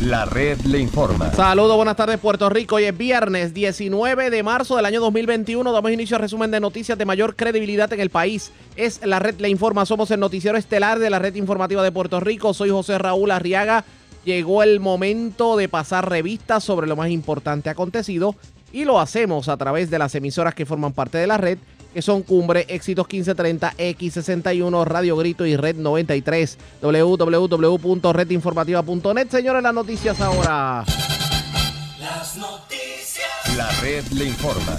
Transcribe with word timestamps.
La 0.00 0.24
red 0.24 0.58
le 0.62 0.78
informa. 0.78 1.30
Saludos, 1.34 1.76
buenas 1.76 1.94
tardes 1.94 2.18
Puerto 2.18 2.48
Rico. 2.48 2.76
Hoy 2.76 2.84
es 2.84 2.96
viernes 2.96 3.52
19 3.52 4.30
de 4.30 4.42
marzo 4.42 4.76
del 4.76 4.86
año 4.86 4.98
2021. 4.98 5.70
Damos 5.70 5.92
inicio 5.92 6.16
al 6.16 6.22
resumen 6.22 6.50
de 6.50 6.58
noticias 6.58 6.96
de 6.96 7.04
mayor 7.04 7.36
credibilidad 7.36 7.92
en 7.92 8.00
el 8.00 8.08
país. 8.08 8.50
Es 8.76 9.04
La 9.04 9.18
red 9.18 9.38
le 9.40 9.50
informa. 9.50 9.84
Somos 9.84 10.10
el 10.10 10.18
noticiero 10.18 10.56
estelar 10.56 10.98
de 10.98 11.10
la 11.10 11.18
red 11.18 11.34
informativa 11.34 11.82
de 11.82 11.92
Puerto 11.92 12.18
Rico. 12.18 12.54
Soy 12.54 12.70
José 12.70 12.96
Raúl 12.96 13.30
Arriaga. 13.30 13.84
Llegó 14.24 14.62
el 14.62 14.80
momento 14.80 15.58
de 15.58 15.68
pasar 15.68 16.08
revistas 16.08 16.64
sobre 16.64 16.86
lo 16.86 16.96
más 16.96 17.10
importante 17.10 17.68
acontecido 17.68 18.34
y 18.72 18.86
lo 18.86 19.00
hacemos 19.00 19.50
a 19.50 19.58
través 19.58 19.90
de 19.90 19.98
las 19.98 20.14
emisoras 20.14 20.54
que 20.54 20.64
forman 20.64 20.94
parte 20.94 21.18
de 21.18 21.26
la 21.26 21.36
red 21.36 21.58
que 21.92 22.02
son 22.02 22.22
Cumbre, 22.22 22.66
Éxitos 22.68 23.06
1530, 23.06 23.74
X61, 23.76 24.84
Radio 24.84 25.16
Grito 25.16 25.44
y 25.46 25.56
Red 25.56 25.76
93. 25.76 26.58
www.redinformativa.net. 26.82 29.30
Señores, 29.30 29.62
las 29.62 29.74
noticias 29.74 30.20
ahora. 30.20 30.84
Las 31.98 32.36
noticias. 32.36 33.56
La 33.56 33.70
red 33.80 34.04
le 34.12 34.26
informa. 34.26 34.76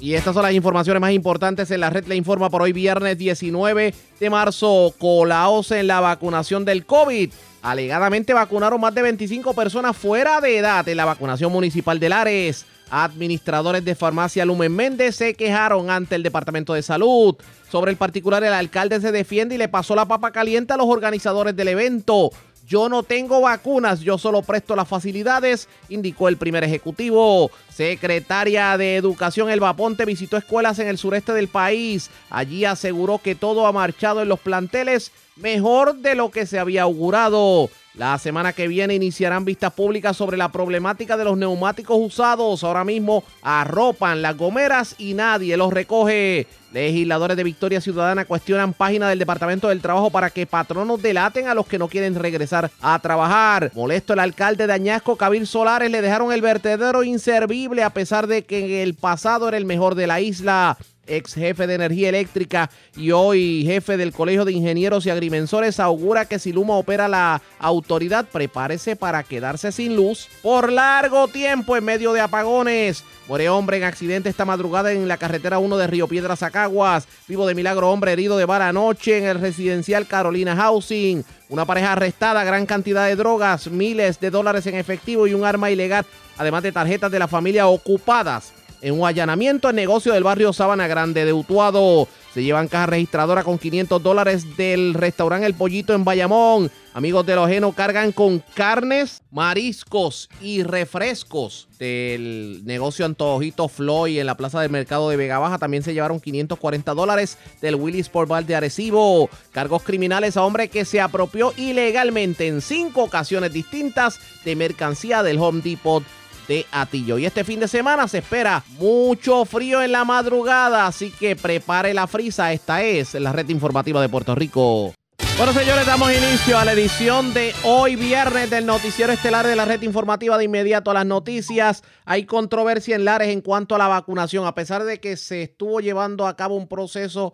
Y 0.00 0.14
estas 0.14 0.32
son 0.32 0.42
las 0.42 0.54
informaciones 0.54 1.00
más 1.00 1.12
importantes 1.12 1.70
en 1.70 1.80
la 1.80 1.90
red 1.90 2.06
le 2.06 2.16
informa 2.16 2.48
por 2.48 2.62
hoy 2.62 2.72
viernes 2.72 3.18
19 3.18 3.94
de 4.18 4.30
marzo. 4.30 4.94
Colaos 4.98 5.70
en 5.72 5.86
la 5.86 6.00
vacunación 6.00 6.64
del 6.64 6.86
COVID. 6.86 7.30
Alegadamente 7.60 8.32
vacunaron 8.32 8.80
más 8.80 8.94
de 8.94 9.02
25 9.02 9.52
personas 9.52 9.94
fuera 9.94 10.40
de 10.40 10.56
edad 10.56 10.88
en 10.88 10.96
la 10.96 11.04
vacunación 11.04 11.52
municipal 11.52 12.00
de 12.00 12.08
Lares. 12.08 12.64
Administradores 12.90 13.84
de 13.84 13.94
farmacia 13.94 14.44
Lumen 14.44 14.74
Méndez 14.74 15.16
se 15.16 15.34
quejaron 15.34 15.90
ante 15.90 16.16
el 16.16 16.22
Departamento 16.22 16.74
de 16.74 16.82
Salud. 16.82 17.36
Sobre 17.70 17.92
el 17.92 17.96
particular, 17.96 18.42
el 18.42 18.52
alcalde 18.52 19.00
se 19.00 19.12
defiende 19.12 19.54
y 19.54 19.58
le 19.58 19.68
pasó 19.68 19.94
la 19.94 20.06
papa 20.06 20.32
caliente 20.32 20.72
a 20.72 20.76
los 20.76 20.86
organizadores 20.86 21.54
del 21.54 21.68
evento. 21.68 22.30
Yo 22.66 22.88
no 22.88 23.02
tengo 23.02 23.40
vacunas, 23.40 23.98
yo 23.98 24.16
solo 24.16 24.42
presto 24.42 24.76
las 24.76 24.86
facilidades, 24.86 25.68
indicó 25.88 26.28
el 26.28 26.36
primer 26.36 26.62
ejecutivo. 26.62 27.50
Secretaria 27.68 28.76
de 28.76 28.94
Educación 28.94 29.50
Elba 29.50 29.74
Ponte 29.74 30.04
visitó 30.04 30.36
escuelas 30.36 30.78
en 30.78 30.86
el 30.86 30.96
sureste 30.96 31.32
del 31.32 31.48
país. 31.48 32.10
Allí 32.30 32.64
aseguró 32.64 33.18
que 33.18 33.34
todo 33.34 33.66
ha 33.66 33.72
marchado 33.72 34.22
en 34.22 34.28
los 34.28 34.38
planteles 34.38 35.10
mejor 35.40 35.96
de 35.96 36.14
lo 36.14 36.30
que 36.30 36.46
se 36.46 36.58
había 36.58 36.82
augurado. 36.82 37.70
La 37.94 38.16
semana 38.18 38.52
que 38.52 38.68
viene 38.68 38.94
iniciarán 38.94 39.44
vistas 39.44 39.72
públicas 39.72 40.16
sobre 40.16 40.36
la 40.36 40.52
problemática 40.52 41.16
de 41.16 41.24
los 41.24 41.36
neumáticos 41.36 41.98
usados. 42.00 42.62
Ahora 42.62 42.84
mismo 42.84 43.24
arropan 43.42 44.22
las 44.22 44.36
gomeras 44.36 44.94
y 44.96 45.14
nadie 45.14 45.56
los 45.56 45.72
recoge. 45.72 46.46
Legisladores 46.72 47.36
de 47.36 47.42
Victoria 47.42 47.80
Ciudadana 47.80 48.24
cuestionan 48.26 48.74
página 48.74 49.08
del 49.08 49.18
Departamento 49.18 49.68
del 49.68 49.80
Trabajo 49.80 50.10
para 50.10 50.30
que 50.30 50.46
patronos 50.46 51.02
delaten 51.02 51.48
a 51.48 51.54
los 51.54 51.66
que 51.66 51.80
no 51.80 51.88
quieren 51.88 52.14
regresar 52.14 52.70
a 52.80 52.96
trabajar. 53.00 53.72
Molesto 53.74 54.12
el 54.12 54.20
alcalde 54.20 54.68
de 54.68 54.72
Añasco, 54.72 55.16
Cabil 55.16 55.48
Solares, 55.48 55.90
le 55.90 56.00
dejaron 56.00 56.32
el 56.32 56.42
vertedero 56.42 57.02
inservible 57.02 57.82
a 57.82 57.90
pesar 57.90 58.28
de 58.28 58.44
que 58.44 58.64
en 58.64 58.70
el 58.86 58.94
pasado 58.94 59.48
era 59.48 59.56
el 59.56 59.64
mejor 59.64 59.96
de 59.96 60.06
la 60.06 60.20
isla 60.20 60.78
ex 61.10 61.34
jefe 61.34 61.66
de 61.66 61.74
energía 61.74 62.08
eléctrica 62.08 62.70
y 62.96 63.10
hoy 63.10 63.64
jefe 63.66 63.96
del 63.96 64.12
Colegio 64.12 64.44
de 64.44 64.52
Ingenieros 64.52 65.06
y 65.06 65.10
Agrimensores, 65.10 65.80
augura 65.80 66.24
que 66.24 66.38
si 66.38 66.52
Luma 66.52 66.76
opera 66.76 67.08
la 67.08 67.42
autoridad, 67.58 68.26
prepárese 68.26 68.96
para 68.96 69.22
quedarse 69.22 69.72
sin 69.72 69.96
luz 69.96 70.28
por 70.42 70.72
largo 70.72 71.28
tiempo 71.28 71.76
en 71.76 71.84
medio 71.84 72.12
de 72.12 72.20
apagones. 72.20 73.04
Muere 73.28 73.48
hombre 73.48 73.76
en 73.76 73.84
accidente 73.84 74.28
esta 74.28 74.44
madrugada 74.44 74.92
en 74.92 75.06
la 75.06 75.16
carretera 75.16 75.58
1 75.58 75.76
de 75.76 75.86
Río 75.86 76.08
Piedras 76.08 76.42
a 76.42 76.50
Caguas. 76.50 77.06
Vivo 77.28 77.46
de 77.46 77.54
milagro 77.54 77.90
hombre 77.90 78.12
herido 78.12 78.36
de 78.36 78.44
vara 78.44 78.68
anoche 78.68 79.18
en 79.18 79.24
el 79.26 79.40
residencial 79.40 80.06
Carolina 80.06 80.56
Housing. 80.56 81.24
Una 81.48 81.64
pareja 81.64 81.92
arrestada, 81.92 82.42
gran 82.42 82.66
cantidad 82.66 83.06
de 83.06 83.16
drogas, 83.16 83.70
miles 83.70 84.18
de 84.18 84.30
dólares 84.30 84.66
en 84.66 84.74
efectivo 84.74 85.26
y 85.26 85.34
un 85.34 85.44
arma 85.44 85.70
ilegal, 85.70 86.06
además 86.38 86.62
de 86.62 86.72
tarjetas 86.72 87.12
de 87.12 87.18
la 87.18 87.28
familia 87.28 87.68
ocupadas 87.68 88.52
en 88.82 88.98
un 88.98 89.06
allanamiento 89.06 89.68
al 89.68 89.74
negocio 89.74 90.12
del 90.12 90.24
barrio 90.24 90.52
Sabana 90.52 90.86
Grande 90.86 91.24
de 91.24 91.32
Utuado. 91.32 92.08
Se 92.32 92.44
llevan 92.44 92.68
caja 92.68 92.86
registradora 92.86 93.42
con 93.42 93.58
500 93.58 94.00
dólares 94.02 94.56
del 94.56 94.94
restaurante 94.94 95.46
El 95.46 95.54
Pollito 95.54 95.94
en 95.94 96.04
Bayamón. 96.04 96.70
Amigos 96.94 97.26
de 97.26 97.36
Ojeno 97.36 97.72
cargan 97.72 98.12
con 98.12 98.42
carnes, 98.54 99.22
mariscos 99.32 100.28
y 100.40 100.62
refrescos 100.62 101.68
del 101.78 102.62
negocio 102.64 103.04
Antojito 103.04 103.68
Floyd 103.68 104.18
en 104.18 104.26
la 104.26 104.36
plaza 104.36 104.60
del 104.60 104.70
mercado 104.70 105.10
de 105.10 105.16
Vega 105.16 105.40
Baja. 105.40 105.58
También 105.58 105.82
se 105.82 105.92
llevaron 105.92 106.20
540 106.20 106.94
dólares 106.94 107.36
del 107.60 107.74
Willis 107.74 108.06
Sport 108.06 108.28
Bar 108.28 108.46
de 108.46 108.54
Arecibo. 108.54 109.28
Cargos 109.50 109.82
criminales 109.82 110.36
a 110.36 110.44
hombre 110.44 110.68
que 110.68 110.84
se 110.84 111.00
apropió 111.00 111.52
ilegalmente 111.56 112.46
en 112.46 112.60
cinco 112.60 113.02
ocasiones 113.02 113.52
distintas 113.52 114.20
de 114.44 114.54
mercancía 114.54 115.24
del 115.24 115.38
Home 115.38 115.62
Depot 115.62 116.04
de. 116.50 116.66
Y 116.92 117.24
este 117.24 117.44
fin 117.44 117.60
de 117.60 117.68
semana 117.68 118.08
se 118.08 118.18
espera 118.18 118.64
mucho 118.70 119.44
frío 119.44 119.82
en 119.82 119.92
la 119.92 120.04
madrugada, 120.04 120.86
así 120.86 121.10
que 121.10 121.36
prepare 121.36 121.94
la 121.94 122.08
frisa. 122.08 122.52
Esta 122.52 122.82
es 122.82 123.14
la 123.14 123.32
red 123.32 123.48
informativa 123.48 124.00
de 124.00 124.08
Puerto 124.08 124.34
Rico. 124.34 124.92
Bueno, 125.36 125.52
señores, 125.52 125.86
damos 125.86 126.12
inicio 126.12 126.58
a 126.58 126.64
la 126.64 126.72
edición 126.72 127.32
de 127.32 127.54
hoy 127.62 127.94
viernes 127.94 128.50
del 128.50 128.66
noticiero 128.66 129.12
estelar 129.12 129.46
de 129.46 129.54
la 129.54 129.64
red 129.64 129.80
informativa 129.82 130.36
de 130.36 130.44
inmediato 130.44 130.90
a 130.90 130.94
las 130.94 131.06
noticias. 131.06 131.82
Hay 132.04 132.26
controversia 132.26 132.96
en 132.96 133.04
Lares 133.04 133.28
en 133.28 133.40
cuanto 133.40 133.76
a 133.76 133.78
la 133.78 133.88
vacunación, 133.88 134.44
a 134.44 134.54
pesar 134.54 134.84
de 134.84 134.98
que 134.98 135.16
se 135.16 135.42
estuvo 135.42 135.80
llevando 135.80 136.26
a 136.26 136.36
cabo 136.36 136.56
un 136.56 136.68
proceso 136.68 137.32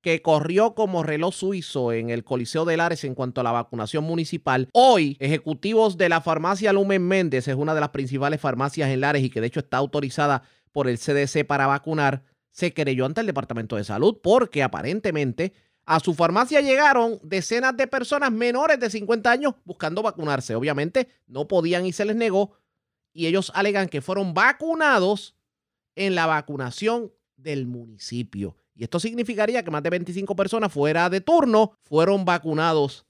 que 0.00 0.22
corrió 0.22 0.74
como 0.74 1.02
reloj 1.02 1.34
suizo 1.34 1.92
en 1.92 2.10
el 2.10 2.22
Coliseo 2.24 2.64
de 2.64 2.76
Lares 2.76 3.04
en 3.04 3.14
cuanto 3.14 3.40
a 3.40 3.44
la 3.44 3.52
vacunación 3.52 4.04
municipal. 4.04 4.68
Hoy, 4.72 5.16
ejecutivos 5.20 5.96
de 5.96 6.08
la 6.08 6.20
farmacia 6.20 6.72
Lumen 6.72 7.06
Méndez, 7.06 7.48
es 7.48 7.56
una 7.56 7.74
de 7.74 7.80
las 7.80 7.90
principales 7.90 8.40
farmacias 8.40 8.90
en 8.90 9.00
Lares 9.00 9.24
y 9.24 9.30
que 9.30 9.40
de 9.40 9.48
hecho 9.48 9.60
está 9.60 9.78
autorizada 9.78 10.42
por 10.72 10.88
el 10.88 10.98
CDC 10.98 11.46
para 11.46 11.66
vacunar, 11.66 12.22
se 12.50 12.72
querelló 12.72 13.06
ante 13.06 13.20
el 13.20 13.26
Departamento 13.26 13.76
de 13.76 13.84
Salud 13.84 14.18
porque 14.22 14.62
aparentemente 14.62 15.52
a 15.86 16.00
su 16.00 16.14
farmacia 16.14 16.60
llegaron 16.60 17.18
decenas 17.22 17.76
de 17.76 17.86
personas 17.86 18.32
menores 18.32 18.80
de 18.80 18.90
50 18.90 19.30
años 19.30 19.54
buscando 19.64 20.02
vacunarse. 20.02 20.54
Obviamente 20.54 21.08
no 21.26 21.48
podían 21.48 21.86
y 21.86 21.92
se 21.92 22.04
les 22.04 22.16
negó 22.16 22.56
y 23.12 23.26
ellos 23.26 23.50
alegan 23.54 23.88
que 23.88 24.02
fueron 24.02 24.34
vacunados 24.34 25.34
en 25.94 26.14
la 26.14 26.26
vacunación 26.26 27.12
del 27.36 27.66
municipio. 27.66 28.56
Y 28.76 28.84
esto 28.84 29.00
significaría 29.00 29.62
que 29.62 29.70
más 29.70 29.82
de 29.82 29.90
25 29.90 30.36
personas 30.36 30.72
fuera 30.72 31.08
de 31.08 31.20
turno 31.20 31.78
fueron 31.82 32.24
vacunados 32.24 33.06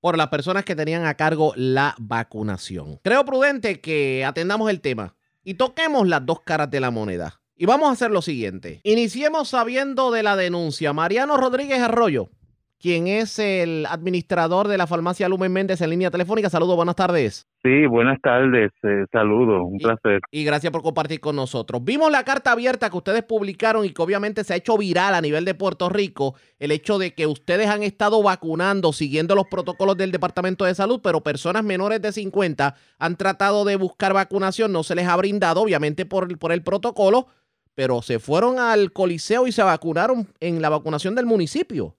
por 0.00 0.16
las 0.16 0.28
personas 0.28 0.64
que 0.64 0.74
tenían 0.74 1.04
a 1.04 1.14
cargo 1.14 1.52
la 1.56 1.94
vacunación. 1.98 3.00
Creo 3.02 3.24
prudente 3.24 3.80
que 3.80 4.24
atendamos 4.24 4.70
el 4.70 4.80
tema 4.80 5.14
y 5.44 5.54
toquemos 5.54 6.08
las 6.08 6.24
dos 6.24 6.40
caras 6.40 6.70
de 6.70 6.80
la 6.80 6.90
moneda. 6.90 7.40
Y 7.54 7.66
vamos 7.66 7.88
a 7.88 7.92
hacer 7.92 8.10
lo 8.10 8.20
siguiente. 8.20 8.80
Iniciemos 8.84 9.48
sabiendo 9.48 10.10
de 10.10 10.22
la 10.22 10.36
denuncia. 10.36 10.92
Mariano 10.92 11.36
Rodríguez 11.38 11.80
Arroyo 11.80 12.30
quien 12.78 13.06
es 13.06 13.38
el 13.38 13.86
administrador 13.88 14.68
de 14.68 14.78
la 14.78 14.86
farmacia 14.86 15.28
Lumen 15.28 15.52
Méndez 15.52 15.80
en 15.80 15.90
línea 15.90 16.10
telefónica. 16.10 16.50
Saludos, 16.50 16.76
buenas 16.76 16.96
tardes. 16.96 17.46
Sí, 17.62 17.86
buenas 17.86 18.20
tardes, 18.20 18.70
eh, 18.84 19.06
saludos, 19.10 19.62
un 19.64 19.78
placer. 19.78 20.20
Y 20.30 20.44
gracias 20.44 20.72
por 20.72 20.82
compartir 20.82 21.18
con 21.20 21.34
nosotros. 21.34 21.82
Vimos 21.82 22.12
la 22.12 22.22
carta 22.22 22.52
abierta 22.52 22.90
que 22.90 22.96
ustedes 22.96 23.24
publicaron 23.24 23.84
y 23.84 23.90
que 23.90 24.02
obviamente 24.02 24.44
se 24.44 24.52
ha 24.52 24.56
hecho 24.56 24.78
viral 24.78 25.14
a 25.14 25.20
nivel 25.20 25.44
de 25.44 25.54
Puerto 25.54 25.88
Rico, 25.88 26.36
el 26.58 26.70
hecho 26.70 26.98
de 26.98 27.14
que 27.14 27.26
ustedes 27.26 27.68
han 27.68 27.82
estado 27.82 28.22
vacunando 28.22 28.92
siguiendo 28.92 29.34
los 29.34 29.46
protocolos 29.46 29.96
del 29.96 30.12
Departamento 30.12 30.64
de 30.64 30.74
Salud, 30.74 31.00
pero 31.02 31.22
personas 31.22 31.64
menores 31.64 32.00
de 32.02 32.12
50 32.12 32.76
han 32.98 33.16
tratado 33.16 33.64
de 33.64 33.76
buscar 33.76 34.12
vacunación, 34.12 34.70
no 34.70 34.82
se 34.82 34.94
les 34.94 35.08
ha 35.08 35.16
brindado, 35.16 35.62
obviamente 35.62 36.06
por, 36.06 36.38
por 36.38 36.52
el 36.52 36.62
protocolo, 36.62 37.26
pero 37.74 38.00
se 38.00 38.18
fueron 38.18 38.58
al 38.58 38.92
Coliseo 38.92 39.46
y 39.46 39.52
se 39.52 39.62
vacunaron 39.62 40.28
en 40.40 40.62
la 40.62 40.68
vacunación 40.68 41.14
del 41.14 41.26
municipio. 41.26 41.96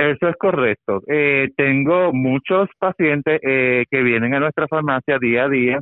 Eso 0.00 0.28
es 0.28 0.36
correcto. 0.36 1.02
Eh, 1.08 1.50
tengo 1.58 2.10
muchos 2.14 2.70
pacientes 2.78 3.38
eh, 3.42 3.84
que 3.90 4.02
vienen 4.02 4.32
a 4.32 4.40
nuestra 4.40 4.66
farmacia 4.66 5.18
día 5.18 5.44
a 5.44 5.48
día 5.50 5.80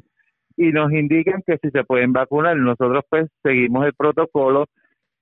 y 0.57 0.73
nos 0.73 0.91
indican 0.93 1.41
que 1.47 1.57
si 1.63 1.71
se 1.71 1.85
pueden 1.85 2.13
vacunar, 2.13 2.57
nosotros 2.57 3.05
pues 3.09 3.29
seguimos 3.45 3.87
el 3.87 3.95
protocolo. 3.95 4.65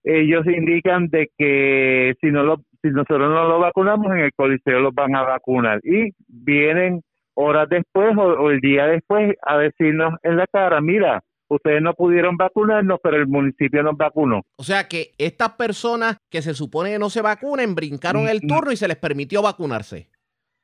Ellos 0.03 0.47
indican 0.47 1.09
de 1.09 1.29
que 1.37 2.15
si 2.23 2.29
no 2.29 2.43
lo, 2.43 2.57
si 2.81 2.89
nosotros 2.89 3.29
no 3.29 3.47
lo 3.47 3.59
vacunamos 3.59 4.07
en 4.13 4.21
el 4.21 4.33
coliseo 4.35 4.81
los 4.81 4.95
van 4.95 5.15
a 5.15 5.25
vacunar 5.25 5.81
y 5.85 6.13
vienen 6.27 7.03
horas 7.35 7.69
después 7.69 8.17
o 8.17 8.51
el 8.51 8.61
día 8.61 8.87
después 8.87 9.35
a 9.43 9.59
decirnos 9.59 10.15
en 10.23 10.39
la 10.39 10.47
cara, 10.47 10.81
mira, 10.81 11.23
ustedes 11.49 11.83
no 11.83 11.95
pudieron 11.95 12.37
vacunarnos, 12.37 12.99
pero 13.03 13.17
el 13.17 13.27
municipio 13.27 13.83
nos 13.83 13.97
vacunó. 13.97 14.43
O 14.57 14.63
sea 14.63 14.89
que 14.89 15.13
estas 15.19 15.51
personas 15.53 16.19
que 16.31 16.43
se 16.43 16.55
supone 16.55 16.91
que 16.91 16.99
no 16.99 17.11
se 17.11 17.23
vacunen 17.23 17.75
brincaron 17.75 18.29
el 18.29 18.41
mm, 18.43 18.47
turno 18.47 18.73
y 18.73 18.77
se 18.77 18.89
les 18.89 18.97
permitió 18.97 19.43
vacunarse. 19.43 20.09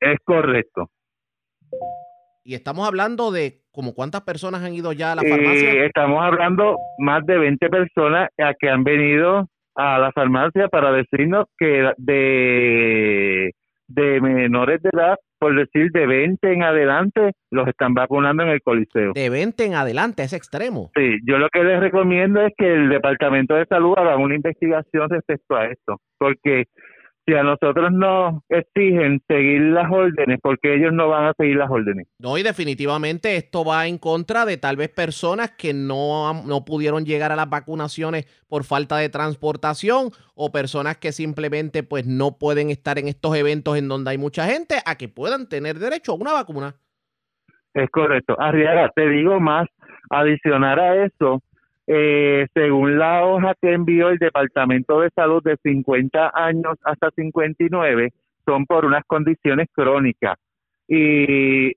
Es 0.00 0.18
correcto. 0.24 0.90
Y 2.44 2.54
estamos 2.54 2.86
hablando 2.86 3.30
de 3.30 3.62
como 3.70 3.94
cuántas 3.94 4.22
personas 4.22 4.62
han 4.62 4.74
ido 4.74 4.92
ya 4.92 5.12
a 5.12 5.14
la 5.14 5.22
farmacia. 5.22 5.84
estamos 5.84 6.22
hablando 6.22 6.76
más 6.98 7.24
de 7.24 7.38
20 7.38 7.68
personas 7.68 8.28
que 8.58 8.68
han 8.68 8.84
venido 8.84 9.48
a 9.74 9.98
la 9.98 10.12
farmacia 10.12 10.68
para 10.68 10.92
decirnos 10.92 11.46
que 11.56 11.90
de, 11.96 13.52
de 13.86 14.20
menores 14.20 14.82
de 14.82 14.90
edad 14.92 15.16
por 15.42 15.56
decir 15.56 15.90
de 15.90 16.06
20 16.06 16.52
en 16.52 16.62
adelante, 16.62 17.32
los 17.50 17.66
están 17.66 17.94
vacunando 17.94 18.44
en 18.44 18.50
el 18.50 18.62
Coliseo. 18.62 19.10
De 19.12 19.28
20 19.28 19.64
en 19.64 19.74
adelante, 19.74 20.22
es 20.22 20.32
extremo. 20.32 20.92
Sí, 20.94 21.18
yo 21.26 21.36
lo 21.38 21.48
que 21.48 21.64
les 21.64 21.80
recomiendo 21.80 22.40
es 22.42 22.52
que 22.56 22.72
el 22.72 22.88
Departamento 22.88 23.56
de 23.56 23.66
Salud 23.66 23.94
haga 23.96 24.16
una 24.16 24.36
investigación 24.36 25.10
respecto 25.10 25.56
a 25.56 25.66
esto, 25.66 25.96
porque 26.16 26.66
si 27.24 27.34
a 27.34 27.42
nosotros 27.42 27.92
nos 27.92 28.42
exigen 28.48 29.22
seguir 29.28 29.60
las 29.62 29.90
órdenes, 29.90 30.38
porque 30.42 30.74
ellos 30.74 30.92
no 30.92 31.08
van 31.08 31.26
a 31.26 31.34
seguir 31.34 31.56
las 31.56 31.70
órdenes. 31.70 32.08
No, 32.18 32.36
y 32.36 32.42
definitivamente 32.42 33.36
esto 33.36 33.64
va 33.64 33.86
en 33.86 33.98
contra 33.98 34.44
de 34.44 34.56
tal 34.56 34.76
vez 34.76 34.88
personas 34.88 35.52
que 35.52 35.72
no, 35.72 36.42
no 36.44 36.64
pudieron 36.64 37.04
llegar 37.04 37.30
a 37.30 37.36
las 37.36 37.48
vacunaciones 37.48 38.26
por 38.48 38.64
falta 38.64 38.96
de 38.96 39.08
transportación 39.08 40.10
o 40.34 40.50
personas 40.50 40.96
que 40.96 41.12
simplemente 41.12 41.82
pues 41.82 42.06
no 42.06 42.38
pueden 42.38 42.70
estar 42.70 42.98
en 42.98 43.08
estos 43.08 43.36
eventos 43.36 43.76
en 43.78 43.88
donde 43.88 44.10
hay 44.10 44.18
mucha 44.18 44.46
gente 44.46 44.76
a 44.84 44.96
que 44.96 45.08
puedan 45.08 45.48
tener 45.48 45.78
derecho 45.78 46.12
a 46.12 46.16
una 46.16 46.32
vacuna. 46.32 46.74
Es 47.74 47.88
correcto. 47.90 48.36
Arriaga, 48.38 48.90
te 48.94 49.08
digo 49.08 49.40
más, 49.40 49.66
adicionar 50.10 50.78
a 50.78 51.04
eso, 51.06 51.40
eh, 51.86 52.46
según 52.54 52.98
la 52.98 53.24
hoja 53.24 53.54
que 53.60 53.72
envió 53.72 54.10
el 54.10 54.18
Departamento 54.18 55.00
de 55.00 55.10
Salud 55.14 55.42
de 55.42 55.56
50 55.62 56.30
años 56.34 56.76
hasta 56.84 57.10
59, 57.10 58.12
son 58.44 58.66
por 58.66 58.84
unas 58.84 59.04
condiciones 59.06 59.68
crónicas. 59.72 60.36
Y 60.88 61.72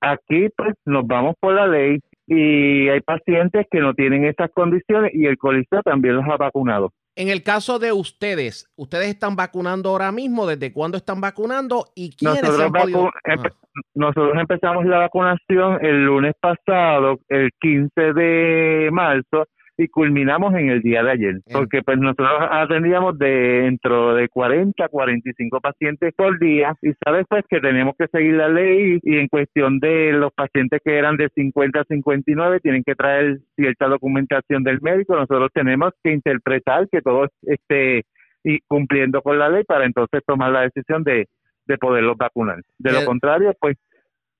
aquí 0.00 0.48
pues 0.56 0.74
nos 0.84 1.06
vamos 1.06 1.34
por 1.40 1.54
la 1.54 1.66
ley 1.66 2.00
y 2.26 2.88
hay 2.88 3.00
pacientes 3.00 3.66
que 3.70 3.80
no 3.80 3.94
tienen 3.94 4.24
esas 4.24 4.50
condiciones 4.52 5.12
y 5.14 5.26
el 5.26 5.36
Coliseo 5.36 5.82
también 5.82 6.16
los 6.16 6.24
ha 6.26 6.36
vacunado. 6.36 6.92
En 7.16 7.28
el 7.28 7.42
caso 7.42 7.78
de 7.78 7.92
ustedes, 7.92 8.70
¿ustedes 8.76 9.08
están 9.08 9.36
vacunando 9.36 9.90
ahora 9.90 10.12
mismo? 10.12 10.46
¿Desde 10.46 10.72
cuándo 10.72 10.96
están 10.96 11.20
vacunando? 11.20 11.86
¿Y 11.94 12.16
quiénes 12.16 12.42
nosotros, 12.42 12.66
han 12.66 12.72
podido? 12.72 13.10
empe 13.24 13.50
nosotros 13.94 14.32
empezamos 14.36 14.84
la 14.84 14.98
vacunación 14.98 15.84
el 15.84 16.04
lunes 16.04 16.34
pasado, 16.40 17.18
el 17.28 17.50
15 17.60 18.12
de 18.12 18.88
marzo, 18.92 19.46
y 19.80 19.88
culminamos 19.88 20.52
en 20.54 20.68
el 20.68 20.82
día 20.82 21.02
de 21.02 21.10
ayer, 21.10 21.40
porque 21.50 21.82
pues 21.82 21.98
nosotros 21.98 22.28
atendíamos 22.50 23.18
dentro 23.18 24.14
de 24.14 24.28
40 24.28 24.84
a 24.84 24.88
45 24.88 25.58
pacientes 25.58 26.12
por 26.14 26.38
día 26.38 26.74
y 26.82 26.92
sabes 27.02 27.24
pues 27.26 27.44
que 27.48 27.60
tenemos 27.60 27.94
que 27.98 28.06
seguir 28.08 28.34
la 28.34 28.50
ley 28.50 28.98
y 29.02 29.16
en 29.16 29.28
cuestión 29.28 29.78
de 29.78 30.12
los 30.12 30.32
pacientes 30.34 30.82
que 30.84 30.98
eran 30.98 31.16
de 31.16 31.30
50 31.34 31.80
a 31.80 31.84
59 31.84 32.60
tienen 32.60 32.84
que 32.84 32.94
traer 32.94 33.38
cierta 33.56 33.88
documentación 33.88 34.64
del 34.64 34.82
médico, 34.82 35.16
nosotros 35.16 35.48
tenemos 35.54 35.94
que 36.04 36.12
interpretar 36.12 36.86
que 36.90 37.00
todo 37.00 37.28
esté 37.42 38.04
y 38.44 38.58
cumpliendo 38.68 39.22
con 39.22 39.38
la 39.38 39.48
ley 39.48 39.64
para 39.64 39.86
entonces 39.86 40.20
tomar 40.26 40.52
la 40.52 40.60
decisión 40.60 41.04
de, 41.04 41.26
de 41.64 41.78
poderlos 41.78 42.18
vacunar. 42.18 42.60
De 42.78 42.92
lo 42.92 43.02
contrario, 43.06 43.54
pues 43.58 43.78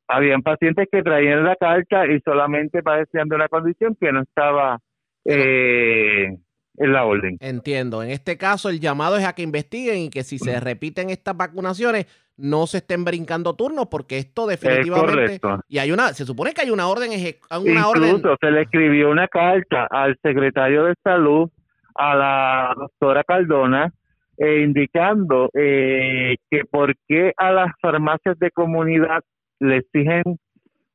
habían 0.07 0.43
pacientes 0.43 0.87
que 0.93 1.03
traían 1.03 1.45
la 1.45 1.57
carta 1.57 2.07
y 2.07 2.21
solamente 2.21 2.83
padecían 2.83 3.29
de 3.29 3.37
una 3.37 3.49
condición 3.49 3.97
que 3.99 4.13
no 4.13 4.21
estaba 4.21 4.79
eh, 5.25 6.37
en 6.77 6.93
la 6.93 7.05
orden. 7.05 7.37
Entiendo. 7.41 8.03
En 8.03 8.11
este 8.11 8.37
caso, 8.39 8.69
el 8.71 8.81
llamado 8.81 9.17
es 9.17 9.25
a 9.25 9.35
que 9.35 9.43
investiguen 9.43 9.99
y 9.99 10.11
que 10.11 10.23
si 10.23 10.39
se 10.39 10.59
repiten 10.61 11.11
estas 11.11 11.37
vacunaciones, 11.37 12.07
no 12.37 12.67
se 12.67 12.79
estén 12.79 13.05
brincando 13.05 13.55
turnos, 13.55 13.89
porque 13.89 14.19
esto 14.19 14.47
definitivamente. 14.47 15.41
Y 15.69 15.79
hay 15.79 15.93
una, 15.93 16.15
se 16.15 16.25
supone 16.25 16.53
que 16.53 16.63
hay 16.63 16.71
una 16.71 16.89
orden. 16.89 17.11
Una 17.11 17.87
Incluso 17.89 18.37
se 18.41 18.51
le 18.51 18.63
escribió 18.63 19.11
una 19.11 19.29
carta 19.29 19.87
al 19.91 20.17
secretario 20.23 20.85
de 20.85 20.95
Salud, 21.05 21.51
a 21.95 22.15
la 22.15 22.75
doctora 22.77 23.25
Cardona, 23.25 23.93
eh, 24.39 24.63
indicando 24.63 25.51
eh, 25.53 26.37
que 26.51 26.65
por 26.65 26.95
qué 27.07 27.35
a 27.37 27.53
las 27.53 27.73
farmacias 27.83 28.39
de 28.39 28.51
comunidad 28.51 29.23
le 29.59 29.79
exigen 29.79 30.23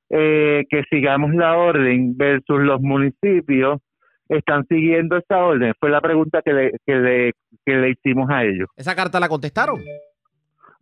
eh, 0.10 0.64
que 0.68 0.84
sigamos 0.90 1.34
la 1.36 1.56
orden 1.56 2.18
versus 2.18 2.60
los 2.62 2.82
municipios 2.82 3.82
están 4.30 4.66
siguiendo 4.68 5.18
esa 5.18 5.38
orden? 5.38 5.74
Fue 5.80 5.90
la 5.90 6.02
pregunta 6.02 6.42
que 6.44 6.54
le, 6.54 6.72
que 6.86 6.96
le, 6.96 7.34
que 7.66 7.76
le 7.76 7.90
hicimos 7.92 8.30
a 8.30 8.44
ellos. 8.44 8.68
¿Esa 8.76 8.96
carta 8.96 9.20
la 9.20 9.30
contestaron? 9.30 9.82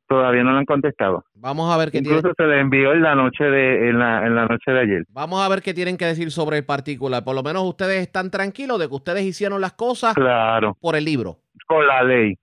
Todavía 0.07 0.43
no 0.43 0.51
la 0.51 0.59
han 0.59 0.65
contestado. 0.65 1.23
Vamos 1.33 1.73
a 1.73 1.77
ver 1.77 1.89
qué 1.89 1.99
Incluso 1.99 2.33
se 2.35 2.43
le 2.43 2.59
envió 2.59 2.93
en 2.93 3.01
la 3.01 3.15
noche 3.15 3.45
de 3.45 3.89
en 3.89 3.99
la, 3.99 4.25
en 4.25 4.35
la 4.35 4.45
noche 4.45 4.71
de 4.71 4.79
ayer. 4.79 5.03
Vamos 5.09 5.41
a 5.41 5.49
ver 5.49 5.61
qué 5.61 5.73
tienen 5.73 5.97
que 5.97 6.05
decir 6.05 6.29
sobre 6.29 6.57
el 6.57 6.65
particular. 6.65 7.23
Por 7.23 7.35
lo 7.35 7.41
menos 7.41 7.63
ustedes 7.63 8.01
están 8.01 8.29
tranquilos 8.29 8.79
de 8.79 8.87
que 8.87 8.93
ustedes 8.93 9.23
hicieron 9.23 9.61
las 9.61 9.73
cosas 9.73 10.13
claro. 10.13 10.77
por 10.79 10.95
el 10.95 11.05
libro. 11.05 11.37
Con 11.65 11.87
la 11.87 12.03
ley. 12.03 12.37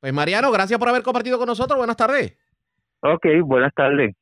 Pues 0.00 0.12
Mariano, 0.12 0.50
gracias 0.50 0.78
por 0.78 0.88
haber 0.88 1.02
compartido 1.02 1.38
con 1.38 1.46
nosotros. 1.46 1.78
Buenas 1.78 1.96
tardes. 1.96 2.36
Ok, 3.00 3.26
buenas 3.44 3.72
tardes. 3.74 4.14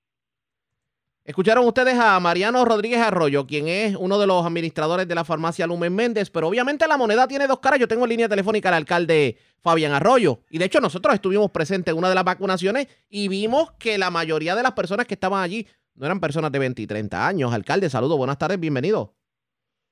Escucharon 1.26 1.66
ustedes 1.66 1.98
a 1.98 2.20
Mariano 2.20 2.64
Rodríguez 2.64 3.00
Arroyo, 3.00 3.48
quien 3.48 3.66
es 3.66 3.96
uno 3.96 4.16
de 4.16 4.28
los 4.28 4.46
administradores 4.46 5.08
de 5.08 5.14
la 5.16 5.24
farmacia 5.24 5.66
Lumen 5.66 5.92
Méndez, 5.92 6.30
pero 6.30 6.46
obviamente 6.46 6.86
la 6.86 6.96
moneda 6.96 7.26
tiene 7.26 7.48
dos 7.48 7.58
caras. 7.58 7.80
Yo 7.80 7.88
tengo 7.88 8.04
en 8.04 8.10
línea 8.10 8.28
telefónica 8.28 8.68
al 8.68 8.76
alcalde 8.76 9.36
Fabián 9.60 9.90
Arroyo. 9.90 10.38
Y 10.50 10.58
de 10.58 10.66
hecho 10.66 10.80
nosotros 10.80 11.12
estuvimos 11.12 11.50
presentes 11.50 11.90
en 11.90 11.98
una 11.98 12.08
de 12.08 12.14
las 12.14 12.22
vacunaciones 12.22 12.86
y 13.08 13.26
vimos 13.26 13.72
que 13.72 13.98
la 13.98 14.08
mayoría 14.08 14.54
de 14.54 14.62
las 14.62 14.70
personas 14.70 15.06
que 15.06 15.14
estaban 15.14 15.42
allí 15.42 15.66
no 15.96 16.06
eran 16.06 16.20
personas 16.20 16.52
de 16.52 16.60
20 16.60 16.82
y 16.82 16.86
30 16.86 17.26
años. 17.26 17.52
Alcalde, 17.52 17.90
saludos, 17.90 18.16
buenas 18.16 18.38
tardes, 18.38 18.60
bienvenido. 18.60 19.12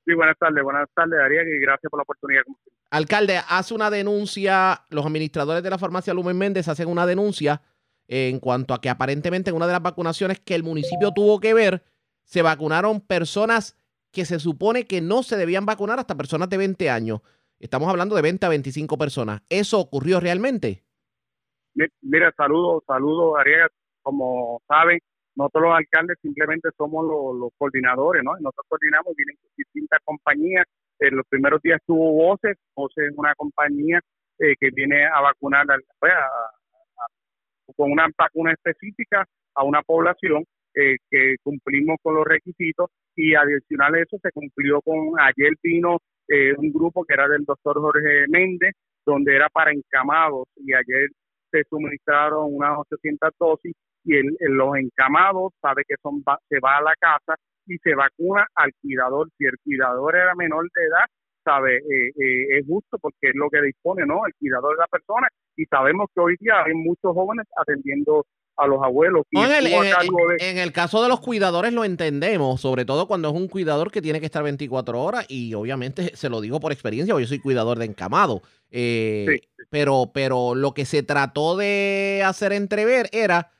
Sí, 0.05 0.13
buenas 0.13 0.37
tardes, 0.39 0.63
buenas 0.63 0.87
tardes, 0.95 1.19
Ariel, 1.19 1.49
y 1.49 1.59
gracias 1.59 1.89
por 1.89 1.99
la 1.99 2.03
oportunidad. 2.03 2.43
Alcalde, 2.91 3.41
hace 3.49 3.73
una 3.73 3.89
denuncia, 3.89 4.83
los 4.89 5.05
administradores 5.05 5.61
de 5.61 5.69
la 5.69 5.77
farmacia 5.77 6.13
Lumen 6.13 6.37
Méndez 6.37 6.69
hacen 6.69 6.87
una 6.87 7.05
denuncia 7.05 7.61
en 8.07 8.39
cuanto 8.39 8.73
a 8.73 8.81
que 8.81 8.89
aparentemente 8.89 9.49
en 9.49 9.55
una 9.55 9.67
de 9.67 9.73
las 9.73 9.81
vacunaciones 9.81 10.39
que 10.39 10.55
el 10.55 10.63
municipio 10.63 11.11
tuvo 11.11 11.39
que 11.39 11.53
ver, 11.53 11.83
se 12.23 12.41
vacunaron 12.41 13.01
personas 13.01 13.77
que 14.11 14.25
se 14.25 14.39
supone 14.39 14.85
que 14.85 15.01
no 15.01 15.23
se 15.23 15.37
debían 15.37 15.65
vacunar 15.65 15.99
hasta 15.99 16.15
personas 16.15 16.49
de 16.49 16.57
20 16.57 16.89
años. 16.89 17.21
Estamos 17.59 17.89
hablando 17.89 18.15
de 18.15 18.21
20 18.21 18.45
a 18.45 18.49
25 18.49 18.97
personas. 18.97 19.41
¿Eso 19.49 19.79
ocurrió 19.79 20.19
realmente? 20.19 20.83
Mira, 22.01 22.33
saludos, 22.37 22.83
saludos, 22.87 23.37
Ariel. 23.39 23.67
Como 24.01 24.61
saben, 24.67 24.99
nosotros 25.35 25.63
los 25.63 25.77
alcaldes 25.77 26.17
simplemente 26.21 26.69
somos 26.77 27.05
los, 27.05 27.51
coordinadores, 27.57 28.23
¿no? 28.23 28.31
Nosotros 28.39 28.65
coordinamos, 28.69 29.13
vienen 29.15 29.35
distintas 29.57 29.99
compañías. 30.05 30.65
En 30.99 31.17
los 31.17 31.25
primeros 31.27 31.61
días 31.61 31.81
tuvo 31.85 32.13
Voces, 32.13 32.57
Voces 32.73 33.11
es 33.11 33.17
una 33.17 33.35
compañía 33.35 33.99
eh, 34.39 34.55
que 34.59 34.69
viene 34.71 35.05
a 35.05 35.19
vacunar 35.19 35.65
pues, 35.99 36.13
a, 36.13 36.54
con 37.75 37.91
una 37.91 38.07
vacuna 38.17 38.53
específica 38.53 39.25
a 39.55 39.63
una 39.63 39.81
población 39.81 40.43
eh, 40.75 40.97
que 41.09 41.35
cumplimos 41.41 41.97
con 42.01 42.15
los 42.15 42.25
requisitos 42.25 42.89
y 43.15 43.33
adicional 43.35 43.95
a 43.95 44.01
eso 44.01 44.17
se 44.21 44.31
cumplió 44.31 44.81
con, 44.81 45.13
ayer 45.19 45.53
vino 45.63 45.99
eh, 46.27 46.53
un 46.57 46.71
grupo 46.73 47.05
que 47.05 47.13
era 47.13 47.27
del 47.27 47.45
doctor 47.45 47.79
Jorge 47.79 48.25
Méndez, 48.27 48.73
donde 49.05 49.35
era 49.35 49.47
para 49.49 49.71
encamados 49.71 50.47
y 50.57 50.73
ayer 50.73 51.09
se 51.51 51.63
suministraron 51.69 52.53
unas 52.53 52.77
800 52.79 53.31
dosis 53.39 53.73
y 54.03 54.17
el, 54.17 54.35
los 54.39 54.75
encamados 54.75 55.53
sabe 55.61 55.83
que 55.87 55.95
son 56.01 56.23
se 56.49 56.59
va 56.59 56.77
a 56.77 56.81
la 56.81 56.93
casa 56.99 57.35
y 57.65 57.77
se 57.79 57.95
vacuna 57.95 58.45
al 58.55 58.71
cuidador. 58.81 59.29
Si 59.37 59.45
el 59.45 59.57
cuidador 59.63 60.15
era 60.15 60.35
menor 60.35 60.63
de 60.75 60.83
edad, 60.83 61.05
sabe, 61.43 61.77
eh, 61.77 62.11
eh, 62.15 62.59
es 62.59 62.65
justo 62.67 62.97
porque 62.99 63.29
es 63.29 63.35
lo 63.35 63.49
que 63.49 63.61
dispone, 63.61 64.05
¿no? 64.05 64.25
El 64.25 64.33
cuidador 64.35 64.75
de 64.75 64.81
la 64.81 64.87
persona 64.87 65.27
y 65.55 65.65
sabemos 65.65 66.09
que 66.13 66.21
hoy 66.21 66.35
día 66.39 66.63
hay 66.65 66.73
muchos 66.73 67.13
jóvenes 67.13 67.45
atendiendo 67.57 68.25
a 68.57 68.67
los 68.67 68.81
abuelos. 68.81 69.23
en, 69.31 70.57
el, 70.57 70.71
caso 70.71 71.03
de 71.03 71.09
los 71.09 71.19
cuidadores 71.19 71.73
lo 71.73 71.83
entendemos, 71.83 72.61
sobre 72.61 72.85
todo 72.85 73.07
cuando 73.07 73.29
es 73.29 73.35
un 73.35 73.47
cuidador 73.47 73.91
que 73.91 74.01
tiene 74.01 74.19
que 74.19 74.25
estar 74.25 74.43
24 74.43 75.01
horas 75.01 75.25
y 75.27 75.53
obviamente 75.53 76.15
se 76.15 76.29
lo 76.29 76.41
digo 76.41 76.59
por 76.59 76.71
experiencia, 76.71 77.19
yo 77.19 77.27
soy 77.27 77.39
cuidador 77.39 77.79
de 77.79 77.85
encamado. 77.85 78.41
Eh, 78.71 79.41
pero, 79.69 80.11
pero 80.13 80.55
lo 80.55 80.73
que 80.73 80.85
se 80.85 81.03
trató 81.03 81.57
de 81.57 82.23
hacer 82.25 82.53
entrever 82.53 83.09
era 83.11 83.51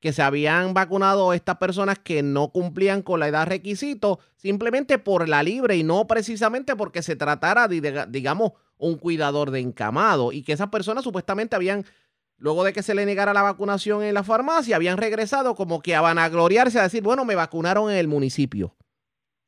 que 0.00 0.12
se 0.12 0.20
habían 0.20 0.74
vacunado 0.74 1.32
estas 1.32 1.58
personas 1.58 1.98
que 1.98 2.24
no 2.24 2.48
cumplían 2.48 3.02
con 3.02 3.20
la 3.20 3.28
edad 3.28 3.46
requisito 3.46 4.18
simplemente 4.36 4.98
por 4.98 5.28
la 5.28 5.44
libre 5.44 5.76
y 5.76 5.84
no 5.84 6.08
precisamente 6.08 6.74
porque 6.74 7.02
se 7.02 7.14
tratara 7.14 7.68
de, 7.68 8.06
digamos, 8.08 8.52
un 8.82 8.98
cuidador 8.98 9.50
de 9.50 9.60
encamado 9.60 10.32
y 10.32 10.42
que 10.42 10.52
esas 10.52 10.68
personas 10.68 11.04
supuestamente 11.04 11.56
habían, 11.56 11.84
luego 12.36 12.64
de 12.64 12.72
que 12.72 12.82
se 12.82 12.94
le 12.94 13.06
negara 13.06 13.32
la 13.32 13.42
vacunación 13.42 14.02
en 14.02 14.14
la 14.14 14.24
farmacia, 14.24 14.76
habían 14.76 14.98
regresado 14.98 15.54
como 15.54 15.80
que 15.80 15.94
a 15.94 16.00
vanagloriarse 16.00 16.78
a 16.78 16.84
decir, 16.84 17.02
bueno, 17.02 17.24
me 17.24 17.34
vacunaron 17.34 17.90
en 17.90 17.96
el 17.96 18.08
municipio. 18.08 18.74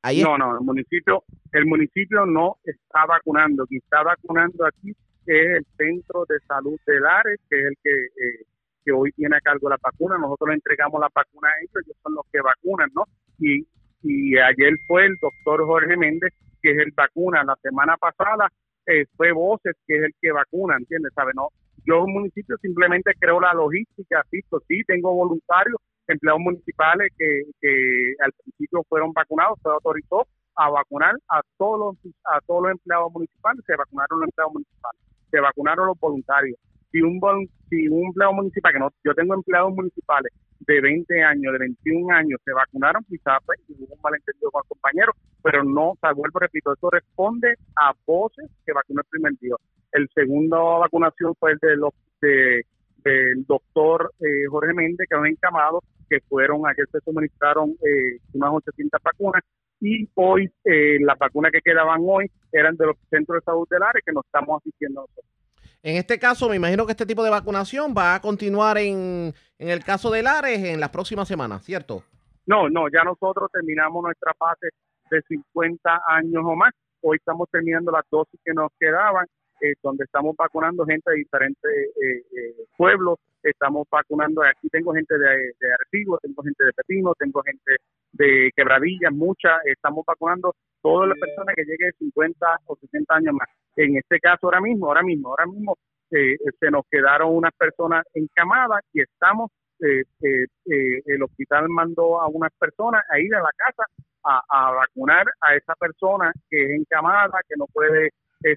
Ahí 0.03 0.23
no, 0.23 0.39
no, 0.39 0.59
el 0.59 0.65
municipio, 0.65 1.25
el 1.53 1.67
municipio 1.67 2.27
no 2.27 2.59
está 2.63 3.07
vacunando. 3.07 3.67
Quien 3.67 3.81
está 3.83 4.03
vacunando 4.03 4.67
aquí 4.67 4.91
es 5.27 5.47
el 5.57 5.67
Centro 5.77 6.25
de 6.29 6.39
Salud 6.47 6.79
de 6.87 7.01
Lares, 7.01 7.41
que 7.49 7.59
es 7.59 7.67
el 7.67 7.77
que 7.83 7.91
eh, 7.91 8.47
que 8.85 8.93
hoy 8.93 9.11
tiene 9.13 9.37
a 9.37 9.41
cargo 9.41 9.71
la 9.71 9.79
vacuna, 9.83 10.19
nosotros 10.19 10.49
le 10.49 10.57
entregamos 10.57 11.01
la 11.01 11.09
vacuna 11.13 11.49
a 11.49 11.61
ellos, 11.63 11.83
ellos 11.85 11.97
son 12.03 12.15
los 12.15 12.27
que 12.31 12.41
vacunan, 12.41 12.91
¿no? 12.95 13.05
Y, 13.39 13.67
y 14.03 14.37
ayer 14.37 14.75
fue 14.87 15.07
el 15.07 15.17
doctor 15.21 15.65
Jorge 15.65 15.97
Méndez, 15.97 16.35
que 16.61 16.73
es 16.73 16.79
el 16.79 16.93
vacuna, 16.95 17.43
la 17.45 17.57
semana 17.63 17.97
pasada 17.97 18.53
eh, 18.87 19.05
fue 19.17 19.33
Voces, 19.33 19.75
que 19.87 19.97
es 19.97 20.05
el 20.05 20.15
que 20.21 20.33
vacuna, 20.33 20.77
¿entiendes? 20.77 21.13
¿Sabe? 21.15 21.33
No, 21.35 21.49
Yo, 21.87 22.05
un 22.05 22.13
municipio, 22.13 22.57
simplemente 22.59 23.13
creo 23.19 23.41
la 23.41 23.55
logística, 23.55 24.21
asisto, 24.21 24.61
sí, 24.69 24.83
tengo 24.87 25.15
voluntarios, 25.15 25.77
empleados 26.07 26.41
municipales 26.41 27.11
que, 27.19 27.43
que 27.61 28.15
al 28.23 28.33
principio 28.33 28.83
fueron 28.89 29.13
vacunados, 29.13 29.59
se 29.63 29.69
autorizó 29.69 30.27
a 30.57 30.71
vacunar 30.71 31.15
a 31.29 31.41
todos 31.57 31.97
los, 32.05 32.15
a 32.25 32.41
todos 32.47 32.63
los 32.65 32.73
empleados 32.73 33.13
municipales, 33.13 33.65
se 33.67 33.77
vacunaron 33.77 34.21
los 34.21 34.29
empleados 34.29 34.53
municipales, 34.53 35.01
se 35.31 35.41
vacunaron 35.41 35.87
los 35.87 35.99
voluntarios. 35.99 36.59
Si 36.95 37.03
un, 37.03 37.21
si 37.69 37.89
un 37.89 38.07
empleado 38.07 38.35
municipal, 38.35 38.73
que 38.73 38.79
no, 38.79 38.89
yo 39.03 39.15
tengo 39.15 39.35
empleados 39.35 39.75
municipales 39.75 40.33
de 40.61 40.81
20 40.81 41.25
años, 41.25 41.53
de 41.53 41.59
21 41.59 42.15
años, 42.15 42.41
se 42.45 42.53
vacunaron, 42.53 43.03
quizás 43.09 43.39
pues, 43.45 43.59
hubo 43.69 43.93
un 43.93 44.01
malentendido 44.01 44.49
con 44.53 44.63
el 44.63 44.69
compañero, 44.69 45.13
pero 45.43 45.65
no, 45.65 45.91
o 45.91 45.99
sea, 46.01 46.13
vuelvo, 46.13 46.39
repito, 46.39 46.73
eso 46.73 46.89
responde 46.91 47.55
a 47.75 47.93
voces 48.07 48.49
que 48.65 48.73
vacunó 48.73 49.01
el 49.01 49.09
primer 49.11 49.33
día. 49.41 49.57
El 49.91 50.09
segundo 50.15 50.79
vacunación 50.79 51.35
fue 51.35 51.51
el 51.51 51.59
de 51.59 51.77
los 51.79 51.91
de, 52.23 52.65
del 53.05 53.45
doctor 53.45 54.13
eh, 54.21 54.47
Jorge 54.49 54.73
Méndez, 54.73 55.09
que 55.11 55.17
han 55.17 55.27
encamado, 55.27 55.83
que 56.09 56.21
fueron, 56.29 56.65
ayer 56.65 56.87
se 56.93 57.01
suministraron 57.01 57.71
eh, 57.71 58.19
unas 58.35 58.51
800 58.53 59.03
vacunas, 59.03 59.43
y 59.81 60.09
hoy 60.15 60.49
eh, 60.65 60.99
las 61.01 61.19
vacunas 61.19 61.51
que 61.51 61.61
quedaban 61.61 62.03
hoy 62.05 62.31
eran 62.53 62.77
de 62.77 62.87
los 62.87 62.97
centros 63.11 63.41
de 63.41 63.45
salud 63.45 63.67
del 63.69 63.83
área 63.83 64.01
que 64.07 64.13
nos 64.13 64.25
estamos 64.25 64.63
asistiendo 64.63 65.01
nosotros. 65.01 65.44
En 65.85 65.97
este 65.97 66.19
caso, 66.19 66.49
me 66.49 66.57
imagino 66.57 66.87
que 66.87 66.93
este 66.93 67.05
tipo 67.05 67.23
de 67.23 67.29
vacunación 67.29 67.93
va 67.95 68.15
a 68.15 68.21
continuar 68.23 68.79
en, 68.79 69.35
en 69.59 69.69
el 69.69 69.85
caso 69.85 70.11
de 70.11 70.23
Lares 70.23 70.65
en 70.65 70.81
las 70.81 70.89
próximas 70.89 71.29
semanas, 71.29 71.63
¿cierto? 71.63 72.03
No, 72.47 72.71
no, 72.71 72.87
ya 72.89 73.05
nosotros 73.05 73.51
terminamos 73.53 74.03
nuestra 74.03 74.33
fase 74.33 74.69
de 75.11 75.21
50 75.29 76.01
años 76.07 76.43
o 76.43 76.57
más. 76.57 76.73
Hoy 77.03 77.19
estamos 77.19 77.51
terminando 77.51 77.93
las 77.93 78.05
dosis 78.11 78.41
que 78.43 78.55
nos 78.55 78.73
quedaban, 78.81 79.27
eh, 79.61 79.75
donde 79.83 80.05
estamos 80.05 80.35
vacunando 80.39 80.87
gente 80.87 81.11
de 81.11 81.19
diferentes 81.19 81.71
eh, 81.71 82.25
eh, 82.35 82.65
pueblos. 82.79 83.19
Estamos 83.45 83.87
vacunando, 83.91 84.43
aquí 84.43 84.69
tengo 84.69 84.95
gente 84.95 85.19
de, 85.19 85.29
de 85.61 86.19
tengo 86.23 86.43
gente 86.43 86.65
de 86.65 86.73
Pepino, 86.73 87.15
tengo 87.19 87.43
gente 87.43 87.77
de 88.13 88.51
Quebradillas, 88.57 89.13
muchas. 89.13 89.61
Estamos 89.67 90.05
vacunando 90.07 90.55
todas 90.83 91.09
las 91.11 91.19
personas 91.19 91.55
que 91.55 91.65
lleguen 91.65 91.91
de 91.91 91.99
50 91.99 92.47
o 92.67 92.77
60 92.77 93.15
años 93.15 93.35
más. 93.35 93.49
En 93.77 93.97
este 93.97 94.19
caso, 94.19 94.47
ahora 94.47 94.61
mismo, 94.61 94.87
ahora 94.87 95.03
mismo, 95.03 95.29
ahora 95.29 95.47
mismo 95.47 95.77
eh, 96.11 96.37
se 96.61 96.71
nos 96.71 96.85
quedaron 96.91 97.35
unas 97.35 97.53
personas 97.55 98.05
encamadas 98.15 98.83
y 98.93 99.03
estamos, 99.03 99.51
eh, 99.81 100.05
eh, 100.23 101.03
el 101.07 101.23
hospital 101.23 101.69
mandó 101.69 102.21
a 102.21 102.29
unas 102.29 102.53
personas 102.59 103.03
a 103.11 103.19
ir 103.19 103.35
a 103.35 103.43
la 103.43 103.51
casa 103.57 103.85
a, 104.23 104.71
vacunar 104.73 105.27
a 105.41 105.55
esa 105.55 105.75
persona 105.75 106.33
que 106.49 106.65
es 106.65 106.71
encamada, 106.71 107.39
que 107.49 107.57
no 107.59 107.67
puede 107.67 108.11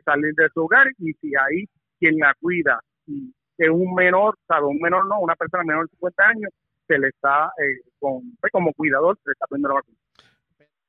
salir 0.05 0.33
de 0.35 0.49
su 0.53 0.61
hogar 0.61 0.87
y 0.97 1.13
si 1.13 1.35
ahí 1.35 1.65
quien 1.99 2.17
la 2.19 2.33
cuida 2.39 2.79
y 3.05 3.33
es 3.57 3.69
un 3.69 3.93
menor, 3.93 4.37
sabe, 4.47 4.65
un 4.65 4.79
menor 4.79 5.07
no, 5.07 5.19
una 5.19 5.35
persona 5.35 5.63
menor 5.63 5.85
de 5.85 5.91
50 5.91 6.23
años, 6.23 6.51
se 6.87 6.97
le 6.97 7.09
está, 7.09 7.51
con, 7.99 8.37
pues, 8.39 8.51
como 8.51 8.73
cuidador, 8.73 9.17
se 9.23 9.29
le 9.29 9.33
está 9.33 9.45
poniendo 9.47 9.69
la 9.69 9.75
vacuna. 9.75 9.97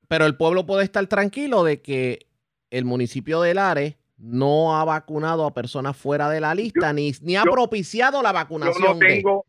Pero 0.06 0.26
el 0.26 0.36
pueblo 0.36 0.64
puede 0.64 0.84
estar 0.84 1.06
tranquilo 1.06 1.64
de 1.64 1.82
que 1.82 2.26
el 2.70 2.84
municipio 2.84 3.40
de 3.40 3.54
Lares 3.54 3.96
no 4.16 4.76
ha 4.76 4.84
vacunado 4.84 5.46
a 5.46 5.54
personas 5.54 5.96
fuera 5.96 6.28
de 6.28 6.40
la 6.40 6.54
lista, 6.54 6.92
ni, 6.92 7.12
ni 7.22 7.36
ha 7.36 7.42
propiciado 7.42 8.22
la 8.22 8.32
vacunación. 8.32 8.82
Yo 8.82 8.94
no 8.94 8.98
tengo, 8.98 9.46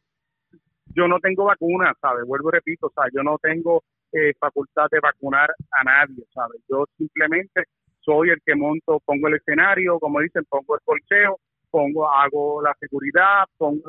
yo 0.96 1.08
no 1.08 1.20
tengo 1.20 1.46
vacuna, 1.46 1.94
¿sabes? 2.02 2.26
Vuelvo 2.26 2.50
y 2.50 2.54
repito, 2.54 2.88
o 2.88 2.92
sea, 2.92 3.06
yo 3.14 3.24
no 3.24 3.38
tengo 3.40 3.84
eh, 4.12 4.34
facultad 4.40 4.88
de 4.92 5.00
vacunar 5.00 5.50
a 5.72 5.84
nadie, 5.84 6.24
¿sabes? 6.34 6.62
Yo 6.70 6.86
simplemente 6.98 7.64
soy 8.02 8.30
el 8.30 8.42
que 8.46 8.56
monto, 8.56 9.00
pongo 9.06 9.28
el 9.28 9.36
escenario, 9.36 10.00
como 10.00 10.20
dicen, 10.20 10.46
pongo 10.50 10.76
el 10.76 10.82
colcheo, 10.84 11.40
pongo, 11.70 12.10
hago 12.10 12.62
la 12.62 12.74
seguridad, 12.80 13.46
pongo, 13.58 13.84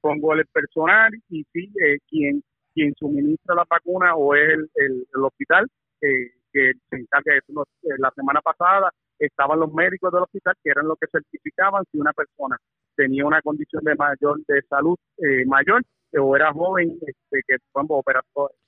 pongo 0.00 0.34
el 0.34 0.46
personal 0.46 1.12
y 1.28 1.44
sí, 1.52 1.70
eh, 1.84 1.98
quien, 2.08 2.42
quien 2.74 2.94
suministra 2.94 3.54
la 3.54 3.64
vacuna 3.68 4.14
o 4.14 4.34
es 4.34 4.48
el, 4.50 4.70
el, 5.14 5.22
hospital 5.22 5.66
eh, 6.00 6.32
que 6.52 6.72
se 6.90 6.96
encarga 6.96 7.32
de 7.32 7.38
eso. 7.38 7.64
La 7.98 8.10
semana 8.12 8.40
pasada 8.40 8.90
estaban 9.18 9.60
los 9.60 9.72
médicos 9.72 10.12
del 10.12 10.22
hospital 10.22 10.54
que 10.62 10.70
eran 10.70 10.86
los 10.86 10.98
que 10.98 11.08
certificaban 11.10 11.84
si 11.90 11.98
una 11.98 12.12
persona 12.12 12.56
tenía 12.94 13.26
una 13.26 13.42
condición 13.42 13.84
de 13.84 13.94
mayor 13.94 14.40
de 14.46 14.62
salud 14.68 14.96
eh, 15.18 15.44
mayor 15.46 15.82
o 16.18 16.36
era 16.36 16.52
joven 16.52 16.96
este, 17.00 17.42
que 17.46 17.56
bueno, 17.74 18.02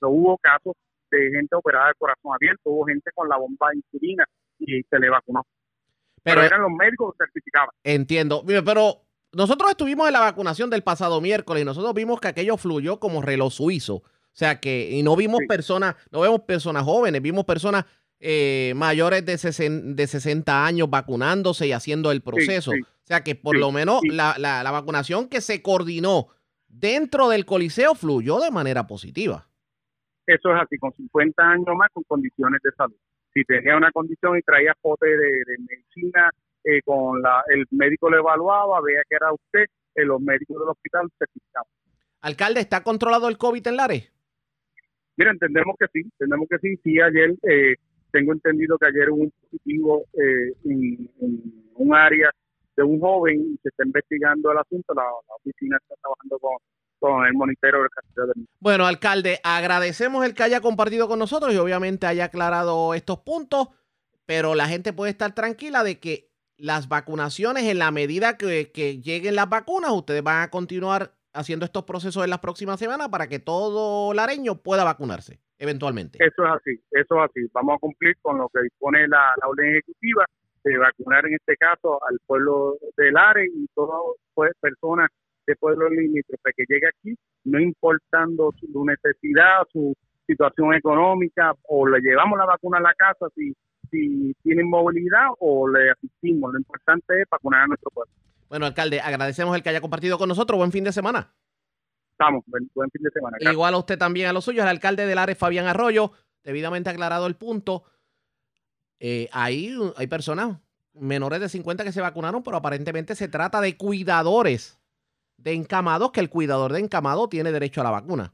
hubo 0.01 0.37
casos 0.37 0.73
de 1.09 1.31
gente 1.31 1.55
operada 1.55 1.87
de 1.87 1.93
corazón 1.97 2.33
abierto 2.33 2.69
hubo 2.69 2.85
gente 2.85 3.11
con 3.13 3.27
la 3.27 3.37
bomba 3.37 3.69
de 3.71 3.77
insulina 3.77 4.25
y 4.59 4.83
se 4.83 4.99
le 4.99 5.09
vacunó 5.09 5.43
pero, 6.23 6.43
eran 6.43 6.61
los 6.61 6.71
médicos 6.71 7.13
que 7.13 7.25
certificaban 7.25 7.69
entiendo 7.83 8.43
pero 8.65 9.03
nosotros 9.33 9.71
estuvimos 9.71 10.07
en 10.07 10.13
la 10.13 10.19
vacunación 10.19 10.69
del 10.69 10.83
pasado 10.83 11.21
miércoles 11.21 11.61
y 11.61 11.65
nosotros 11.65 11.93
vimos 11.93 12.19
que 12.19 12.27
aquello 12.27 12.57
fluyó 12.57 12.99
como 12.99 13.21
reloj 13.21 13.51
suizo 13.51 13.95
o 13.95 14.03
sea 14.33 14.59
que 14.59 14.91
y 14.91 15.03
no 15.03 15.15
vimos 15.15 15.39
personas 15.47 15.95
no 16.11 16.21
vemos 16.21 16.41
personas 16.41 16.83
jóvenes 16.83 17.21
vimos 17.21 17.45
personas 17.45 17.85
eh, 18.23 18.73
mayores 18.75 19.25
de, 19.25 19.35
60, 19.35 19.95
de 19.95 20.05
60 20.05 20.63
años 20.63 20.87
vacunándose 20.91 21.65
y 21.65 21.71
haciendo 21.71 22.11
el 22.11 22.21
proceso. 22.21 22.69
O 22.69 23.07
sea 23.07 23.23
que 23.23 23.33
por 23.33 23.57
lo 23.57 23.71
menos 23.71 24.01
la, 24.03 24.35
la, 24.37 24.69
vacunación 24.69 25.27
que 25.27 25.41
se 25.41 25.63
coordinó 25.63 26.27
dentro 26.67 27.29
del 27.29 27.47
Coliseo 27.47 27.95
fluyó 27.95 28.39
de 28.39 28.51
manera 28.51 28.85
positiva. 28.85 29.47
Eso 30.27 30.53
es 30.53 30.61
así, 30.61 30.77
con 30.77 30.93
50 30.93 31.41
años 31.43 31.75
más 31.75 31.89
con 31.91 32.03
condiciones 32.03 32.61
de 32.63 32.71
salud. 32.77 32.95
Si 33.33 33.43
tenía 33.43 33.77
una 33.77 33.91
condición 33.91 34.37
y 34.37 34.41
traía 34.41 34.73
pote 34.81 35.07
de, 35.07 35.43
medicina, 35.69 36.29
eh, 36.63 36.81
con 36.83 37.21
la, 37.21 37.43
el 37.47 37.65
médico 37.71 38.09
lo 38.09 38.17
evaluaba, 38.17 38.81
veía 38.81 39.01
que 39.09 39.15
era 39.15 39.31
usted, 39.31 39.65
eh, 39.95 40.05
los 40.05 40.21
médicos 40.21 40.59
del 40.59 40.69
hospital 40.69 41.09
certificaban. 41.17 41.67
Alcalde, 42.21 42.59
¿está 42.59 42.83
controlado 42.83 43.27
el 43.29 43.37
COVID 43.37 43.67
en 43.67 43.77
Lares? 43.77 44.11
Mira, 45.17 45.31
entendemos 45.31 45.75
que 45.77 45.87
sí, 45.91 45.99
entendemos 45.99 46.47
que 46.49 46.57
sí. 46.59 46.79
Sí, 46.83 46.99
ayer 46.99 47.35
eh, 47.43 47.75
tengo 48.11 48.33
entendido 48.33 48.77
que 48.77 48.87
ayer 48.87 49.09
hubo 49.09 49.23
un 49.23 49.33
positivo 49.41 50.05
eh, 50.13 50.53
en, 50.65 51.09
un 51.75 51.95
área 51.95 52.29
de 52.75 52.83
un 52.83 52.99
joven 52.99 53.39
y 53.39 53.57
se 53.61 53.69
está 53.69 53.85
investigando 53.85 54.51
el 54.51 54.59
asunto. 54.59 54.93
La, 54.93 55.03
oficina 55.35 55.77
está 55.81 55.95
trabajando 56.01 56.39
con, 56.39 56.53
con 57.01 57.25
el 57.25 57.33
monitoreo 57.33 57.81
del 57.81 57.89
castillo 57.89 58.27
de 58.27 58.33
Bueno, 58.59 58.85
alcalde, 58.85 59.39
agradecemos 59.43 60.23
el 60.23 60.35
que 60.35 60.43
haya 60.43 60.61
compartido 60.61 61.07
con 61.07 61.17
nosotros 61.17 61.51
y 61.51 61.57
obviamente 61.57 62.05
haya 62.05 62.25
aclarado 62.25 62.93
estos 62.93 63.19
puntos, 63.19 63.69
pero 64.27 64.53
la 64.53 64.67
gente 64.67 64.93
puede 64.93 65.11
estar 65.11 65.33
tranquila 65.33 65.83
de 65.83 65.99
que 65.99 66.29
las 66.57 66.87
vacunaciones, 66.87 67.63
en 67.63 67.79
la 67.79 67.89
medida 67.89 68.37
que, 68.37 68.71
que 68.71 69.01
lleguen 69.01 69.35
las 69.35 69.49
vacunas, 69.49 69.91
ustedes 69.91 70.21
van 70.21 70.43
a 70.43 70.51
continuar 70.51 71.15
haciendo 71.33 71.65
estos 71.65 71.85
procesos 71.85 72.23
en 72.23 72.29
las 72.29 72.39
próximas 72.39 72.79
semanas 72.79 73.09
para 73.09 73.27
que 73.27 73.39
todo 73.39 74.13
lareño 74.13 74.61
pueda 74.61 74.83
vacunarse 74.83 75.39
eventualmente. 75.57 76.19
Eso 76.21 76.45
es 76.45 76.51
así, 76.51 76.83
eso 76.91 77.15
es 77.15 77.29
así. 77.31 77.49
Vamos 77.51 77.77
a 77.77 77.79
cumplir 77.79 78.15
con 78.21 78.37
lo 78.37 78.47
que 78.49 78.61
dispone 78.61 79.07
la, 79.07 79.33
orden 79.43 79.69
ejecutiva 79.69 80.23
de 80.63 80.77
vacunar 80.77 81.25
en 81.25 81.33
este 81.33 81.57
caso 81.57 81.99
al 82.07 82.19
pueblo 82.27 82.77
del 82.95 83.17
área 83.17 83.43
y 83.43 83.65
todas 83.73 83.99
pues, 84.35 84.51
personas 84.59 85.09
de 85.51 85.55
pueblo 85.57 85.89
limítrofe 85.89 86.51
que 86.55 86.63
llegue 86.67 86.87
aquí, 86.87 87.15
no 87.45 87.59
importando 87.59 88.51
su 88.59 88.85
necesidad, 88.85 89.67
su 89.71 89.93
situación 90.25 90.73
económica, 90.73 91.53
o 91.67 91.87
le 91.87 91.99
llevamos 91.99 92.37
la 92.37 92.45
vacuna 92.45 92.77
a 92.77 92.81
la 92.81 92.93
casa 92.93 93.27
si, 93.35 93.53
si 93.89 94.33
tienen 94.43 94.69
movilidad 94.69 95.27
o 95.39 95.67
le 95.67 95.91
asistimos. 95.91 96.53
Lo 96.53 96.59
importante 96.59 97.21
es 97.21 97.27
vacunar 97.29 97.63
a 97.63 97.67
nuestro 97.67 97.89
pueblo. 97.91 98.13
Bueno, 98.49 98.65
alcalde, 98.65 98.99
agradecemos 98.99 99.55
el 99.55 99.63
que 99.63 99.69
haya 99.69 99.81
compartido 99.81 100.17
con 100.17 100.27
nosotros. 100.27 100.57
Buen 100.57 100.71
fin 100.71 100.83
de 100.83 100.91
semana 100.91 101.33
estamos. 102.21 102.43
Buen, 102.47 102.91
fin 102.91 103.03
de 103.03 103.09
semana. 103.11 103.37
Igual 103.39 103.73
a 103.73 103.77
usted 103.77 103.97
también, 103.97 104.27
a 104.27 104.33
los 104.33 104.45
suyos, 104.45 104.63
el 104.63 104.69
alcalde 104.69 105.05
del 105.05 105.17
área, 105.17 105.35
Fabián 105.35 105.67
Arroyo, 105.67 106.11
debidamente 106.43 106.89
aclarado 106.89 107.27
el 107.27 107.35
punto. 107.35 107.83
Eh, 108.99 109.29
ahí 109.31 109.75
hay 109.97 110.07
personas 110.07 110.59
menores 110.93 111.39
de 111.39 111.49
50 111.49 111.83
que 111.83 111.91
se 111.91 112.01
vacunaron, 112.01 112.43
pero 112.43 112.57
aparentemente 112.57 113.15
se 113.15 113.27
trata 113.27 113.61
de 113.61 113.77
cuidadores 113.77 114.79
de 115.41 115.53
encamados, 115.53 116.11
que 116.11 116.19
el 116.19 116.29
cuidador 116.29 116.73
de 116.73 116.79
encamado 116.79 117.27
tiene 117.27 117.51
derecho 117.51 117.81
a 117.81 117.83
la 117.83 117.91
vacuna. 117.91 118.33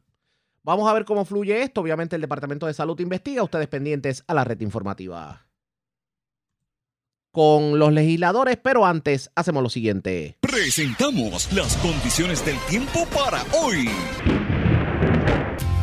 Vamos 0.63 0.89
a 0.89 0.93
ver 0.93 1.05
cómo 1.05 1.25
fluye 1.25 1.61
esto. 1.63 1.81
Obviamente 1.81 2.15
el 2.15 2.21
Departamento 2.21 2.65
de 2.65 2.73
Salud 2.73 2.99
investiga. 2.99 3.43
Ustedes 3.43 3.67
pendientes 3.67 4.23
a 4.27 4.33
la 4.33 4.43
red 4.43 4.59
informativa 4.61 5.47
con 7.37 7.77
los 7.77 7.93
legisladores, 7.93 8.57
pero 8.57 8.83
antes 8.83 9.29
hacemos 9.35 9.61
lo 9.61 9.69
siguiente. 9.69 10.39
Presentamos 10.41 11.53
las 11.53 11.77
condiciones 11.77 12.43
del 12.43 12.57
tiempo 12.67 13.05
para 13.13 13.43
hoy. 13.61 13.87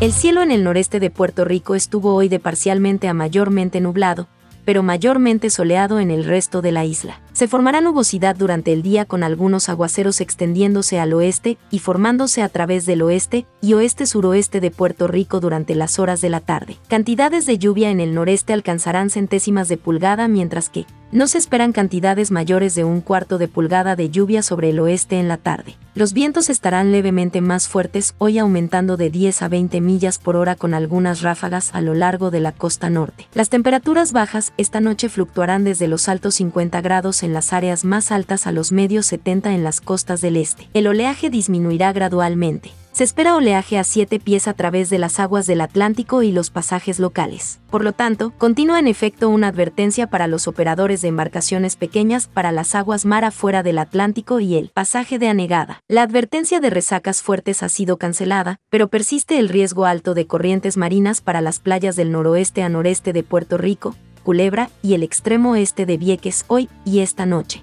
El 0.00 0.12
cielo 0.12 0.42
en 0.42 0.50
el 0.50 0.64
noreste 0.64 0.98
de 0.98 1.10
Puerto 1.10 1.44
Rico 1.44 1.76
estuvo 1.76 2.12
hoy 2.12 2.28
de 2.28 2.40
parcialmente 2.40 3.06
a 3.06 3.14
mayormente 3.14 3.80
nublado, 3.80 4.26
pero 4.64 4.82
mayormente 4.82 5.48
soleado 5.48 6.00
en 6.00 6.10
el 6.10 6.24
resto 6.24 6.60
de 6.60 6.72
la 6.72 6.84
isla. 6.84 7.20
Se 7.34 7.48
formará 7.48 7.80
nubosidad 7.80 8.36
durante 8.36 8.72
el 8.72 8.82
día 8.82 9.06
con 9.06 9.24
algunos 9.24 9.68
aguaceros 9.68 10.20
extendiéndose 10.20 11.00
al 11.00 11.12
oeste 11.12 11.58
y 11.68 11.80
formándose 11.80 12.42
a 12.42 12.48
través 12.48 12.86
del 12.86 13.02
oeste 13.02 13.44
y 13.60 13.72
oeste-suroeste 13.72 14.60
de 14.60 14.70
Puerto 14.70 15.08
Rico 15.08 15.40
durante 15.40 15.74
las 15.74 15.98
horas 15.98 16.20
de 16.20 16.30
la 16.30 16.38
tarde. 16.38 16.76
Cantidades 16.86 17.44
de 17.44 17.58
lluvia 17.58 17.90
en 17.90 17.98
el 17.98 18.14
noreste 18.14 18.52
alcanzarán 18.52 19.10
centésimas 19.10 19.66
de 19.66 19.78
pulgada 19.78 20.28
mientras 20.28 20.68
que, 20.68 20.86
No 21.10 21.26
se 21.26 21.38
esperan 21.38 21.72
cantidades 21.72 22.30
mayores 22.30 22.74
de 22.76 22.84
un 22.84 23.00
cuarto 23.00 23.38
de 23.38 23.48
pulgada 23.48 23.94
de 23.94 24.10
lluvia 24.10 24.42
sobre 24.42 24.70
el 24.70 24.78
oeste 24.80 25.18
en 25.18 25.28
la 25.28 25.36
tarde. 25.36 25.76
Los 25.94 26.12
vientos 26.12 26.50
estarán 26.50 26.90
levemente 26.90 27.40
más 27.40 27.68
fuertes, 27.68 28.16
hoy 28.18 28.38
aumentando 28.38 28.96
de 28.96 29.10
10 29.10 29.42
a 29.42 29.48
20 29.48 29.80
millas 29.80 30.18
por 30.18 30.34
hora 30.34 30.56
con 30.56 30.74
algunas 30.74 31.22
ráfagas 31.22 31.72
a 31.72 31.80
lo 31.80 31.94
largo 31.94 32.32
de 32.32 32.40
la 32.40 32.50
costa 32.50 32.90
norte. 32.90 33.28
Las 33.32 33.48
temperaturas 33.48 34.12
bajas 34.12 34.52
esta 34.56 34.80
noche 34.80 35.08
fluctuarán 35.08 35.62
desde 35.62 35.86
los 35.86 36.08
altos 36.08 36.34
50 36.34 36.80
grados 36.80 37.22
en 37.24 37.32
las 37.32 37.52
áreas 37.52 37.84
más 37.84 38.12
altas 38.12 38.46
a 38.46 38.52
los 38.52 38.70
medios 38.70 39.06
70 39.06 39.54
en 39.54 39.64
las 39.64 39.80
costas 39.80 40.20
del 40.20 40.36
este. 40.36 40.68
El 40.74 40.86
oleaje 40.86 41.30
disminuirá 41.30 41.92
gradualmente. 41.92 42.70
Se 42.94 43.02
espera 43.02 43.34
oleaje 43.34 43.76
a 43.76 43.82
7 43.82 44.20
pies 44.20 44.46
a 44.46 44.54
través 44.54 44.88
de 44.88 44.98
las 44.98 45.18
aguas 45.18 45.48
del 45.48 45.62
Atlántico 45.62 46.22
y 46.22 46.30
los 46.30 46.50
pasajes 46.50 47.00
locales. 47.00 47.58
Por 47.68 47.82
lo 47.82 47.92
tanto, 47.92 48.32
continúa 48.38 48.78
en 48.78 48.86
efecto 48.86 49.30
una 49.30 49.48
advertencia 49.48 50.06
para 50.06 50.28
los 50.28 50.46
operadores 50.46 51.02
de 51.02 51.08
embarcaciones 51.08 51.74
pequeñas 51.74 52.28
para 52.28 52.52
las 52.52 52.76
aguas 52.76 53.04
mar 53.04 53.24
afuera 53.24 53.64
del 53.64 53.78
Atlántico 53.78 54.38
y 54.38 54.54
el 54.54 54.68
pasaje 54.68 55.18
de 55.18 55.26
anegada. 55.26 55.80
La 55.88 56.02
advertencia 56.02 56.60
de 56.60 56.70
resacas 56.70 57.20
fuertes 57.20 57.64
ha 57.64 57.68
sido 57.68 57.96
cancelada, 57.96 58.60
pero 58.70 58.86
persiste 58.86 59.40
el 59.40 59.48
riesgo 59.48 59.86
alto 59.86 60.14
de 60.14 60.28
corrientes 60.28 60.76
marinas 60.76 61.20
para 61.20 61.40
las 61.40 61.58
playas 61.58 61.96
del 61.96 62.12
noroeste 62.12 62.62
a 62.62 62.68
noreste 62.68 63.12
de 63.12 63.24
Puerto 63.24 63.58
Rico, 63.58 63.96
Culebra 64.24 64.70
y 64.82 64.94
el 64.94 65.02
extremo 65.02 65.52
oeste 65.52 65.86
de 65.86 65.98
Vieques 65.98 66.44
hoy 66.48 66.68
y 66.84 67.00
esta 67.00 67.26
noche. 67.26 67.62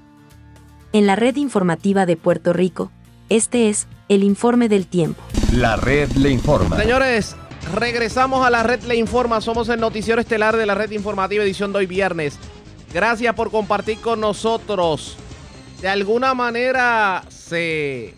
En 0.94 1.08
la 1.08 1.16
red 1.16 1.36
informativa 1.36 2.06
de 2.06 2.16
Puerto 2.16 2.54
Rico, 2.54 2.92
este 3.30 3.68
es 3.68 3.88
el 4.10 4.24
informe 4.24 4.70
del 4.70 4.86
tiempo. 4.86 5.22
La 5.54 5.76
red 5.76 6.10
le 6.12 6.30
informa. 6.30 6.78
Señores, 6.78 7.36
regresamos 7.74 8.46
a 8.46 8.50
la 8.50 8.62
red 8.62 8.84
le 8.84 8.96
informa. 8.96 9.42
Somos 9.42 9.70
el 9.70 9.80
noticiero 9.80 10.22
estelar 10.22 10.56
de 10.56 10.66
la 10.66 10.76
red 10.76 10.92
informativa 10.92 11.44
edición 11.44 11.74
de 11.74 11.80
hoy 11.80 11.88
viernes. 11.88 12.38
Gracias 12.94 13.34
por 13.36 13.52
compartir 13.52 13.98
con 14.00 14.20
nosotros. 14.20 15.18
De 15.82 15.90
alguna 15.90 16.34
manera 16.36 17.24
se 17.30 18.14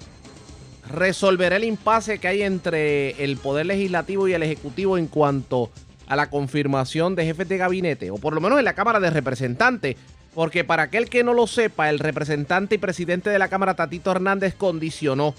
resolverá 0.90 1.56
el 1.56 1.64
impasse 1.64 2.20
que 2.20 2.28
hay 2.28 2.42
entre 2.42 3.24
el 3.24 3.38
Poder 3.38 3.68
Legislativo 3.68 4.28
y 4.28 4.34
el 4.34 4.44
Ejecutivo 4.44 4.98
en 4.98 5.08
cuanto 5.08 5.66
a 5.66 5.93
la 6.16 6.30
confirmación 6.30 7.16
de 7.16 7.26
jefes 7.26 7.48
de 7.48 7.58
gabinete, 7.58 8.12
o 8.12 8.18
por 8.18 8.34
lo 8.34 8.42
menos 8.42 8.60
en 8.60 8.66
la 8.66 8.74
Cámara 8.74 9.00
de 9.00 9.10
Representantes. 9.10 9.96
Porque 10.34 10.64
para 10.64 10.84
aquel 10.84 11.10
que 11.10 11.24
no 11.24 11.34
lo 11.34 11.46
sepa, 11.46 11.90
el 11.90 12.00
representante 12.00 12.76
y 12.76 12.80
presidente 12.80 13.30
de 13.30 13.38
la 13.38 13.50
Cámara, 13.50 13.76
Tatito 13.76 14.12
Hernández, 14.12 14.56
condicionó 14.56 15.36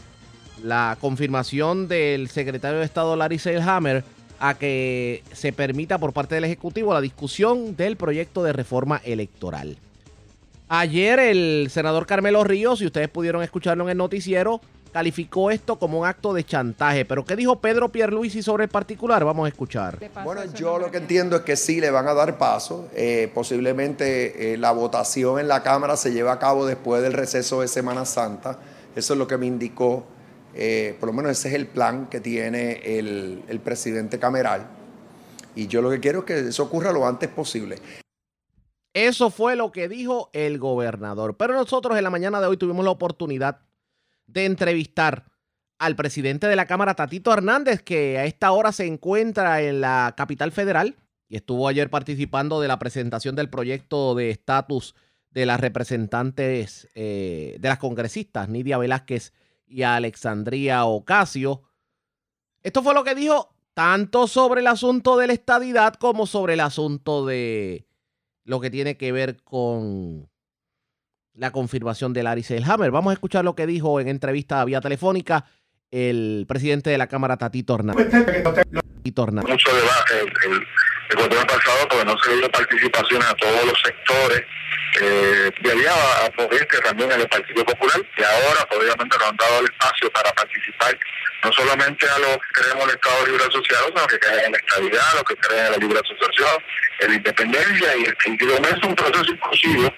la 0.62 0.96
confirmación 1.00 1.88
del 1.88 2.28
secretario 2.28 2.78
de 2.78 2.84
Estado 2.84 3.16
Larry 3.16 3.38
Selhammer 3.38 4.04
a 4.38 4.54
que 4.54 5.22
se 5.32 5.52
permita 5.52 5.98
por 5.98 6.12
parte 6.12 6.36
del 6.36 6.44
Ejecutivo 6.44 6.94
la 6.94 7.00
discusión 7.00 7.76
del 7.76 7.96
proyecto 7.96 8.44
de 8.44 8.52
reforma 8.52 9.00
electoral. 9.04 9.76
Ayer 10.68 11.18
el 11.18 11.68
senador 11.70 12.06
Carmelo 12.06 12.42
Ríos, 12.44 12.78
si 12.78 12.86
ustedes 12.86 13.08
pudieron 13.08 13.42
escucharlo 13.42 13.84
en 13.84 13.90
el 13.90 13.98
noticiero, 13.98 14.60
calificó 14.94 15.50
esto 15.50 15.76
como 15.76 15.98
un 15.98 16.06
acto 16.06 16.32
de 16.32 16.44
chantaje. 16.44 17.04
Pero 17.04 17.24
¿qué 17.24 17.34
dijo 17.34 17.60
Pedro 17.60 17.90
Pierluisi 17.90 18.44
sobre 18.44 18.62
el 18.62 18.70
particular? 18.70 19.24
Vamos 19.24 19.46
a 19.46 19.48
escuchar. 19.48 19.98
Bueno, 20.22 20.42
yo 20.54 20.78
lo 20.78 20.88
que 20.92 20.98
entiendo 20.98 21.34
es 21.34 21.42
que 21.42 21.56
sí 21.56 21.80
le 21.80 21.90
van 21.90 22.06
a 22.06 22.14
dar 22.14 22.38
paso. 22.38 22.88
Eh, 22.94 23.28
posiblemente 23.34 24.54
eh, 24.54 24.56
la 24.56 24.70
votación 24.70 25.40
en 25.40 25.48
la 25.48 25.64
Cámara 25.64 25.96
se 25.96 26.12
lleva 26.12 26.34
a 26.34 26.38
cabo 26.38 26.64
después 26.64 27.02
del 27.02 27.12
receso 27.12 27.60
de 27.60 27.66
Semana 27.66 28.04
Santa. 28.04 28.60
Eso 28.94 29.14
es 29.14 29.18
lo 29.18 29.26
que 29.26 29.36
me 29.36 29.46
indicó 29.46 30.06
eh, 30.56 30.96
por 31.00 31.08
lo 31.08 31.12
menos 31.12 31.32
ese 31.32 31.48
es 31.48 31.54
el 31.54 31.66
plan 31.66 32.06
que 32.06 32.20
tiene 32.20 32.74
el, 32.84 33.42
el 33.48 33.58
presidente 33.58 34.20
Cameral. 34.20 34.68
Y 35.56 35.66
yo 35.66 35.82
lo 35.82 35.90
que 35.90 35.98
quiero 35.98 36.20
es 36.20 36.24
que 36.24 36.38
eso 36.38 36.62
ocurra 36.62 36.92
lo 36.92 37.04
antes 37.04 37.28
posible. 37.28 37.78
Eso 38.92 39.30
fue 39.30 39.56
lo 39.56 39.72
que 39.72 39.88
dijo 39.88 40.30
el 40.32 40.60
gobernador. 40.60 41.36
Pero 41.36 41.54
nosotros 41.54 41.98
en 41.98 42.04
la 42.04 42.10
mañana 42.10 42.40
de 42.40 42.46
hoy 42.46 42.56
tuvimos 42.56 42.84
la 42.84 42.92
oportunidad 42.92 43.63
de 44.26 44.44
entrevistar 44.44 45.24
al 45.78 45.96
presidente 45.96 46.46
de 46.46 46.56
la 46.56 46.66
Cámara, 46.66 46.94
Tatito 46.94 47.32
Hernández, 47.32 47.82
que 47.82 48.18
a 48.18 48.24
esta 48.24 48.52
hora 48.52 48.72
se 48.72 48.86
encuentra 48.86 49.60
en 49.60 49.80
la 49.80 50.14
capital 50.16 50.52
federal 50.52 50.96
y 51.28 51.36
estuvo 51.36 51.68
ayer 51.68 51.90
participando 51.90 52.60
de 52.60 52.68
la 52.68 52.78
presentación 52.78 53.34
del 53.34 53.50
proyecto 53.50 54.14
de 54.14 54.30
estatus 54.30 54.94
de 55.30 55.46
las 55.46 55.60
representantes, 55.60 56.88
eh, 56.94 57.56
de 57.58 57.68
las 57.68 57.78
congresistas, 57.78 58.48
Nidia 58.48 58.78
Velázquez 58.78 59.32
y 59.66 59.82
a 59.82 59.96
Alexandria 59.96 60.84
Ocasio. 60.84 61.62
Esto 62.62 62.82
fue 62.82 62.94
lo 62.94 63.02
que 63.02 63.14
dijo 63.14 63.54
tanto 63.74 64.28
sobre 64.28 64.60
el 64.60 64.68
asunto 64.68 65.16
de 65.16 65.26
la 65.26 65.32
estadidad 65.32 65.94
como 65.94 66.26
sobre 66.26 66.54
el 66.54 66.60
asunto 66.60 67.26
de 67.26 67.88
lo 68.44 68.60
que 68.60 68.70
tiene 68.70 68.96
que 68.96 69.10
ver 69.10 69.42
con 69.42 70.30
la 71.34 71.50
confirmación 71.50 72.12
de 72.12 72.22
Larry 72.22 72.42
Selhammer. 72.42 72.90
Vamos 72.90 73.10
a 73.10 73.14
escuchar 73.14 73.44
lo 73.44 73.54
que 73.54 73.66
dijo 73.66 74.00
en 74.00 74.08
entrevista 74.08 74.64
vía 74.64 74.80
telefónica 74.80 75.44
el 75.90 76.44
presidente 76.48 76.90
de 76.90 76.98
la 76.98 77.06
Cámara, 77.06 77.36
Tatito 77.36 77.74
Hernández. 77.74 78.12
Mucho 78.12 79.74
debate 79.76 80.20
el, 80.20 80.52
el, 80.52 81.46
pasado 81.46 81.88
porque 81.88 82.04
no 82.04 82.16
se 82.18 82.36
dio 82.36 82.50
participación 82.50 83.22
a 83.22 83.34
todos 83.34 83.66
los 83.66 83.80
sectores 83.84 84.42
eh, 85.00 85.50
y 85.62 85.68
había 85.68 85.92
apoyante 86.26 86.78
también 86.84 87.12
en 87.12 87.20
el 87.20 87.28
Partido 87.28 87.64
Popular 87.64 88.00
y 88.16 88.22
ahora 88.22 88.66
pues, 88.68 88.80
obviamente 88.80 89.18
nos 89.18 89.28
han 89.28 89.36
dado 89.36 89.60
el 89.60 89.66
espacio 89.66 90.10
para 90.10 90.32
participar 90.32 90.98
no 91.44 91.52
solamente 91.52 92.06
a 92.08 92.18
los 92.20 92.36
que 92.38 92.62
creemos 92.62 92.84
en 92.84 92.90
el 92.90 92.94
Estado 92.96 93.26
Libre 93.26 93.44
Asociado, 93.44 93.86
sino 93.88 94.06
que 94.06 94.18
creen 94.18 94.44
en 94.46 94.52
la 94.52 94.58
estabilidad, 94.58 95.14
los 95.14 95.24
que 95.24 95.36
creen 95.36 95.66
en 95.66 95.72
la 95.72 95.78
libre 95.78 96.00
asociación, 96.00 96.62
en 97.00 97.08
la 97.10 97.14
independencia 97.16 97.96
y 97.96 98.04
el 98.04 98.16
sentido 98.24 98.54
es 98.56 98.88
un 98.88 98.94
proceso 98.94 99.32
inclusivo 99.32 99.94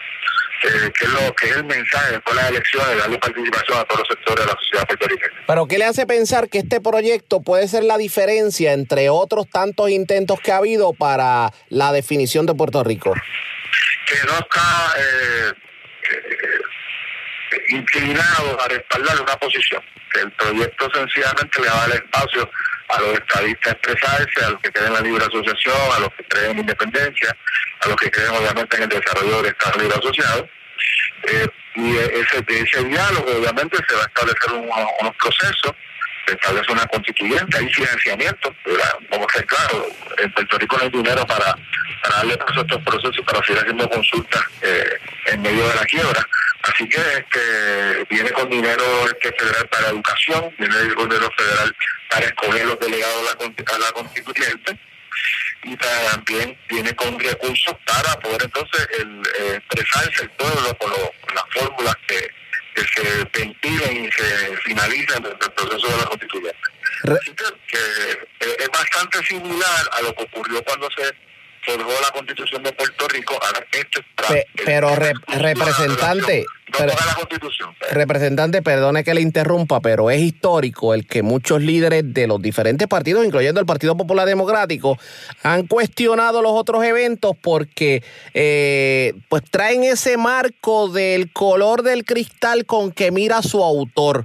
eh, 0.62 0.92
que 0.98 1.04
es 1.04 1.12
lo 1.12 1.34
que 1.34 1.46
es 1.48 1.56
el 1.56 1.64
mensaje 1.64 2.12
después 2.12 2.36
de 2.36 2.42
las 2.42 2.50
elecciones, 2.50 2.98
darle 2.98 3.18
participación 3.18 3.78
a 3.78 3.84
todos 3.84 4.00
los 4.00 4.08
sectores 4.08 4.44
de 4.44 4.52
la 4.52 4.58
sociedad 4.58 4.86
puertorriqueña. 4.86 5.44
Pero 5.46 5.66
¿qué 5.66 5.78
le 5.78 5.84
hace 5.84 6.06
pensar 6.06 6.48
que 6.48 6.58
este 6.58 6.80
proyecto 6.80 7.42
puede 7.42 7.68
ser 7.68 7.84
la 7.84 7.98
diferencia 7.98 8.72
entre 8.72 9.10
otros 9.10 9.48
tantos 9.50 9.90
intentos 9.90 10.40
que 10.40 10.52
ha 10.52 10.58
habido 10.58 10.92
para 10.92 11.52
la 11.68 11.92
definición 11.92 12.46
de 12.46 12.54
Puerto 12.54 12.82
Rico? 12.84 13.14
Que 14.06 14.16
no 14.26 14.38
está 14.38 14.92
eh, 14.98 15.52
eh, 16.10 17.66
inclinado 17.68 18.60
a 18.60 18.68
respaldar 18.68 19.20
una 19.20 19.36
posición, 19.36 19.82
que 20.12 20.20
el 20.20 20.32
proyecto 20.32 20.88
sencillamente 20.94 21.60
le 21.60 21.68
va 21.68 21.84
a 21.84 21.88
dar 21.88 21.96
espacio 21.96 22.50
a 22.88 23.00
los 23.00 23.14
estadistas 23.14 23.72
expresarse, 23.74 24.44
a 24.44 24.50
los 24.50 24.60
que 24.60 24.72
creen 24.72 24.88
en 24.88 24.94
la 24.94 25.00
libre 25.00 25.24
asociación, 25.24 25.76
a 25.94 26.00
los 26.00 26.08
que 26.14 26.24
creen 26.24 26.50
en 26.52 26.58
independencia, 26.60 27.36
a 27.80 27.88
los 27.88 27.96
que 27.96 28.10
creen 28.10 28.30
obviamente 28.30 28.76
en 28.76 28.82
el 28.84 28.88
desarrollo 28.88 29.42
del 29.42 29.46
Estado 29.46 29.80
libre 29.80 29.96
asociado. 29.98 30.48
Eh, 31.24 31.48
y 31.76 31.96
ese, 31.96 32.44
ese 32.48 32.84
diálogo 32.84 33.30
obviamente 33.36 33.76
se 33.88 33.94
va 33.94 34.02
a 34.02 34.06
establecer 34.06 34.52
unos 34.52 35.16
procesos, 35.16 35.72
se 36.26 36.32
establece 36.32 36.72
una 36.72 36.86
constituyente, 36.86 37.58
hay 37.58 37.68
financiamiento, 37.72 38.54
vamos 39.10 39.26
a 39.28 39.36
ser 39.36 39.46
claros, 39.46 39.86
en 40.18 40.32
Puerto 40.32 40.58
Rico 40.58 40.76
no 40.78 40.84
hay 40.84 40.90
dinero 40.90 41.26
para, 41.26 41.54
para 42.02 42.16
darle 42.16 42.36
paso 42.38 42.60
a 42.60 42.62
estos 42.62 42.82
procesos 42.82 43.20
para 43.26 43.44
seguir 43.44 43.60
haciendo 43.60 43.88
consultas 43.90 44.42
eh, 44.62 44.98
en 45.26 45.42
medio 45.42 45.68
de 45.68 45.74
la 45.74 45.84
quiebra. 45.84 46.26
Así 46.68 46.88
que 46.88 46.98
este, 46.98 48.04
viene 48.10 48.30
con 48.32 48.50
dinero 48.50 48.84
este 49.06 49.32
federal 49.38 49.68
para 49.68 49.88
educación, 49.88 50.54
viene 50.58 50.76
el 50.78 50.94
dinero 50.96 51.30
federal 51.36 51.76
para 52.10 52.26
escoger 52.26 52.66
los 52.66 52.80
delegados 52.80 53.30
a 53.30 53.78
la, 53.78 53.92
constituyente 53.92 54.78
y 55.62 55.76
también 55.76 56.58
viene 56.68 56.94
con 56.96 57.18
recursos 57.18 57.74
para 57.84 58.18
poder 58.20 58.42
entonces 58.44 58.88
el, 58.98 59.22
eh, 59.38 59.56
expresarse 59.56 60.22
el 60.22 60.30
pueblo 60.30 60.76
con, 60.78 60.90
las 61.34 61.44
fórmulas 61.52 61.96
que, 62.06 62.30
se 62.94 63.24
ventilen 63.32 64.04
y 64.04 64.12
se 64.12 64.56
finalicen 64.58 65.22
dentro 65.22 65.48
del 65.48 65.52
proceso 65.52 65.88
de 65.88 65.96
la 65.96 66.04
constituyente. 66.04 66.58
Así 67.04 67.34
que, 67.34 67.78
eh, 67.78 68.56
es 68.58 68.68
bastante 68.68 69.24
similar 69.24 69.90
a 69.92 70.02
lo 70.02 70.14
que 70.14 70.24
ocurrió 70.24 70.62
cuando 70.62 70.88
se 70.90 71.14
la 71.66 72.10
constitución 72.12 72.62
de 72.62 72.72
Puerto 72.72 73.08
Rico, 73.08 73.34
ahora 73.34 73.66
esto 73.72 74.00
Pero 74.64 74.94
representante, 74.94 76.44
representante, 77.90 78.62
perdone 78.62 79.02
que 79.02 79.14
le 79.14 79.20
interrumpa, 79.20 79.80
pero 79.80 80.10
es 80.10 80.20
histórico 80.20 80.94
el 80.94 81.06
que 81.06 81.22
muchos 81.22 81.60
líderes 81.60 82.14
de 82.14 82.26
los 82.26 82.40
diferentes 82.40 82.86
partidos, 82.86 83.24
incluyendo 83.24 83.60
el 83.60 83.66
Partido 83.66 83.96
Popular 83.96 84.28
Democrático, 84.28 84.96
han 85.42 85.66
cuestionado 85.66 86.40
los 86.40 86.52
otros 86.52 86.84
eventos 86.84 87.32
porque 87.40 88.04
eh, 88.34 89.14
pues 89.28 89.42
traen 89.50 89.84
ese 89.84 90.16
marco 90.16 90.88
del 90.88 91.32
color 91.32 91.82
del 91.82 92.04
cristal 92.04 92.64
con 92.64 92.92
que 92.92 93.10
mira 93.10 93.42
su 93.42 93.62
autor. 93.62 94.22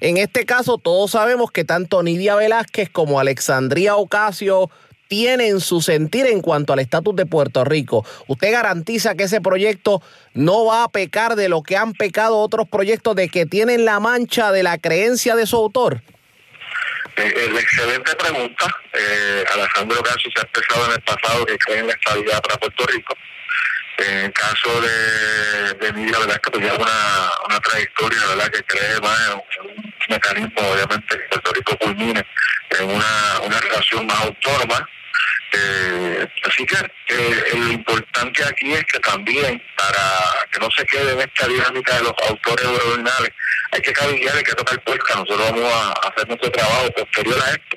En 0.00 0.16
este 0.16 0.44
caso, 0.44 0.78
todos 0.78 1.12
sabemos 1.12 1.52
que 1.52 1.64
tanto 1.64 2.02
Nidia 2.02 2.34
Velázquez 2.34 2.90
como 2.90 3.20
Alexandria 3.20 3.94
Ocasio 3.94 4.68
tienen 5.12 5.60
su 5.60 5.82
sentir 5.82 6.24
en 6.24 6.40
cuanto 6.40 6.72
al 6.72 6.78
estatus 6.78 7.14
de 7.14 7.26
Puerto 7.26 7.66
Rico. 7.66 8.02
¿Usted 8.28 8.50
garantiza 8.50 9.14
que 9.14 9.24
ese 9.24 9.42
proyecto 9.42 10.00
no 10.32 10.64
va 10.64 10.84
a 10.84 10.88
pecar 10.88 11.36
de 11.36 11.50
lo 11.50 11.62
que 11.62 11.76
han 11.76 11.92
pecado 11.92 12.38
otros 12.38 12.66
proyectos 12.66 13.14
de 13.14 13.28
que 13.28 13.44
tienen 13.44 13.84
la 13.84 14.00
mancha 14.00 14.50
de 14.52 14.62
la 14.62 14.78
creencia 14.78 15.36
de 15.36 15.44
su 15.44 15.56
autor? 15.56 16.00
Eh, 17.16 17.34
eh 17.36 17.50
excelente 17.60 18.16
pregunta. 18.16 18.74
Eh, 18.94 19.44
Alejandro 19.52 20.02
Casio 20.02 20.30
se 20.34 20.40
ha 20.40 20.44
expresado 20.44 20.86
en 20.86 20.92
el 20.92 21.02
pasado 21.02 21.44
que 21.44 21.58
cree 21.58 21.80
en 21.80 21.88
la 21.88 21.92
estabilidad 21.92 22.40
para 22.40 22.56
Puerto 22.56 22.86
Rico. 22.86 23.14
En 23.98 24.16
el 24.16 24.32
caso 24.32 24.80
de, 24.80 25.74
de 25.74 25.88
Emilia, 25.88 26.20
verdad 26.20 26.40
que 26.40 26.50
tenía 26.52 26.72
una, 26.72 27.30
una 27.50 27.60
trayectoria, 27.60 28.18
verdad 28.28 28.50
que 28.50 28.62
cree 28.62 28.98
más 29.02 29.20
en 29.28 29.68
un, 29.68 29.94
mecanismo, 30.08 30.72
obviamente, 30.72 31.18
que 31.18 31.28
Puerto 31.28 31.52
Rico 31.52 31.76
culmine 31.76 32.26
en 32.80 32.90
una, 32.90 33.40
una 33.44 33.60
relación 33.60 34.06
más 34.06 34.22
autónoma. 34.22 34.88
Eh, 35.54 36.28
así 36.44 36.64
que 36.64 36.76
eh, 37.08 37.44
lo 37.54 37.72
importante 37.72 38.42
aquí 38.44 38.72
es 38.72 38.84
que 38.84 38.98
también, 39.00 39.62
para 39.76 40.48
que 40.50 40.60
no 40.60 40.68
se 40.70 40.84
quede 40.86 41.12
en 41.12 41.20
esta 41.20 41.46
dinámica 41.46 41.96
de 41.96 42.04
los 42.04 42.14
autores 42.28 42.64
originales, 42.64 43.32
hay 43.72 43.80
que 43.80 43.92
cabildear, 43.92 44.36
hay 44.36 44.44
que 44.44 44.54
tocar 44.54 44.82
puerta. 44.82 45.14
Nosotros 45.14 45.50
vamos 45.50 45.72
a 45.72 45.92
hacer 46.08 46.28
nuestro 46.28 46.50
trabajo 46.50 46.90
posterior 46.92 47.38
a 47.42 47.50
esto, 47.50 47.76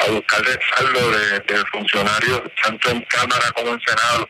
a 0.00 0.10
buscar 0.10 0.44
respaldo 0.44 1.10
de, 1.12 1.40
de 1.40 1.64
funcionarios, 1.66 2.42
tanto 2.62 2.90
en 2.90 3.00
Cámara 3.02 3.52
como 3.52 3.72
en 3.72 3.80
Senado, 3.80 4.28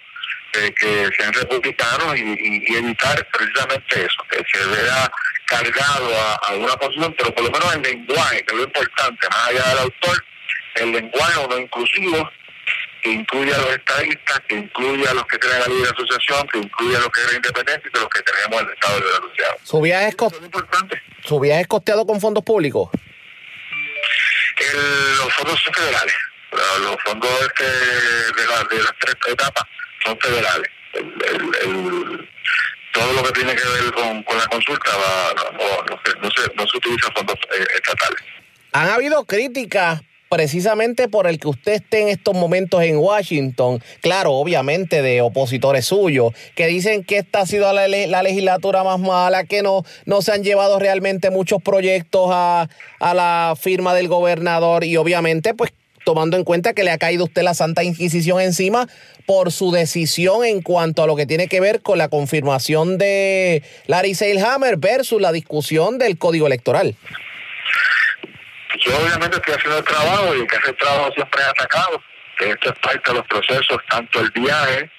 eh, 0.54 0.74
que 0.78 1.08
sean 1.16 1.32
republicanos 1.32 2.16
y, 2.16 2.62
y, 2.68 2.76
evitar 2.76 3.26
precisamente 3.32 4.04
eso, 4.04 4.22
que 4.30 4.44
se 4.52 4.66
vea 4.66 5.10
cargado 5.46 6.14
a, 6.14 6.34
a, 6.34 6.54
una 6.56 6.76
posición, 6.76 7.14
pero 7.16 7.34
por 7.34 7.44
lo 7.44 7.50
menos 7.50 7.74
el 7.74 7.82
lenguaje, 7.82 8.44
que 8.44 8.52
es 8.52 8.58
lo 8.58 8.64
importante, 8.64 9.28
más 9.30 9.48
allá 9.48 9.68
del 9.70 9.78
autor, 9.78 10.24
el 10.74 10.92
lenguaje 10.92 11.38
o 11.38 11.48
no 11.48 11.58
inclusivo, 11.58 12.30
que 13.02 13.10
incluya 13.10 13.56
a 13.56 13.58
los 13.58 13.70
estadistas, 13.70 14.40
que 14.48 14.54
incluya 14.54 15.10
a 15.10 15.14
los 15.14 15.26
que 15.26 15.38
creen 15.38 15.60
la 15.60 15.66
libre 15.66 15.90
asociación, 15.90 16.46
que 16.48 16.58
incluya 16.58 16.98
a 16.98 17.00
los 17.00 17.10
que 17.10 17.20
creen 17.22 17.36
independencia 17.36 17.88
y 17.88 17.92
que 17.92 18.00
los 18.00 18.08
que 18.08 18.22
tenemos 18.22 18.62
el 18.62 18.70
Estado 18.70 19.00
de 19.00 19.10
Asociado. 19.10 19.56
¿Su 19.64 19.80
viaje 19.80 20.08
es, 20.08 20.16
cost... 20.16 20.36
¿Su 21.24 21.40
viaje 21.40 21.62
es 21.62 21.66
costeado 21.66 22.06
con 22.06 22.20
fondos 22.20 22.44
públicos? 22.44 22.90
El, 24.56 25.16
los 25.16 25.34
fondos 25.34 25.60
son 25.60 25.74
federales. 25.74 26.14
Los 26.52 26.96
fondos 27.04 27.30
este 27.40 27.64
de, 27.64 28.46
la, 28.46 28.64
de 28.64 28.82
las 28.82 28.92
tres 29.00 29.16
etapas 29.26 29.64
son 30.04 30.18
federales. 30.20 30.70
El, 30.92 32.28
todo 32.92 33.12
lo 33.14 33.22
que 33.24 33.32
tiene 33.32 33.56
que 33.56 33.64
ver 33.64 33.92
con, 33.94 34.22
con 34.22 34.38
la 34.38 34.46
consulta 34.46 34.90
va, 34.96 35.34
no, 35.34 35.58
no, 35.58 35.84
no, 35.90 36.00
se, 36.04 36.18
no, 36.20 36.30
se, 36.30 36.54
no 36.54 36.66
se 36.68 36.76
utiliza 36.76 37.10
fondos 37.16 37.36
eh, 37.58 37.66
estatales. 37.74 38.22
Han 38.72 38.90
habido 38.90 39.24
críticas 39.24 40.02
precisamente 40.32 41.08
por 41.08 41.26
el 41.26 41.38
que 41.38 41.48
usted 41.48 41.72
esté 41.72 42.00
en 42.00 42.08
estos 42.08 42.34
momentos 42.34 42.82
en 42.82 42.96
Washington, 42.96 43.82
claro, 44.00 44.32
obviamente 44.32 45.02
de 45.02 45.20
opositores 45.20 45.84
suyos, 45.84 46.32
que 46.54 46.66
dicen 46.68 47.04
que 47.04 47.18
esta 47.18 47.40
ha 47.40 47.46
sido 47.46 47.70
la, 47.70 47.86
la 47.86 48.22
legislatura 48.22 48.82
más 48.82 48.98
mala, 48.98 49.44
que 49.44 49.60
no, 49.60 49.84
no 50.06 50.22
se 50.22 50.32
han 50.32 50.42
llevado 50.42 50.78
realmente 50.78 51.28
muchos 51.28 51.62
proyectos 51.62 52.30
a, 52.32 52.70
a 52.98 53.12
la 53.12 53.56
firma 53.60 53.92
del 53.92 54.08
gobernador 54.08 54.84
y 54.84 54.96
obviamente 54.96 55.52
pues 55.52 55.70
tomando 56.02 56.38
en 56.38 56.44
cuenta 56.44 56.72
que 56.72 56.82
le 56.82 56.92
ha 56.92 56.98
caído 56.98 57.24
usted 57.24 57.42
la 57.42 57.52
Santa 57.52 57.84
Inquisición 57.84 58.40
encima 58.40 58.88
por 59.26 59.52
su 59.52 59.70
decisión 59.70 60.46
en 60.46 60.62
cuanto 60.62 61.02
a 61.02 61.06
lo 61.06 61.14
que 61.14 61.26
tiene 61.26 61.46
que 61.46 61.60
ver 61.60 61.82
con 61.82 61.98
la 61.98 62.08
confirmación 62.08 62.96
de 62.96 63.62
Larry 63.86 64.14
Seilhammer 64.14 64.78
versus 64.78 65.20
la 65.20 65.30
discusión 65.30 65.98
del 65.98 66.16
Código 66.16 66.46
Electoral. 66.46 66.96
Yo 68.80 68.96
obviamente 68.96 69.36
estoy 69.36 69.54
haciendo 69.54 69.78
el 69.78 69.84
trabajo 69.84 70.34
y 70.34 70.46
que 70.46 70.56
ese 70.56 70.72
trabajo 70.74 71.12
siempre 71.14 71.40
es 71.42 71.48
atacado, 71.48 72.02
que 72.38 72.50
esto 72.50 72.70
es 72.70 72.78
parte 72.78 73.10
de 73.10 73.18
los 73.18 73.26
procesos, 73.26 73.78
tanto 73.88 74.20
el 74.20 74.30
viaje, 74.30 74.90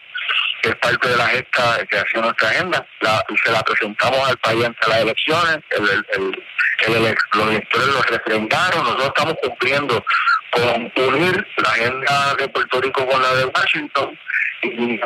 que 0.62 0.70
es 0.70 0.76
parte 0.76 1.10
de 1.10 1.18
la 1.18 1.28
gesta 1.28 1.86
que 1.90 1.98
hacía 1.98 2.22
nuestra 2.22 2.50
agenda, 2.50 2.86
la, 3.02 3.26
se 3.44 3.52
la 3.52 3.64
presentamos 3.64 4.30
al 4.30 4.38
país 4.38 4.66
ante 4.66 4.88
las 4.88 5.00
elecciones, 5.00 5.58
el, 5.72 5.90
el, 5.90 6.06
el, 6.88 7.06
el, 7.06 7.18
los 7.34 7.50
electores 7.50 7.88
lo 7.88 8.02
refrendaron, 8.04 8.84
nosotros 8.84 9.08
estamos 9.08 9.36
cumpliendo 9.42 10.06
con 10.52 10.92
unir 10.96 11.48
la 11.58 11.70
agenda 11.70 12.36
de 12.36 12.48
Puerto 12.50 12.80
Rico 12.80 13.08
con 13.08 13.22
la 13.22 13.34
de 13.36 13.46
Washington 13.46 14.20
y 14.62 15.00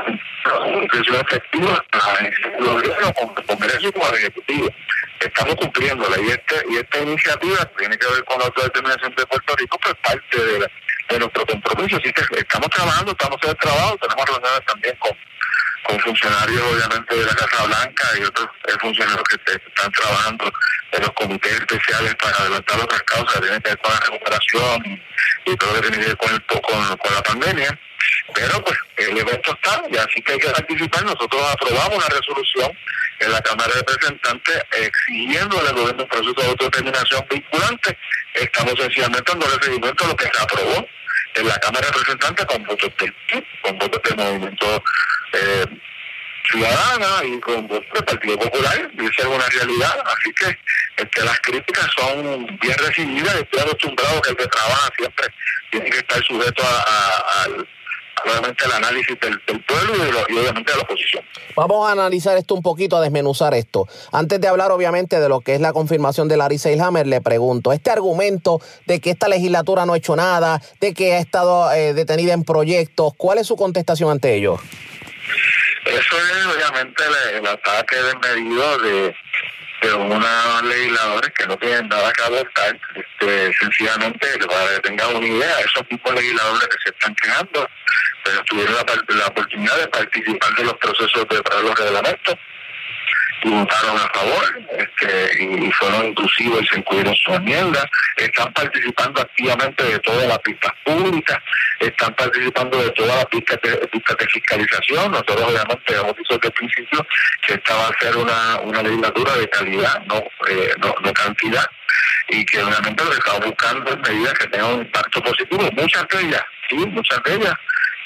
inclusión 0.84 1.16
efectiva 1.16 1.84
el 2.20 2.66
con 2.66 3.34
el 3.38 3.46
Congreso 3.46 3.88
y 3.88 3.92
con 3.92 4.08
el 4.10 4.16
Ejecutivo. 4.16 4.70
Estamos 5.20 5.56
cumpliéndola 5.56 6.18
y, 6.20 6.30
este, 6.30 6.56
y 6.70 6.78
esta 6.78 7.00
iniciativa 7.00 7.66
tiene 7.78 7.98
que 7.98 8.08
ver 8.08 8.24
con 8.26 8.40
la 8.40 8.46
autodeterminación 8.46 9.14
de 9.16 9.26
Puerto 9.26 9.56
Rico, 9.56 9.80
pues 9.82 9.96
parte 10.04 10.46
de, 10.46 10.60
la, 10.60 10.72
de 11.10 11.20
nuestro 11.20 11.46
compromiso. 11.46 11.98
Así 11.98 12.14
que 12.14 12.22
estamos 12.38 12.70
trabajando, 12.70 13.12
estamos 13.12 13.38
en 13.44 13.50
el 13.50 13.58
trabajo, 13.58 13.98
tenemos 13.98 14.26
reuniones 14.26 14.66
también 14.66 14.96
con 14.98 15.18
con 15.88 16.00
funcionarios 16.02 16.62
obviamente 16.62 17.16
de 17.16 17.26
la 17.26 17.34
Casa 17.34 17.66
Blanca 17.66 18.08
y 18.20 18.24
otros 18.24 18.48
funcionarios 18.82 19.24
que 19.24 19.54
están 19.54 19.92
trabajando 19.92 20.52
en 20.92 21.02
los 21.02 21.12
comités 21.12 21.52
especiales 21.54 22.16
para 22.16 22.38
adelantar 22.38 22.80
otras 22.82 23.04
causas 23.04 23.34
que 23.36 23.42
tienen 23.42 23.62
que 23.62 23.70
ver 23.70 23.80
con 23.80 23.94
la 23.94 24.00
recuperación 24.00 25.02
y, 25.46 25.56
todo 25.56 25.74
lo 25.74 25.82
que 25.82 25.88
tiene 25.88 26.04
que 26.04 26.08
ver 26.10 26.18
con, 26.18 26.34
el, 26.34 26.46
con, 26.46 26.98
con 26.98 27.14
la 27.14 27.24
pandemia. 27.24 27.80
Pero 28.34 28.64
pues 28.64 28.78
el 28.98 29.18
evento 29.18 29.52
está 29.52 29.82
y 29.90 29.98
así 29.98 30.22
que 30.22 30.34
hay 30.34 30.40
que 30.40 30.50
participar. 30.50 31.04
Nosotros 31.06 31.42
aprobamos 31.54 31.98
una 31.98 32.08
resolución 32.08 32.72
en 33.20 33.32
la 33.32 33.42
Cámara 33.42 33.72
de 33.74 33.80
Representantes 33.80 34.64
exigiendo 34.72 35.60
al 35.60 35.74
gobierno 35.74 36.04
un 36.04 36.10
proceso 36.10 36.34
de 36.34 36.48
autodeterminación 36.48 37.26
vinculante. 37.30 37.98
Estamos 38.34 38.74
sencillamente 38.80 39.32
dando 39.32 39.48
seguimiento 39.62 40.06
a 40.06 40.08
lo 40.08 40.16
que 40.16 40.26
se 40.26 40.42
aprobó 40.42 40.88
en 41.36 41.48
la 41.48 41.58
Cámara 41.60 41.88
de 41.88 41.94
Representantes 41.94 42.46
con 42.46 42.64
votos 42.64 42.92
del 43.00 43.14
con 43.62 43.78
votos 43.78 44.02
del 44.04 44.18
movimiento 44.18 44.84
eh, 45.34 45.66
ciudadana 46.50 47.26
y 47.26 47.40
con 47.40 47.68
votos 47.68 47.94
del 47.94 48.06
Partido 48.06 48.40
Popular, 48.40 48.92
y 48.98 49.06
esa 49.06 49.22
es 49.22 49.26
una 49.26 49.48
realidad. 49.48 50.04
Así 50.06 50.34
que 50.34 50.58
este, 50.98 51.24
las 51.24 51.40
críticas 51.42 51.88
son 51.98 52.46
bien 52.62 52.78
recibidas. 52.78 53.36
Estoy 53.36 53.62
acostumbrado 53.62 54.22
que 54.22 54.30
el 54.32 54.38
que 54.38 54.48
trabaja 54.48 54.90
siempre 54.98 55.28
tiene 55.72 55.90
que 55.90 55.98
estar 55.98 56.24
sujeto 56.24 56.64
a, 56.64 57.44
a, 57.44 57.48
obviamente 58.30 58.66
el 58.66 58.72
análisis 58.72 59.20
del, 59.20 59.42
del 59.48 59.63
pueblo 59.63 59.96
y, 59.96 60.00
de 60.00 60.12
lo, 60.12 60.20
y, 60.30 60.38
obviamente 60.38 60.72
de 60.72 60.78
la 60.78 60.84
oposición. 60.84 61.24
Vamos 61.56 61.88
a 61.88 61.92
analizar 61.92 62.38
esto 62.38 62.56
un 62.56 62.62
poquito, 62.62 62.98
a 62.98 63.02
desmenuzar 63.02 63.54
esto. 63.54 63.88
Antes 64.12 64.40
de 64.40 64.48
hablar 64.48 64.72
obviamente 64.72 65.20
de 65.20 65.30
lo 65.30 65.42
que 65.42 65.56
es 65.56 65.62
la 65.62 65.74
confirmación 65.74 66.28
de 66.28 66.38
Larry 66.38 66.58
Seilhammer, 66.58 67.08
le 67.08 67.22
pregunto, 67.22 67.74
este 67.74 67.90
argumento 67.90 68.62
de 68.86 69.00
que 69.00 69.12
esta 69.12 69.28
legislatura 69.28 69.86
no 69.86 69.94
ha 69.94 69.98
hecho 69.98 70.16
nada, 70.16 70.62
de 70.80 70.94
que 70.94 71.13
ha 71.13 71.20
estado 71.20 71.72
eh, 71.72 71.94
detenida 71.94 72.34
en 72.34 72.44
proyectos, 72.44 73.13
¿cuál 73.18 73.40
es 73.40 73.48
su 73.48 73.56
contestación 73.56 74.12
ante 74.12 74.36
ello? 74.36 74.58
Eso 75.86 76.18
es 76.18 76.56
obviamente 76.56 77.04
el, 77.04 77.38
el 77.38 77.48
ataque 77.48 77.96
desmedido 77.96 78.78
de, 78.80 79.16
de 79.82 79.94
unos 79.94 80.63
legisladores 80.63 81.32
que 81.38 81.48
no 81.48 81.58
tienen 81.58 81.88
nada 81.88 82.12
que 82.13 82.24
abortar, 82.24 82.80
este, 82.96 83.54
sencillamente 83.60 84.28
para 84.48 84.76
que 84.76 84.80
tengan 84.82 85.16
una 85.16 85.28
idea, 85.28 85.60
esos 85.60 85.84
de 85.88 86.13
legisladores 86.13 86.68
que 86.68 86.78
se 86.84 86.90
están 86.90 87.16
quejando, 87.16 87.70
pero 88.24 88.44
tuvieron 88.46 88.76
la, 88.76 89.16
la 89.16 89.28
oportunidad 89.28 89.78
de 89.78 89.88
participar 89.88 90.56
de 90.56 90.63
los 90.63 90.74
procesos 90.76 91.28
de 91.30 91.44
para 91.44 91.62
los 91.62 91.80
reglamentos 91.80 92.36
votaron 93.43 93.97
a 93.97 94.10
favor 94.13 94.60
este, 94.78 95.43
y 95.43 95.71
fueron 95.71 96.08
inclusivos 96.08 96.62
y 96.63 96.67
se 96.67 96.80
incluyeron 96.80 97.15
su 97.15 97.34
enmienda, 97.34 97.89
están 98.17 98.52
participando 98.54 99.21
activamente 99.21 99.84
de 99.84 100.00
todas 100.00 100.28
las 100.28 100.39
pistas 100.39 100.71
públicas, 100.84 101.38
están 101.80 102.13
participando 102.15 102.78
de 102.82 102.89
todas 102.91 103.15
las 103.15 103.26
pistas 103.26 103.60
de, 103.62 103.71
de 103.71 104.28
fiscalización, 104.32 105.12
nosotros 105.12 105.41
obviamente 105.41 105.95
hemos 105.95 106.15
dicho 106.17 106.34
desde 106.34 106.47
el 106.47 106.54
principio 106.54 107.08
que 107.45 107.54
esta 107.54 107.76
va 107.76 107.88
a 107.88 108.00
ser 108.00 108.17
una, 108.17 108.60
una 108.63 108.82
legislatura 108.82 109.36
de 109.36 109.50
calidad, 109.50 110.02
no, 110.06 110.17
eh, 110.50 110.73
no, 110.80 110.95
no 111.02 111.13
cantidad, 111.13 111.65
y 112.30 112.45
que 112.45 112.62
obviamente 112.62 113.04
lo 113.04 113.13
estamos 113.13 113.45
buscando 113.45 113.91
es 113.91 114.10
medidas 114.10 114.34
que 114.34 114.47
tengan 114.47 114.73
un 114.73 114.82
impacto 114.82 115.21
positivo, 115.21 115.69
muchas 115.73 116.08
de 116.08 116.21
ellas, 116.21 116.43
sí, 116.69 116.78
muchas 116.78 117.23
de 117.23 117.36
ellas, 117.36 117.54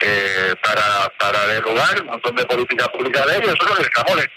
eh, 0.01 0.55
para, 0.63 1.09
para 1.17 1.47
derogar 1.47 2.01
un 2.01 2.07
montón 2.07 2.35
de 2.35 2.45
política 2.45 2.87
pública 2.87 3.25
de 3.25 3.37
ellos. 3.37 3.53
Eso 3.53 3.63
es 3.63 3.69
lo 3.69 3.75
que 3.75 3.83
está 3.83 4.03
molesto, 4.07 4.33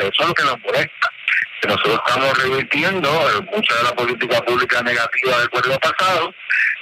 eso 0.00 0.22
es 0.22 0.28
lo 0.28 0.34
que 0.34 0.42
nos 0.44 0.60
molesta. 0.60 1.10
Nosotros 1.66 2.00
estamos 2.06 2.38
revirtiendo 2.38 3.10
mucha 3.52 3.74
de 3.74 3.82
la 3.82 3.94
política 3.94 4.40
pública 4.42 4.80
negativa 4.82 5.38
del 5.38 5.50
pueblo 5.50 5.78
pasado 5.80 6.32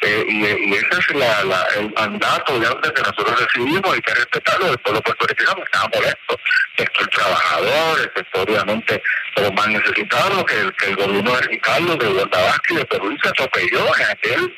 eh, 0.03 0.25
y, 0.29 0.45
y, 0.45 0.75
ese 0.75 0.89
es 0.99 1.15
la, 1.15 1.67
el 1.79 1.91
mandato 1.95 2.55
obviamente 2.55 2.93
que 2.93 3.03
nosotros 3.03 3.41
recibimos 3.41 3.97
y 3.97 4.03
que 4.03 4.15
respetarlo 4.15 4.67
del 4.67 4.79
pueblo 4.79 5.01
puertorriqueño 5.01 5.55
que 5.55 5.63
estaba 5.63 5.91
molesto. 5.95 6.41
Sector 6.77 7.09
trabajador, 7.09 8.01
el 8.01 8.13
sector 8.15 8.51
obviamente 8.51 9.03
los 9.37 9.53
más 9.55 9.69
necesitados, 9.69 10.45
que 10.45 10.87
el, 10.87 10.97
gobierno 10.97 11.37
de 11.37 11.43
Ricardo, 11.43 11.97
de 11.97 12.09
Huerta 12.09 12.43
Vázquez, 12.43 12.77
de 12.77 12.85
Perú 12.85 13.17
se 13.23 13.29
atropelló 13.29 13.97
en 13.97 14.07
aquel 14.11 14.57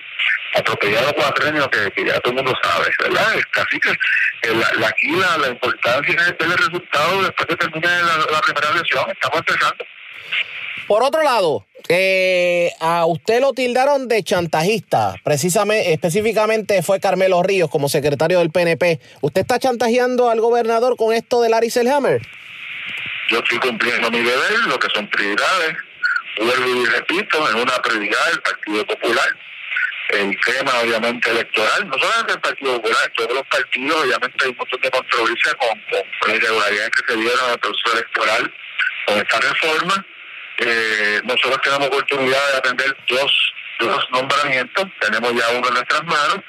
atropellado 0.55 1.13
cuatrenio 1.15 1.69
que, 1.71 1.91
que 1.93 2.05
ya 2.07 2.19
todo 2.21 2.33
el 2.33 2.45
mundo 2.45 2.59
sabe, 2.63 2.87
¿verdad? 3.03 3.35
Así 3.55 3.79
que 3.81 4.55
la, 4.55 4.89
aquí 4.89 5.11
la, 5.11 5.39
la 5.39 5.49
importancia 5.49 6.15
es 6.23 6.39
ver 6.39 6.51
el 6.51 6.59
resultado 6.59 7.23
después 7.23 7.49
que 7.49 7.57
termine 7.57 7.87
la, 7.87 8.17
la 8.33 8.41
primera 8.41 8.73
sesión. 8.79 9.11
Estamos 9.11 9.39
empezando. 9.39 9.85
Por 10.87 11.03
otro 11.03 11.23
lado, 11.23 11.67
eh, 11.91 12.73
a 12.81 13.05
usted 13.05 13.43
lo 13.43 13.53
tildaron 13.53 14.09
de 14.09 14.23
chantajista, 14.23 15.17
precisamente, 15.23 15.93
específicamente 15.93 16.83
fue 16.83 16.99
Carmelo 16.99 17.43
Ríos 17.43 17.69
como 17.69 17.91
secretario 17.91 18.39
del 18.39 18.51
PNP. 18.51 18.99
¿Usted 19.21 19.43
está 19.43 19.59
chantajeando 19.59 20.31
al 20.31 20.41
gobernador 20.41 20.97
con 20.97 21.13
esto 21.13 21.43
de 21.43 21.51
Larry 21.51 21.69
Selhammer? 21.69 22.23
Yo 23.29 23.39
estoy 23.39 23.59
cumpliendo 23.59 24.11
mi 24.11 24.23
deber, 24.23 24.61
lo 24.67 24.79
que 24.79 24.89
son 24.95 25.07
prioridades. 25.11 25.77
Vuelvo 26.39 26.83
y 26.83 26.87
repito, 26.87 27.49
es 27.49 27.55
una 27.55 27.83
prioridad 27.83 28.27
del 28.31 28.41
Partido 28.41 28.87
Popular 28.87 29.37
el 30.09 30.37
tema 30.41 30.73
obviamente 30.83 31.31
electoral, 31.31 31.89
no 31.89 31.99
solamente 31.99 32.33
el 32.33 32.41
Partido 32.41 32.75
Popular, 32.77 33.13
todos 33.15 33.35
los 33.35 33.47
partidos, 33.47 34.05
obviamente 34.05 34.45
hay 34.45 34.51
un 34.51 34.57
montón 34.57 34.81
de 34.81 34.91
controversia 34.91 35.55
con, 35.55 36.03
con, 36.21 36.35
irregularidades 36.35 36.91
que 36.91 37.13
se 37.13 37.19
dieron 37.19 37.45
en 37.47 37.53
el 37.53 37.59
proceso 37.59 37.93
electoral 37.93 38.55
con 39.07 39.19
esta 39.19 39.41
reforma. 39.41 40.07
Eh, 40.59 41.21
nosotros 41.25 41.61
tenemos 41.63 41.89
oportunidad 41.89 42.51
de 42.53 42.57
atender 42.57 42.97
dos, 43.09 43.53
dos 43.81 44.11
nombramientos, 44.11 44.87
tenemos 45.01 45.35
ya 45.35 45.49
uno 45.51 45.69
en 45.69 45.75
nuestras 45.75 46.05
manos, 46.05 46.41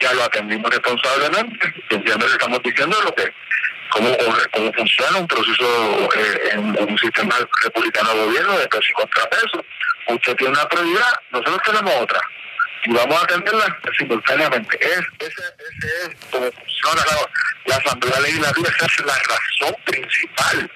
ya 0.00 0.12
lo 0.12 0.24
atendimos 0.24 0.70
responsablemente, 0.70 1.74
entiendo 1.90 2.26
que 2.26 2.32
estamos 2.32 2.62
diciendo 2.62 3.00
lo 3.02 3.14
que 3.14 3.32
cómo, 3.90 4.16
cómo 4.52 4.72
funciona 4.72 5.18
un 5.18 5.28
proceso 5.28 6.08
eh, 6.16 6.50
en, 6.52 6.76
un 6.76 6.98
sistema 6.98 7.36
republicano 7.62 8.12
de 8.12 8.24
gobierno 8.26 8.58
de 8.58 8.68
peso 8.68 8.84
y 8.90 8.92
contrapeso. 8.92 9.64
Usted 10.08 10.36
tiene 10.36 10.52
una 10.52 10.68
prioridad, 10.68 11.14
nosotros 11.30 11.62
tenemos 11.64 11.94
otra 12.02 12.20
y 12.84 12.92
vamos 12.92 13.20
a 13.20 13.24
atenderla 13.24 13.78
simultáneamente. 13.98 14.78
Es, 14.80 15.00
ese, 15.18 15.28
ese 15.28 16.02
es 16.02 16.30
como 16.30 16.50
funciona 16.52 17.02
la, 17.66 17.76
Asamblea 17.76 18.20
Legislativa, 18.20 18.68
esa 18.68 18.86
es 18.86 19.04
la 19.04 19.14
razón 19.14 19.76
principal 19.84 20.70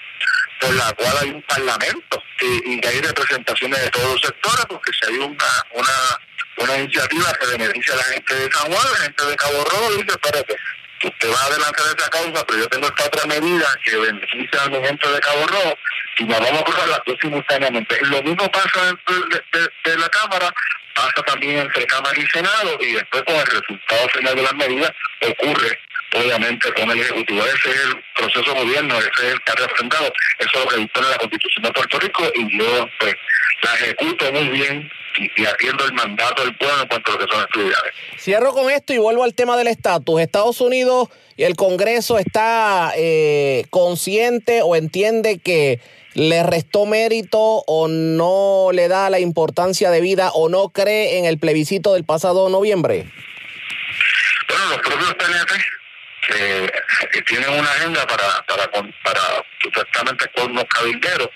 por 0.60 0.74
la 0.74 0.92
cual 0.94 1.16
hay 1.20 1.30
un 1.30 1.42
parlamento 1.42 2.22
y, 2.40 2.74
y 2.74 2.86
hay 2.86 3.00
representaciones 3.00 3.80
de 3.80 3.90
todos 3.90 4.12
los 4.12 4.20
sectores, 4.20 4.66
porque 4.68 4.92
si 4.92 5.10
hay 5.10 5.18
una, 5.18 5.64
una, 5.74 6.20
una 6.56 6.78
iniciativa 6.78 7.32
que 7.34 7.46
beneficia 7.56 7.94
a 7.94 7.96
la 7.98 8.02
gente 8.04 8.34
de 8.34 8.52
San 8.52 8.72
Juan, 8.72 8.92
la 8.92 8.98
gente 8.98 9.26
de 9.26 9.36
Cabo 9.36 9.64
Rojo, 9.64 9.90
dice, 9.92 10.10
espérate, 10.10 10.56
usted 11.04 11.32
va 11.32 11.40
a 11.40 11.46
adelantar 11.46 11.86
esa 11.96 12.10
causa, 12.10 12.46
pero 12.46 12.58
yo 12.58 12.68
tengo 12.68 12.86
esta 12.88 13.04
otra 13.06 13.26
medida 13.26 13.66
que 13.84 13.96
beneficia 13.96 14.62
al 14.62 14.70
movimiento 14.70 15.12
de 15.12 15.20
Cabo 15.20 15.46
Rojo 15.46 15.78
y 16.18 16.24
nos 16.24 16.40
vamos 16.40 16.60
a 16.60 16.64
cruzar 16.64 16.88
las 16.88 17.00
dos 17.06 17.16
simultáneamente. 17.20 17.98
Lo 18.06 18.22
mismo 18.22 18.50
pasa 18.50 18.86
dentro 18.86 19.14
de, 19.84 19.96
la 19.96 20.08
Cámara, 20.08 20.52
pasa 20.98 21.22
también 21.26 21.58
entre 21.58 21.86
Cámara 21.86 22.18
y 22.18 22.26
Senado 22.26 22.78
y 22.80 22.92
después 22.92 23.22
con 23.22 23.36
el 23.36 23.46
resultado 23.46 24.08
final 24.14 24.34
de 24.34 24.42
las 24.42 24.54
medidas 24.54 24.92
ocurre 25.22 25.78
obviamente 26.14 26.72
con 26.72 26.90
el 26.90 27.00
Ejecutivo. 27.00 27.44
Ese 27.44 27.70
es 27.70 27.80
el 27.84 28.04
proceso 28.16 28.54
de 28.54 28.60
gobierno, 28.60 28.98
ese 28.98 29.10
es 29.26 29.32
el 29.34 29.40
que 29.42 29.52
ha 29.52 29.54
refrendado, 29.54 30.12
eso 30.38 30.50
es 30.52 30.64
lo 30.64 30.70
que 30.70 30.76
dispone 30.78 31.08
la 31.08 31.18
Constitución 31.18 31.64
de 31.64 31.72
Puerto 31.72 31.98
Rico 32.00 32.24
y 32.34 32.58
yo 32.58 32.88
pues 32.98 33.14
la 33.62 33.74
ejecuto 33.74 34.32
muy 34.32 34.48
bien 34.48 34.90
y, 35.36 35.46
atiendo 35.46 35.84
el 35.84 35.92
mandato 35.92 36.44
del 36.44 36.56
pueblo 36.56 36.82
en 36.82 36.88
cuanto 36.88 37.10
a 37.10 37.14
lo 37.14 37.26
que 37.26 37.32
son 37.32 37.42
actividades. 37.42 37.92
Cierro 38.18 38.52
con 38.52 38.70
esto 38.70 38.92
y 38.92 38.98
vuelvo 38.98 39.24
al 39.24 39.34
tema 39.34 39.56
del 39.56 39.66
estatus. 39.68 40.20
Estados 40.20 40.60
Unidos 40.60 41.08
y 41.36 41.44
el 41.44 41.56
Congreso 41.56 42.18
está 42.18 42.92
eh, 42.96 43.64
consciente 43.70 44.62
o 44.62 44.76
entiende 44.76 45.38
que 45.38 45.80
le 46.18 46.42
restó 46.42 46.84
mérito 46.84 47.38
o 47.38 47.88
no 47.88 48.70
le 48.72 48.88
da 48.88 49.08
la 49.08 49.20
importancia 49.20 49.90
de 49.90 50.00
vida 50.00 50.30
o 50.32 50.48
no 50.48 50.70
cree 50.70 51.18
en 51.18 51.24
el 51.24 51.38
plebiscito 51.38 51.94
del 51.94 52.04
pasado 52.04 52.48
noviembre? 52.48 53.06
Bueno, 54.48 54.64
los 54.70 54.78
propios 54.78 55.14
PNP 55.14 55.54
que 57.12 57.22
tienen 57.22 57.48
una 57.50 57.70
agenda 57.70 58.06
para, 58.06 58.44
para, 58.46 58.70
para 58.70 59.20
supuestamente 59.62 60.26
con 60.36 60.52
los 60.54 60.64
cabilderos 60.64 61.30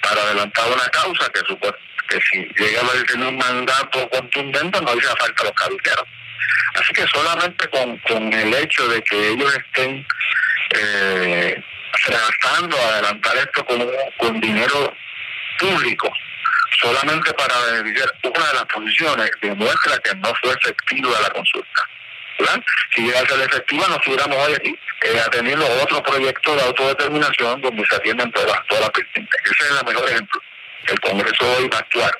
para 0.00 0.22
adelantar 0.22 0.72
una 0.72 0.88
causa 0.88 1.28
que 1.30 1.40
supuestamente 1.40 1.88
que 2.08 2.18
si 2.30 2.38
llega 2.56 2.80
a 2.80 3.04
tener 3.06 3.28
un 3.28 3.36
mandato 3.36 4.08
contundente 4.08 4.80
no 4.80 4.90
hace 4.90 5.16
falta 5.18 5.44
los 5.44 5.52
cabilderos. 5.52 6.04
Así 6.74 6.92
que 6.94 7.06
solamente 7.08 7.68
con, 7.68 7.98
con 7.98 8.32
el 8.32 8.54
hecho 8.54 8.88
de 8.88 9.02
que 9.02 9.28
ellos 9.28 9.54
estén 9.54 10.06
eh, 10.74 11.62
tratando 12.04 12.76
de 12.76 12.82
adelantar 12.82 13.36
esto 13.36 13.64
con, 13.64 13.86
con 14.18 14.40
dinero 14.40 14.94
público, 15.58 16.10
solamente 16.80 17.32
para 17.34 17.54
beneficiar 17.72 18.12
una 18.22 18.46
de 18.46 18.54
las 18.54 18.64
posiciones, 18.66 19.30
demuestra 19.40 19.98
que 19.98 20.14
no 20.16 20.32
fue 20.42 20.52
efectiva 20.52 21.20
la 21.20 21.30
consulta. 21.30 21.82
¿verdad? 22.38 22.62
Si 22.94 23.02
llega 23.02 23.20
a 23.20 23.26
ser 23.26 23.40
efectiva, 23.40 23.86
no 23.88 23.96
estuviéramos 23.96 24.36
hoy 24.46 24.54
aquí 24.54 24.78
eh, 25.02 25.20
atendiendo 25.26 25.66
otro 25.82 26.02
proyecto 26.02 26.54
de 26.54 26.62
autodeterminación 26.62 27.60
donde 27.60 27.84
se 27.86 27.96
atienden 27.96 28.30
todas, 28.30 28.64
todas 28.68 28.84
las 28.84 28.90
Ese 28.96 29.64
es 29.64 29.80
el 29.80 29.86
mejor 29.86 30.08
ejemplo 30.08 30.40
el 30.92 31.00
Congreso 31.00 31.44
hoy 31.58 31.68
va 31.68 31.78
a 31.78 31.80
actuar 31.80 32.10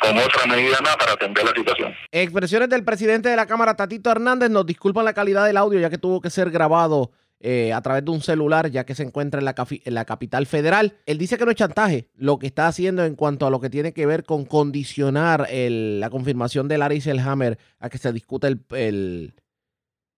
con 0.00 0.16
otra 0.16 0.46
medida 0.46 0.78
más 0.82 0.96
para 0.96 1.12
atender 1.12 1.44
la 1.44 1.52
situación. 1.52 1.94
Expresiones 2.12 2.68
del 2.68 2.84
presidente 2.84 3.28
de 3.28 3.36
la 3.36 3.46
Cámara, 3.46 3.74
Tatito 3.74 4.10
Hernández, 4.10 4.50
nos 4.50 4.66
disculpan 4.66 5.04
la 5.04 5.12
calidad 5.12 5.44
del 5.46 5.56
audio 5.56 5.80
ya 5.80 5.90
que 5.90 5.98
tuvo 5.98 6.20
que 6.20 6.30
ser 6.30 6.50
grabado 6.50 7.10
eh, 7.40 7.72
a 7.72 7.80
través 7.82 8.04
de 8.04 8.10
un 8.10 8.20
celular 8.20 8.70
ya 8.70 8.84
que 8.84 8.94
se 8.94 9.02
encuentra 9.02 9.40
en 9.40 9.94
la, 9.94 10.04
capital 10.04 10.46
federal. 10.46 10.94
Él 11.06 11.18
dice 11.18 11.38
que 11.38 11.44
no 11.44 11.50
es 11.50 11.56
chantaje 11.56 12.08
lo 12.14 12.38
que 12.38 12.46
está 12.46 12.66
haciendo 12.66 13.04
en 13.04 13.14
cuanto 13.14 13.46
a 13.46 13.50
lo 13.50 13.60
que 13.60 13.70
tiene 13.70 13.92
que 13.92 14.06
ver 14.06 14.24
con 14.24 14.44
condicionar 14.44 15.48
la 15.50 16.10
confirmación 16.10 16.68
de 16.68 16.78
Larry 16.78 17.00
Selhammer 17.00 17.58
a 17.78 17.88
que 17.88 17.98
se 17.98 18.12
discute 18.12 18.48
el 18.48 19.34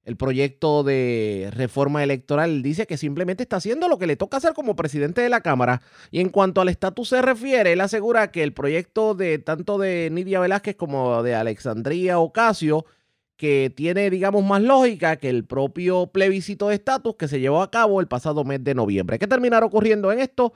el 0.04 0.16
proyecto 0.16 0.82
de 0.82 1.50
reforma 1.52 2.02
electoral. 2.02 2.62
Dice 2.62 2.86
que 2.86 2.96
simplemente 2.96 3.42
está 3.42 3.56
haciendo 3.56 3.88
lo 3.88 3.98
que 3.98 4.06
le 4.06 4.16
toca 4.16 4.38
hacer 4.38 4.54
como 4.54 4.76
presidente 4.76 5.20
de 5.20 5.28
la 5.28 5.40
Cámara. 5.40 5.82
Y 6.10 6.20
en 6.20 6.30
cuanto 6.30 6.60
al 6.60 6.68
estatus 6.68 7.10
se 7.10 7.22
refiere, 7.22 7.72
él 7.72 7.80
asegura 7.80 8.30
que 8.30 8.42
el 8.42 8.52
proyecto 8.52 9.14
de 9.14 9.38
tanto 9.38 9.78
de 9.78 10.08
Nidia 10.10 10.40
Velázquez 10.40 10.76
como 10.76 11.22
de 11.22 11.34
Alexandria 11.34 12.18
Ocasio, 12.18 12.86
que 13.40 13.72
tiene, 13.74 14.10
digamos, 14.10 14.44
más 14.44 14.60
lógica 14.60 15.16
que 15.16 15.30
el 15.30 15.46
propio 15.46 16.08
plebiscito 16.08 16.68
de 16.68 16.74
estatus 16.74 17.14
que 17.18 17.26
se 17.26 17.40
llevó 17.40 17.62
a 17.62 17.70
cabo 17.70 18.02
el 18.02 18.06
pasado 18.06 18.44
mes 18.44 18.62
de 18.62 18.74
noviembre. 18.74 19.18
¿Qué 19.18 19.26
terminará 19.26 19.64
ocurriendo 19.64 20.12
en 20.12 20.18
esto? 20.18 20.52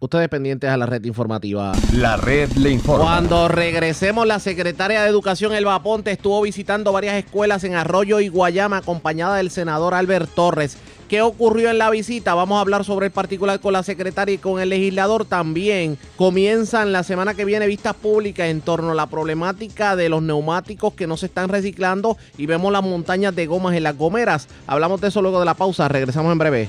Ustedes 0.00 0.28
pendientes 0.28 0.68
a 0.68 0.76
la 0.76 0.84
red 0.84 1.02
informativa. 1.06 1.72
La 1.94 2.18
red 2.18 2.50
le 2.52 2.72
informa. 2.72 3.04
Cuando 3.04 3.48
regresemos, 3.48 4.26
la 4.26 4.38
secretaria 4.38 5.00
de 5.00 5.08
Educación, 5.08 5.54
Elba 5.54 5.82
Ponte, 5.82 6.10
estuvo 6.10 6.42
visitando 6.42 6.92
varias 6.92 7.14
escuelas 7.14 7.64
en 7.64 7.74
Arroyo 7.74 8.20
y 8.20 8.28
Guayama, 8.28 8.76
acompañada 8.76 9.36
del 9.36 9.50
senador 9.50 9.94
Albert 9.94 10.28
Torres. 10.34 10.76
¿Qué 11.10 11.22
ocurrió 11.22 11.70
en 11.70 11.78
la 11.78 11.90
visita? 11.90 12.34
Vamos 12.34 12.58
a 12.58 12.60
hablar 12.60 12.84
sobre 12.84 13.06
el 13.06 13.12
particular 13.12 13.58
con 13.58 13.72
la 13.72 13.82
secretaria 13.82 14.32
y 14.32 14.38
con 14.38 14.60
el 14.60 14.68
legislador 14.68 15.24
también. 15.24 15.98
Comienzan 16.14 16.92
la 16.92 17.02
semana 17.02 17.34
que 17.34 17.44
viene 17.44 17.66
vistas 17.66 17.96
públicas 17.96 18.46
en 18.46 18.60
torno 18.60 18.92
a 18.92 18.94
la 18.94 19.08
problemática 19.08 19.96
de 19.96 20.08
los 20.08 20.22
neumáticos 20.22 20.94
que 20.94 21.08
no 21.08 21.16
se 21.16 21.26
están 21.26 21.48
reciclando 21.48 22.16
y 22.38 22.46
vemos 22.46 22.70
las 22.70 22.84
montañas 22.84 23.34
de 23.34 23.46
gomas 23.46 23.74
en 23.74 23.82
las 23.82 23.98
gomeras. 23.98 24.46
Hablamos 24.68 25.00
de 25.00 25.08
eso 25.08 25.20
luego 25.20 25.40
de 25.40 25.46
la 25.46 25.54
pausa. 25.54 25.88
Regresamos 25.88 26.30
en 26.30 26.38
breve. 26.38 26.68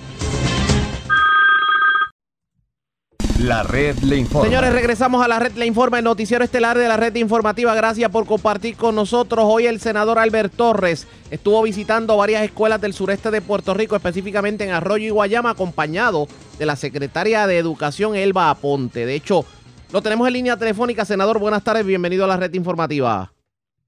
La 3.41 3.63
red 3.63 3.95
le 4.03 4.17
informa. 4.17 4.47
Señores, 4.47 4.71
regresamos 4.71 5.25
a 5.25 5.27
la 5.27 5.39
red 5.39 5.53
le 5.53 5.65
informa, 5.65 5.97
el 5.97 6.03
noticiero 6.03 6.43
estelar 6.43 6.77
de 6.77 6.87
la 6.87 6.95
red 6.95 7.15
informativa. 7.15 7.73
Gracias 7.73 8.11
por 8.11 8.27
compartir 8.27 8.77
con 8.77 8.93
nosotros. 8.93 9.45
Hoy 9.47 9.65
el 9.65 9.79
senador 9.79 10.19
Albert 10.19 10.53
Torres 10.55 11.07
estuvo 11.31 11.63
visitando 11.63 12.15
varias 12.17 12.43
escuelas 12.43 12.79
del 12.79 12.93
sureste 12.93 13.31
de 13.31 13.41
Puerto 13.41 13.73
Rico, 13.73 13.95
específicamente 13.95 14.63
en 14.63 14.69
Arroyo 14.69 15.07
y 15.07 15.09
Guayama, 15.09 15.49
acompañado 15.49 16.27
de 16.59 16.67
la 16.67 16.75
secretaria 16.75 17.47
de 17.47 17.57
Educación, 17.57 18.15
Elba 18.15 18.51
Aponte. 18.51 19.07
De 19.07 19.15
hecho, 19.15 19.43
lo 19.91 20.03
tenemos 20.03 20.27
en 20.27 20.33
línea 20.33 20.55
telefónica. 20.57 21.03
Senador, 21.03 21.39
buenas 21.39 21.63
tardes, 21.63 21.83
bienvenido 21.83 22.25
a 22.25 22.27
la 22.27 22.37
red 22.37 22.53
informativa. 22.53 23.31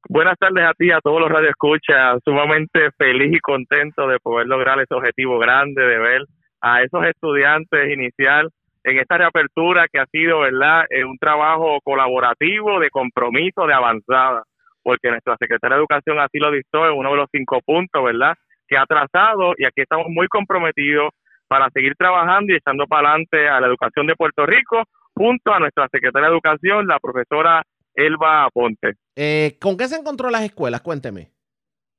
Buenas 0.10 0.36
tardes 0.40 0.64
a 0.68 0.74
ti, 0.74 0.90
a 0.90 1.00
todos 1.00 1.22
los 1.22 1.30
radioescuchas. 1.30 2.22
Sumamente 2.26 2.90
feliz 2.98 3.32
y 3.36 3.40
contento 3.40 4.08
de 4.08 4.18
poder 4.20 4.48
lograr 4.48 4.80
ese 4.80 4.96
objetivo 4.96 5.38
grande 5.38 5.80
de 5.80 6.00
ver 6.00 6.22
a 6.60 6.82
esos 6.82 7.06
estudiantes 7.06 7.94
inicial 7.94 8.50
en 8.84 9.00
esta 9.00 9.18
reapertura 9.18 9.88
que 9.92 10.00
ha 10.00 10.06
sido, 10.08 10.40
¿verdad?, 10.40 10.86
eh, 10.90 11.04
un 11.04 11.18
trabajo 11.18 11.80
colaborativo, 11.84 12.80
de 12.80 12.90
compromiso, 12.90 13.66
de 13.66 13.74
avanzada, 13.74 14.44
porque 14.82 15.10
nuestra 15.10 15.38
secretaria 15.38 15.78
de 15.78 15.82
Educación 15.82 16.20
así 16.20 16.40
lo 16.40 16.52
dictó 16.52 16.86
en 16.86 16.98
uno 16.98 17.12
de 17.12 17.18
los 17.18 17.30
cinco 17.32 17.60
puntos, 17.66 18.04
¿verdad?, 18.04 18.36
que 18.68 18.78
ha 18.78 18.86
trazado 18.86 19.54
y 19.58 19.66
aquí 19.66 19.82
estamos 19.82 20.08
muy 20.10 20.28
comprometidos 20.28 21.12
para 21.48 21.70
seguir 21.70 21.94
trabajando 21.96 22.52
y 22.52 22.56
echando 22.56 22.88
para 22.88 23.10
adelante 23.10 23.48
a 23.48 23.60
la 23.60 23.68
educación 23.68 24.08
de 24.08 24.16
Puerto 24.16 24.46
Rico 24.46 24.84
junto 25.14 25.54
a 25.54 25.60
nuestra 25.60 25.88
secretaria 25.92 26.28
de 26.28 26.34
Educación, 26.34 26.88
la 26.88 27.00
profesora 27.00 27.64
Elba 27.94 28.50
Ponte. 28.52 28.94
Eh, 29.16 29.58
¿Con 29.62 29.78
qué 29.78 29.88
se 29.88 29.98
encontró 29.98 30.30
las 30.30 30.44
escuelas? 30.44 30.82
Cuénteme. 30.82 31.30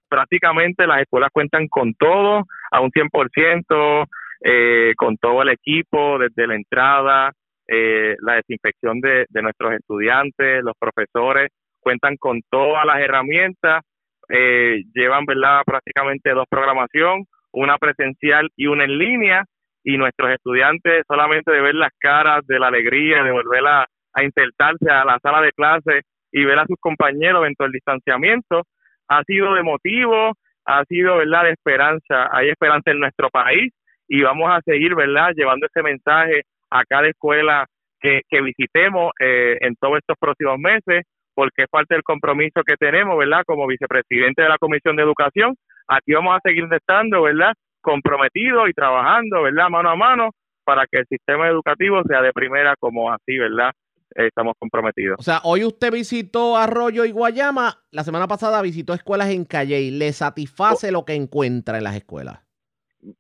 Prácticamente 0.09 0.87
las 0.87 1.03
escuelas 1.03 1.31
cuentan 1.33 1.69
con 1.69 1.95
todo 1.95 2.45
a 2.71 2.81
un 2.81 2.91
100%, 2.91 4.07
eh, 4.47 4.93
con 4.97 5.17
todo 5.17 5.41
el 5.41 5.49
equipo, 5.49 6.19
desde 6.19 6.47
la 6.47 6.55
entrada, 6.55 7.33
eh, 7.67 8.15
la 8.21 8.35
desinfección 8.35 9.01
de, 9.01 9.27
nuestros 9.43 9.73
estudiantes, 9.73 10.63
los 10.63 10.75
profesores, 10.79 11.49
cuentan 11.81 12.17
con 12.19 12.43
todas 12.51 12.85
las 12.85 13.01
herramientas, 13.01 13.83
eh, 14.29 14.83
llevan 14.95 15.25
verdad 15.25 15.63
prácticamente 15.65 16.31
dos 16.33 16.47
programación, 16.49 17.25
una 17.53 17.79
presencial 17.79 18.51
y 18.55 18.67
una 18.67 18.85
en 18.85 18.99
línea, 18.99 19.45
y 19.83 19.97
nuestros 19.97 20.31
estudiantes 20.31 21.05
solamente 21.09 21.51
de 21.51 21.61
ver 21.63 21.75
las 21.75 21.93
caras 21.99 22.47
de 22.47 22.59
la 22.59 22.69
alegría, 22.69 23.23
de 23.23 23.31
volver 23.31 23.67
a, 23.67 23.87
a 24.13 24.25
insertarse 24.25 24.91
a 24.91 25.05
la 25.07 25.19
sala 25.23 25.41
de 25.41 25.53
clase 25.53 26.03
y 26.33 26.45
ver 26.45 26.59
a 26.59 26.67
sus 26.67 26.77
compañeros 26.81 27.45
dentro 27.45 27.65
del 27.65 27.73
distanciamiento, 27.73 28.63
ha 29.09 29.23
sido 29.25 29.55
de 29.55 29.63
motivo, 29.63 30.33
ha 30.67 30.85
sido 30.85 31.17
verdad 31.17 31.45
de 31.45 31.51
esperanza, 31.53 32.29
hay 32.31 32.51
esperanza 32.51 32.91
en 32.91 33.01
nuestro 33.01 33.31
país, 33.31 33.73
y 34.09 34.23
vamos 34.23 34.51
a 34.51 34.61
seguir, 34.65 34.95
¿verdad?, 34.95 35.33
llevando 35.35 35.67
ese 35.67 35.83
mensaje 35.83 36.43
a 36.71 36.85
cada 36.85 37.09
escuela 37.09 37.67
que, 38.01 38.41
visitemos 38.43 39.13
eh, 39.19 39.57
en 39.61 39.75
todos 39.77 39.99
estos 39.99 40.17
próximos 40.19 40.59
meses, 40.59 41.05
porque 41.35 41.63
es 41.63 41.69
parte 41.71 41.95
del 41.95 42.03
compromiso 42.03 42.63
que 42.67 42.77
tenemos, 42.77 43.17
¿verdad? 43.17 43.43
Como 43.47 43.67
vicepresidente 43.67 44.43
de 44.43 44.49
la 44.49 44.59
Comisión 44.59 44.97
de 44.97 45.03
Educación, 45.03 45.55
aquí 45.89 46.13
vamos 46.13 46.37
a 46.37 46.41
seguir 46.47 46.65
estando, 46.71 47.23
¿verdad? 47.23 47.55
Comprometidos 47.81 48.69
y 48.69 48.73
trabajando, 48.73 49.43
¿verdad? 49.43 49.69
Mano 49.71 49.91
a 49.91 49.97
mano 49.97 50.31
para 50.65 50.87
que 50.87 50.99
el 50.99 51.07
sistema 51.07 51.49
educativo 51.49 52.03
sea 52.07 52.23
de 52.23 52.33
primera 52.33 52.75
como 52.79 53.11
así, 53.11 53.39
¿verdad? 53.39 53.73
Estamos 54.15 54.55
comprometidos. 54.59 55.17
O 55.19 55.23
sea, 55.23 55.41
hoy 55.43 55.65
usted 55.65 55.91
visitó 55.91 56.57
Arroyo 56.57 57.05
y 57.05 57.11
Guayama, 57.11 57.83
la 57.91 58.05
semana 58.05 58.29
pasada 58.29 58.63
visitó 58.63 58.95
escuelas 58.95 59.31
en 59.31 59.45
Calle. 59.45 59.91
¿Le 59.91 60.13
satisface 60.13 60.93
lo 60.93 61.05
que 61.05 61.15
encuentra 61.15 61.79
en 61.79 61.85
las 61.85 61.97
escuelas? 61.97 62.44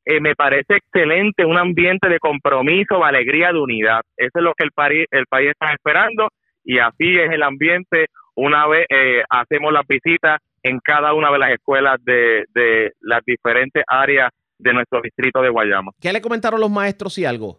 Eh, 0.04 0.20
me 0.20 0.34
parece 0.34 0.76
excelente, 0.76 1.44
un 1.44 1.58
ambiente 1.58 2.08
de 2.08 2.18
compromiso, 2.18 2.98
de 2.98 3.04
alegría, 3.04 3.52
de 3.52 3.58
unidad. 3.58 4.00
Eso 4.16 4.38
es 4.38 4.42
lo 4.42 4.54
que 4.54 4.64
el 4.64 4.72
país, 4.72 5.06
el 5.10 5.26
país 5.26 5.50
está 5.50 5.72
esperando 5.72 6.28
y 6.64 6.78
así 6.78 7.18
es 7.18 7.30
el 7.30 7.42
ambiente 7.42 8.06
una 8.36 8.66
vez 8.66 8.86
eh, 8.88 9.22
hacemos 9.28 9.72
las 9.72 9.86
visitas 9.86 10.40
en 10.62 10.80
cada 10.80 11.12
una 11.12 11.30
de 11.30 11.38
las 11.38 11.50
escuelas 11.52 12.02
de, 12.02 12.44
de 12.54 12.92
las 13.00 13.22
diferentes 13.24 13.84
áreas 13.86 14.30
de 14.58 14.72
nuestro 14.72 15.00
distrito 15.02 15.42
de 15.42 15.50
Guayama. 15.50 15.92
¿Qué 16.00 16.12
le 16.12 16.20
comentaron 16.20 16.60
los 16.60 16.70
maestros 16.70 17.18
y 17.18 17.24
algo? 17.24 17.58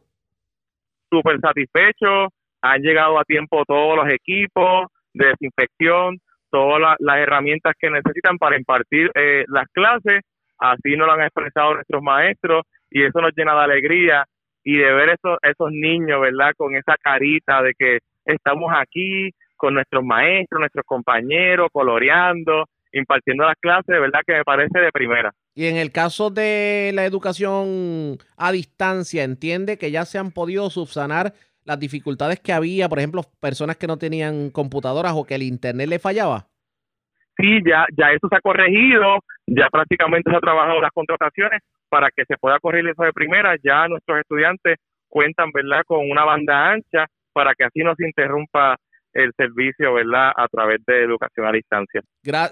Súper 1.09 1.39
satisfechos, 1.39 2.29
han 2.61 2.81
llegado 2.81 3.19
a 3.19 3.23
tiempo 3.23 3.63
todos 3.65 3.95
los 3.95 4.09
equipos 4.09 4.87
de 5.13 5.27
desinfección, 5.27 6.19
todas 6.49 6.95
las 6.99 7.17
herramientas 7.17 7.73
que 7.79 7.89
necesitan 7.89 8.37
para 8.37 8.57
impartir 8.57 9.11
eh, 9.13 9.45
las 9.47 9.67
clases, 9.71 10.21
así 10.59 10.95
nos 10.95 11.07
lo 11.07 11.13
han 11.13 11.21
expresado 11.21 11.75
nuestros 11.75 12.01
maestros 12.01 12.63
y 12.89 13.03
eso 13.03 13.21
nos 13.21 13.31
llena 13.35 13.53
de 13.55 13.63
alegría 13.63 14.25
y 14.63 14.77
de 14.77 14.93
ver 14.93 15.09
esos, 15.09 15.37
esos 15.43 15.71
niños, 15.71 16.19
¿verdad? 16.21 16.53
Con 16.57 16.75
esa 16.75 16.95
carita 17.01 17.61
de 17.61 17.73
que 17.77 17.99
estamos 18.25 18.71
aquí 18.75 19.31
con 19.55 19.73
nuestros 19.73 20.03
maestros, 20.03 20.59
nuestros 20.59 20.85
compañeros, 20.85 21.69
coloreando, 21.71 22.65
impartiendo 22.91 23.45
las 23.45 23.55
clases, 23.59 23.87
de 23.87 23.99
verdad 23.99 24.21
que 24.25 24.33
me 24.33 24.43
parece 24.43 24.79
de 24.79 24.91
primera. 24.91 25.31
Y 25.53 25.67
en 25.67 25.77
el 25.77 25.91
caso 25.91 26.29
de 26.29 26.91
la 26.93 27.05
educación 27.05 28.17
a 28.37 28.51
distancia, 28.51 29.23
¿entiende 29.23 29.77
que 29.77 29.91
ya 29.91 30.05
se 30.05 30.17
han 30.17 30.31
podido 30.31 30.69
subsanar 30.69 31.33
las 31.63 31.79
dificultades 31.79 32.39
que 32.39 32.53
había, 32.53 32.89
por 32.89 32.99
ejemplo, 32.99 33.21
personas 33.39 33.77
que 33.77 33.87
no 33.87 33.97
tenían 33.97 34.49
computadoras 34.51 35.13
o 35.15 35.25
que 35.25 35.35
el 35.35 35.43
Internet 35.43 35.89
le 35.89 35.99
fallaba? 35.99 36.47
Sí, 37.37 37.59
ya, 37.65 37.85
ya 37.97 38.11
eso 38.11 38.27
se 38.29 38.35
ha 38.35 38.41
corregido, 38.41 39.19
ya 39.47 39.67
prácticamente 39.69 40.29
se 40.29 40.37
ha 40.37 40.41
trabajado 40.41 40.81
las 40.81 40.91
contrataciones 40.91 41.61
para 41.89 42.09
que 42.11 42.25
se 42.25 42.37
pueda 42.37 42.59
corregir 42.59 42.89
eso 42.89 43.03
de 43.03 43.13
primera. 43.13 43.55
Ya 43.63 43.87
nuestros 43.87 44.19
estudiantes 44.19 44.77
cuentan, 45.07 45.51
¿verdad?, 45.53 45.83
con 45.85 46.09
una 46.09 46.25
banda 46.25 46.71
ancha 46.71 47.05
para 47.33 47.53
que 47.53 47.65
así 47.65 47.79
no 47.83 47.93
se 47.95 48.05
interrumpa 48.05 48.75
el 49.13 49.31
servicio, 49.37 49.93
¿verdad?, 49.93 50.31
a 50.35 50.47
través 50.49 50.83
de 50.85 51.03
educación 51.03 51.45
a 51.45 51.51
distancia. 51.51 52.01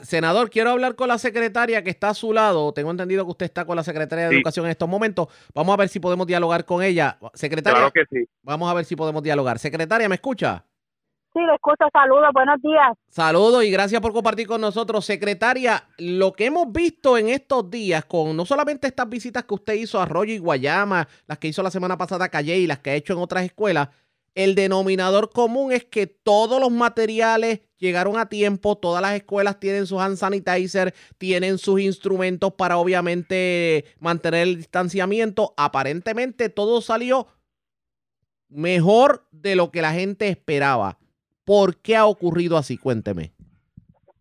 Senador, 0.02 0.50
quiero 0.50 0.70
hablar 0.70 0.96
con 0.96 1.10
la 1.10 1.18
secretaria 1.18 1.84
que 1.84 1.90
está 1.90 2.10
a 2.10 2.14
su 2.14 2.32
lado. 2.32 2.74
Tengo 2.74 2.92
entendido 2.92 3.26
que 3.26 3.32
usted 3.32 3.46
está 3.48 3.66
con 3.66 3.76
la 3.76 3.84
secretaria 3.84 4.30
de 4.30 4.36
Educación 4.36 4.66
en 4.66 4.72
estos 4.72 4.88
momentos. 4.88 5.28
Vamos 5.54 5.74
a 5.74 5.78
ver 5.78 5.90
si 5.90 6.00
podemos 6.00 6.26
dialogar 6.26 6.64
con 6.64 6.82
ella. 6.82 7.18
Secretaria. 7.34 7.80
Claro 7.80 7.92
que 7.92 8.06
sí. 8.10 8.26
Vamos 8.44 8.72
a 8.72 8.74
ver 8.76 8.86
si 8.86 8.96
podemos 8.96 9.22
dialogar. 9.22 9.60
Secretaria, 9.60 10.08
¿me 10.08 10.16
escucha? 10.16 10.64
Sí, 11.34 11.40
le 11.40 11.56
escucho. 11.56 11.86
Saludos, 11.92 12.30
buenos 12.32 12.62
días. 12.62 12.96
Saludos 13.10 13.64
y 13.64 13.72
gracias 13.72 14.00
por 14.02 14.14
compartir 14.14 14.46
con 14.46 14.62
nosotros. 14.62 15.04
Secretaria, 15.04 15.84
lo 15.98 16.34
que 16.34 16.46
hemos 16.46 16.72
visto 16.72 17.18
en 17.18 17.30
estos 17.30 17.72
días 17.72 18.06
con 18.06 18.38
no 18.38 18.46
solamente 18.46 18.86
estas 18.86 19.10
visitas 19.10 19.44
que 19.44 19.56
usted 19.56 19.74
hizo 19.74 20.00
a 20.00 20.04
Arroyo 20.04 20.32
y 20.32 20.38
Guayama, 20.38 21.08
las 21.26 21.40
que 21.40 21.48
hizo 21.48 21.64
la 21.64 21.72
semana 21.72 21.98
pasada 21.98 22.26
a 22.26 22.30
Calle 22.30 22.58
y 22.58 22.68
las 22.68 22.80
que 22.80 22.92
ha 22.92 22.96
hecho 22.96 23.14
en 23.14 23.20
otras 23.20 23.44
escuelas, 23.46 23.90
el 24.36 24.54
denominador 24.54 25.32
común 25.32 25.72
es 25.72 25.86
que 25.86 26.06
todos 26.06 26.60
los 26.60 26.72
materiales 26.72 27.62
llegaron 27.78 28.18
a 28.18 28.30
tiempo, 28.30 28.78
todas 28.78 29.02
las 29.02 29.14
escuelas 29.14 29.60
tienen 29.60 29.88
sus 29.88 30.02
hand 30.02 30.18
sanitizer, 30.18 30.94
tienen 31.18 31.58
sus 31.58 31.80
instrumentos 31.82 32.54
para 32.54 32.78
obviamente 32.78 33.86
mantener 34.00 34.48
el 34.48 34.58
distanciamiento. 34.58 35.54
Aparentemente 35.58 36.50
todo 36.50 36.82
salió 36.82 37.28
mejor 38.50 39.28
de 39.32 39.56
lo 39.56 39.72
que 39.72 39.82
la 39.82 39.94
gente 39.94 40.28
esperaba. 40.30 41.00
¿Por 41.46 41.82
qué 41.82 41.98
ha 41.98 42.06
ocurrido 42.06 42.58
así? 42.58 42.78
Cuénteme. 42.78 43.32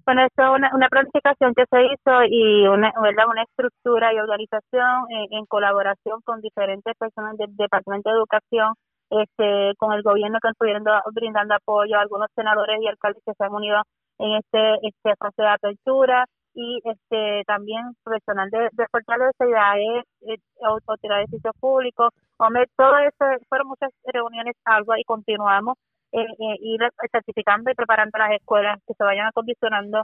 Bueno, 0.05 0.27
esto 0.27 0.43
es 0.43 0.73
una, 0.73 0.89
planificación 0.89 1.55
que 1.55 1.65
se 1.71 1.81
hizo 1.85 2.25
y 2.29 2.67
una, 2.67 2.93
una 2.99 3.43
estructura 3.45 4.13
y 4.13 4.19
organización 4.19 5.07
en, 5.31 5.47
colaboración 5.47 6.21
con 6.25 6.41
diferentes 6.41 6.93
personas 6.99 7.37
del 7.37 7.55
Departamento 7.55 8.11
de 8.11 8.17
Educación 8.17 8.75
este, 9.11 9.75
con 9.79 9.93
el 9.93 10.03
gobierno 10.03 10.39
que 10.43 10.49
estuvieron 10.49 10.83
brindando 11.13 11.55
apoyo, 11.55 11.99
algunos 11.99 12.29
senadores 12.35 12.81
y 12.83 12.89
alcaldes 12.89 13.23
que 13.25 13.33
se 13.33 13.45
han 13.45 13.55
unido 13.55 13.81
en 14.19 14.33
este, 14.33 14.75
este 14.83 15.15
fase 15.19 15.43
de 15.43 15.49
apertura 15.49 16.25
y 16.55 16.81
este 16.85 17.45
también 17.47 17.95
profesional 18.03 18.51
de, 18.51 18.71
de 18.73 18.87
fortaleza 18.91 19.45
y 19.47 20.27
de 20.27 20.39
autoridades 20.65 21.31
de 21.31 21.37
sitios 21.37 21.55
públicos. 21.61 22.11
Hombre, 22.39 22.67
todo 22.77 22.99
eso 22.99 23.25
fueron 23.49 23.69
muchas 23.69 23.91
reuniones 24.13 24.57
algo 24.65 24.97
y 24.97 25.05
continuamos 25.05 25.77
eh, 26.13 26.21
eh, 26.21 26.57
ir 26.61 26.81
certificando 27.11 27.71
y 27.71 27.75
preparando 27.75 28.19
las 28.19 28.33
escuelas 28.33 28.79
que 28.87 28.95
se 28.95 29.05
vayan 29.05 29.27
acondicionando. 29.27 30.03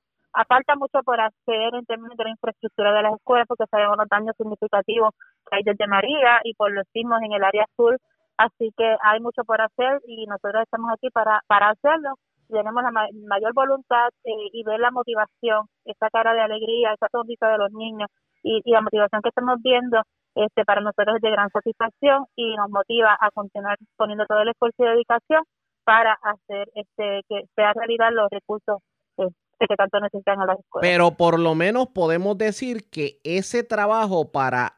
Falta 0.48 0.76
mucho 0.76 1.02
por 1.04 1.20
hacer 1.20 1.74
en 1.74 1.84
términos 1.86 2.16
de 2.16 2.24
la 2.24 2.30
infraestructura 2.30 2.92
de 2.92 3.02
las 3.02 3.14
escuelas 3.14 3.46
porque 3.48 3.64
sabemos 3.70 3.96
los 3.96 4.08
daños 4.08 4.36
significativos 4.36 5.14
que 5.50 5.56
hay 5.56 5.62
desde 5.64 5.86
María 5.86 6.40
y 6.44 6.54
por 6.54 6.70
los 6.70 6.86
sismos 6.92 7.20
en 7.22 7.32
el 7.32 7.42
área 7.42 7.66
sur 7.76 7.98
Así 8.38 8.72
que 8.76 8.96
hay 9.02 9.20
mucho 9.20 9.42
por 9.44 9.60
hacer 9.60 10.00
y 10.06 10.24
nosotros 10.26 10.62
estamos 10.62 10.92
aquí 10.92 11.10
para, 11.10 11.42
para 11.48 11.70
hacerlo. 11.70 12.14
Tenemos 12.48 12.82
la 12.84 12.92
mayor 12.92 13.52
voluntad 13.52 14.08
eh, 14.24 14.48
y 14.52 14.62
ver 14.62 14.78
la 14.78 14.92
motivación, 14.92 15.66
esa 15.84 16.08
cara 16.10 16.32
de 16.34 16.40
alegría, 16.40 16.94
esa 16.94 17.08
sonrisa 17.10 17.48
de 17.48 17.58
los 17.58 17.72
niños 17.72 18.08
y, 18.42 18.62
la 18.70 18.80
motivación 18.80 19.22
que 19.22 19.30
estamos 19.30 19.58
viendo 19.60 20.00
este 20.36 20.64
para 20.64 20.80
nosotros 20.80 21.16
es 21.16 21.22
de 21.22 21.32
gran 21.32 21.50
satisfacción 21.50 22.26
y 22.36 22.54
nos 22.56 22.70
motiva 22.70 23.16
a 23.20 23.30
continuar 23.32 23.76
poniendo 23.96 24.24
todo 24.24 24.40
el 24.40 24.50
esfuerzo 24.50 24.84
y 24.84 24.86
dedicación 24.86 25.42
para 25.88 26.18
hacer 26.20 26.68
este 26.74 27.22
que 27.30 27.44
sea 27.56 27.72
realidad 27.72 28.10
los 28.12 28.28
recursos 28.30 28.82
este, 29.16 29.66
que 29.66 29.74
tanto 29.74 29.98
necesitan 30.00 30.38
a 30.38 30.44
las 30.44 30.58
escuelas. 30.58 30.86
Pero 30.86 31.12
por 31.12 31.40
lo 31.40 31.54
menos 31.54 31.88
podemos 31.94 32.36
decir 32.36 32.90
que 32.90 33.20
ese 33.24 33.64
trabajo 33.64 34.30
para 34.30 34.74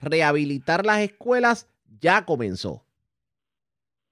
rehabilitar 0.00 0.84
las 0.84 0.98
escuelas 0.98 1.66
ya 1.98 2.26
comenzó. 2.26 2.82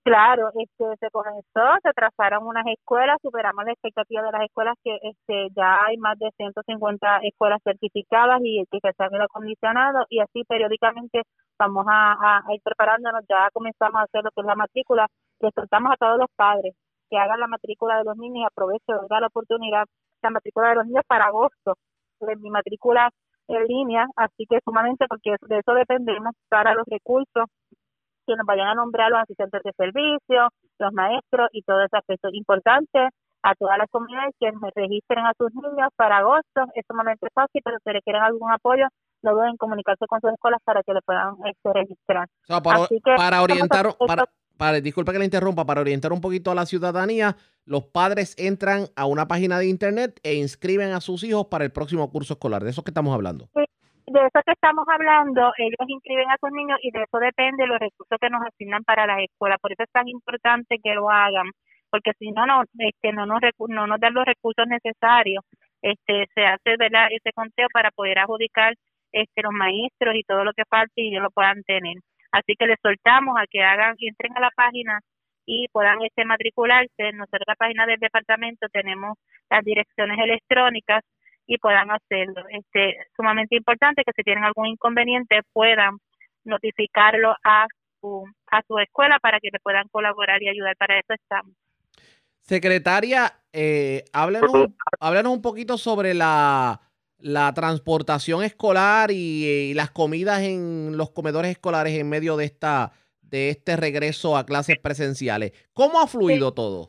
Claro, 0.05 0.49
este, 0.55 0.85
se 1.01 1.11
comenzó, 1.11 1.61
se 1.83 1.93
trazaron 1.93 2.47
unas 2.47 2.65
escuelas, 2.67 3.19
superamos 3.21 3.67
la 3.67 3.73
expectativa 3.73 4.23
de 4.23 4.33
las 4.33 4.43
escuelas 4.45 4.75
que 4.83 4.97
este, 5.03 5.49
ya 5.55 5.85
hay 5.85 5.99
más 5.99 6.19
de 6.19 6.31
150 6.35 7.19
escuelas 7.25 7.61
certificadas 7.63 8.41
y 8.43 8.65
que 8.71 8.79
se 8.81 9.05
han 9.05 9.21
acondicionado 9.21 10.07
y 10.09 10.21
así 10.21 10.45
periódicamente 10.45 11.25
vamos 11.59 11.85
a, 11.87 12.43
ir 12.55 12.63
preparándonos, 12.63 13.23
ya 13.29 13.51
comenzamos 13.53 14.01
a 14.01 14.05
hacer 14.05 14.25
lo 14.25 14.31
que 14.31 14.41
es 14.41 14.47
la 14.47 14.55
matrícula, 14.55 15.07
le 15.41 15.51
soltamos 15.55 15.93
a 15.93 15.97
todos 15.97 16.19
los 16.19 16.29
padres 16.37 16.75
que 17.11 17.17
hagan 17.19 17.41
la 17.41 17.47
matrícula 17.47 17.99
de 17.99 18.05
los 18.05 18.17
niños 18.17 18.43
y 18.43 18.45
aprovechen 18.45 18.97
la 19.09 19.27
oportunidad, 19.27 19.87
la 20.23 20.31
matrícula 20.31 20.71
de 20.71 20.75
los 20.77 20.87
niños 20.87 21.05
para 21.07 21.27
agosto, 21.27 21.75
de 22.21 22.37
mi 22.37 22.51
matrícula 22.51 23.11
en 23.49 23.65
línea, 23.65 24.07
así 24.17 24.45
que 24.49 24.59
sumamente 24.65 25.07
porque 25.09 25.37
de 25.41 25.59
eso 25.59 25.73
dependemos 25.73 26.35
para 26.49 26.75
los 26.75 26.85
recursos 26.87 27.47
que 28.27 28.37
nos 28.37 28.45
vayan 28.45 28.69
a 28.69 28.75
nombrar 28.75 29.11
los 29.11 29.21
asistentes 29.21 29.63
de 29.63 29.73
servicio, 29.73 30.49
los 30.79 30.93
maestros 30.93 31.49
y 31.53 31.63
todo 31.63 31.83
ese 31.83 31.97
aspecto 31.97 32.29
importante 32.33 33.09
a 33.43 33.55
todas 33.55 33.79
las 33.79 33.89
comunidades 33.91 34.35
que 34.39 34.51
registren 34.75 35.25
a 35.25 35.33
sus 35.39 35.55
niños 35.55 35.89
para 35.97 36.19
agosto. 36.19 36.67
Es 36.75 36.85
sumamente 36.87 37.29
fácil, 37.33 37.63
pero 37.65 37.79
si 37.83 37.91
requieren 37.91 38.23
algún 38.23 38.51
apoyo, 38.51 38.87
no 39.23 39.33
duden 39.33 39.51
en 39.51 39.57
comunicarse 39.57 40.07
con 40.07 40.21
sus 40.21 40.33
escuelas 40.33 40.61
para 40.65 40.83
que 40.83 40.93
le 40.93 41.01
puedan 41.03 41.35
este, 41.47 41.73
registrar. 41.73 42.29
para, 43.17 43.43
orientar, 43.43 43.97
para, 44.07 44.25
disculpa 44.83 45.13
que 45.13 45.19
le 45.19 45.25
interrumpa, 45.25 45.65
para 45.65 45.81
orientar 45.81 46.13
un 46.13 46.21
poquito 46.21 46.51
a 46.51 46.55
la 46.55 46.67
ciudadanía, 46.67 47.37
los 47.65 47.85
padres 47.85 48.35
entran 48.39 48.87
a 48.97 49.07
una 49.07 49.29
página 49.29 49.59
de 49.59 49.69
internet 49.69 50.21
e 50.23 50.35
inscriben 50.35 50.93
a 50.93 51.01
sus 51.01 51.23
hijos 51.25 51.47
para 51.47 51.65
el 51.65 51.73
próximo 51.73 52.11
curso 52.11 52.35
escolar. 52.35 52.63
De 52.65 52.71
eso 52.71 52.83
que 52.83 52.91
estamos 52.91 53.15
hablando. 53.15 53.49
De 53.55 54.21
eso 54.21 54.41
que 54.45 54.53
estamos 54.53 54.87
hablando, 54.89 55.53
ellos 55.59 55.87
inscriben 55.87 56.31
a 56.31 56.39
sus 56.41 56.51
niños 56.51 56.79
y 56.83 56.91
de 56.91 57.03
eso 57.03 57.19
depende 57.19 57.67
los 57.67 57.79
recursos 57.79 58.19
que 58.19 58.31
nos 58.31 58.41
asignan 58.43 58.83
para 58.85 59.07
las 59.07 59.21
escuelas. 59.21 59.59
Por 59.61 59.73
eso 59.73 59.83
es 59.83 59.91
tan 59.93 60.09
importante 60.09 60.79
que 60.83 60.95
lo 60.95 61.11
hagan, 61.11 61.51
porque 61.91 62.13
si 62.19 62.31
no, 62.33 62.47
no, 62.47 62.63
este, 62.79 63.13
no, 63.13 63.27
nos, 63.27 63.41
no 63.69 63.87
nos 63.87 64.01
dan 64.01 64.15
los 64.15 64.25
recursos 64.25 64.67
necesarios. 64.67 65.45
Este, 65.83 66.27
se 66.35 66.45
hace 66.47 66.77
¿verdad? 66.79 67.09
ese 67.11 67.33
conteo 67.33 67.69
para 67.73 67.91
poder 67.91 68.19
adjudicar 68.19 68.75
este, 69.13 69.43
los 69.43 69.53
maestros 69.53 70.15
y 70.15 70.25
todo 70.25 70.43
lo 70.45 70.53
que 70.53 70.65
falte 70.69 71.03
y 71.03 71.09
ellos 71.09 71.23
lo 71.23 71.31
puedan 71.31 71.63
tener. 71.65 71.97
Así 72.33 72.55
que 72.59 72.67
les 72.67 72.79
soltamos 72.83 73.37
a 73.39 73.47
que 73.47 73.63
hagan, 73.63 73.95
entren 73.99 74.37
a 74.37 74.41
la 74.41 74.51
página 74.51 75.01
y 75.47 75.67
puedan 75.69 76.03
este 76.03 76.25
matricularse. 76.25 77.13
Nosotros 77.15 77.43
en 77.47 77.53
la 77.53 77.55
página 77.57 77.87
del 77.87 77.99
departamento 77.99 78.69
tenemos 78.71 79.17
las 79.51 79.65
direcciones 79.65 80.19
electrónicas 80.19 81.03
y 81.47 81.57
puedan 81.59 81.91
hacerlo. 81.91 82.45
Este, 82.51 82.97
sumamente 83.17 83.57
importante 83.57 84.03
que 84.05 84.13
si 84.15 84.23
tienen 84.23 84.45
algún 84.45 84.67
inconveniente 84.67 85.41
puedan 85.53 85.97
notificarlo 86.45 87.35
a 87.45 87.67
su, 88.01 88.25
a 88.51 88.63
su 88.67 88.79
escuela 88.79 89.19
para 89.21 89.41
que 89.41 89.49
le 89.51 89.59
puedan 89.61 89.89
colaborar 89.89 90.43
y 90.43 90.49
ayudar. 90.49 90.77
Para 90.77 90.99
eso 90.99 91.15
estamos. 91.15 91.55
Secretaria, 92.43 93.33
eh, 93.53 94.05
háblenos, 94.13 94.53
un- 94.55 94.77
háblenos 95.01 95.33
un 95.33 95.43
poquito 95.43 95.77
sobre 95.77 96.15
la, 96.15 96.81
la 97.21 97.53
transportación 97.53 98.43
escolar 98.45 99.11
y, 99.11 99.45
y 99.71 99.75
las 99.75 99.91
comidas 99.91 100.43
en 100.43 100.97
los 100.97 101.11
comedores 101.11 101.51
escolares 101.53 101.95
en 101.99 102.09
medio 102.09 102.37
de 102.37 102.45
esta 102.47 102.93
de 103.23 103.51
este 103.51 103.77
regreso 103.77 104.37
a 104.39 104.47
clases 104.47 104.79
presenciales. 104.79 105.53
¿Cómo 105.75 106.01
ha 106.01 106.07
fluido 106.07 106.55
todo? 106.55 106.89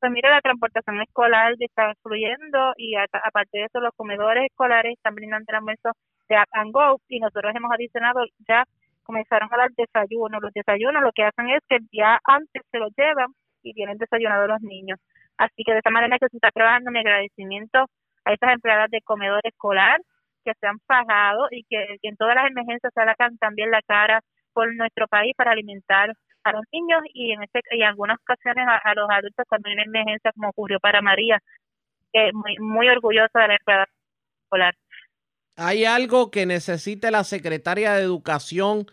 Pues 0.00 0.10
mira, 0.10 0.30
la 0.30 0.40
transportación 0.40 1.02
escolar 1.02 1.52
está 1.58 1.92
fluyendo 2.02 2.72
y 2.78 2.94
a- 2.94 3.04
aparte 3.24 3.58
de 3.58 3.64
eso 3.66 3.78
los 3.80 3.92
comedores 3.94 4.46
escolares 4.50 4.94
están 4.96 5.14
brindando 5.14 5.44
el 5.48 5.56
almuerzo 5.56 5.90
de 6.30 6.36
Up 6.36 6.48
and 6.52 6.72
Go 6.72 7.00
y 7.08 7.20
nosotros 7.20 7.52
hemos 7.54 7.70
adicionado 7.72 8.20
ya 8.48 8.64
comenzaron 9.02 9.50
a 9.52 9.56
dar 9.58 9.70
desayuno. 9.76 10.40
Los 10.40 10.52
desayunos 10.54 11.02
lo 11.02 11.12
que 11.12 11.24
hacen 11.24 11.50
es 11.50 11.60
que 11.68 11.76
el 11.76 11.86
día 11.88 12.18
antes 12.24 12.62
se 12.70 12.78
los 12.78 12.90
llevan 12.96 13.34
y 13.62 13.74
vienen 13.74 13.98
desayunados 13.98 14.48
los 14.48 14.62
niños. 14.62 14.98
Así 15.36 15.62
que 15.64 15.72
de 15.72 15.78
esta 15.78 15.90
manera 15.90 16.18
que 16.18 16.28
se 16.30 16.36
está 16.38 16.50
trabajando 16.52 16.90
mi 16.90 17.00
agradecimiento 17.00 17.84
a 18.24 18.32
estas 18.32 18.52
empleadas 18.52 18.90
de 18.90 19.00
comedor 19.02 19.40
escolar 19.44 20.00
que 20.44 20.52
se 20.58 20.66
han 20.66 20.78
pagado 20.80 21.48
y 21.50 21.64
que, 21.64 21.98
en 22.02 22.16
todas 22.16 22.34
las 22.34 22.50
emergencias 22.50 22.92
sacan 22.94 23.36
también 23.38 23.70
la 23.70 23.82
cara 23.82 24.20
por 24.52 24.74
nuestro 24.74 25.06
país 25.08 25.34
para 25.36 25.52
alimentar 25.52 26.12
a 26.44 26.52
los 26.52 26.62
niños 26.72 27.02
y 27.12 27.32
en 27.32 27.42
este 27.42 27.60
y 27.72 27.82
en 27.82 27.88
algunas 27.88 28.18
ocasiones 28.20 28.66
a, 28.66 28.94
los 28.94 29.08
adultos 29.10 29.44
hay 29.50 29.72
una 29.74 29.82
emergencia 29.82 30.32
como 30.32 30.48
ocurrió 30.48 30.80
para 30.80 31.02
María 31.02 31.38
que 32.12 32.30
muy 32.32 32.56
muy 32.58 32.88
orgullosa 32.88 33.40
de 33.40 33.48
la 33.48 33.56
empleada 33.56 33.86
escolar. 34.44 34.74
¿Hay 35.56 35.84
algo 35.84 36.30
que 36.30 36.46
necesite 36.46 37.10
la 37.10 37.24
secretaria 37.24 37.92
de 37.92 38.02
Educación 38.02 38.86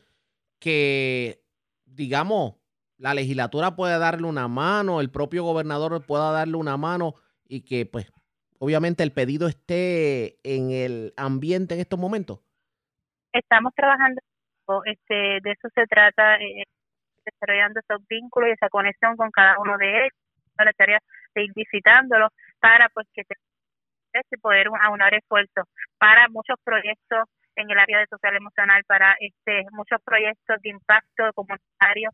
que, 0.59 1.41
digamos, 1.85 2.55
la 2.97 3.13
legislatura 3.13 3.75
pueda 3.75 3.97
darle 3.99 4.27
una 4.27 4.47
mano, 4.47 4.99
el 4.99 5.09
propio 5.09 5.43
gobernador 5.43 6.05
pueda 6.05 6.31
darle 6.31 6.57
una 6.57 6.75
mano 6.75 7.15
y 7.47 7.61
que, 7.61 7.85
pues, 7.85 8.11
obviamente 8.59 9.03
el 9.03 9.11
pedido 9.11 9.47
esté 9.47 10.37
en 10.43 10.71
el 10.71 11.13
ambiente 11.17 11.75
en 11.75 11.81
estos 11.81 11.99
momentos? 11.99 12.39
estamos 13.33 13.73
trabajando 13.75 14.21
este 14.85 15.39
de 15.41 15.51
eso 15.51 15.69
se 15.73 15.85
trata 15.87 16.35
eh, 16.35 16.63
desarrollando 17.25 17.79
esos 17.79 18.05
vínculos 18.07 18.49
y 18.49 18.53
esa 18.53 18.69
conexión 18.69 19.15
con 19.15 19.31
cada 19.31 19.59
uno 19.59 19.77
de 19.77 19.99
ellos. 19.99 20.13
La 20.57 20.73
tarea 20.73 20.99
de 21.35 21.43
ir 21.43 21.51
visitándolos 21.55 22.31
para 22.59 22.89
pues 22.89 23.07
que 23.13 23.23
se 23.23 23.35
y 24.31 24.37
poder 24.37 24.67
aunar 24.81 25.13
esfuerzos 25.13 25.65
para 25.99 26.27
muchos 26.29 26.57
proyectos 26.63 27.29
en 27.55 27.69
el 27.69 27.77
área 27.77 27.99
de 27.99 28.07
social 28.07 28.35
emocional 28.35 28.83
para 28.85 29.15
este 29.19 29.65
muchos 29.71 30.01
proyectos 30.03 30.59
de 30.61 30.69
impacto 30.69 31.31
comunitario. 31.33 32.09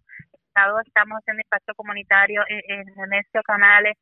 Estamos 0.86 1.20
haciendo 1.20 1.42
impacto 1.42 1.74
comunitario 1.76 2.44
en, 2.48 2.90
en 2.90 3.24
canales 3.46 3.98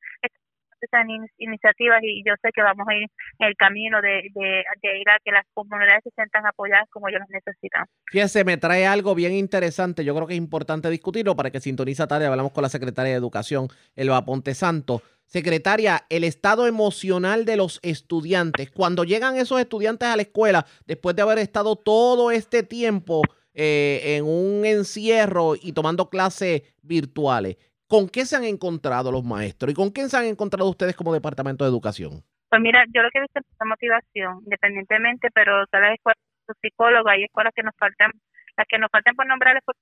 esas 0.82 1.08
in- 1.08 1.28
iniciativas 1.38 2.00
y 2.04 2.24
yo 2.26 2.34
sé 2.42 2.50
que 2.54 2.62
vamos 2.62 2.88
a 2.88 2.96
ir 2.96 3.08
en 3.40 3.48
el 3.48 3.56
camino 3.56 4.02
de, 4.02 4.30
de, 4.34 4.64
de 4.82 5.00
ir 5.00 5.10
a 5.10 5.18
que 5.24 5.32
las 5.32 5.46
comunidades 5.54 6.02
se 6.04 6.12
sientan 6.12 6.46
apoyadas 6.46 6.88
como 6.90 7.08
ellos 7.10 7.22
necesitan. 7.30 7.86
Fíjese, 8.08 8.44
me 8.44 8.58
trae 8.58 8.86
algo 8.86 9.16
bien 9.16 9.34
interesante. 9.34 10.04
Yo 10.04 10.16
creo 10.16 10.28
que 10.28 10.34
es 10.34 10.38
importante 10.40 10.90
discutirlo 10.90 11.36
para 11.36 11.52
que 11.52 11.60
sintoniza 11.60 12.08
tarde. 12.08 12.26
Hablamos 12.26 12.52
con 12.52 12.64
la 12.64 12.70
secretaria 12.70 13.12
de 13.12 13.18
Educación, 13.18 13.68
Elba 13.96 14.24
Ponte 14.26 14.54
Santo. 14.54 15.02
Secretaria, 15.26 16.06
el 16.10 16.26
estado 16.26 16.68
emocional 16.68 17.46
de 17.46 17.56
los 17.56 17.80
estudiantes. 17.84 18.70
Cuando 18.70 19.06
llegan 19.06 19.38
esos 19.38 19.62
estudiantes 19.62 20.10
a 20.10 20.18
la 20.18 20.24
escuela, 20.24 20.66
después 20.86 21.16
de 21.16 21.22
haber 21.22 21.38
estado 21.38 21.78
todo 21.78 22.32
este 22.32 22.64
tiempo 22.64 23.22
eh, 23.54 24.18
en 24.18 24.26
un 24.26 24.66
encierro 24.66 25.56
y 25.56 25.72
tomando 25.72 26.10
clases 26.10 26.64
virtuales, 26.82 27.56
¿con 27.92 28.08
qué 28.08 28.24
se 28.26 28.38
han 28.38 28.46
encontrado 28.46 29.12
los 29.12 29.26
maestros? 29.26 29.70
¿Y 29.70 29.76
con 29.76 29.92
qué 29.92 30.08
se 30.08 30.16
han 30.16 30.24
encontrado 30.24 30.70
ustedes 30.70 30.96
como 30.96 31.12
Departamento 31.12 31.66
de 31.66 31.72
Educación? 31.72 32.24
Pues 32.48 32.62
mira, 32.62 32.86
yo 32.88 33.04
lo 33.04 33.10
que 33.12 33.18
he 33.18 33.22
visto 33.28 33.42
es 33.42 33.46
esa 33.52 33.66
motivación, 33.66 34.40
independientemente, 34.46 35.28
pero 35.34 35.68
todas 35.68 35.88
las 35.88 35.96
escuelas, 35.96 36.24
sus 36.48 36.56
psicólogos, 36.62 37.12
hay 37.12 37.26
escuelas 37.26 37.52
que 37.54 37.64
nos 37.64 37.76
faltan, 37.76 38.12
las 38.56 38.66
que 38.70 38.80
nos 38.80 38.90
faltan 38.90 39.14
por 39.14 39.28
nombrarles 39.28 39.62
porque 39.66 39.82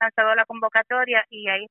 han 0.00 0.06
lanzado 0.08 0.34
la 0.36 0.46
convocatoria 0.46 1.22
y 1.28 1.48
hay, 1.48 1.66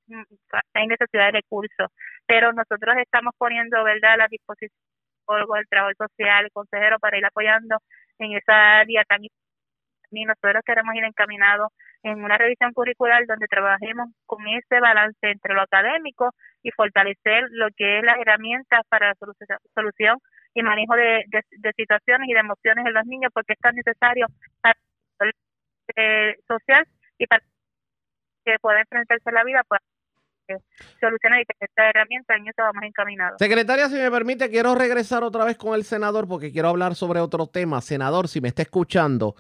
hay 0.75 0.85
necesidad 0.85 1.25
de 1.25 1.41
recursos. 1.41 1.89
Pero 2.27 2.53
nosotros 2.53 2.93
estamos 3.01 3.33
poniendo, 3.35 3.83
¿verdad?, 3.83 4.13
a 4.13 4.17
la 4.17 4.27
disposición 4.29 4.77
del 5.25 5.67
trabajo 5.69 5.93
social, 5.97 6.45
el 6.45 6.51
consejero 6.51 6.99
para 6.99 7.17
ir 7.17 7.25
apoyando 7.25 7.77
en 8.19 8.37
esa 8.37 8.81
área 8.81 9.03
tan 9.05 9.25
y 10.11 10.25
nosotros 10.25 10.63
queremos 10.65 10.95
ir 10.95 11.03
encaminados 11.03 11.71
en 12.03 12.23
una 12.23 12.37
revisión 12.37 12.73
curricular 12.73 13.25
donde 13.25 13.47
trabajemos 13.47 14.09
con 14.25 14.47
ese 14.47 14.79
balance 14.79 15.19
entre 15.21 15.53
lo 15.53 15.61
académico 15.61 16.33
y 16.63 16.71
fortalecer 16.71 17.45
lo 17.51 17.67
que 17.75 17.99
es 17.99 18.03
las 18.03 18.17
herramientas 18.19 18.81
para 18.89 19.09
la 19.09 19.15
solución, 19.73 20.17
y 20.53 20.63
manejo 20.63 20.95
de, 20.95 21.23
de, 21.27 21.43
de 21.51 21.71
situaciones 21.73 22.29
y 22.29 22.33
de 22.33 22.39
emociones 22.39 22.85
en 22.85 22.93
los 22.93 23.05
niños 23.05 23.31
porque 23.33 23.53
es 23.53 23.59
tan 23.59 23.75
necesario 23.75 24.25
para 24.61 24.75
el 25.19 25.33
eh, 25.95 26.35
social 26.47 26.87
y 27.17 27.27
para 27.27 27.43
que 28.43 28.57
pueda 28.59 28.79
enfrentarse 28.79 29.29
a 29.29 29.33
la 29.33 29.43
vida 29.43 29.61
pues 29.67 29.81
eh, 30.47 30.57
soluciones 30.99 31.41
y 31.41 31.45
que 31.45 31.53
esta 31.59 31.89
herramienta 31.89 32.35
en 32.35 32.47
eso 32.47 32.61
vamos 32.61 32.83
encaminados. 32.83 33.37
Secretaria, 33.37 33.89
si 33.89 33.95
me 33.95 34.09
permite, 34.09 34.49
quiero 34.49 34.75
regresar 34.75 35.23
otra 35.23 35.45
vez 35.45 35.57
con 35.57 35.75
el 35.75 35.83
senador 35.83 36.27
porque 36.27 36.51
quiero 36.51 36.69
hablar 36.69 36.95
sobre 36.95 37.19
otro 37.19 37.47
tema. 37.47 37.81
Senador, 37.81 38.27
si 38.27 38.41
me 38.41 38.47
está 38.47 38.61
escuchando, 38.61 39.35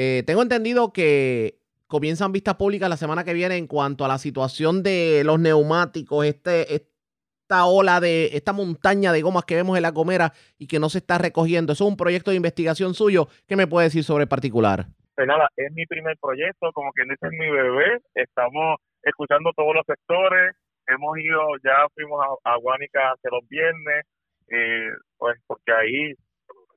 eh, 0.00 0.22
tengo 0.22 0.42
entendido 0.42 0.92
que 0.92 1.58
comienzan 1.88 2.30
vistas 2.30 2.54
públicas 2.54 2.88
la 2.88 2.96
semana 2.96 3.24
que 3.24 3.34
viene 3.34 3.56
en 3.56 3.66
cuanto 3.66 4.04
a 4.04 4.08
la 4.08 4.18
situación 4.18 4.84
de 4.84 5.22
los 5.24 5.40
neumáticos, 5.40 6.24
este, 6.24 6.72
esta 6.72 7.66
ola 7.66 7.98
de, 7.98 8.26
esta 8.26 8.52
montaña 8.52 9.12
de 9.12 9.22
gomas 9.22 9.44
que 9.44 9.56
vemos 9.56 9.76
en 9.76 9.82
la 9.82 9.90
comera 9.90 10.32
y 10.56 10.68
que 10.68 10.78
no 10.78 10.88
se 10.88 10.98
está 10.98 11.18
recogiendo. 11.18 11.72
Eso 11.72 11.84
es 11.84 11.90
un 11.90 11.96
proyecto 11.96 12.30
de 12.30 12.36
investigación 12.36 12.94
suyo. 12.94 13.26
¿Qué 13.48 13.56
me 13.56 13.66
puede 13.66 13.86
decir 13.86 14.04
sobre 14.04 14.22
el 14.22 14.28
particular? 14.28 14.86
Pues 15.16 15.26
nada, 15.26 15.48
es 15.56 15.72
mi 15.72 15.84
primer 15.86 16.16
proyecto, 16.22 16.70
como 16.74 16.92
quien 16.92 17.08
dice 17.08 17.26
es 17.26 17.32
mi 17.32 17.50
bebé. 17.50 17.98
Estamos 18.14 18.76
escuchando 19.02 19.50
todos 19.56 19.74
los 19.74 19.84
sectores. 19.84 20.54
Hemos 20.86 21.18
ido, 21.18 21.40
ya 21.64 21.74
fuimos 21.92 22.20
a, 22.44 22.52
a 22.52 22.56
Guánica 22.58 23.00
hace 23.10 23.28
los 23.32 23.42
viernes, 23.48 24.06
eh, 24.46 24.92
pues 25.16 25.40
porque 25.48 25.72
ahí 25.72 26.14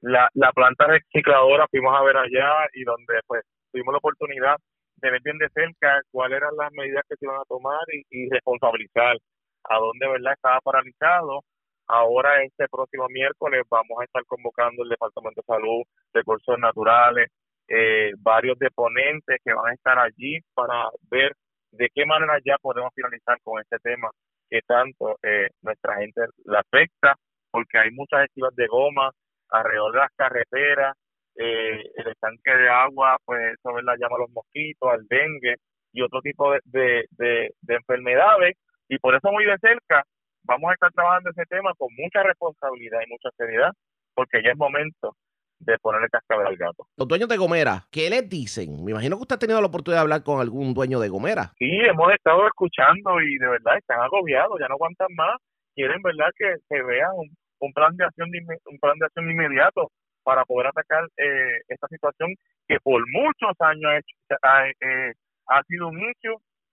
la, 0.02 0.30
la 0.34 0.52
planta 0.52 0.88
recicladora 0.88 1.68
fuimos 1.70 1.95
a 1.95 2.04
ver 2.04 2.18
allá 2.18 2.68
y 2.74 2.84
donde 2.84 3.20
pues 3.28 3.43
tuvimos 3.72 3.93
la 3.93 3.99
oportunidad 3.99 4.58
de 4.97 5.12
ver 5.12 5.22
bien 5.24 5.38
de 5.38 5.49
cerca 5.49 6.02
cuáles 6.12 6.38
eran 6.38 6.56
las 6.58 6.72
medidas 6.74 7.04
que 7.10 7.16
se 7.16 7.26
iban 7.26 7.39
a 7.39 7.45
tomar 7.45 7.80
y, 8.10 8.30
responsabilizar 8.30 9.18
a 9.64 9.78
dónde 9.78 10.08
verdad 10.08 10.34
estaba 10.34 10.60
paralizado. 10.62 11.41
Ahora 11.88 12.43
este 12.43 12.68
próximo 12.70 13.08
miércoles 13.10 13.64
vamos 13.70 13.99
a 13.99 14.06
estar 14.06 14.24
convocando 14.26 14.84
el 14.84 14.89
Departamento 14.89 15.41
de 15.41 15.54
Salud, 15.54 15.84
Recursos 16.14 16.58
Naturales, 16.60 17.30
eh, 17.68 18.12
varios 18.20 18.58
deponentes 18.60 19.39
que 19.43 19.54
van 19.54 19.72
a 19.72 19.74
estar 19.74 19.99
allí 19.99 20.39
para 20.54 20.89
ver 21.10 21.34
de 21.72 21.89
qué 21.93 22.06
manera 22.06 22.38
ya 22.45 22.58
podemos 22.62 22.91
finalizar 22.93 23.38
con 23.43 23.62
este 23.62 23.78
tema 23.80 24.10
que 24.49 24.62
tanto 24.68 25.18
eh, 25.24 25.49
nuestra 25.62 25.97
gente 25.97 26.22
le 26.45 26.58
afecta, 26.58 27.16
porque 27.49 27.78
hay 27.78 27.91
muchas 27.91 28.26
estivas 28.26 28.54
de 28.56 28.68
goma 28.68 29.12
alrededor 29.52 29.93
de 29.93 29.99
las 29.99 30.12
carreteras, 30.16 30.95
eh, 31.36 31.84
el 31.95 32.08
estanque 32.08 32.52
de 32.52 32.70
agua, 32.70 33.18
pues 33.26 33.39
eso 33.54 33.74
¿verdad? 33.74 33.95
llama 33.99 34.16
a 34.18 34.20
los 34.20 34.32
mosquitos, 34.32 34.89
al 34.89 35.06
dengue 35.08 35.56
y 35.93 36.02
otro 36.02 36.22
tipo 36.22 36.52
de, 36.52 36.60
de, 36.66 37.06
de, 37.12 37.49
de 37.62 37.76
enfermedades, 37.76 38.56
y 38.88 38.97
por 38.97 39.16
eso 39.16 39.32
muy 39.32 39.45
de 39.45 39.58
cerca 39.60 40.04
vamos 40.43 40.72
a 40.72 40.74
estar 40.74 40.91
trabajando 40.91 41.30
ese 41.30 41.45
tema 41.45 41.72
con 41.78 41.89
mucha 41.97 42.24
responsabilidad 42.24 42.99
y 43.06 43.10
mucha 43.10 43.30
seriedad, 43.38 43.72
porque 44.14 44.41
ya 44.43 44.52
es 44.52 44.58
momento 44.58 45.16
de 45.60 45.78
ponerle 45.80 46.10
cascabel 46.10 46.47
al 46.47 46.58
gato. 46.58 46.88
Los 46.97 47.08
dueños 47.08 47.30
de 47.30 47.38
Gomera, 47.38 47.86
¿qué 47.91 48.10
les 48.10 48.28
dicen? 48.28 48.84
Me 48.84 48.91
imagino 48.91 49.16
que 49.16 49.22
usted 49.22 49.36
ha 49.36 49.39
tenido 49.39 49.62
la 49.62 49.68
oportunidad 49.68 49.99
de 49.99 50.04
hablar 50.04 50.24
con 50.24 50.41
algún 50.41 50.74
dueño 50.74 50.99
de 50.99 51.10
Gomera. 51.10 51.54
Sí, 51.58 51.70
hemos 51.70 52.12
estado 52.14 52.47
escuchando 52.47 53.22
y 53.22 53.38
de 53.38 53.47
verdad 53.47 53.78
están 53.78 54.02
agobiados, 54.02 54.60
ya 54.60 54.68
no 54.68 54.74
aguantan 54.74 55.08
más, 55.16 55.38
quieren 55.76 56.02
verdad 56.02 56.30
que 56.36 56.56
se 56.68 56.82
vea 56.82 57.12
un, 57.14 57.30
un 57.62 57.74
plan 57.74 57.95
de 57.95 58.05
acción 58.05 58.30
de, 58.32 58.39
un 58.66 58.80
plan 58.80 58.97
de 58.99 59.05
acción 59.05 59.30
inmediato 59.32 59.89
para 60.24 60.43
poder 60.45 60.68
atacar 60.68 61.05
eh, 61.18 61.62
esta 61.68 61.88
situación 61.88 62.36
que 62.68 62.78
por 62.84 63.01
muchos 63.09 63.55
años 63.59 63.86
ha, 63.91 63.97
hecho- 63.97 64.38
ha, 64.43 64.68
eh, 64.70 65.14
ha 65.47 65.64
sido 65.64 65.88
un 65.88 65.99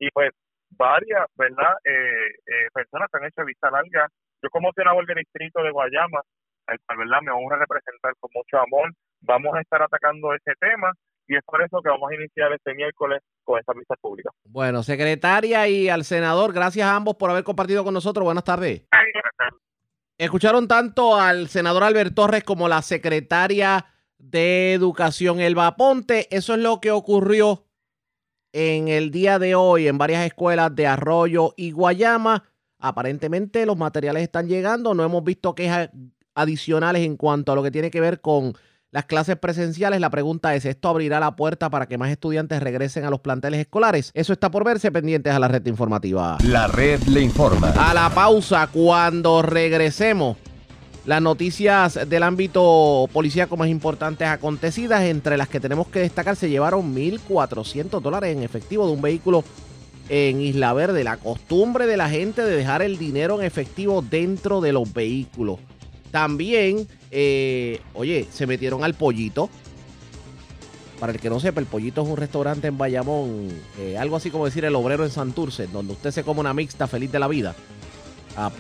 y 0.01 0.11
pues 0.11 0.31
varias 0.71 1.27
verdad 1.35 1.75
eh, 1.85 2.29
eh, 2.47 2.69
personas 2.73 3.09
que 3.11 3.19
han 3.19 3.25
hecho 3.29 3.45
vista 3.45 3.71
larga. 3.71 4.09
Yo 4.43 4.51
como 4.51 4.71
senador 4.73 5.07
del 5.07 5.17
distrito 5.17 5.63
de 5.63 5.71
Guayama, 5.71 6.21
al 6.67 6.79
cual 6.87 6.99
verdad 6.99 7.23
me 7.23 7.33
honra 7.33 7.59
representar 7.59 8.13
con 8.21 8.31
mucho 8.35 8.59
amor, 8.59 8.93
vamos 9.23 9.55
a 9.57 9.61
estar 9.61 9.83
atacando 9.83 10.33
ese 10.35 10.53
tema 10.61 10.93
y 11.27 11.37
es 11.37 11.43
por 11.45 11.63
eso 11.63 11.81
que 11.83 11.89
vamos 11.91 12.11
a 12.11 12.15
iniciar 12.15 12.53
este 12.53 12.75
miércoles 12.75 13.21
con 13.43 13.59
esta 13.59 13.73
vista 13.73 13.95
pública. 14.01 14.31
Bueno, 14.45 14.83
secretaria 14.83 15.67
y 15.69 15.89
al 15.89 16.05
senador, 16.05 16.53
gracias 16.53 16.87
a 16.87 16.97
ambos 16.97 17.17
por 17.17 17.31
haber 17.31 17.45
compartido 17.45 17.83
con 17.85 17.95
nosotros. 17.95 18.25
Buenas 18.25 18.45
tardes. 18.45 18.87
Escucharon 20.19 20.67
tanto 20.67 21.15
al 21.15 21.49
senador 21.49 21.85
Albert 21.85 22.13
Torres 22.13 22.43
como 22.43 22.69
la 22.69 22.83
secretaria 22.83 23.87
de 24.19 24.73
Educación 24.73 25.39
Elba 25.39 25.77
Ponte. 25.77 26.27
Eso 26.37 26.55
es 26.55 26.61
lo 26.61 26.81
que 26.81 26.91
ocurrió 26.91 27.67
en 28.53 28.89
el 28.89 29.13
día 29.13 29.39
de 29.39 29.55
hoy 29.55 29.87
en 29.87 29.97
varias 29.97 30.27
escuelas 30.27 30.75
de 30.75 30.89
Arroyo 30.89 31.55
y 31.57 31.71
Guayama. 31.71 32.43
Aparentemente 32.81 33.65
los 33.65 33.77
materiales 33.77 34.25
están 34.25 34.49
llegando, 34.49 34.93
no 34.93 35.05
hemos 35.05 35.23
visto 35.23 35.55
quejas 35.55 35.91
adicionales 36.35 37.03
en 37.03 37.17
cuanto 37.17 37.53
a 37.53 37.55
lo 37.55 37.63
que 37.63 37.71
tiene 37.71 37.93
que 37.93 38.01
ver 38.01 38.21
con 38.21 38.55
las 38.91 39.05
clases 39.05 39.37
presenciales. 39.37 40.01
La 40.01 40.11
pregunta 40.11 40.55
es, 40.55 40.65
¿esto 40.65 40.89
abrirá 40.89 41.21
la 41.21 41.37
puerta 41.37 41.71
para 41.71 41.87
que 41.87 41.99
más 41.99 42.11
estudiantes 42.11 42.63
regresen 42.63 43.05
a 43.05 43.11
los 43.11 43.21
planteles 43.21 43.61
escolares? 43.61 44.11
Eso 44.15 44.33
está 44.33 44.51
por 44.51 44.65
verse 44.65 44.91
pendientes 44.91 45.33
a 45.33 45.39
la 45.39 45.49
red 45.49 45.65
informativa. 45.67 46.39
La 46.45 46.67
red 46.67 47.03
le 47.03 47.21
informa. 47.21 47.71
A 47.71 47.93
la 47.95 48.11
pausa, 48.11 48.69
cuando 48.69 49.43
regresemos, 49.43 50.37
las 51.05 51.23
noticias 51.23 52.09
del 52.09 52.23
ámbito 52.23 53.09
policíaco 53.13 53.57
más 53.57 53.69
importantes 53.69 54.29
acontecidas, 54.29 55.03
entre 55.03 55.37
las 55.37 55.49
que 55.49 55.61
tenemos 55.61 55.89
que 55.89 56.01
destacar, 56.01 56.37
se 56.37 56.51
llevaron 56.51 56.95
1.400 56.95 58.01
dólares 58.01 58.37
en 58.37 58.43
efectivo 58.43 58.87
de 58.87 58.93
un 58.93 59.03
vehículo 59.03 59.45
en 60.09 60.41
Isla 60.41 60.73
Verde. 60.73 61.05
La 61.05 61.19
costumbre 61.19 61.87
de 61.87 61.97
la 61.97 62.09
gente 62.09 62.43
de 62.43 62.57
dejar 62.57 62.83
el 62.83 62.99
dinero 62.99 63.41
en 63.41 63.47
efectivo 63.47 64.03
dentro 64.03 64.61
de 64.61 64.73
los 64.73 64.93
vehículos. 64.93 65.59
También, 66.11 66.89
eh, 67.11 67.81
oye, 67.95 68.27
se 68.31 68.47
metieron 68.47 68.85
al 68.85 68.95
pollito. 68.95 69.51
Para 71.01 71.13
el 71.13 71.21
que 71.21 71.31
no 71.31 71.39
sepa, 71.39 71.61
el 71.61 71.67
pollito 71.67 72.03
es 72.03 72.09
un 72.09 72.17
restaurante 72.17 72.67
en 72.67 72.77
Bayamón, 72.77 73.49
eh, 73.79 73.97
algo 73.97 74.17
así 74.17 74.31
como 74.31 74.47
decir 74.47 74.65
el 74.65 74.75
obrero 74.75 75.05
en 75.05 75.11
Santurce, 75.11 75.69
donde 75.69 75.93
usted 75.93 76.11
se 76.11 76.25
come 76.25 76.41
una 76.41 76.53
mixta 76.53 76.89
feliz 76.89 77.13
de 77.13 77.21
la 77.21 77.29
vida. 77.29 77.55
Ah, 78.37 78.51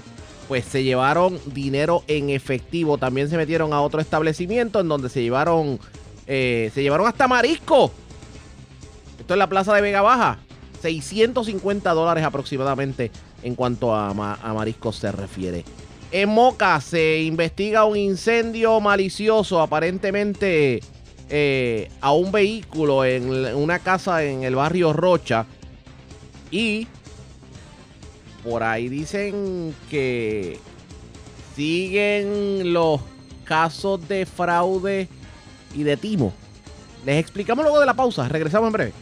pues 0.46 0.64
se 0.64 0.82
llevaron 0.84 1.38
dinero 1.46 2.05
en 2.07 2.30
efectivo. 2.30 2.96
También 2.96 3.28
se 3.28 3.36
metieron 3.36 3.72
a 3.72 3.80
otro 3.80 4.01
establecimiento 4.01 4.80
en 4.80 4.88
donde 4.88 5.09
se 5.09 5.20
llevaron, 5.22 5.80
eh, 6.26 6.70
se 6.74 6.82
llevaron 6.82 7.07
hasta 7.07 7.28
marisco. 7.28 7.92
Esto 9.18 9.34
es 9.34 9.38
la 9.38 9.49
plaza 9.49 9.74
de 9.74 9.82
Vega 9.82 10.01
Baja. 10.01 10.38
650 10.80 11.92
dólares 11.92 12.24
aproximadamente 12.24 13.11
en 13.42 13.57
cuanto 13.57 13.94
a, 13.94 14.11
a 14.11 14.55
mariscos 14.55 14.96
se 14.96 15.11
refiere. 15.11 15.64
En 16.11 16.31
Moca 16.31 16.81
se 16.81 17.23
investiga 17.23 17.85
un 17.85 17.97
incendio 17.97 18.81
malicioso 18.81 19.61
aparentemente 19.61 20.81
eh, 21.29 21.91
a 22.01 22.13
un 22.13 22.33
vehículo 22.33 23.05
en 23.05 23.29
una 23.55 23.79
casa 23.81 24.25
en 24.25 24.43
el 24.43 24.55
barrio 24.55 24.95
Rocha. 24.95 25.45
Y 26.51 26.87
por 28.43 28.63
ahí 28.63 28.89
dicen 28.89 29.75
que 29.91 30.59
siguen 31.55 32.73
los 32.73 33.03
casos 33.45 34.09
de 34.09 34.25
fraude 34.25 35.09
y 35.75 35.83
de 35.83 35.97
timo. 35.99 36.33
Les 37.05 37.21
explicamos 37.21 37.65
luego 37.65 37.81
de 37.81 37.87
la 37.87 37.95
pausa. 37.95 38.27
Regresamos 38.29 38.69
en 38.69 38.73
breve. 38.73 38.93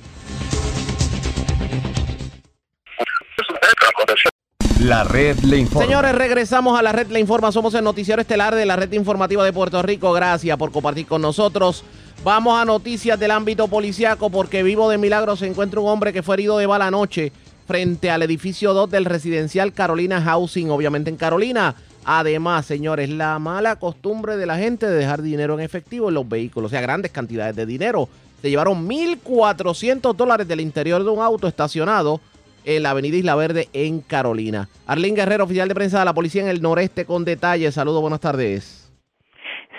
La 4.87 5.03
red 5.03 5.41
le 5.41 5.59
informa. 5.59 5.84
Señores, 5.84 6.14
regresamos 6.14 6.78
a 6.78 6.82
la 6.82 6.93
red 6.93 7.09
le 7.09 7.18
informa. 7.18 7.51
Somos 7.51 7.74
el 7.74 7.82
noticiero 7.82 8.22
estelar 8.22 8.55
de 8.55 8.64
la 8.64 8.76
red 8.76 8.93
informativa 8.93 9.45
de 9.45 9.53
Puerto 9.53 9.82
Rico. 9.82 10.12
Gracias 10.12 10.57
por 10.57 10.70
compartir 10.70 11.07
con 11.07 11.20
nosotros. 11.20 11.82
Vamos 12.22 12.57
a 12.57 12.64
noticias 12.64 13.18
del 13.18 13.32
ámbito 13.32 13.66
policiaco 13.66 14.30
porque 14.30 14.62
vivo 14.62 14.89
de 14.89 14.97
milagro 14.97 15.34
se 15.34 15.49
encuentra 15.49 15.80
un 15.80 15.89
hombre 15.89 16.12
que 16.12 16.22
fue 16.22 16.37
herido 16.37 16.57
de 16.59 16.66
bala 16.66 16.87
anoche 16.87 17.32
frente 17.66 18.12
al 18.12 18.22
edificio 18.22 18.74
2 18.74 18.89
del 18.89 19.07
residencial 19.07 19.72
Carolina 19.72 20.22
Housing, 20.22 20.70
obviamente 20.70 21.11
en 21.11 21.16
Carolina. 21.16 21.74
Además, 22.05 22.64
señores, 22.64 23.11
la 23.11 23.41
mala 23.41 23.80
costumbre 23.80 24.37
de 24.37 24.47
la 24.47 24.57
gente 24.57 24.87
de 24.87 24.95
dejar 24.95 25.20
dinero 25.20 25.55
en 25.55 25.64
efectivo 25.64 26.11
en 26.11 26.14
los 26.14 26.28
vehículos, 26.28 26.68
o 26.68 26.70
sea, 26.70 26.80
grandes 26.80 27.11
cantidades 27.11 27.57
de 27.57 27.66
dinero. 27.66 28.09
Se 28.41 28.51
llevaron 28.51 28.89
1.400 28.89 30.14
dólares 30.14 30.47
del 30.47 30.61
interior 30.61 31.03
de 31.03 31.11
un 31.11 31.20
auto 31.20 31.49
estacionado 31.49 32.20
en 32.67 32.83
la 32.83 32.91
avenida 32.91 33.17
Isla 33.17 33.35
Verde 33.35 33.69
en 33.73 34.01
Carolina. 34.01 34.69
Arlín 34.87 35.14
Guerrero, 35.14 35.45
oficial 35.45 35.69
de 35.69 35.75
prensa 35.75 36.01
de 36.01 36.05
la 36.05 36.14
policía 36.14 36.43
en 36.43 36.49
el 36.49 36.61
noreste 36.61 37.07
con 37.07 37.25
detalles. 37.25 37.75
Saludos, 37.75 38.03
buenas 38.03 38.21
tardes. 38.21 38.86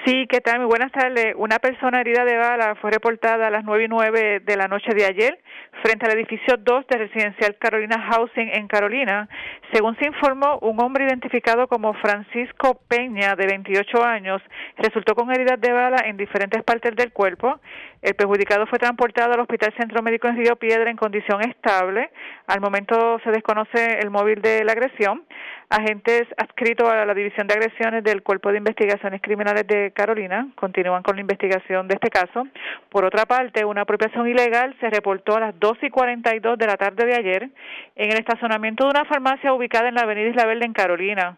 Sí, 0.08 0.26
¿qué 0.30 0.40
tal? 0.40 0.60
Muy 0.60 0.68
buenas 0.68 0.94
tardes. 0.94 1.34
Una 1.36 1.60
persona 1.60 2.00
herida 2.00 2.24
de 2.24 2.38
bala 2.38 2.76
fue 2.76 2.92
reportada 2.92 3.48
a 3.48 3.50
las 3.50 3.66
nueve 3.66 3.84
y 3.84 3.88
nueve 3.90 4.40
de 4.40 4.56
la 4.56 4.70
noche 4.70 4.94
de 4.96 5.04
ayer 5.04 5.38
frente 5.84 6.06
al 6.06 6.14
edificio 6.14 6.56
2 6.58 6.88
de 6.88 6.98
Residencial 6.98 7.58
Carolina 7.58 8.02
Housing 8.10 8.50
en 8.54 8.70
Carolina. 8.70 9.28
Según 9.74 9.98
se 9.98 10.06
informó, 10.06 10.60
un 10.60 10.80
hombre 10.80 11.06
identificado 11.06 11.68
como 11.68 11.94
Francisco 11.96 12.80
Peña, 12.88 13.36
de 13.36 13.48
28 13.48 14.02
años, 14.02 14.42
resultó 14.78 15.14
con 15.14 15.30
heridas 15.30 15.60
de 15.60 15.74
bala 15.74 15.98
en 16.06 16.16
diferentes 16.16 16.64
partes 16.64 16.96
del 16.96 17.12
cuerpo. 17.12 17.60
El 18.02 18.16
perjudicado 18.16 18.66
fue 18.68 18.80
transportado 18.80 19.34
al 19.34 19.42
Hospital 19.42 19.74
Centro 19.78 20.02
Médico 20.02 20.30
en 20.30 20.38
Río 20.38 20.56
Piedra 20.56 20.90
en 20.90 20.96
condición 20.96 21.42
estable. 21.42 22.12
Al 22.48 22.62
momento 22.62 23.20
se 23.26 23.32
desconoce 23.32 24.00
el 24.00 24.10
móvil 24.10 24.42
de 24.42 24.64
la 24.64 24.72
agresión. 24.72 25.26
Agentes 25.70 26.24
adscritos 26.38 26.90
a 26.90 27.06
la 27.06 27.14
División 27.14 27.46
de 27.46 27.56
Agresiones 27.56 28.02
del 28.02 28.24
Cuerpo 28.24 28.52
de 28.52 28.60
Investigaciones 28.60 29.22
Criminales 29.22 29.68
de 29.68 29.92
Carolina 29.92 30.48
continúan 30.56 31.04
con 31.04 31.18
la 31.18 31.22
investigación 31.22 31.90
de 31.90 31.96
este 31.96 32.10
caso. 32.10 32.48
Por 32.90 33.04
otra 33.04 33.26
parte, 33.26 33.66
una 33.66 33.82
apropiación 33.82 34.30
ilegal 34.30 34.74
se 34.80 34.90
reportó 34.90 35.36
a 35.36 35.42
las 35.42 35.60
2 35.60 35.78
y 35.82 35.90
42 35.90 36.58
de 36.58 36.68
la 36.68 36.78
tarde 36.78 37.06
de 37.06 37.16
ayer 37.16 37.50
en 37.98 38.12
el 38.12 38.18
estacionamiento 38.18 38.86
de 38.86 38.92
una 38.92 39.04
farmacia 39.04 39.52
ubicada 39.52 39.90
en 39.90 39.96
la 39.96 40.04
Avenida 40.04 40.30
Isla 40.30 40.46
Verde 40.46 40.66
en 40.66 40.72
Carolina. 40.72 41.38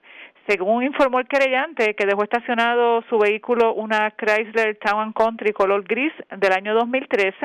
Según 0.49 0.83
informó 0.83 1.19
el 1.19 1.27
querellante, 1.27 1.93
que 1.93 2.07
dejó 2.07 2.23
estacionado 2.23 3.03
su 3.07 3.19
vehículo 3.19 3.75
una 3.75 4.09
Chrysler 4.17 4.79
Town 4.83 5.13
Country 5.13 5.53
color 5.53 5.83
gris 5.83 6.11
del 6.35 6.51
año 6.51 6.73
2013 6.73 7.35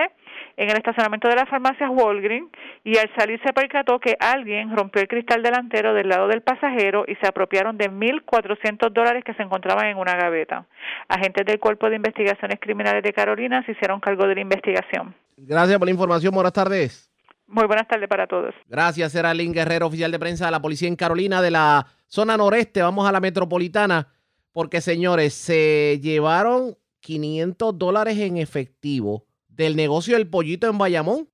en 0.57 0.71
el 0.71 0.77
estacionamiento 0.79 1.29
de 1.29 1.37
la 1.37 1.45
farmacia 1.45 1.91
Walgreens 1.91 2.49
y 2.83 2.97
al 2.97 3.11
salir 3.15 3.39
se 3.45 3.53
percató 3.53 3.99
que 3.99 4.17
alguien 4.19 4.75
rompió 4.75 5.03
el 5.03 5.09
cristal 5.09 5.43
delantero 5.43 5.93
del 5.93 6.09
lado 6.09 6.29
del 6.29 6.41
pasajero 6.41 7.05
y 7.07 7.15
se 7.17 7.27
apropiaron 7.27 7.77
de 7.77 7.91
1.400 7.91 8.91
dólares 8.91 9.23
que 9.23 9.35
se 9.35 9.43
encontraban 9.43 9.85
en 9.85 9.99
una 9.99 10.15
gaveta. 10.15 10.65
Agentes 11.07 11.45
del 11.45 11.61
Cuerpo 11.61 11.91
de 11.91 11.97
Investigaciones 11.97 12.59
Criminales 12.59 13.03
de 13.03 13.13
Carolina 13.13 13.63
se 13.67 13.73
hicieron 13.73 14.01
cargo 14.01 14.27
de 14.27 14.37
la 14.37 14.41
investigación. 14.41 15.15
Gracias 15.37 15.79
por 15.79 15.87
la 15.87 15.93
información. 15.93 16.35
Buenas 16.35 16.55
tardes. 16.55 17.14
Muy 17.47 17.67
buenas 17.67 17.87
tardes 17.87 18.09
para 18.09 18.27
todos. 18.27 18.55
Gracias, 18.69 19.15
era 19.15 19.35
Lynn 19.35 19.53
Guerrero, 19.53 19.87
oficial 19.87 20.11
de 20.11 20.19
prensa 20.19 20.47
de 20.47 20.51
la 20.51 20.63
policía 20.63 20.89
en 20.89 20.97
Carolina 20.97 21.43
de 21.43 21.51
la 21.51 21.87
zona 22.07 22.37
noreste. 22.37 22.83
Vamos 22.83 23.07
a 23.07 23.13
la 23.13 23.21
metropolitana 23.21 24.09
porque, 24.53 24.81
señores, 24.81 25.35
se 25.35 26.01
llevaron 26.03 26.77
500 27.01 27.79
dólares 27.79 28.19
en 28.19 28.39
efectivo 28.39 29.27
del 29.49 29.77
negocio 29.77 30.17
del 30.17 30.29
pollito 30.29 30.69
en 30.69 30.79
Bayamón. 30.79 31.29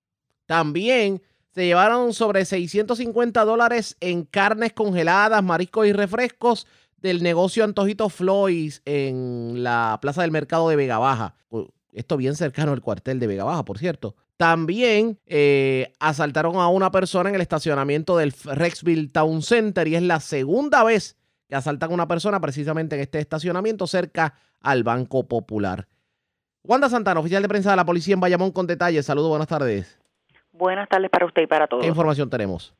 También 0.46 1.22
se 1.54 1.66
llevaron 1.66 2.12
sobre 2.12 2.44
650 2.44 3.44
dólares 3.44 3.96
en 4.00 4.24
carnes 4.24 4.72
congeladas, 4.72 5.42
mariscos 5.42 5.86
y 5.86 5.92
refrescos 5.92 6.66
del 6.96 7.22
negocio 7.22 7.64
Antojito 7.64 8.08
Floyd 8.08 8.74
en 8.84 9.62
la 9.62 9.98
Plaza 10.02 10.22
del 10.22 10.30
Mercado 10.30 10.68
de 10.68 10.76
Vega 10.76 10.98
Baja. 10.98 11.34
Esto 11.92 12.16
bien 12.16 12.36
cercano 12.36 12.72
al 12.72 12.80
cuartel 12.80 13.18
de 13.18 13.26
Vega 13.26 13.44
Baja, 13.44 13.64
por 13.64 13.78
cierto. 13.78 14.16
También 14.40 15.18
eh, 15.26 15.92
asaltaron 16.00 16.56
a 16.56 16.68
una 16.68 16.90
persona 16.90 17.28
en 17.28 17.34
el 17.34 17.42
estacionamiento 17.42 18.16
del 18.16 18.32
Rexville 18.32 19.12
Town 19.12 19.42
Center 19.42 19.86
y 19.86 19.96
es 19.96 20.02
la 20.02 20.18
segunda 20.18 20.82
vez 20.82 21.18
que 21.46 21.56
asaltan 21.56 21.90
a 21.90 21.92
una 21.92 22.08
persona 22.08 22.40
precisamente 22.40 22.96
en 22.96 23.02
este 23.02 23.18
estacionamiento 23.18 23.86
cerca 23.86 24.32
al 24.62 24.82
Banco 24.82 25.28
Popular. 25.28 25.88
Wanda 26.64 26.88
Santana, 26.88 27.20
oficial 27.20 27.42
de 27.42 27.50
prensa 27.50 27.72
de 27.72 27.76
la 27.76 27.84
policía 27.84 28.14
en 28.14 28.20
Bayamón 28.20 28.50
con 28.50 28.66
detalles. 28.66 29.04
Saludos, 29.04 29.28
buenas 29.28 29.48
tardes. 29.48 30.00
Buenas 30.52 30.88
tardes 30.88 31.10
para 31.10 31.26
usted 31.26 31.42
y 31.42 31.46
para 31.46 31.66
todos. 31.66 31.82
¿Qué 31.82 31.88
información 31.90 32.30
tenemos? 32.30 32.74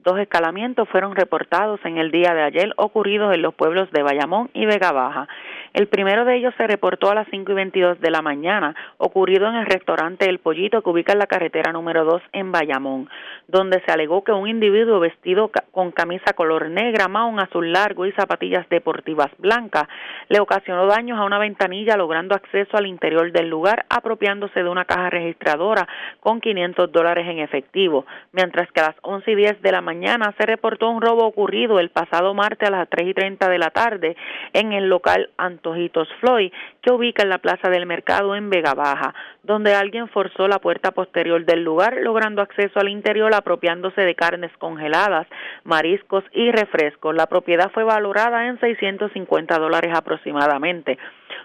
Dos 0.00 0.18
escalamientos 0.18 0.88
fueron 0.88 1.14
reportados 1.14 1.78
en 1.84 1.98
el 1.98 2.10
día 2.10 2.34
de 2.34 2.42
ayer 2.42 2.74
ocurridos 2.76 3.32
en 3.32 3.42
los 3.42 3.54
pueblos 3.54 3.88
de 3.92 4.02
Bayamón 4.02 4.50
y 4.52 4.66
Vega 4.66 4.90
Baja. 4.90 5.28
El 5.74 5.88
primero 5.88 6.24
de 6.26 6.36
ellos 6.36 6.52
se 6.58 6.66
reportó 6.66 7.10
a 7.10 7.14
las 7.14 7.26
5 7.30 7.50
y 7.50 7.54
22 7.54 8.00
de 8.00 8.10
la 8.10 8.20
mañana, 8.20 8.74
ocurrido 8.98 9.48
en 9.48 9.54
el 9.54 9.66
restaurante 9.66 10.28
El 10.28 10.38
Pollito 10.38 10.82
que 10.82 10.90
ubica 10.90 11.12
en 11.12 11.18
la 11.18 11.26
carretera 11.26 11.72
número 11.72 12.04
2 12.04 12.22
en 12.32 12.52
Bayamón, 12.52 13.08
donde 13.48 13.80
se 13.86 13.92
alegó 13.92 14.22
que 14.22 14.32
un 14.32 14.48
individuo 14.48 15.00
vestido 15.00 15.50
con 15.70 15.90
camisa 15.92 16.34
color 16.34 16.68
negra, 16.68 17.06
un 17.06 17.40
azul 17.40 17.72
largo 17.72 18.06
y 18.06 18.12
zapatillas 18.12 18.68
deportivas 18.68 19.30
blancas 19.38 19.88
le 20.28 20.40
ocasionó 20.40 20.86
daños 20.86 21.18
a 21.18 21.24
una 21.24 21.38
ventanilla 21.38 21.96
logrando 21.96 22.34
acceso 22.34 22.76
al 22.76 22.86
interior 22.86 23.30
del 23.32 23.48
lugar 23.48 23.86
apropiándose 23.88 24.62
de 24.62 24.68
una 24.68 24.84
caja 24.84 25.10
registradora 25.10 25.86
con 26.20 26.40
500 26.40 26.90
dólares 26.92 27.26
en 27.28 27.38
efectivo, 27.38 28.06
mientras 28.32 28.70
que 28.72 28.80
a 28.80 28.88
las 28.88 28.96
11 29.02 29.30
y 29.30 29.34
10 29.34 29.62
de 29.62 29.72
la 29.72 29.80
mañana 29.80 30.34
se 30.38 30.46
reportó 30.46 30.90
un 30.90 31.00
robo 31.00 31.26
ocurrido 31.26 31.78
el 31.78 31.90
pasado 31.90 32.34
martes 32.34 32.68
a 32.68 32.72
las 32.72 32.88
3 32.88 33.08
y 33.08 33.14
30 33.14 33.48
de 33.48 33.58
la 33.58 33.70
tarde 33.70 34.16
en 34.52 34.72
el 34.72 34.88
local 34.88 35.30
Antojitos 35.62 36.08
Floyd, 36.20 36.50
que 36.82 36.90
ubica 36.90 37.22
en 37.22 37.28
la 37.30 37.38
Plaza 37.38 37.70
del 37.70 37.86
Mercado 37.86 38.34
en 38.34 38.50
Vega 38.50 38.74
Baja, 38.74 39.14
donde 39.42 39.74
alguien 39.74 40.08
forzó 40.08 40.48
la 40.48 40.58
puerta 40.58 40.90
posterior 40.90 41.44
del 41.44 41.62
lugar, 41.62 41.96
logrando 42.00 42.42
acceso 42.42 42.80
al 42.80 42.88
interior 42.88 43.32
apropiándose 43.34 44.02
de 44.02 44.14
carnes 44.14 44.50
congeladas, 44.58 45.26
mariscos 45.64 46.24
y 46.32 46.50
refrescos. 46.50 47.14
La 47.14 47.26
propiedad 47.26 47.70
fue 47.72 47.84
valorada 47.84 48.48
en 48.48 48.58
650 48.58 49.58
dólares 49.58 49.92
aproximadamente. 49.94 50.98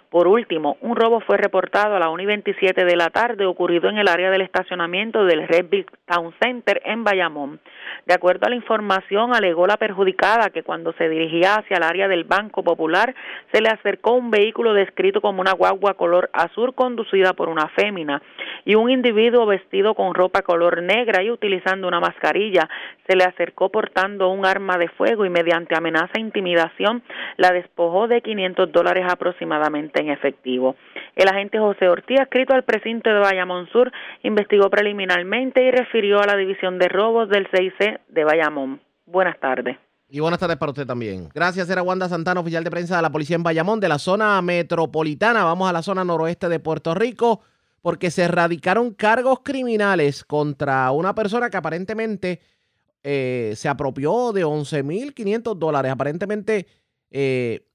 Por 0.10 0.28
último, 0.28 0.78
un 0.80 0.96
robo 0.96 1.20
fue 1.20 1.36
reportado 1.36 1.96
a 1.96 2.00
la 2.00 2.10
1 2.10 2.24
y 2.24 2.26
27 2.26 2.86
de 2.86 2.96
la 2.96 3.10
tarde 3.10 3.46
ocurrido 3.46 3.90
en 3.90 3.98
el 3.98 4.08
área 4.08 4.32
del 4.32 4.42
estacionamiento 4.42 5.26
del 5.26 5.46
Red 5.46 5.66
Big 5.70 5.86
Town 6.06 6.34
Center 6.42 6.82
en 6.86 7.04
Bayamón. 7.04 7.60
De 8.06 8.14
acuerdo 8.14 8.46
a 8.46 8.50
la 8.50 8.56
información, 8.56 9.36
alegó 9.36 9.68
la 9.68 9.76
perjudicada 9.76 10.50
que 10.50 10.64
cuando 10.64 10.94
se 10.94 11.10
dirigía 11.10 11.56
hacia 11.56 11.76
el 11.76 11.84
área 11.84 12.08
del 12.08 12.24
Banco 12.24 12.64
Popular 12.64 13.14
se 13.52 13.62
le 13.62 13.68
acercó 13.68 14.14
un 14.14 14.32
vehículo 14.32 14.74
descrito 14.74 15.20
como 15.28 15.42
una 15.42 15.52
guagua 15.52 15.96
color 15.96 16.30
azul 16.32 16.74
conducida 16.74 17.34
por 17.34 17.50
una 17.50 17.68
fémina 17.76 18.22
y 18.64 18.76
un 18.76 18.90
individuo 18.90 19.46
vestido 19.46 19.94
con 19.94 20.14
ropa 20.14 20.42
color 20.42 20.82
negra 20.82 21.22
y 21.22 21.30
utilizando 21.30 21.86
una 21.86 22.00
mascarilla 22.00 22.70
se 23.06 23.18
le 23.18 23.26
acercó 23.26 23.68
portando 23.70 24.30
un 24.30 24.46
arma 24.46 24.78
de 24.78 24.88
fuego 24.88 25.26
y 25.26 25.30
mediante 25.30 25.76
amenaza 25.76 26.14
e 26.16 26.22
intimidación 26.22 27.04
la 27.36 27.52
despojó 27.52 28.08
de 28.08 28.22
500 28.22 28.72
dólares 28.72 29.04
aproximadamente 29.06 30.00
en 30.00 30.12
efectivo. 30.12 30.78
El 31.18 31.28
agente 31.28 31.60
José 31.60 31.90
Ortiz, 31.90 32.22
escrito 32.22 32.54
al 32.54 32.64
precinto 32.64 33.10
de 33.10 33.20
Bayamón 33.20 33.68
Sur, 33.68 33.92
investigó 34.24 34.70
preliminarmente 34.70 35.62
y 35.62 35.72
refirió 35.72 36.22
a 36.22 36.26
la 36.26 36.38
división 36.38 36.80
de 36.80 36.88
robos 36.88 37.28
del 37.28 37.48
CIC 37.48 38.00
de 38.08 38.24
Bayamón. 38.24 38.80
Buenas 39.06 39.38
tardes. 39.42 39.76
Y 40.10 40.22
buenas 40.22 40.40
tardes 40.40 40.58
para 40.58 40.72
usted 40.72 40.88
también. 40.88 41.30
Gracias, 41.34 41.70
era 41.70 41.84
Wanda 41.84 42.08
Santana, 42.08 42.40
oficial 42.40 42.64
de 42.64 42.72
prensa 42.72 42.96
de 42.96 43.02
la 43.02 43.12
policía 43.12 43.36
en 43.36 43.44
Bayamón, 43.44 43.82
de 43.82 43.90
la 43.90 44.00
zona 44.00 44.42
metropolitana. 44.42 45.44
Vamos 45.44 45.70
a 45.70 45.74
la 45.74 45.84
zona 45.84 46.06
noroeste 46.06 46.48
de 46.48 46.62
Puerto 46.62 46.94
Rico, 46.94 47.42
porque 47.82 48.10
se 48.10 48.24
erradicaron 48.24 48.94
cargos 48.94 49.42
criminales 49.44 50.24
contra 50.24 50.92
una 50.92 51.14
persona 51.14 51.50
que 51.50 51.58
aparentemente 51.58 52.40
eh, 53.04 53.54
se 53.58 53.68
apropió 53.68 54.32
de 54.32 54.46
11.500 54.46 55.56
dólares. 55.58 55.92
Aparentemente 55.92 56.68
eh, 57.12 57.68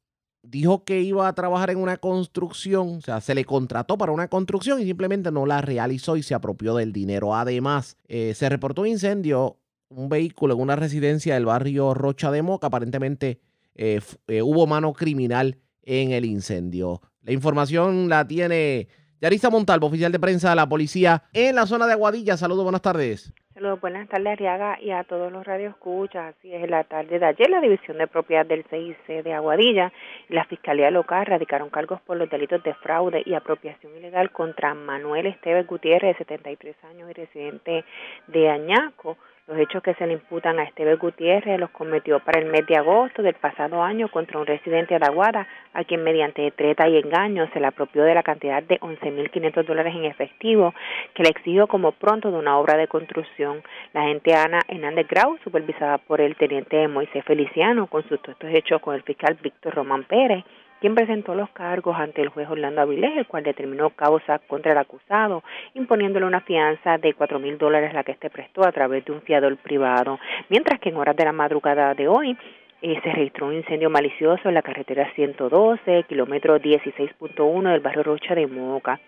dijo 0.43 0.85
que 0.85 1.01
iba 1.01 1.29
a 1.29 1.35
trabajar 1.35 1.71
en 1.71 1.79
una 1.79 1.99
construcción, 1.99 2.97
o 2.97 3.01
sea, 3.01 3.21
se 3.21 3.35
le 3.35 3.45
contrató 3.45 3.97
para 3.97 4.13
una 4.13 4.29
construcción 4.29 4.81
y 4.81 4.85
simplemente 4.85 5.31
no 5.31 5.47
la 5.47 5.61
realizó 5.61 6.17
y 6.17 6.23
se 6.23 6.35
apropió 6.35 6.75
del 6.75 6.93
dinero. 6.93 7.35
Además, 7.35 7.97
eh, 8.09 8.35
se 8.35 8.49
reportó 8.49 8.83
un 8.83 8.89
incendio, 8.89 9.59
un 9.97 10.09
vehículo 10.09 10.55
en 10.55 10.61
una 10.61 10.77
residencia 10.77 11.35
del 11.35 11.47
barrio 11.47 11.95
Rocha 11.95 12.31
de 12.31 12.43
Moca. 12.43 12.69
Aparentemente 12.69 13.41
eh, 13.75 14.01
eh, 14.29 14.43
hubo 14.43 14.67
mano 14.67 14.93
criminal 14.93 15.59
en 15.83 16.13
el 16.13 16.25
incendio. 16.25 17.01
La 17.23 17.33
información 17.33 18.09
la 18.09 18.27
tiene 18.27 18.89
Yarisa 19.21 19.51
Montalvo, 19.51 19.87
oficial 19.87 20.13
de 20.13 20.19
prensa 20.19 20.51
de 20.51 20.57
la 20.57 20.69
policía 20.69 21.23
en 21.33 21.55
la 21.55 21.67
zona 21.67 21.87
de 21.87 21.93
Aguadilla. 21.93 22.37
Saludos, 22.37 22.65
buenas 22.65 22.83
tardes. 22.83 23.33
Saludos, 23.55 23.81
buenas 23.81 24.09
tardes, 24.09 24.27
Ariaga, 24.27 24.79
y 24.81 24.91
a 24.91 25.05
todos 25.05 25.31
los 25.31 25.45
radioescuchas. 25.45 26.35
Así 26.35 26.53
es, 26.53 26.69
la 26.69 26.85
tarde 26.85 27.19
de 27.19 27.27
ayer, 27.27 27.51
la 27.51 27.61
División 27.61 27.99
de 27.99 28.07
Propiedad 28.07 28.47
del 28.47 28.65
CIC 28.65 29.23
de 29.23 29.33
Aguadilla 29.35 29.93
y 30.29 30.35
la 30.35 30.45
Fiscalía 30.47 30.91
Local 30.91 31.27
radicaron 31.27 31.69
cargos 31.71 32.01
por 32.01 32.17
los 32.17 32.31
delitos 32.31 32.63
de 32.63 32.75
fraude 32.75 33.23
y 33.25 33.35
apropiación 33.35 33.95
ilegal 33.97 34.33
contra 34.33 34.75
Manuel 34.75 35.27
Esteves 35.27 35.67
Gutiérrez, 35.67 36.19
de 36.19 36.25
73 36.25 36.77
años 36.85 37.11
y 37.11 37.13
residente 37.13 37.85
de 38.29 38.49
Añaco 38.49 39.19
los 39.53 39.61
hechos 39.61 39.83
que 39.83 39.93
se 39.95 40.07
le 40.07 40.15
imputan 40.15 40.59
a 40.59 40.63
Esteban 40.63 40.97
Gutiérrez 40.97 41.61
los 41.61 41.69
cometió 41.71 42.21
para 42.21 42.41
el 42.41 42.47
mes 42.47 42.67
de 42.67 42.77
agosto 42.77 43.23
del 43.23 43.35
pasado 43.35 43.83
año 43.83 44.09
contra 44.09 44.39
un 44.39 44.47
residente 44.47 44.95
de 44.95 45.01
la 45.01 45.11
Guada, 45.11 45.47
a 45.75 45.85
quien 45.85 46.03
mediante 46.03 46.51
treta 46.53 46.89
y 46.89 46.97
engaño 46.97 47.47
se 47.53 47.61
le 47.61 47.67
apropió 47.67 48.03
de 48.05 48.15
la 48.15 48.23
cantidad 48.23 48.63
de 48.63 48.81
11.500 48.81 49.65
dólares 49.67 49.95
en 49.95 50.07
efectivo 50.07 50.75
que 51.15 51.23
le 51.23 51.29
exigió 51.29 51.67
como 51.67 51.93
pronto 51.93 52.31
de 52.31 52.39
una 52.39 52.59
obra 52.59 52.79
de 52.79 52.89
construcción. 52.89 53.63
La 53.93 54.03
agente 54.03 54.35
Ana 54.35 54.61
Hernández 54.69 55.07
Grau, 55.09 55.37
supervisada 55.45 55.99
por 55.99 56.23
el 56.23 56.35
teniente 56.37 56.89
Moisés 56.89 57.23
Feliciano, 57.25 57.89
consultó 57.89 58.31
estos 58.31 58.51
hechos 58.55 58.81
con 58.81 58.95
el 58.95 59.03
fiscal 59.03 59.37
Víctor 59.43 59.75
Román 59.75 60.05
Pérez 60.05 60.45
quien 60.83 60.97
presentó 60.97 61.37
los 61.37 61.49
cargos 61.51 61.97
ante 61.97 62.23
el 62.23 62.29
juez 62.31 62.51
Orlando 62.51 62.81
Avilés, 62.81 63.17
el 63.17 63.29
cual 63.29 63.45
determinó 63.45 63.91
causa 63.91 64.41
contra 64.41 64.73
el 64.73 64.79
acusado, 64.79 65.45
imponiéndole 65.75 66.27
una 66.27 66.41
fianza 66.41 66.99
de 66.99 67.15
cuatro 67.15 67.39
mil 67.39 67.57
dólares 67.57 67.95
la 67.95 68.03
que 68.03 68.11
este 68.11 68.31
prestó 68.31 68.67
a 68.67 68.73
través 68.73 69.05
de 69.05 69.13
un 69.13 69.23
fiador 69.23 69.57
privado, 69.59 70.19
mientras 70.49 70.81
que 70.81 70.89
en 70.89 70.97
horas 70.97 71.15
de 71.15 71.25
la 71.25 71.31
madrugada 71.31 71.95
de 71.95 72.09
hoy 72.09 72.37
eh, 72.81 73.01
se 73.01 73.13
registró 73.13 73.47
un 73.47 73.55
incendio 73.55 73.91
malicioso 73.91 74.49
en 74.49 74.55
la 74.55 74.63
carretera 74.63 75.09
112, 75.15 76.03
kilómetro 76.09 76.59
16.1 76.59 77.71
del 77.71 77.81
barrio 77.81 78.03
Rocha 78.03 78.35
de 78.35 78.49
Moca. 78.49 78.99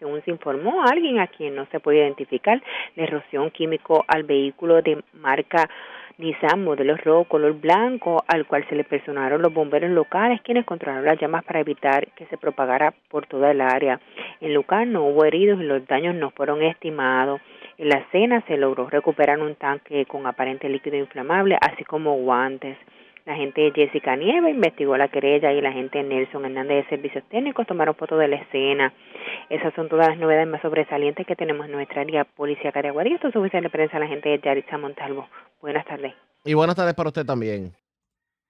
Según 0.00 0.20
se 0.24 0.32
informó, 0.32 0.82
alguien 0.82 1.20
a 1.20 1.28
quien 1.28 1.54
no 1.54 1.66
se 1.66 1.78
puede 1.78 1.98
identificar 1.98 2.60
le 2.96 3.06
roció 3.06 3.40
un 3.40 3.52
químico 3.52 4.04
al 4.08 4.24
vehículo 4.24 4.82
de 4.82 5.00
marca 5.12 5.70
Nissan 6.18 6.64
modelo 6.64 6.96
rojo 6.96 7.26
color 7.26 7.60
blanco 7.60 8.24
al 8.26 8.44
cual 8.44 8.66
se 8.68 8.74
le 8.74 8.82
personaron 8.82 9.40
los 9.40 9.54
bomberos 9.54 9.92
locales 9.92 10.42
quienes 10.42 10.64
controlaron 10.64 11.04
las 11.04 11.20
llamas 11.20 11.44
para 11.44 11.60
evitar 11.60 12.08
que 12.16 12.26
se 12.26 12.36
propagara 12.36 12.92
por 13.08 13.26
toda 13.26 13.52
el 13.52 13.60
área. 13.60 14.00
En 14.40 14.52
lugar 14.52 14.88
no 14.88 15.04
hubo 15.04 15.24
heridos 15.24 15.60
y 15.60 15.62
los 15.62 15.86
daños 15.86 16.16
no 16.16 16.30
fueron 16.30 16.60
estimados. 16.60 17.40
En 17.76 17.90
la 17.90 17.98
escena 17.98 18.42
se 18.48 18.56
logró 18.56 18.90
recuperar 18.90 19.38
un 19.38 19.54
tanque 19.54 20.06
con 20.06 20.26
aparente 20.26 20.68
líquido 20.68 20.96
inflamable 20.96 21.56
así 21.60 21.84
como 21.84 22.16
guantes. 22.16 22.76
La 23.28 23.36
gente 23.36 23.70
Jessica 23.74 24.16
Nieve 24.16 24.52
investigó 24.52 24.96
la 24.96 25.08
querella 25.08 25.52
y 25.52 25.60
la 25.60 25.70
gente 25.70 26.02
Nelson 26.02 26.46
Hernández 26.46 26.84
de 26.84 26.88
Servicios 26.88 27.22
Técnicos 27.28 27.66
tomaron 27.66 27.94
fotos 27.94 28.18
de 28.18 28.26
la 28.26 28.36
escena. 28.36 28.94
Esas 29.50 29.74
son 29.74 29.90
todas 29.90 30.08
las 30.08 30.16
novedades 30.16 30.48
más 30.48 30.62
sobresalientes 30.62 31.26
que 31.26 31.36
tenemos 31.36 31.66
en 31.66 31.72
nuestra 31.72 32.00
área 32.00 32.24
policía 32.24 32.72
Aguadilla. 32.74 33.16
Esto 33.16 33.28
es 33.28 33.36
oficial 33.36 33.62
de 33.62 33.68
prensa 33.68 33.98
la 33.98 34.06
gente 34.06 34.30
de 34.30 34.40
Yaritza 34.42 34.78
Montalvo. 34.78 35.28
Buenas 35.60 35.84
tardes. 35.84 36.14
Y 36.46 36.54
buenas 36.54 36.74
tardes 36.74 36.94
para 36.94 37.10
usted 37.10 37.26
también. 37.26 37.74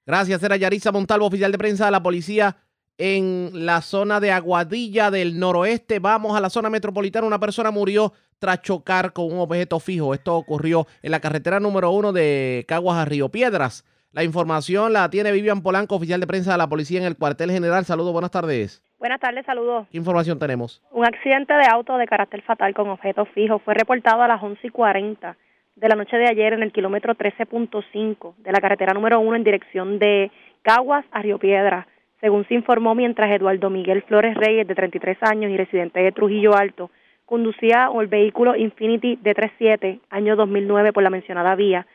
Gracias, 0.07 0.41
era 0.45 0.57
Yaritza 0.57 0.93
Montalvo, 0.93 1.27
oficial 1.27 1.51
de 1.51 1.59
prensa 1.59 1.87
de 1.87 1.91
la 1.91 2.01
policía 2.01 2.55
en 2.99 3.51
la 3.67 3.83
zona 3.83 4.21
de 4.21 4.31
Aguadilla 4.31 5.11
del 5.11 5.41
noroeste. 5.41 5.99
Vamos 5.99 6.37
a 6.37 6.41
la 6.41 6.51
zona 6.51 6.71
metropolitana. 6.71 7.27
Una 7.27 7.41
persona 7.41 7.73
murió 7.73 8.13
tras 8.39 8.63
chocar 8.63 9.13
con 9.13 9.33
un 9.33 9.41
objeto 9.41 9.81
fijo. 9.81 10.15
Esto 10.15 10.37
ocurrió 10.37 10.87
en 11.03 11.11
la 11.11 11.19
carretera 11.19 11.59
número 11.59 11.91
uno 11.91 12.13
de 12.13 12.65
Caguas 12.69 12.99
a 12.99 13.05
Río 13.05 13.29
Piedras. 13.29 13.85
La 14.13 14.25
información 14.25 14.95
la 14.95 15.11
tiene 15.11 15.33
Vivian 15.33 15.63
Polanco, 15.63 15.95
oficial 15.95 16.19
de 16.19 16.27
prensa 16.27 16.53
de 16.53 16.59
la 16.59 16.67
policía 16.67 16.99
en 16.99 17.07
el 17.07 17.17
cuartel 17.17 17.51
general. 17.51 17.85
Saludos, 17.85 18.13
buenas 18.13 18.31
tardes. 18.31 18.83
Buenas 18.99 19.21
tardes, 19.21 19.45
saludos. 19.45 19.87
¿Qué 19.93 19.99
información 19.99 20.39
tenemos? 20.39 20.83
Un 20.93 21.05
accidente 21.05 21.53
de 21.53 21.67
auto 21.71 21.99
de 21.99 22.07
carácter 22.07 22.41
fatal 22.43 22.73
con 22.73 22.89
objeto 22.89 23.27
fijo 23.27 23.59
fue 23.59 23.75
reportado 23.75 24.23
a 24.23 24.29
las 24.29 24.43
11 24.43 24.67
y 24.67 24.71
40 24.71 25.37
de 25.77 25.89
la 25.89 25.95
noche 25.95 26.17
de 26.17 26.27
ayer 26.27 26.55
en 26.55 26.63
el 26.63 26.73
kilómetro 26.73 27.15
13.5 27.15 28.35
de 28.39 28.51
la 28.51 28.61
carretera 28.61 28.95
número 28.95 29.21
1 29.21 29.37
en 29.37 29.45
dirección 29.45 29.99
de 29.99 30.31
Caguas 30.63 31.05
a 31.13 31.21
Río 31.21 31.39
Piedra. 31.39 31.87
Según 32.23 32.49
se 32.49 32.55
informó, 32.55 32.95
mientras 32.95 33.31
Eduardo 33.31 33.69
Miguel 33.69 34.03
Flores 34.03 34.35
Reyes, 34.37 34.67
de 34.67 34.75
33 34.75 35.19
años 35.21 35.53
y 35.53 35.57
residente 35.59 36.01
de 36.01 36.13
Trujillo 36.13 36.57
Alto, 36.57 36.91
conducía 37.27 37.91
el 37.95 38.07
vehículo 38.07 38.57
Infinity 38.57 39.19
D37, 39.19 40.01
año 40.09 40.35
2009, 40.35 40.95
por 40.95 41.03
la 41.03 41.11
mencionada 41.11 41.55
vía, 41.55 41.87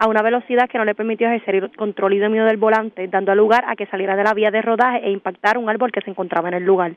a 0.00 0.08
una 0.08 0.22
velocidad 0.22 0.66
que 0.66 0.78
no 0.78 0.86
le 0.86 0.94
permitió 0.94 1.28
ejercer 1.28 1.56
el 1.56 1.76
control 1.76 2.14
y 2.14 2.18
dominio 2.18 2.46
del 2.46 2.56
volante, 2.56 3.06
dando 3.08 3.34
lugar 3.34 3.64
a 3.66 3.76
que 3.76 3.84
saliera 3.84 4.16
de 4.16 4.24
la 4.24 4.32
vía 4.32 4.50
de 4.50 4.62
rodaje 4.62 5.06
e 5.06 5.10
impactara 5.10 5.58
un 5.58 5.68
árbol 5.68 5.92
que 5.92 6.00
se 6.00 6.08
encontraba 6.08 6.48
en 6.48 6.54
el 6.54 6.64
lugar. 6.64 6.96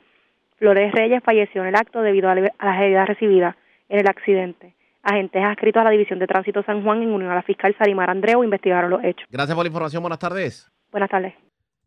Flores 0.55 0.93
Reyes 0.93 1.21
falleció 1.21 1.63
en 1.63 1.67
el 1.67 1.75
acto 1.75 2.01
debido 2.01 2.29
a 2.29 2.35
las 2.35 2.79
heridas 2.79 3.05
recibidas 3.05 3.57
en 3.89 3.99
el 3.99 4.07
accidente. 4.07 4.73
Agentes 5.03 5.43
adscritos 5.43 5.81
a 5.81 5.83
la 5.83 5.89
División 5.89 6.17
de 6.17 6.27
Tránsito 6.27 6.63
San 6.63 6.81
Juan 6.81 7.03
en 7.03 7.11
unión 7.11 7.29
a 7.29 7.35
la 7.35 7.41
fiscal 7.41 7.75
Sarimar 7.77 8.09
Andreu 8.09 8.41
investigaron 8.41 8.89
los 8.89 9.03
hechos. 9.03 9.27
Gracias 9.29 9.53
por 9.53 9.65
la 9.65 9.67
información. 9.67 10.01
Buenas 10.01 10.19
tardes. 10.19 10.71
Buenas 10.89 11.09
tardes. 11.09 11.33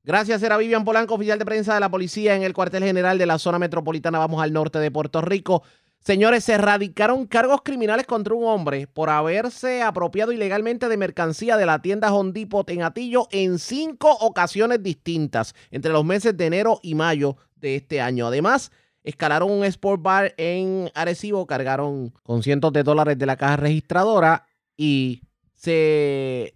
Gracias, 0.04 0.42
era 0.42 0.58
Vivian 0.58 0.84
Polanco, 0.84 1.14
oficial 1.14 1.38
de 1.38 1.46
prensa 1.46 1.72
de 1.72 1.80
la 1.80 1.88
policía 1.88 2.36
en 2.36 2.42
el 2.42 2.52
cuartel 2.52 2.84
general 2.84 3.16
de 3.16 3.24
la 3.24 3.38
zona 3.38 3.58
metropolitana. 3.58 4.18
Vamos 4.18 4.42
al 4.42 4.52
norte 4.52 4.78
de 4.80 4.90
Puerto 4.90 5.22
Rico. 5.22 5.62
Señores, 6.06 6.44
se 6.44 6.52
erradicaron 6.52 7.26
cargos 7.26 7.62
criminales 7.64 8.06
contra 8.06 8.32
un 8.32 8.44
hombre 8.44 8.86
por 8.86 9.10
haberse 9.10 9.82
apropiado 9.82 10.30
ilegalmente 10.30 10.88
de 10.88 10.96
mercancía 10.96 11.56
de 11.56 11.66
la 11.66 11.82
tienda 11.82 12.14
Hondipot 12.14 12.70
en 12.70 12.84
Atillo 12.84 13.26
en 13.32 13.58
cinco 13.58 14.12
ocasiones 14.20 14.80
distintas 14.84 15.56
entre 15.72 15.90
los 15.90 16.04
meses 16.04 16.36
de 16.36 16.46
enero 16.46 16.78
y 16.80 16.94
mayo 16.94 17.36
de 17.56 17.74
este 17.74 18.00
año. 18.00 18.28
Además, 18.28 18.70
escalaron 19.02 19.50
un 19.50 19.64
sport 19.64 20.00
bar 20.00 20.34
en 20.36 20.92
Arecibo, 20.94 21.44
cargaron 21.44 22.14
con 22.22 22.44
cientos 22.44 22.72
de 22.72 22.84
dólares 22.84 23.18
de 23.18 23.26
la 23.26 23.36
caja 23.36 23.56
registradora 23.56 24.46
y 24.76 25.22
se 25.54 26.54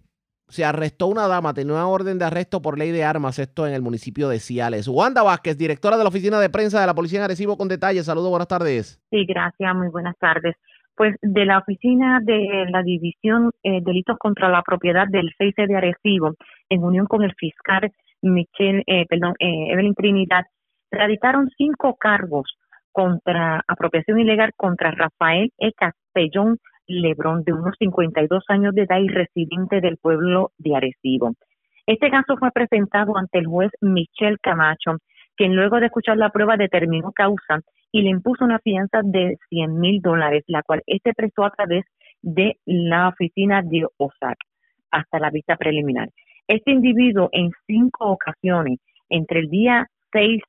se 0.51 0.65
arrestó 0.65 1.07
una 1.07 1.27
dama, 1.27 1.53
tenía 1.53 1.73
una 1.73 1.87
orden 1.87 2.19
de 2.19 2.25
arresto 2.25 2.61
por 2.61 2.77
ley 2.77 2.91
de 2.91 3.05
armas, 3.05 3.39
esto 3.39 3.65
en 3.65 3.73
el 3.73 3.81
municipio 3.81 4.27
de 4.27 4.39
Ciales. 4.39 4.87
Wanda 4.87 5.23
Vázquez, 5.23 5.57
directora 5.57 5.97
de 5.97 6.03
la 6.03 6.09
Oficina 6.09 6.39
de 6.39 6.49
Prensa 6.49 6.81
de 6.81 6.87
la 6.87 6.93
Policía 6.93 7.19
en 7.19 7.25
Arecibo, 7.25 7.57
con 7.57 7.69
detalles. 7.69 8.05
Saludos, 8.05 8.29
buenas 8.29 8.49
tardes. 8.49 9.01
Sí, 9.09 9.25
gracias, 9.25 9.75
muy 9.75 9.87
buenas 9.87 10.17
tardes. 10.19 10.55
Pues 10.95 11.15
de 11.21 11.45
la 11.45 11.59
Oficina 11.59 12.19
de 12.21 12.65
la 12.69 12.83
División 12.83 13.51
eh, 13.63 13.79
Delitos 13.81 14.17
contra 14.19 14.49
la 14.49 14.61
Propiedad 14.61 15.07
del 15.07 15.33
6 15.37 15.55
de 15.55 15.75
Arecibo, 15.75 16.35
en 16.69 16.83
unión 16.83 17.05
con 17.05 17.23
el 17.23 17.33
fiscal 17.35 17.89
Michelle, 18.21 18.83
eh, 18.85 19.05
perdón, 19.09 19.33
eh, 19.39 19.71
Evelyn 19.71 19.95
Trinidad, 19.95 20.45
radicaron 20.91 21.49
cinco 21.57 21.95
cargos 21.95 22.57
contra 22.91 23.63
apropiación 23.67 24.19
ilegal 24.19 24.51
contra 24.57 24.91
Rafael 24.91 25.51
E. 25.57 25.71
Castellón 25.73 26.57
Lebrón, 26.99 27.43
de 27.43 27.53
unos 27.53 27.75
52 27.79 28.43
años 28.47 28.75
de 28.75 28.83
edad 28.83 28.99
y 28.99 29.07
residente 29.07 29.81
del 29.81 29.97
pueblo 29.97 30.51
de 30.57 30.75
Arecibo. 30.75 31.33
Este 31.87 32.09
caso 32.09 32.37
fue 32.37 32.51
presentado 32.51 33.17
ante 33.17 33.39
el 33.39 33.47
juez 33.47 33.71
Michel 33.81 34.39
Camacho, 34.41 34.97
quien 35.35 35.55
luego 35.55 35.79
de 35.79 35.87
escuchar 35.87 36.17
la 36.17 36.29
prueba 36.29 36.57
determinó 36.57 37.11
causa 37.11 37.61
y 37.91 38.01
le 38.03 38.09
impuso 38.09 38.45
una 38.45 38.59
fianza 38.59 39.01
de 39.03 39.37
100 39.49 39.79
mil 39.79 40.01
dólares, 40.01 40.43
la 40.47 40.63
cual 40.63 40.81
este 40.85 41.13
prestó 41.13 41.43
a 41.43 41.51
través 41.51 41.85
de 42.21 42.57
la 42.65 43.09
oficina 43.09 43.61
de 43.61 43.85
OSAC 43.97 44.37
hasta 44.91 45.19
la 45.19 45.29
vista 45.29 45.55
preliminar. 45.55 46.09
Este 46.47 46.71
individuo 46.71 47.29
en 47.31 47.51
cinco 47.65 48.11
ocasiones, 48.11 48.79
entre 49.09 49.39
el 49.39 49.49
día 49.49 49.87
6, 50.11 50.41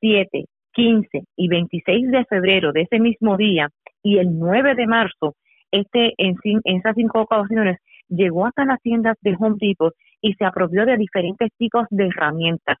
7, 0.00 0.44
15 0.72 1.24
y 1.36 1.48
26 1.48 2.10
de 2.10 2.24
febrero 2.24 2.72
de 2.72 2.82
ese 2.82 3.00
mismo 3.00 3.36
día 3.36 3.68
y 4.02 4.18
el 4.18 4.38
9 4.38 4.74
de 4.74 4.86
marzo, 4.86 5.34
este 5.70 6.14
en, 6.16 6.36
esas 6.64 6.94
cinco 6.94 7.22
ocasiones 7.22 7.78
llegó 8.08 8.46
hasta 8.46 8.64
las 8.64 8.80
tiendas 8.80 9.16
de 9.20 9.36
Home 9.38 9.56
Depot 9.60 9.94
y 10.20 10.34
se 10.34 10.44
apropió 10.44 10.86
de 10.86 10.96
diferentes 10.96 11.50
tipos 11.58 11.86
de 11.90 12.06
herramientas, 12.06 12.78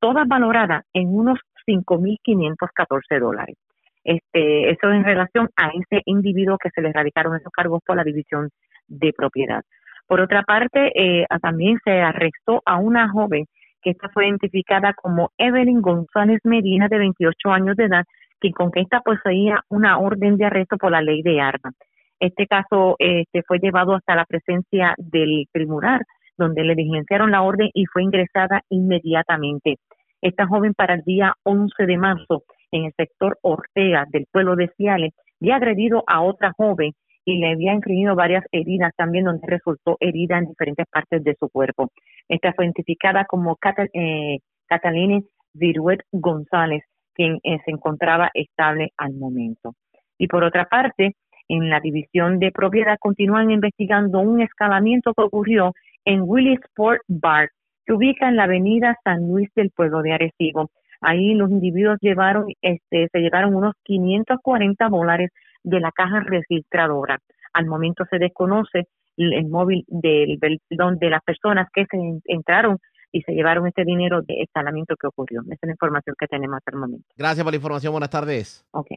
todas 0.00 0.26
valoradas 0.26 0.84
en 0.92 1.08
unos 1.08 1.38
5.514 1.66 3.20
dólares. 3.20 3.56
Este, 4.04 4.70
eso 4.70 4.90
en 4.90 5.04
relación 5.04 5.50
a 5.56 5.68
ese 5.68 6.02
individuo 6.06 6.56
que 6.56 6.70
se 6.70 6.80
le 6.80 6.92
radicaron 6.92 7.36
esos 7.36 7.52
cargos 7.52 7.82
por 7.84 7.96
la 7.96 8.04
división 8.04 8.48
de 8.86 9.12
propiedad. 9.12 9.62
Por 10.06 10.20
otra 10.20 10.42
parte, 10.44 10.92
eh, 10.94 11.26
también 11.42 11.78
se 11.84 12.00
arrestó 12.00 12.62
a 12.64 12.78
una 12.78 13.10
joven 13.10 13.44
que 13.82 13.90
esta 13.90 14.08
fue 14.08 14.26
identificada 14.26 14.94
como 14.94 15.30
Evelyn 15.36 15.82
González 15.82 16.40
Medina, 16.44 16.88
de 16.88 16.98
28 16.98 17.50
años 17.50 17.76
de 17.76 17.84
edad, 17.84 18.04
que 18.40 18.50
con 18.52 18.70
esta 18.74 19.00
poseía 19.00 19.60
una 19.68 19.98
orden 19.98 20.36
de 20.36 20.46
arresto 20.46 20.76
por 20.78 20.92
la 20.92 21.02
ley 21.02 21.22
de 21.22 21.40
armas. 21.40 21.74
Este 22.20 22.46
caso 22.46 22.96
este, 22.98 23.42
fue 23.42 23.58
llevado 23.58 23.94
hasta 23.94 24.16
la 24.16 24.24
presencia 24.24 24.94
del 24.98 25.46
tribunal, 25.52 26.02
donde 26.36 26.64
le 26.64 26.74
diligenciaron 26.74 27.30
la 27.30 27.42
orden 27.42 27.70
y 27.74 27.84
fue 27.86 28.02
ingresada 28.02 28.62
inmediatamente. 28.68 29.76
Esta 30.20 30.46
joven 30.46 30.74
para 30.74 30.94
el 30.94 31.02
día 31.02 31.34
11 31.44 31.86
de 31.86 31.96
marzo 31.96 32.42
en 32.72 32.84
el 32.84 32.92
sector 32.96 33.38
Ortega 33.42 34.04
del 34.10 34.26
pueblo 34.30 34.56
de 34.56 34.68
Ciales 34.76 35.12
había 35.40 35.56
agredido 35.56 36.02
a 36.06 36.22
otra 36.22 36.52
joven 36.56 36.92
y 37.24 37.38
le 37.38 37.52
había 37.52 37.74
infligido 37.74 38.14
varias 38.14 38.44
heridas 38.52 38.92
también 38.96 39.26
donde 39.26 39.46
resultó 39.46 39.96
herida 40.00 40.38
en 40.38 40.46
diferentes 40.46 40.86
partes 40.90 41.22
de 41.22 41.36
su 41.38 41.48
cuerpo. 41.50 41.90
Esta 42.28 42.52
fue 42.54 42.64
identificada 42.64 43.26
como 43.26 43.58
eh, 43.92 44.38
Catalina 44.66 45.20
Viruet 45.52 46.00
González, 46.10 46.84
quien 47.14 47.38
eh, 47.42 47.58
se 47.64 47.70
encontraba 47.70 48.30
estable 48.32 48.92
al 48.96 49.14
momento. 49.14 49.74
Y 50.16 50.26
por 50.26 50.42
otra 50.42 50.64
parte, 50.64 51.16
en 51.48 51.70
la 51.70 51.80
división 51.80 52.38
de 52.38 52.52
propiedad 52.52 52.98
continúan 53.00 53.50
investigando 53.50 54.20
un 54.20 54.40
escalamiento 54.40 55.14
que 55.14 55.22
ocurrió 55.22 55.72
en 56.04 56.22
Willisport 56.22 57.00
Bar, 57.08 57.50
que 57.86 57.94
ubica 57.94 58.28
en 58.28 58.36
la 58.36 58.44
avenida 58.44 58.96
San 59.02 59.26
Luis 59.28 59.48
del 59.54 59.70
pueblo 59.70 60.02
de 60.02 60.12
Arecibo. 60.12 60.70
Ahí 61.00 61.34
los 61.34 61.50
individuos 61.50 61.98
llevaron, 62.00 62.46
este, 62.60 63.08
se 63.10 63.18
llevaron 63.18 63.54
unos 63.54 63.74
540 63.84 64.88
dólares 64.88 65.30
de 65.62 65.80
la 65.80 65.92
caja 65.92 66.20
registradora. 66.20 67.18
Al 67.52 67.66
momento 67.66 68.04
se 68.10 68.18
desconoce 68.18 68.86
el, 69.16 69.46
móvil 69.46 69.84
del, 69.88 70.38
de 70.40 71.10
las 71.10 71.22
personas 71.22 71.68
que 71.72 71.86
se 71.90 71.98
entraron 72.26 72.78
y 73.10 73.22
se 73.22 73.32
llevaron 73.32 73.66
este 73.66 73.84
dinero 73.84 74.22
de 74.22 74.42
escalamiento 74.42 74.94
que 74.96 75.06
ocurrió. 75.06 75.40
Esa 75.42 75.54
es 75.54 75.66
la 75.66 75.72
información 75.72 76.14
que 76.18 76.26
tenemos 76.26 76.58
hasta 76.58 76.72
el 76.72 76.78
momento. 76.78 77.06
Gracias 77.16 77.42
por 77.42 77.52
la 77.52 77.56
información. 77.56 77.92
Buenas 77.92 78.10
tardes. 78.10 78.66
Ok. 78.72 78.88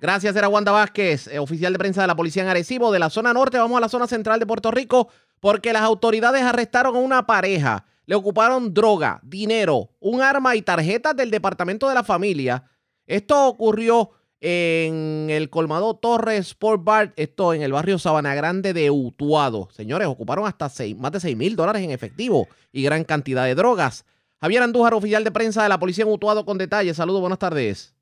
Gracias, 0.00 0.36
era 0.36 0.48
Wanda 0.48 0.70
Vázquez, 0.70 1.26
eh, 1.26 1.40
oficial 1.40 1.72
de 1.72 1.78
prensa 1.78 2.02
de 2.02 2.06
la 2.06 2.14
policía 2.14 2.42
en 2.42 2.48
Arecibo. 2.48 2.92
De 2.92 3.00
la 3.00 3.10
zona 3.10 3.32
norte 3.32 3.58
vamos 3.58 3.76
a 3.78 3.80
la 3.80 3.88
zona 3.88 4.06
central 4.06 4.38
de 4.38 4.46
Puerto 4.46 4.70
Rico 4.70 5.08
porque 5.40 5.72
las 5.72 5.82
autoridades 5.82 6.42
arrestaron 6.42 6.94
a 6.94 7.00
una 7.00 7.26
pareja. 7.26 7.84
Le 8.06 8.14
ocuparon 8.14 8.72
droga, 8.72 9.20
dinero, 9.22 9.90
un 10.00 10.22
arma 10.22 10.54
y 10.56 10.62
tarjetas 10.62 11.16
del 11.16 11.30
Departamento 11.30 11.88
de 11.88 11.94
la 11.94 12.04
Familia. 12.04 12.64
Esto 13.06 13.48
ocurrió 13.48 14.10
en 14.40 15.26
el 15.30 15.50
colmado 15.50 15.96
Torres 15.96 16.46
Sport 16.48 16.84
Bar, 16.84 17.12
esto 17.16 17.52
en 17.52 17.62
el 17.62 17.72
barrio 17.72 17.98
Sabana 17.98 18.34
Grande 18.36 18.72
de 18.72 18.90
Utuado. 18.90 19.68
Señores, 19.72 20.06
ocuparon 20.06 20.46
hasta 20.46 20.70
más 20.96 21.12
de 21.12 21.20
6 21.20 21.36
mil 21.36 21.56
dólares 21.56 21.82
en 21.82 21.90
efectivo 21.90 22.46
y 22.70 22.82
gran 22.82 23.02
cantidad 23.02 23.44
de 23.44 23.56
drogas. 23.56 24.04
Javier 24.40 24.62
Andújar, 24.62 24.94
oficial 24.94 25.24
de 25.24 25.32
prensa 25.32 25.64
de 25.64 25.68
la 25.68 25.80
policía 25.80 26.04
en 26.04 26.12
Utuado, 26.12 26.44
con 26.44 26.56
detalles. 26.56 26.96
Saludos, 26.96 27.20
buenas 27.20 27.40
tardes. 27.40 27.97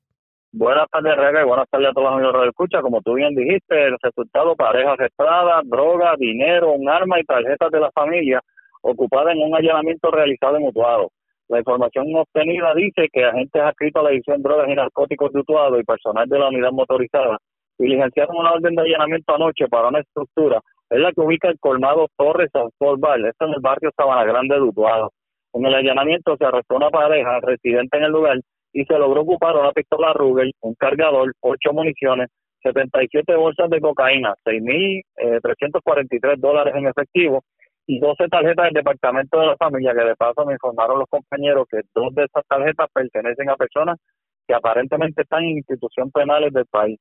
Buenas 0.53 0.87
tardes, 0.89 1.15
Rega, 1.17 1.41
y 1.41 1.45
buenas 1.45 1.69
tardes 1.69 1.89
a 1.89 1.93
todos 1.93 2.05
los 2.05 2.13
amigos 2.13 2.41
de 2.41 2.47
escucha. 2.47 2.81
Como 2.81 3.01
tú 3.01 3.13
bien 3.15 3.35
dijiste, 3.35 3.87
el 3.87 3.97
resultado, 4.01 4.55
pareja 4.55 4.93
arrestada, 4.93 5.61
droga, 5.65 6.15
dinero, 6.17 6.71
un 6.71 6.89
arma 6.89 7.19
y 7.19 7.23
tarjetas 7.23 7.69
de 7.69 7.79
la 7.79 7.91
familia 7.91 8.41
ocupada 8.81 9.33
en 9.33 9.41
un 9.41 9.55
allanamiento 9.55 10.09
realizado 10.09 10.57
en 10.57 10.67
Utuado. 10.67 11.11
La 11.49 11.59
información 11.59 12.07
obtenida 12.15 12.73
dice 12.75 13.07
que 13.11 13.25
agentes 13.25 13.61
adscritos 13.61 13.99
a 13.99 14.03
la 14.03 14.09
División 14.11 14.41
Drogas 14.41 14.69
y 14.69 14.75
Narcóticos 14.75 15.31
de 15.33 15.39
Utuado 15.41 15.79
y 15.79 15.83
personal 15.83 16.27
de 16.27 16.39
la 16.39 16.47
unidad 16.47 16.71
motorizada 16.71 17.37
diligenciaron 17.77 18.37
una 18.37 18.53
orden 18.53 18.73
de 18.73 18.81
allanamiento 18.81 19.35
anoche 19.35 19.67
para 19.67 19.89
una 19.89 19.99
estructura, 19.99 20.61
es 20.89 20.99
la 20.99 21.11
que 21.11 21.21
ubica 21.21 21.49
el 21.49 21.59
colmado 21.59 22.07
Torres 22.17 22.49
San 22.51 22.69
Val, 22.99 23.25
esto 23.25 23.45
en 23.45 23.53
el 23.53 23.61
barrio 23.61 23.91
Sabana 23.95 24.23
Grande 24.23 24.55
de 24.55 24.61
Utuado. 24.61 25.11
En 25.53 25.65
el 25.65 25.75
allanamiento 25.75 26.35
se 26.37 26.45
arrestó 26.45 26.75
una 26.75 26.89
pareja 26.89 27.39
residente 27.41 27.97
en 27.97 28.03
el 28.03 28.11
lugar 28.11 28.39
y 28.73 28.85
se 28.85 28.97
logró 28.97 29.21
ocupar 29.21 29.55
una 29.55 29.71
pistola 29.71 30.13
Ruger, 30.13 30.51
un 30.61 30.75
cargador, 30.75 31.33
ocho 31.41 31.73
municiones, 31.73 32.29
77 32.63 33.35
bolsas 33.35 33.69
de 33.69 33.79
cocaína, 33.79 34.33
6.343 34.45 35.03
eh, 35.17 36.35
dólares 36.37 36.73
en 36.75 36.87
efectivo 36.87 37.43
y 37.85 37.99
12 37.99 38.27
tarjetas 38.27 38.65
del 38.65 38.73
Departamento 38.73 39.39
de 39.39 39.47
la 39.47 39.55
Familia, 39.55 39.93
que 39.93 40.03
de 40.03 40.15
paso 40.15 40.45
me 40.45 40.53
informaron 40.53 40.99
los 40.99 41.07
compañeros 41.09 41.67
que 41.69 41.79
dos 41.95 42.13
de 42.13 42.25
esas 42.25 42.45
tarjetas 42.47 42.87
pertenecen 42.93 43.49
a 43.49 43.55
personas 43.55 43.97
que 44.45 44.53
aparentemente 44.53 45.21
están 45.21 45.43
en 45.43 45.57
instituciones 45.57 46.11
penales 46.13 46.51
del 46.53 46.65
país. 46.65 46.99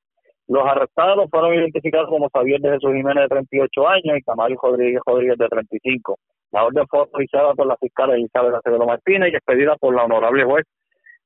Los 0.49 0.65
arrestados 0.65 1.29
fueron 1.29 1.55
identificados 1.55 2.09
como 2.09 2.29
Xavier 2.29 2.61
de 2.61 2.71
Jesús 2.71 2.93
Jiménez 2.93 3.25
de 3.25 3.29
38 3.29 3.89
años 3.89 4.19
y 4.19 4.23
Camario 4.23 4.57
Rodríguez 4.63 5.01
Rodríguez 5.05 5.39
de 5.39 5.49
35. 5.49 6.19
La 6.53 6.65
orden 6.65 6.87
fue 6.89 7.01
autorizada 7.01 7.53
por 7.55 7.67
la 7.67 7.77
fiscal 7.77 8.11
Elizabeth 8.13 8.55
Acevedo 8.55 8.87
Martínez 8.87 9.33
y 9.33 9.37
expedida 9.37 9.75
por 9.77 9.95
la 9.95 10.05
honorable 10.05 10.45
juez 10.45 10.65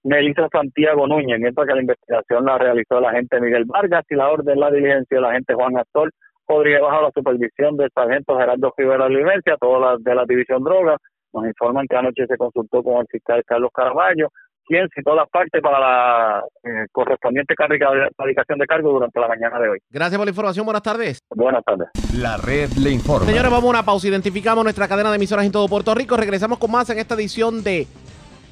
Melissa 0.02 0.48
Santiago 0.50 1.06
Núñez, 1.06 1.38
mientras 1.40 1.66
que 1.66 1.74
la 1.74 1.80
investigación 1.80 2.44
la 2.44 2.58
realizó 2.58 2.98
el 2.98 3.04
agente 3.04 3.40
Miguel 3.40 3.64
Vargas 3.66 4.04
y 4.08 4.14
la 4.14 4.30
orden 4.30 4.58
la 4.58 4.70
diligencia 4.70 5.16
del 5.16 5.24
agente 5.24 5.54
Juan 5.54 5.76
Astor 5.76 6.10
podría 6.46 6.80
bajo 6.80 7.02
la 7.02 7.10
supervisión 7.14 7.76
del 7.76 7.90
sargento 7.94 8.36
Gerardo 8.36 8.72
Rivera 8.76 9.04
Olivencia, 9.04 9.56
toda 9.60 9.78
la 9.78 9.96
de 10.00 10.14
la 10.14 10.24
división 10.26 10.64
droga. 10.64 10.96
Nos 11.32 11.46
informan 11.46 11.86
que 11.88 11.96
anoche 11.96 12.26
se 12.26 12.36
consultó 12.36 12.82
con 12.82 12.98
el 12.98 13.06
fiscal 13.06 13.42
Carlos 13.46 13.70
Caraballo, 13.72 14.30
quien 14.66 14.88
citó 14.94 15.14
las 15.14 15.28
partes 15.28 15.62
para 15.62 15.78
la 15.78 16.44
eh, 16.64 16.86
correspondiente 16.90 17.54
radicación 17.56 18.58
de 18.58 18.66
cargo 18.66 18.90
durante 18.92 19.20
la 19.20 19.28
mañana 19.28 19.60
de 19.60 19.68
hoy. 19.68 19.78
Gracias 19.90 20.16
por 20.16 20.26
la 20.26 20.30
información. 20.30 20.64
Buenas 20.64 20.82
tardes. 20.82 21.20
Buenas 21.30 21.62
tardes. 21.64 21.88
La 22.16 22.36
red 22.36 22.70
le 22.82 22.90
informa. 22.90 23.26
Señores, 23.26 23.50
vamos 23.50 23.66
a 23.66 23.70
una 23.70 23.84
pausa. 23.84 24.08
Identificamos 24.08 24.64
nuestra 24.64 24.88
cadena 24.88 25.10
de 25.10 25.16
emisoras 25.16 25.46
en 25.46 25.52
todo 25.52 25.68
Puerto 25.68 25.94
Rico. 25.94 26.16
Regresamos 26.16 26.58
con 26.58 26.72
más 26.72 26.90
en 26.90 26.98
esta 26.98 27.14
edición 27.14 27.62
de 27.62 27.86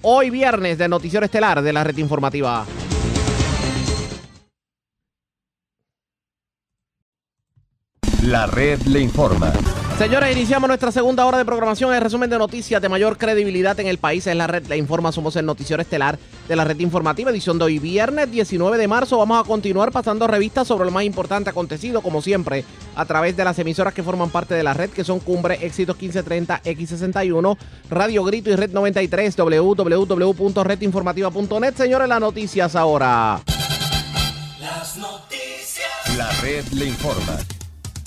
hoy 0.02 0.30
viernes 0.30 0.78
del 0.78 0.90
Noticiero 0.90 1.24
Estelar 1.24 1.62
de 1.62 1.72
la 1.72 1.84
Red 1.84 1.98
Informativa. 1.98 2.66
La 8.22 8.46
red 8.46 8.82
le 8.82 9.00
informa. 9.00 9.52
Señores, 9.98 10.30
iniciamos 10.30 10.68
nuestra 10.68 10.92
segunda 10.92 11.26
hora 11.26 11.38
de 11.38 11.44
programación. 11.44 11.92
El 11.92 12.00
resumen 12.00 12.30
de 12.30 12.38
noticias 12.38 12.80
de 12.80 12.88
mayor 12.88 13.18
credibilidad 13.18 13.80
en 13.80 13.88
el 13.88 13.98
país 13.98 14.28
es 14.28 14.36
la 14.36 14.46
red 14.46 14.64
Le 14.68 14.76
Informa. 14.76 15.10
Somos 15.10 15.34
el 15.34 15.44
noticiero 15.44 15.82
estelar 15.82 16.16
de 16.46 16.54
la 16.54 16.64
red 16.64 16.78
informativa, 16.78 17.32
edición 17.32 17.58
de 17.58 17.64
hoy, 17.64 17.80
viernes 17.80 18.30
19 18.30 18.78
de 18.78 18.86
marzo. 18.86 19.18
Vamos 19.18 19.40
a 19.40 19.44
continuar 19.44 19.90
pasando 19.90 20.28
revistas 20.28 20.68
sobre 20.68 20.84
lo 20.84 20.92
más 20.92 21.02
importante 21.02 21.50
acontecido, 21.50 22.00
como 22.00 22.22
siempre, 22.22 22.64
a 22.94 23.04
través 23.06 23.36
de 23.36 23.42
las 23.42 23.58
emisoras 23.58 23.92
que 23.92 24.04
forman 24.04 24.30
parte 24.30 24.54
de 24.54 24.62
la 24.62 24.72
red, 24.72 24.90
que 24.90 25.02
son 25.02 25.18
Cumbre, 25.18 25.66
Éxitos 25.66 25.96
1530, 25.96 26.62
X61, 26.62 27.58
Radio 27.90 28.22
Grito 28.22 28.50
y 28.50 28.54
Red 28.54 28.70
93, 28.70 29.34
www.redinformativa.net. 29.36 31.74
Señores, 31.74 32.08
las 32.08 32.20
noticias 32.20 32.76
ahora. 32.76 33.40
Las 34.60 34.96
noticias. 34.96 35.88
La 36.16 36.30
red 36.40 36.64
le 36.68 36.86
informa. 36.86 37.36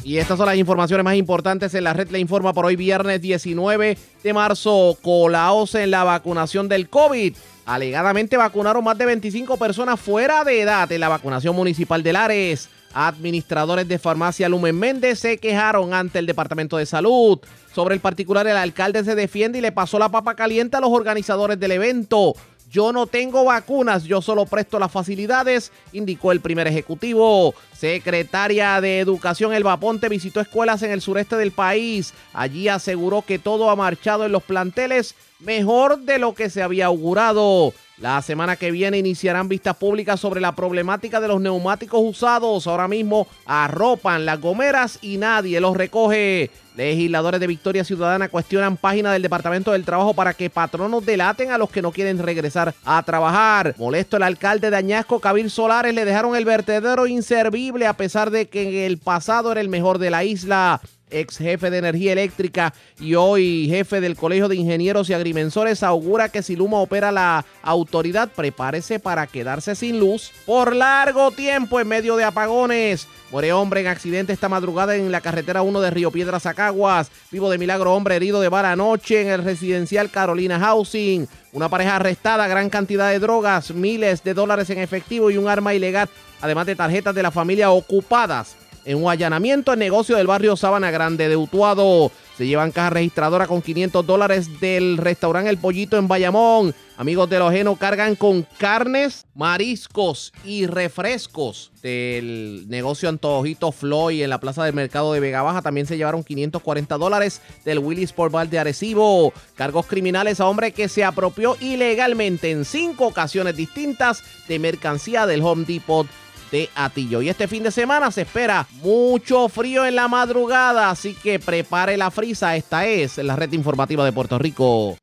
Y 0.03 0.17
estas 0.17 0.37
son 0.37 0.47
las 0.47 0.57
informaciones 0.57 1.03
más 1.03 1.15
importantes 1.15 1.73
en 1.75 1.83
la 1.83 1.93
red 1.93 2.09
le 2.09 2.19
informa 2.19 2.53
por 2.53 2.65
hoy 2.65 2.75
viernes 2.75 3.21
19 3.21 3.97
de 4.23 4.33
marzo. 4.33 4.97
Colaos 5.01 5.75
en 5.75 5.91
la 5.91 6.03
vacunación 6.03 6.67
del 6.67 6.89
COVID. 6.89 7.35
Alegadamente 7.65 8.35
vacunaron 8.35 8.83
más 8.83 8.97
de 8.97 9.05
25 9.05 9.57
personas 9.57 9.99
fuera 9.99 10.43
de 10.43 10.61
edad 10.61 10.91
en 10.91 10.99
la 10.99 11.09
vacunación 11.09 11.55
municipal 11.55 12.01
de 12.01 12.13
Lares. 12.13 12.69
Administradores 12.93 13.87
de 13.87 13.99
farmacia 13.99 14.49
Lumen 14.49 14.77
Méndez 14.77 15.19
se 15.19 15.37
quejaron 15.37 15.93
ante 15.93 16.19
el 16.19 16.25
Departamento 16.25 16.77
de 16.77 16.85
Salud. 16.85 17.39
Sobre 17.73 17.95
el 17.95 18.01
particular, 18.01 18.47
el 18.47 18.57
alcalde 18.57 19.03
se 19.03 19.15
defiende 19.15 19.59
y 19.59 19.61
le 19.61 19.71
pasó 19.71 19.97
la 19.99 20.09
papa 20.09 20.35
caliente 20.35 20.75
a 20.75 20.81
los 20.81 20.89
organizadores 20.89 21.59
del 21.59 21.71
evento. 21.71 22.33
Yo 22.71 22.93
no 22.93 23.05
tengo 23.05 23.43
vacunas, 23.43 24.05
yo 24.05 24.21
solo 24.21 24.45
presto 24.45 24.79
las 24.79 24.93
facilidades, 24.93 25.73
indicó 25.91 26.31
el 26.31 26.39
primer 26.39 26.67
ejecutivo. 26.67 27.53
Secretaria 27.77 28.79
de 28.79 28.99
Educación 28.99 29.53
Elba 29.53 29.75
Ponte 29.75 30.07
visitó 30.07 30.39
escuelas 30.39 30.81
en 30.81 30.91
el 30.91 31.01
sureste 31.01 31.35
del 31.35 31.51
país. 31.51 32.13
Allí 32.31 32.69
aseguró 32.69 33.23
que 33.23 33.39
todo 33.39 33.69
ha 33.69 33.75
marchado 33.75 34.25
en 34.25 34.31
los 34.31 34.43
planteles 34.43 35.15
mejor 35.41 35.99
de 35.99 36.19
lo 36.19 36.33
que 36.33 36.49
se 36.49 36.63
había 36.63 36.87
augurado. 36.87 37.73
La 37.97 38.19
semana 38.23 38.55
que 38.55 38.71
viene 38.71 38.97
iniciarán 38.97 39.47
vistas 39.47 39.75
públicas 39.75 40.19
sobre 40.19 40.41
la 40.41 40.55
problemática 40.55 41.19
de 41.19 41.27
los 41.27 41.39
neumáticos 41.39 42.01
usados. 42.03 42.65
Ahora 42.65 42.87
mismo 42.87 43.27
arropan 43.45 44.25
las 44.25 44.41
gomeras 44.41 44.97
y 45.03 45.17
nadie 45.17 45.61
los 45.61 45.77
recoge. 45.77 46.49
Legisladores 46.75 47.39
de 47.39 47.45
Victoria 47.45 47.83
Ciudadana 47.83 48.29
cuestionan 48.29 48.77
página 48.77 49.13
del 49.13 49.21
Departamento 49.21 49.73
del 49.73 49.85
Trabajo 49.85 50.15
para 50.15 50.33
que 50.33 50.49
patronos 50.49 51.05
delaten 51.05 51.51
a 51.51 51.59
los 51.59 51.69
que 51.69 51.83
no 51.83 51.91
quieren 51.91 52.17
regresar 52.17 52.73
a 52.85 53.03
trabajar. 53.03 53.75
Molesto 53.77 54.17
el 54.17 54.23
alcalde 54.23 54.71
de 54.71 54.77
Añasco, 54.77 55.19
Cabil 55.19 55.51
Solares, 55.51 55.93
le 55.93 56.03
dejaron 56.03 56.35
el 56.35 56.45
vertedero 56.45 57.05
inservible 57.05 57.85
a 57.85 57.93
pesar 57.93 58.31
de 58.31 58.47
que 58.49 58.63
en 58.63 58.91
el 58.91 58.97
pasado 58.97 59.51
era 59.51 59.61
el 59.61 59.69
mejor 59.69 59.99
de 59.99 60.09
la 60.09 60.23
isla 60.23 60.81
ex 61.11 61.37
jefe 61.37 61.69
de 61.69 61.77
energía 61.77 62.13
eléctrica 62.13 62.73
y 62.99 63.15
hoy 63.15 63.67
jefe 63.69 64.01
del 64.01 64.15
Colegio 64.15 64.47
de 64.47 64.55
Ingenieros 64.55 65.09
y 65.09 65.13
Agrimensores, 65.13 65.83
augura 65.83 66.29
que 66.29 66.43
si 66.43 66.55
Luma 66.55 66.77
opera 66.79 67.11
la 67.11 67.45
autoridad, 67.61 68.29
prepárese 68.35 68.99
para 68.99 69.27
quedarse 69.27 69.75
sin 69.75 69.99
luz 69.99 70.31
por 70.45 70.75
largo 70.75 71.31
tiempo 71.31 71.79
en 71.79 71.87
medio 71.87 72.15
de 72.15 72.23
apagones. 72.23 73.07
Muere 73.31 73.53
hombre 73.53 73.81
en 73.81 73.87
accidente 73.87 74.33
esta 74.33 74.49
madrugada 74.49 74.95
en 74.95 75.11
la 75.11 75.21
carretera 75.21 75.61
1 75.61 75.79
de 75.81 75.89
Río 75.89 76.11
Piedras 76.11 76.45
a 76.45 76.53
Caguas. 76.53 77.11
Vivo 77.31 77.49
de 77.49 77.57
milagro 77.57 77.93
hombre 77.93 78.17
herido 78.17 78.41
de 78.41 78.49
vara 78.49 78.73
anoche 78.73 79.21
en 79.21 79.29
el 79.29 79.43
residencial 79.43 80.09
Carolina 80.09 80.59
Housing. 80.59 81.27
Una 81.53 81.69
pareja 81.69 81.95
arrestada, 81.95 82.47
gran 82.47 82.69
cantidad 82.69 83.09
de 83.09 83.19
drogas, 83.19 83.71
miles 83.71 84.23
de 84.23 84.33
dólares 84.33 84.69
en 84.69 84.79
efectivo 84.79 85.31
y 85.31 85.37
un 85.37 85.47
arma 85.47 85.73
ilegal, 85.73 86.09
además 86.41 86.65
de 86.65 86.75
tarjetas 86.75 87.15
de 87.15 87.23
la 87.23 87.31
familia 87.31 87.71
ocupadas 87.71 88.57
en 88.85 89.03
un 89.03 89.09
allanamiento 89.09 89.73
en 89.73 89.79
negocio 89.79 90.15
del 90.17 90.27
barrio 90.27 90.55
Sabana 90.55 90.91
Grande 90.91 91.29
de 91.29 91.37
Utuado. 91.37 92.11
Se 92.37 92.47
llevan 92.47 92.71
caja 92.71 92.89
registradora 92.89 93.45
con 93.45 93.61
500 93.61 94.05
dólares 94.05 94.59
del 94.59 94.97
restaurante 94.97 95.49
El 95.49 95.57
Pollito 95.57 95.97
en 95.97 96.07
Bayamón. 96.07 96.73
Amigos 96.97 97.29
de 97.29 97.39
Ojeno 97.39 97.75
cargan 97.75 98.15
con 98.15 98.47
carnes, 98.57 99.25
mariscos 99.35 100.33
y 100.43 100.65
refrescos 100.65 101.71
del 101.81 102.65
negocio 102.67 103.09
Antojito 103.09 103.71
Floyd 103.71 104.23
en 104.23 104.29
la 104.29 104.39
plaza 104.39 104.63
del 104.63 104.73
mercado 104.73 105.13
de 105.13 105.19
Vega 105.19 105.41
Baja. 105.41 105.61
También 105.61 105.85
se 105.85 105.97
llevaron 105.97 106.23
540 106.23 106.97
dólares 106.97 107.41
del 107.65 107.79
Willy 107.79 108.03
Sport 108.03 108.31
Bar 108.31 108.49
de 108.49 108.59
Arecibo. 108.59 109.33
Cargos 109.55 109.85
criminales 109.85 110.39
a 110.39 110.47
hombre 110.47 110.71
que 110.71 110.89
se 110.89 111.03
apropió 111.03 111.57
ilegalmente 111.59 112.51
en 112.51 112.65
cinco 112.65 113.07
ocasiones 113.07 113.55
distintas 113.55 114.23
de 114.47 114.59
mercancía 114.59 115.25
del 115.25 115.41
Home 115.41 115.65
Depot 115.65 116.07
de 116.51 116.69
Atillo. 116.75 117.21
Y 117.21 117.29
este 117.29 117.47
fin 117.47 117.63
de 117.63 117.71
semana 117.71 118.11
se 118.11 118.21
espera 118.21 118.67
mucho 118.83 119.47
frío 119.49 119.85
en 119.85 119.95
la 119.95 120.07
madrugada, 120.07 120.89
así 120.89 121.13
que 121.15 121.39
prepare 121.39 121.97
la 121.97 122.11
frisa. 122.11 122.55
Esta 122.55 122.85
es 122.85 123.17
la 123.17 123.35
red 123.35 123.51
informativa 123.53 124.05
de 124.05 124.11
Puerto 124.11 124.37
Rico. 124.37 124.97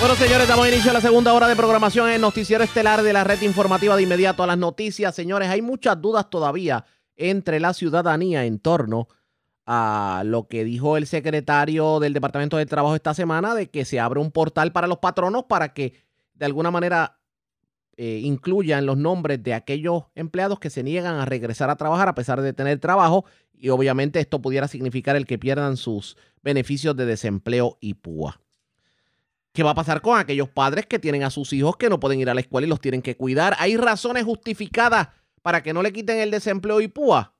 Bueno, 0.00 0.16
señores, 0.16 0.48
damos 0.48 0.68
inicio 0.68 0.90
a 0.90 0.94
la 0.94 1.00
segunda 1.00 1.32
hora 1.32 1.48
de 1.48 1.56
programación 1.56 2.08
en 2.08 2.16
el 2.16 2.20
noticiero 2.20 2.64
estelar 2.64 3.02
de 3.02 3.12
la 3.12 3.24
red 3.24 3.40
informativa 3.42 3.96
de 3.96 4.02
inmediato 4.02 4.42
a 4.42 4.46
las 4.46 4.58
noticias. 4.58 5.14
Señores, 5.14 5.48
hay 5.48 5.62
muchas 5.62 6.00
dudas 6.00 6.28
todavía 6.28 6.84
entre 7.16 7.60
la 7.60 7.72
ciudadanía 7.72 8.44
en 8.44 8.58
torno 8.58 9.08
a 9.66 10.22
lo 10.26 10.46
que 10.46 10.64
dijo 10.64 10.96
el 10.96 11.06
secretario 11.06 12.00
del 12.00 12.12
Departamento 12.12 12.56
de 12.56 12.66
Trabajo 12.66 12.94
esta 12.94 13.14
semana 13.14 13.54
de 13.54 13.70
que 13.70 13.84
se 13.84 13.98
abre 13.98 14.20
un 14.20 14.30
portal 14.30 14.72
para 14.72 14.86
los 14.86 14.98
patronos 14.98 15.44
para 15.44 15.72
que 15.72 15.94
de 16.34 16.44
alguna 16.44 16.70
manera 16.70 17.20
eh, 17.96 18.20
incluyan 18.22 18.86
los 18.86 18.96
nombres 18.96 19.42
de 19.42 19.54
aquellos 19.54 20.04
empleados 20.14 20.58
que 20.58 20.70
se 20.70 20.82
niegan 20.82 21.16
a 21.16 21.24
regresar 21.24 21.70
a 21.70 21.76
trabajar 21.76 22.08
a 22.08 22.14
pesar 22.14 22.40
de 22.42 22.52
tener 22.52 22.78
trabajo 22.80 23.24
y 23.56 23.68
obviamente 23.68 24.20
esto 24.20 24.42
pudiera 24.42 24.68
significar 24.68 25.16
el 25.16 25.26
que 25.26 25.38
pierdan 25.38 25.76
sus 25.76 26.16
beneficios 26.42 26.96
de 26.96 27.06
desempleo 27.06 27.78
y 27.80 27.94
púa. 27.94 28.40
¿Qué 29.52 29.62
va 29.62 29.70
a 29.70 29.74
pasar 29.74 30.00
con 30.00 30.18
aquellos 30.18 30.48
padres 30.48 30.86
que 30.86 30.98
tienen 30.98 31.22
a 31.22 31.30
sus 31.30 31.52
hijos 31.52 31.76
que 31.76 31.88
no 31.88 32.00
pueden 32.00 32.18
ir 32.18 32.28
a 32.28 32.34
la 32.34 32.40
escuela 32.40 32.66
y 32.66 32.70
los 32.70 32.80
tienen 32.80 33.02
que 33.02 33.16
cuidar? 33.16 33.54
¿Hay 33.58 33.76
razones 33.76 34.24
justificadas 34.24 35.08
para 35.42 35.62
que 35.62 35.72
no 35.72 35.80
le 35.80 35.92
quiten 35.92 36.18
el 36.18 36.32
desempleo 36.32 36.80
y 36.80 36.88
púa? 36.88 37.34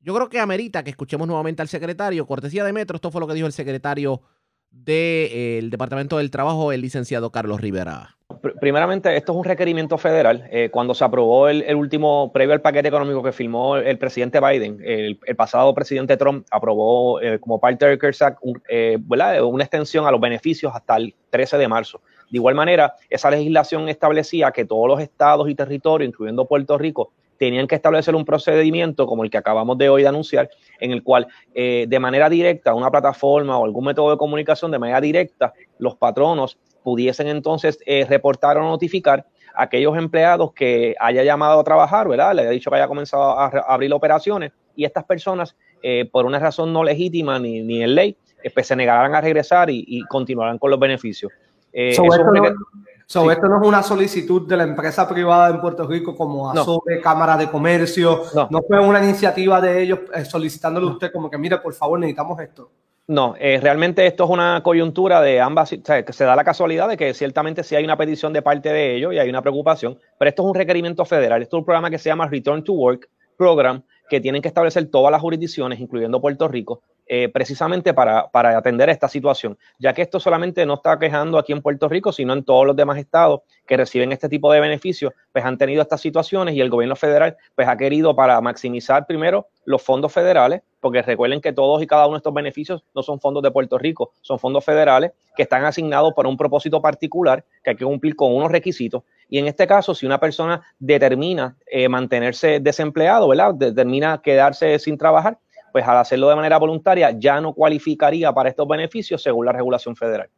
Yo 0.00 0.14
creo 0.14 0.28
que 0.28 0.40
amerita 0.40 0.82
que 0.82 0.90
escuchemos 0.90 1.28
nuevamente 1.28 1.62
al 1.62 1.68
secretario. 1.68 2.26
Cortesía 2.26 2.64
de 2.64 2.72
Metro, 2.72 2.96
esto 2.96 3.12
fue 3.12 3.20
lo 3.20 3.28
que 3.28 3.34
dijo 3.34 3.46
el 3.46 3.52
secretario 3.52 4.22
del 4.70 5.70
Departamento 5.70 6.18
del 6.18 6.30
Trabajo, 6.30 6.72
el 6.72 6.80
licenciado 6.80 7.30
Carlos 7.30 7.60
Rivera. 7.60 8.16
Primeramente, 8.60 9.16
esto 9.16 9.32
es 9.32 9.38
un 9.38 9.44
requerimiento 9.44 9.98
federal. 9.98 10.48
Eh, 10.50 10.70
cuando 10.70 10.94
se 10.94 11.04
aprobó 11.04 11.48
el, 11.48 11.74
último, 11.74 12.30
previo 12.32 12.54
al 12.54 12.60
paquete 12.60 12.88
económico 12.88 13.22
que 13.22 13.32
firmó 13.32 13.76
el, 13.76 13.98
presidente 13.98 14.40
Biden, 14.40 14.78
el, 14.82 15.18
pasado 15.36 15.74
presidente 15.74 16.16
Trump 16.16 16.46
aprobó 16.50 17.20
eh, 17.20 17.38
como 17.40 17.58
parte 17.60 17.86
del 17.86 17.98
CARES 17.98 18.22
Act 18.22 18.38
eh, 18.68 18.98
una 19.08 19.64
extensión 19.64 20.06
a 20.06 20.10
los 20.10 20.20
beneficios 20.20 20.72
hasta 20.74 20.96
el 20.96 21.14
13 21.30 21.58
de 21.58 21.68
marzo. 21.68 22.00
De 22.30 22.38
igual 22.38 22.54
manera, 22.54 22.94
esa 23.08 23.30
legislación 23.30 23.88
establecía 23.88 24.52
que 24.52 24.64
todos 24.64 24.86
los 24.86 25.00
estados 25.00 25.50
y 25.50 25.54
territorios, 25.54 26.08
incluyendo 26.08 26.46
Puerto 26.46 26.78
Rico, 26.78 27.12
tenían 27.40 27.66
que 27.66 27.74
establecer 27.74 28.14
un 28.14 28.26
procedimiento 28.26 29.06
como 29.06 29.24
el 29.24 29.30
que 29.30 29.38
acabamos 29.38 29.78
de 29.78 29.88
hoy 29.88 30.02
de 30.02 30.08
anunciar, 30.08 30.50
en 30.78 30.92
el 30.92 31.02
cual 31.02 31.26
eh, 31.54 31.86
de 31.88 31.98
manera 31.98 32.28
directa, 32.28 32.74
una 32.74 32.90
plataforma 32.90 33.56
o 33.56 33.64
algún 33.64 33.86
método 33.86 34.10
de 34.10 34.18
comunicación 34.18 34.70
de 34.70 34.78
manera 34.78 35.00
directa, 35.00 35.54
los 35.78 35.96
patronos 35.96 36.58
pudiesen 36.82 37.28
entonces 37.28 37.78
eh, 37.86 38.04
reportar 38.06 38.58
o 38.58 38.60
notificar 38.60 39.24
a 39.54 39.62
aquellos 39.62 39.96
empleados 39.96 40.52
que 40.52 40.94
haya 41.00 41.24
llamado 41.24 41.60
a 41.60 41.64
trabajar, 41.64 42.08
¿verdad? 42.08 42.34
Le 42.34 42.42
haya 42.42 42.50
dicho 42.50 42.68
que 42.68 42.76
haya 42.76 42.88
comenzado 42.88 43.22
a, 43.22 43.46
abrir 43.46 43.90
operaciones 43.94 44.52
y 44.76 44.84
estas 44.84 45.04
personas, 45.04 45.56
eh, 45.82 46.04
por 46.12 46.26
una 46.26 46.38
razón 46.38 46.74
no 46.74 46.84
legítima 46.84 47.38
ni, 47.38 47.62
ni 47.62 47.82
en 47.82 47.94
ley, 47.94 48.18
pues 48.54 48.66
se 48.66 48.76
negarán 48.76 49.14
a 49.14 49.22
regresar 49.22 49.70
y, 49.70 49.82
y 49.88 50.02
continuarán 50.02 50.58
con 50.58 50.70
los 50.70 50.78
beneficios. 50.78 51.32
So, 51.72 52.04
Esto 52.04 52.04
no 52.04 52.54
es 53.12 53.38
una 53.64 53.82
solicitud 53.82 54.46
de 54.46 54.56
la 54.56 54.62
empresa 54.62 55.08
privada 55.08 55.50
en 55.50 55.60
Puerto 55.60 55.86
Rico 55.86 56.14
como 56.14 56.48
ASOBE, 56.50 57.00
Cámara 57.00 57.36
de 57.36 57.50
Comercio. 57.50 58.22
No. 58.50 58.62
fue 58.62 58.78
una 58.78 59.02
iniciativa 59.02 59.60
de 59.60 59.82
ellos 59.82 60.00
eh, 60.14 60.24
solicitándole 60.24 60.86
a 60.86 60.90
usted 60.90 61.12
como 61.12 61.28
que, 61.28 61.36
mire, 61.36 61.58
por 61.58 61.74
favor, 61.74 61.98
necesitamos 61.98 62.38
esto. 62.38 62.70
No, 63.08 63.34
eh, 63.40 63.58
realmente 63.60 64.06
esto 64.06 64.22
es 64.22 64.30
una 64.30 64.62
coyuntura 64.62 65.20
de 65.20 65.40
ambas, 65.40 65.72
o 65.72 65.76
sea, 65.82 66.04
que 66.04 66.12
se 66.12 66.22
da 66.22 66.36
la 66.36 66.44
casualidad 66.44 66.88
de 66.88 66.96
que 66.96 67.12
ciertamente 67.12 67.64
sí 67.64 67.74
hay 67.74 67.82
una 67.82 67.96
petición 67.96 68.32
de 68.32 68.42
parte 68.42 68.72
de 68.72 68.94
ellos 68.94 69.12
y 69.12 69.18
hay 69.18 69.28
una 69.28 69.42
preocupación, 69.42 69.98
pero 70.16 70.28
esto 70.28 70.42
es 70.42 70.48
un 70.48 70.54
requerimiento 70.54 71.04
federal. 71.04 71.42
Esto 71.42 71.56
es 71.56 71.60
un 71.62 71.64
programa 71.64 71.90
que 71.90 71.98
se 71.98 72.08
llama 72.08 72.28
Return 72.28 72.62
to 72.62 72.72
Work 72.74 73.08
Program, 73.36 73.82
que 74.08 74.20
tienen 74.20 74.40
que 74.40 74.46
establecer 74.46 74.88
todas 74.88 75.10
las 75.10 75.20
jurisdicciones, 75.20 75.80
incluyendo 75.80 76.20
Puerto 76.20 76.46
Rico, 76.46 76.82
eh, 77.12 77.28
precisamente 77.28 77.92
para, 77.92 78.28
para, 78.28 78.56
atender 78.56 78.88
esta 78.88 79.08
situación, 79.08 79.58
ya 79.80 79.92
que 79.92 80.02
esto 80.02 80.20
solamente 80.20 80.64
no 80.64 80.74
está 80.74 80.96
quejando 80.96 81.38
aquí 81.38 81.50
en 81.50 81.60
Puerto 81.60 81.88
Rico, 81.88 82.12
sino 82.12 82.34
en 82.34 82.44
todos 82.44 82.64
los 82.64 82.76
demás 82.76 82.98
estados 82.98 83.40
que 83.66 83.76
reciben 83.76 84.12
este 84.12 84.28
tipo 84.28 84.52
de 84.52 84.60
beneficios, 84.60 85.12
pues 85.32 85.44
han 85.44 85.58
tenido 85.58 85.82
estas 85.82 86.00
situaciones 86.00 86.54
y 86.54 86.60
el 86.60 86.70
gobierno 86.70 86.94
federal 86.94 87.36
pues 87.56 87.66
ha 87.66 87.76
querido 87.76 88.14
para 88.14 88.40
maximizar 88.40 89.08
primero 89.08 89.48
los 89.64 89.82
fondos 89.82 90.12
federales, 90.12 90.62
porque 90.78 91.02
recuerden 91.02 91.40
que 91.40 91.52
todos 91.52 91.82
y 91.82 91.86
cada 91.88 92.06
uno 92.06 92.14
de 92.14 92.18
estos 92.18 92.32
beneficios 92.32 92.84
no 92.94 93.02
son 93.02 93.18
fondos 93.18 93.42
de 93.42 93.50
Puerto 93.50 93.76
Rico, 93.76 94.12
son 94.20 94.38
fondos 94.38 94.64
federales 94.64 95.10
que 95.36 95.42
están 95.42 95.64
asignados 95.64 96.12
para 96.14 96.28
un 96.28 96.36
propósito 96.36 96.80
particular 96.80 97.44
que 97.64 97.70
hay 97.70 97.76
que 97.76 97.84
cumplir 97.84 98.14
con 98.14 98.32
unos 98.32 98.52
requisitos. 98.52 99.02
Y 99.28 99.38
en 99.38 99.46
este 99.46 99.66
caso, 99.66 99.94
si 99.94 100.06
una 100.06 100.18
persona 100.18 100.60
determina 100.78 101.56
eh, 101.66 101.88
mantenerse 101.88 102.58
desempleado, 102.60 103.28
¿verdad? 103.28 103.54
Determina 103.54 104.20
quedarse 104.22 104.78
sin 104.78 104.98
trabajar, 104.98 105.38
pues 105.72 105.86
al 105.86 105.98
hacerlo 105.98 106.28
de 106.28 106.36
manera 106.36 106.58
voluntaria 106.58 107.10
ya 107.10 107.40
no 107.40 107.52
cualificaría 107.52 108.32
para 108.32 108.48
estos 108.48 108.66
beneficios 108.66 109.22
según 109.22 109.46
la 109.46 109.52
regulación 109.52 109.96
federal. 109.96 110.28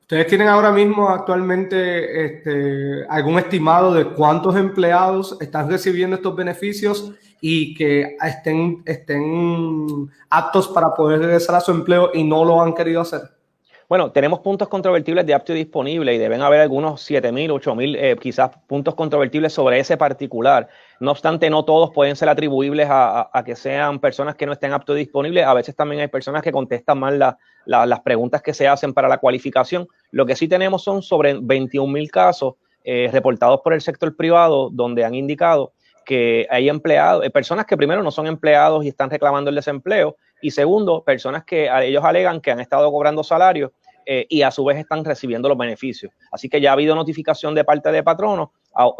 ¿Ustedes 0.00 0.26
tienen 0.26 0.48
ahora 0.48 0.72
mismo 0.72 1.08
actualmente 1.10 2.24
este, 2.24 3.04
algún 3.10 3.38
estimado 3.38 3.92
de 3.92 4.06
cuántos 4.06 4.56
empleados 4.56 5.36
están 5.38 5.68
recibiendo 5.68 6.16
estos 6.16 6.34
beneficios 6.34 7.12
y 7.42 7.74
que 7.74 8.16
estén, 8.24 8.82
estén 8.86 10.08
aptos 10.30 10.68
para 10.68 10.94
poder 10.94 11.20
regresar 11.20 11.56
a 11.56 11.60
su 11.60 11.72
empleo 11.72 12.10
y 12.14 12.24
no 12.24 12.42
lo 12.44 12.62
han 12.62 12.72
querido 12.72 13.02
hacer? 13.02 13.37
Bueno, 13.88 14.12
tenemos 14.12 14.40
puntos 14.40 14.68
controvertibles 14.68 15.24
de 15.24 15.32
apto 15.32 15.54
disponible 15.54 16.14
y 16.14 16.18
deben 16.18 16.42
haber 16.42 16.60
algunos 16.60 17.10
7.000, 17.10 17.50
8.000 17.50 17.96
eh, 17.98 18.16
quizás 18.20 18.50
puntos 18.66 18.94
controvertibles 18.94 19.54
sobre 19.54 19.80
ese 19.80 19.96
particular. 19.96 20.68
No 21.00 21.12
obstante, 21.12 21.48
no 21.48 21.64
todos 21.64 21.90
pueden 21.94 22.14
ser 22.14 22.28
atribuibles 22.28 22.86
a, 22.90 23.30
que 23.46 23.56
sean 23.56 23.98
personas 23.98 24.34
que 24.34 24.44
no 24.44 24.52
estén 24.52 24.74
apto 24.74 24.92
disponibles. 24.92 25.46
A 25.46 25.54
veces 25.54 25.74
también 25.74 26.02
hay 26.02 26.08
personas 26.08 26.42
que 26.42 26.52
contestan 26.52 26.98
mal 26.98 27.18
las 27.64 28.00
preguntas 28.00 28.42
que 28.42 28.52
se 28.52 28.68
hacen 28.68 28.92
para 28.92 29.08
la 29.08 29.16
cualificación. 29.16 29.88
Lo 30.10 30.26
que 30.26 30.36
sí 30.36 30.48
tenemos 30.48 30.84
son 30.84 31.00
sobre 31.00 31.34
21.000 31.36 32.10
casos 32.10 32.56
eh, 32.84 33.08
reportados 33.10 33.62
por 33.62 33.72
el 33.72 33.80
sector 33.80 34.14
privado 34.14 34.68
donde 34.70 35.06
han 35.06 35.14
indicado 35.14 35.72
que 36.08 36.46
hay 36.48 36.70
empleados, 36.70 37.22
eh, 37.22 37.28
personas 37.28 37.66
que 37.66 37.76
primero 37.76 38.02
no 38.02 38.10
son 38.10 38.26
empleados 38.26 38.82
y 38.82 38.88
están 38.88 39.10
reclamando 39.10 39.50
el 39.50 39.56
desempleo, 39.56 40.16
y 40.40 40.52
segundo, 40.52 41.04
personas 41.04 41.44
que 41.44 41.68
ellos 41.82 42.02
alegan 42.02 42.40
que 42.40 42.50
han 42.50 42.60
estado 42.60 42.90
cobrando 42.90 43.22
salarios 43.22 43.72
eh, 44.06 44.24
y 44.30 44.40
a 44.40 44.50
su 44.50 44.64
vez 44.64 44.78
están 44.78 45.04
recibiendo 45.04 45.50
los 45.50 45.58
beneficios. 45.58 46.10
Así 46.32 46.48
que 46.48 46.62
ya 46.62 46.70
ha 46.70 46.72
habido 46.72 46.94
notificación 46.94 47.54
de 47.54 47.62
parte 47.62 47.92
de 47.92 48.02
patronos. 48.02 48.48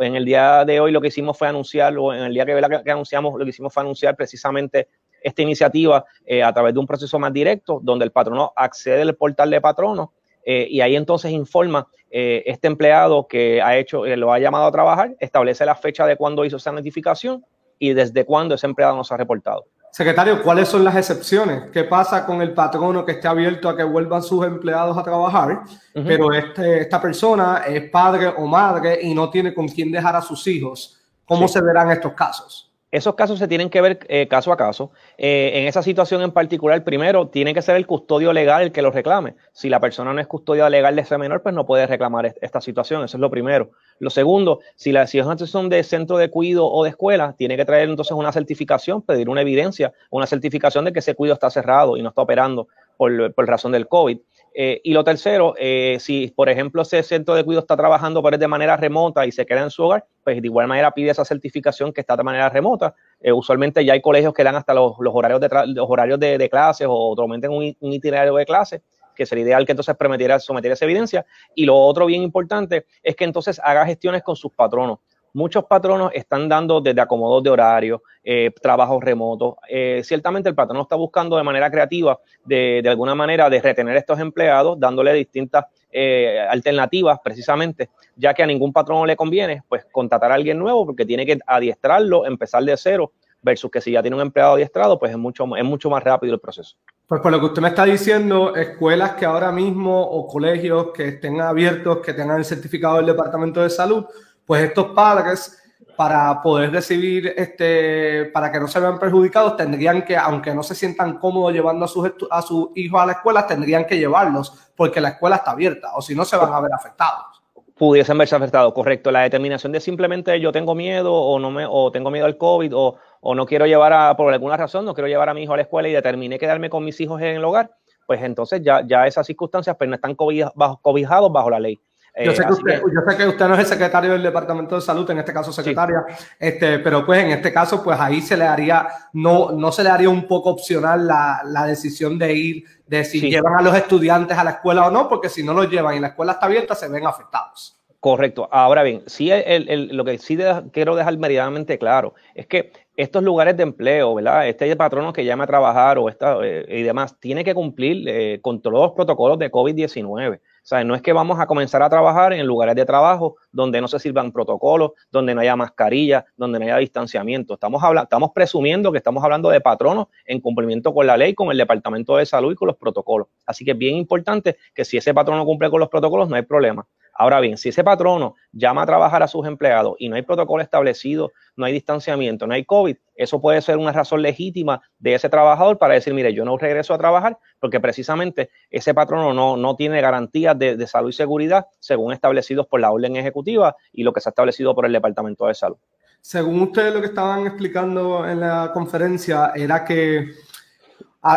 En 0.00 0.16
el 0.16 0.26
día 0.26 0.66
de 0.66 0.80
hoy 0.80 0.92
lo 0.92 1.00
que 1.00 1.08
hicimos 1.08 1.38
fue 1.38 1.48
anunciar, 1.48 1.96
o 1.96 2.12
en 2.12 2.24
el 2.24 2.34
día 2.34 2.44
que, 2.44 2.60
que 2.84 2.90
anunciamos, 2.90 3.38
lo 3.38 3.44
que 3.44 3.50
hicimos 3.50 3.72
fue 3.72 3.84
anunciar 3.84 4.14
precisamente 4.14 4.88
esta 5.22 5.40
iniciativa 5.40 6.04
eh, 6.26 6.42
a 6.42 6.52
través 6.52 6.74
de 6.74 6.80
un 6.80 6.86
proceso 6.86 7.18
más 7.18 7.32
directo, 7.32 7.80
donde 7.82 8.04
el 8.04 8.12
patrono 8.12 8.52
accede 8.54 9.00
al 9.00 9.14
portal 9.14 9.48
de 9.48 9.62
patrono 9.62 10.12
eh, 10.44 10.66
y 10.70 10.80
ahí 10.80 10.96
entonces 10.96 11.30
informa 11.30 11.86
eh, 12.10 12.42
este 12.46 12.68
empleado 12.68 13.26
que 13.28 13.60
ha 13.60 13.76
hecho, 13.76 14.04
lo 14.06 14.32
ha 14.32 14.38
llamado 14.38 14.66
a 14.66 14.72
trabajar, 14.72 15.14
establece 15.20 15.66
la 15.66 15.74
fecha 15.74 16.06
de 16.06 16.16
cuándo 16.16 16.44
hizo 16.44 16.56
esa 16.56 16.72
notificación 16.72 17.44
y 17.78 17.92
desde 17.92 18.24
cuándo 18.24 18.54
ese 18.54 18.66
empleado 18.66 18.96
nos 18.96 19.12
ha 19.12 19.16
reportado. 19.16 19.66
Secretario, 19.90 20.42
¿cuáles 20.42 20.68
son 20.68 20.84
las 20.84 20.96
excepciones? 20.96 21.70
¿Qué 21.72 21.84
pasa 21.84 22.24
con 22.24 22.42
el 22.42 22.52
patrono 22.52 23.04
que 23.04 23.12
esté 23.12 23.26
abierto 23.26 23.68
a 23.68 23.76
que 23.76 23.82
vuelvan 23.82 24.22
sus 24.22 24.44
empleados 24.44 24.96
a 24.96 25.02
trabajar, 25.02 25.62
pero 25.94 26.32
este, 26.32 26.82
esta 26.82 27.00
persona 27.00 27.62
es 27.66 27.90
padre 27.90 28.28
o 28.28 28.46
madre 28.46 29.00
y 29.02 29.14
no 29.14 29.30
tiene 29.30 29.54
con 29.54 29.66
quién 29.66 29.90
dejar 29.90 30.14
a 30.14 30.22
sus 30.22 30.46
hijos? 30.46 31.00
¿Cómo 31.24 31.48
se 31.48 31.60
verán 31.60 31.90
estos 31.90 32.12
casos? 32.12 32.67
Esos 32.90 33.14
casos 33.16 33.38
se 33.38 33.48
tienen 33.48 33.68
que 33.68 33.82
ver 33.82 33.98
eh, 34.08 34.28
caso 34.28 34.50
a 34.50 34.56
caso. 34.56 34.92
Eh, 35.18 35.52
en 35.54 35.66
esa 35.66 35.82
situación 35.82 36.22
en 36.22 36.32
particular, 36.32 36.82
primero, 36.84 37.28
tiene 37.28 37.52
que 37.52 37.60
ser 37.60 37.76
el 37.76 37.86
custodio 37.86 38.32
legal 38.32 38.62
el 38.62 38.72
que 38.72 38.80
lo 38.80 38.90
reclame. 38.90 39.34
Si 39.52 39.68
la 39.68 39.78
persona 39.78 40.14
no 40.14 40.20
es 40.20 40.26
custodia 40.26 40.70
legal 40.70 40.96
de 40.96 41.02
ese 41.02 41.18
menor, 41.18 41.42
pues 41.42 41.54
no 41.54 41.66
puede 41.66 41.86
reclamar 41.86 42.34
esta 42.40 42.62
situación. 42.62 43.04
Eso 43.04 43.18
es 43.18 43.20
lo 43.20 43.30
primero. 43.30 43.72
Lo 43.98 44.08
segundo, 44.08 44.60
si, 44.74 44.92
la, 44.92 45.06
si 45.06 45.18
es 45.18 45.26
situación 45.26 45.68
de 45.68 45.82
centro 45.82 46.16
de 46.16 46.30
cuido 46.30 46.66
o 46.66 46.82
de 46.82 46.90
escuela, 46.90 47.34
tiene 47.36 47.58
que 47.58 47.66
traer 47.66 47.90
entonces 47.90 48.12
una 48.12 48.32
certificación, 48.32 49.02
pedir 49.02 49.28
una 49.28 49.42
evidencia, 49.42 49.92
una 50.10 50.26
certificación 50.26 50.86
de 50.86 50.92
que 50.94 51.00
ese 51.00 51.14
cuido 51.14 51.34
está 51.34 51.50
cerrado 51.50 51.98
y 51.98 52.02
no 52.02 52.08
está 52.08 52.22
operando 52.22 52.68
por 52.96 53.46
razón 53.46 53.72
del 53.72 53.86
COVID. 53.86 54.18
Eh, 54.54 54.80
y 54.82 54.92
lo 54.92 55.04
tercero, 55.04 55.54
eh, 55.56 55.98
si 56.00 56.28
por 56.28 56.48
ejemplo 56.48 56.82
ese 56.82 57.02
centro 57.02 57.34
de 57.34 57.44
cuidado 57.44 57.60
está 57.60 57.76
trabajando 57.76 58.22
pero 58.22 58.38
de 58.38 58.48
manera 58.48 58.76
remota 58.76 59.26
y 59.26 59.32
se 59.32 59.46
queda 59.46 59.62
en 59.62 59.70
su 59.70 59.84
hogar, 59.84 60.04
pues 60.24 60.40
de 60.40 60.46
igual 60.46 60.66
manera 60.66 60.90
pide 60.90 61.10
esa 61.10 61.24
certificación 61.24 61.92
que 61.92 62.00
está 62.00 62.16
de 62.16 62.24
manera 62.24 62.48
remota. 62.48 62.94
Eh, 63.20 63.32
usualmente 63.32 63.84
ya 63.84 63.92
hay 63.92 64.00
colegios 64.00 64.34
que 64.34 64.42
dan 64.42 64.56
hasta 64.56 64.74
los, 64.74 64.94
horarios, 64.98 65.40
de, 65.40 65.48
los 65.66 65.86
horarios 65.88 66.18
de, 66.18 66.48
clases 66.50 66.86
o 66.88 66.92
automenten 66.92 67.50
un, 67.50 67.76
un, 67.78 67.92
itinerario 67.92 68.34
de 68.34 68.46
clases, 68.46 68.82
que 69.14 69.26
sería 69.26 69.44
ideal 69.44 69.66
que 69.66 69.72
entonces 69.72 69.96
someter 70.40 70.72
esa 70.72 70.84
evidencia. 70.84 71.26
Y 71.54 71.64
lo 71.64 71.76
otro 71.76 72.06
bien 72.06 72.22
importante 72.22 72.86
es 73.02 73.16
que 73.16 73.24
entonces 73.24 73.60
haga 73.62 73.84
gestiones 73.84 74.22
con 74.22 74.36
sus 74.36 74.52
patronos. 74.52 75.00
Muchos 75.32 75.64
patronos 75.64 76.10
están 76.14 76.48
dando 76.48 76.80
desde 76.80 77.00
acomodos 77.00 77.42
de 77.42 77.50
horario, 77.50 78.02
eh, 78.24 78.50
trabajos 78.60 79.02
remotos. 79.02 79.54
Eh, 79.68 80.00
ciertamente 80.04 80.48
el 80.48 80.54
patrono 80.54 80.82
está 80.82 80.96
buscando 80.96 81.36
de 81.36 81.42
manera 81.42 81.70
creativa, 81.70 82.18
de, 82.44 82.80
de, 82.82 82.88
alguna 82.88 83.14
manera, 83.14 83.48
de 83.48 83.60
retener 83.60 83.96
a 83.96 84.00
estos 84.00 84.18
empleados, 84.20 84.78
dándole 84.78 85.12
distintas 85.12 85.66
eh, 85.90 86.38
alternativas 86.50 87.18
precisamente, 87.24 87.88
ya 88.14 88.34
que 88.34 88.42
a 88.42 88.46
ningún 88.46 88.72
patrono 88.72 89.06
le 89.06 89.16
conviene, 89.16 89.62
pues 89.68 89.86
contratar 89.90 90.30
a 90.30 90.34
alguien 90.34 90.58
nuevo 90.58 90.84
porque 90.84 91.06
tiene 91.06 91.24
que 91.24 91.38
adiestrarlo, 91.46 92.26
empezar 92.26 92.62
de 92.64 92.76
cero, 92.76 93.12
versus 93.40 93.70
que 93.70 93.80
si 93.80 93.92
ya 93.92 94.02
tiene 94.02 94.16
un 94.16 94.22
empleado 94.22 94.54
adiestrado, 94.54 94.98
pues 94.98 95.12
es 95.12 95.18
mucho, 95.18 95.44
es 95.56 95.64
mucho 95.64 95.88
más 95.88 96.02
rápido 96.02 96.34
el 96.34 96.40
proceso. 96.40 96.76
Pues 97.06 97.22
por 97.22 97.32
lo 97.32 97.40
que 97.40 97.46
usted 97.46 97.62
me 97.62 97.68
está 97.68 97.84
diciendo, 97.84 98.54
escuelas 98.54 99.12
que 99.12 99.24
ahora 99.24 99.50
mismo 99.50 99.98
o 100.02 100.26
colegios 100.26 100.88
que 100.92 101.08
estén 101.08 101.40
abiertos, 101.40 101.98
que 101.98 102.12
tengan 102.12 102.38
el 102.38 102.44
certificado 102.44 102.96
del 102.98 103.06
Departamento 103.06 103.62
de 103.62 103.70
Salud, 103.70 104.04
pues 104.48 104.62
estos 104.62 104.86
padres 104.92 105.62
para 105.94 106.40
poder 106.40 106.72
recibir, 106.72 107.34
este, 107.36 108.30
para 108.32 108.50
que 108.50 108.58
no 108.58 108.66
se 108.66 108.80
vean 108.80 108.98
perjudicados, 108.98 109.58
tendrían 109.58 110.02
que, 110.06 110.16
aunque 110.16 110.54
no 110.54 110.62
se 110.62 110.74
sientan 110.74 111.18
cómodos 111.18 111.52
llevando 111.52 111.84
a 111.84 111.88
sus, 111.88 112.70
hijos 112.74 113.00
a 113.00 113.04
la 113.04 113.12
escuela, 113.12 113.46
tendrían 113.46 113.84
que 113.84 113.98
llevarlos 113.98 114.72
porque 114.74 115.02
la 115.02 115.10
escuela 115.10 115.36
está 115.36 115.50
abierta 115.50 115.90
o 115.94 116.00
si 116.00 116.14
no 116.14 116.24
se 116.24 116.38
van 116.38 116.50
a 116.50 116.60
ver 116.60 116.72
afectados. 116.72 117.42
Pudiesen 117.76 118.16
verse 118.16 118.36
afectados, 118.36 118.72
correcto. 118.72 119.10
La 119.10 119.20
determinación 119.20 119.70
de 119.70 119.80
simplemente 119.80 120.40
yo 120.40 120.50
tengo 120.50 120.74
miedo 120.74 121.12
o 121.12 121.38
no 121.38 121.50
me, 121.50 121.66
o 121.68 121.92
tengo 121.92 122.10
miedo 122.10 122.24
al 122.24 122.38
COVID 122.38 122.74
o, 122.74 122.96
o 123.20 123.34
no 123.34 123.44
quiero 123.44 123.66
llevar 123.66 123.92
a, 123.92 124.16
por 124.16 124.32
alguna 124.32 124.56
razón, 124.56 124.86
no 124.86 124.94
quiero 124.94 125.08
llevar 125.08 125.28
a 125.28 125.34
mi 125.34 125.42
hijo 125.42 125.52
a 125.52 125.56
la 125.56 125.62
escuela 125.64 125.90
y 125.90 125.92
determiné 125.92 126.38
quedarme 126.38 126.70
con 126.70 126.86
mis 126.86 126.98
hijos 127.02 127.20
en 127.20 127.36
el 127.36 127.44
hogar, 127.44 127.70
pues 128.06 128.22
entonces 128.22 128.62
ya, 128.62 128.82
ya 128.86 129.06
esas 129.06 129.26
circunstancias 129.26 129.76
pues 129.76 129.90
no 129.90 129.96
están 129.96 130.14
cobijados 130.14 131.32
bajo 131.32 131.50
la 131.50 131.60
ley. 131.60 131.78
Yo 132.24 132.32
sé, 132.32 132.44
que 132.44 132.52
usted, 132.52 132.80
yo 132.80 133.00
sé, 133.08 133.16
que 133.16 133.26
usted, 133.28 133.46
no 133.46 133.54
es 133.54 133.60
el 133.60 133.66
secretario 133.66 134.12
del 134.12 134.22
Departamento 134.22 134.74
de 134.74 134.80
Salud, 134.80 135.08
en 135.10 135.18
este 135.18 135.32
caso 135.32 135.52
secretaria, 135.52 136.04
este, 136.38 136.80
pero 136.80 137.06
pues 137.06 137.22
en 137.24 137.30
este 137.30 137.52
caso, 137.52 137.82
pues 137.82 137.98
ahí 138.00 138.20
se 138.20 138.36
le 138.36 138.44
haría, 138.44 138.88
no, 139.12 139.52
no 139.52 139.70
se 139.70 139.84
le 139.84 139.90
haría 139.90 140.10
un 140.10 140.26
poco 140.26 140.50
opcional 140.50 141.06
la, 141.06 141.42
la 141.44 141.66
decisión 141.66 142.18
de 142.18 142.34
ir, 142.34 142.64
de 142.86 143.04
si 143.04 143.20
llevan 143.20 143.54
a 143.56 143.62
los 143.62 143.76
estudiantes 143.76 144.36
a 144.36 144.44
la 144.44 144.50
escuela 144.50 144.86
o 144.86 144.90
no, 144.90 145.08
porque 145.08 145.28
si 145.28 145.44
no 145.44 145.54
los 145.54 145.70
llevan 145.70 145.96
y 145.96 146.00
la 146.00 146.08
escuela 146.08 146.32
está 146.32 146.46
abierta, 146.46 146.74
se 146.74 146.88
ven 146.88 147.06
afectados. 147.06 147.78
Correcto. 148.00 148.48
Ahora 148.52 148.84
bien, 148.84 149.02
sí, 149.06 149.30
el, 149.30 149.68
el, 149.68 149.88
lo 149.96 150.04
que 150.04 150.18
sí 150.18 150.38
quiero 150.72 150.94
dejar 150.94 151.18
meridianamente 151.18 151.78
claro 151.78 152.14
es 152.34 152.46
que 152.46 152.70
estos 152.96 153.24
lugares 153.24 153.56
de 153.56 153.64
empleo, 153.64 154.14
¿verdad? 154.14 154.48
Este 154.48 154.74
patrono 154.76 155.12
que 155.12 155.24
llama 155.24 155.44
a 155.44 155.46
trabajar 155.48 155.98
o 155.98 156.08
esta, 156.08 156.38
eh, 156.44 156.64
y 156.68 156.82
demás, 156.82 157.18
tiene 157.18 157.42
que 157.42 157.54
cumplir 157.54 158.08
eh, 158.08 158.38
con 158.40 158.62
todos 158.62 158.74
los 158.74 158.92
protocolos 158.92 159.38
de 159.40 159.50
COVID-19. 159.50 160.40
O 160.68 160.74
sea, 160.76 160.84
no 160.84 160.94
es 160.94 161.00
que 161.00 161.14
vamos 161.14 161.40
a 161.40 161.46
comenzar 161.46 161.82
a 161.82 161.88
trabajar 161.88 162.34
en 162.34 162.46
lugares 162.46 162.74
de 162.74 162.84
trabajo 162.84 163.36
donde 163.50 163.80
no 163.80 163.88
se 163.88 163.98
sirvan 163.98 164.30
protocolos, 164.32 164.90
donde 165.10 165.34
no 165.34 165.40
haya 165.40 165.56
mascarilla, 165.56 166.26
donde 166.36 166.58
no 166.58 166.66
haya 166.66 166.76
distanciamiento. 166.76 167.54
Estamos, 167.54 167.82
hablando, 167.82 168.04
estamos 168.04 168.32
presumiendo 168.34 168.92
que 168.92 168.98
estamos 168.98 169.24
hablando 169.24 169.48
de 169.48 169.62
patronos 169.62 170.08
en 170.26 170.42
cumplimiento 170.42 170.92
con 170.92 171.06
la 171.06 171.16
ley, 171.16 171.32
con 171.32 171.50
el 171.50 171.56
Departamento 171.56 172.18
de 172.18 172.26
Salud 172.26 172.52
y 172.52 172.54
con 172.54 172.68
los 172.68 172.76
protocolos. 172.76 173.28
Así 173.46 173.64
que 173.64 173.70
es 173.70 173.78
bien 173.78 173.96
importante 173.96 174.58
que 174.74 174.84
si 174.84 174.98
ese 174.98 175.14
patrono 175.14 175.46
cumple 175.46 175.70
con 175.70 175.80
los 175.80 175.88
protocolos, 175.88 176.28
no 176.28 176.36
hay 176.36 176.42
problema. 176.42 176.86
Ahora 177.20 177.40
bien, 177.40 177.58
si 177.58 177.70
ese 177.70 177.82
patrono 177.82 178.36
llama 178.52 178.82
a 178.82 178.86
trabajar 178.86 179.24
a 179.24 179.26
sus 179.26 179.44
empleados 179.44 179.96
y 179.98 180.08
no 180.08 180.14
hay 180.14 180.22
protocolo 180.22 180.62
establecido, 180.62 181.32
no 181.56 181.66
hay 181.66 181.72
distanciamiento, 181.72 182.46
no 182.46 182.54
hay 182.54 182.64
COVID, 182.64 182.96
eso 183.16 183.40
puede 183.40 183.60
ser 183.60 183.76
una 183.76 183.90
razón 183.90 184.22
legítima 184.22 184.80
de 185.00 185.14
ese 185.14 185.28
trabajador 185.28 185.78
para 185.78 185.94
decir, 185.94 186.14
mire, 186.14 186.32
yo 186.32 186.44
no 186.44 186.56
regreso 186.56 186.94
a 186.94 186.98
trabajar 186.98 187.36
porque 187.58 187.80
precisamente 187.80 188.50
ese 188.70 188.94
patrono 188.94 189.34
no, 189.34 189.56
no 189.56 189.74
tiene 189.74 190.00
garantías 190.00 190.56
de, 190.56 190.76
de, 190.76 190.86
salud 190.86 191.08
y 191.10 191.12
seguridad 191.12 191.66
según 191.80 192.12
establecidos 192.12 192.68
por 192.68 192.80
la 192.80 192.92
orden 192.92 193.16
ejecutiva 193.16 193.74
y 193.92 194.04
lo 194.04 194.12
que 194.12 194.20
se 194.20 194.28
ha 194.28 194.30
establecido 194.30 194.72
por 194.72 194.86
el 194.86 194.92
Departamento 194.92 195.48
de 195.48 195.54
Salud. 195.54 195.78
Según 196.20 196.62
ustedes 196.62 196.94
lo 196.94 197.00
que 197.00 197.08
estaban 197.08 197.46
explicando 197.48 198.28
en 198.28 198.38
la 198.38 198.70
conferencia 198.72 199.52
era 199.56 199.84
que 199.84 200.34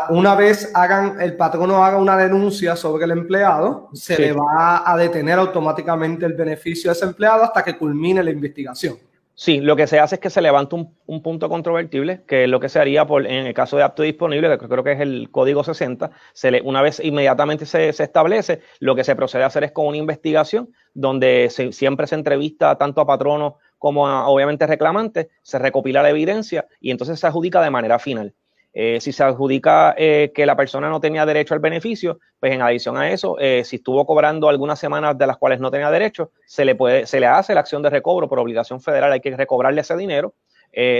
una 0.10 0.36
vez 0.36 0.72
hagan, 0.74 1.20
el 1.22 1.36
patrono 1.36 1.84
haga 1.84 1.98
una 1.98 2.16
denuncia 2.18 2.76
sobre 2.76 3.06
el 3.06 3.12
empleado, 3.12 3.90
se 3.94 4.18
le 4.20 4.34
va 4.34 4.90
a 4.90 4.96
detener 4.96 5.40
automáticamente 5.40 6.26
el 6.26 6.34
beneficio 6.34 6.92
a 6.92 6.94
ese 6.94 7.06
empleado 7.06 7.44
hasta 7.44 7.64
que 7.64 7.78
culmine 7.78 8.24
la 8.24 8.32
investigación. 8.32 8.98
Sí, 9.34 9.60
lo 9.60 9.76
que 9.76 9.88
se 9.88 10.00
hace 10.00 10.16
es 10.16 10.22
que 10.22 10.30
se 10.30 10.40
levanta 10.40 10.76
un, 10.76 11.22
punto 11.24 11.50
controvertible, 11.50 12.22
que 12.28 12.44
es 12.44 12.50
lo 12.50 12.60
que 12.60 12.70
se 12.70 12.80
haría 12.80 13.08
por, 13.08 13.26
en 13.26 13.48
el 13.48 13.56
caso 13.56 13.76
de 13.76 13.82
apto 13.82 14.04
disponible, 14.04 14.56
que 14.60 14.68
creo 14.68 14.84
que 14.84 14.92
es 14.92 15.00
el 15.00 15.32
código 15.32 15.64
60, 15.64 16.12
se 16.34 16.52
le, 16.52 16.62
una 16.62 16.84
vez 16.84 17.00
inmediatamente 17.04 17.66
se, 17.66 17.92
se, 17.92 18.04
establece, 18.04 18.62
lo 18.80 18.94
que 18.94 19.04
se 19.04 19.16
procede 19.16 19.44
a 19.44 19.48
hacer 19.48 19.64
es 19.64 19.72
con 19.72 19.88
una 19.88 19.98
investigación 19.98 20.70
donde 20.94 21.50
siempre 21.72 22.06
se 22.06 22.16
entrevista 22.16 22.78
tanto 22.78 23.02
a 23.02 23.08
patronos 23.08 23.54
como 23.80 24.08
a, 24.08 24.28
obviamente 24.28 24.68
reclamantes, 24.68 25.30
se 25.42 25.58
recopila 25.58 26.04
la 26.04 26.12
evidencia 26.12 26.68
y 26.80 26.92
entonces 26.92 27.20
se 27.20 27.26
adjudica 27.26 27.64
de 27.64 27.72
manera 27.72 27.98
final. 27.98 28.36
Eh, 28.74 29.02
si 29.02 29.12
se 29.12 29.24
adjudica 29.24 29.94
eh, 29.98 30.32
que 30.34 30.46
la 30.46 30.56
persona 30.56 30.90
no 30.90 31.02
tenía 31.02 31.26
derecho 31.26 31.54
al 31.54 31.60
beneficio, 31.60 32.20
pues 32.40 32.54
en 32.54 32.62
adición 32.62 32.98
a 32.98 33.12
eso, 33.12 33.38
eh, 33.38 33.64
si 33.66 33.78
estuvo 33.78 34.06
cobrando 34.06 34.48
algunas 34.48 34.80
semanas 34.80 35.18
de 35.18 35.28
las 35.28 35.38
cuales 35.38 35.60
no 35.60 35.70
tenía 35.70 35.92
derecho, 35.92 36.32
se 36.46 36.64
le, 36.64 36.76
puede, 36.76 37.06
se 37.06 37.20
le 37.20 37.28
hace 37.28 37.54
la 37.54 37.60
acción 37.60 37.82
de 37.82 37.90
recobro 37.90 38.30
por 38.30 38.40
obligación 38.40 38.80
federal, 38.80 39.12
hay 39.12 39.20
que 39.20 39.36
recobrarle 39.36 39.82
ese 39.82 39.98
dinero. 39.98 40.34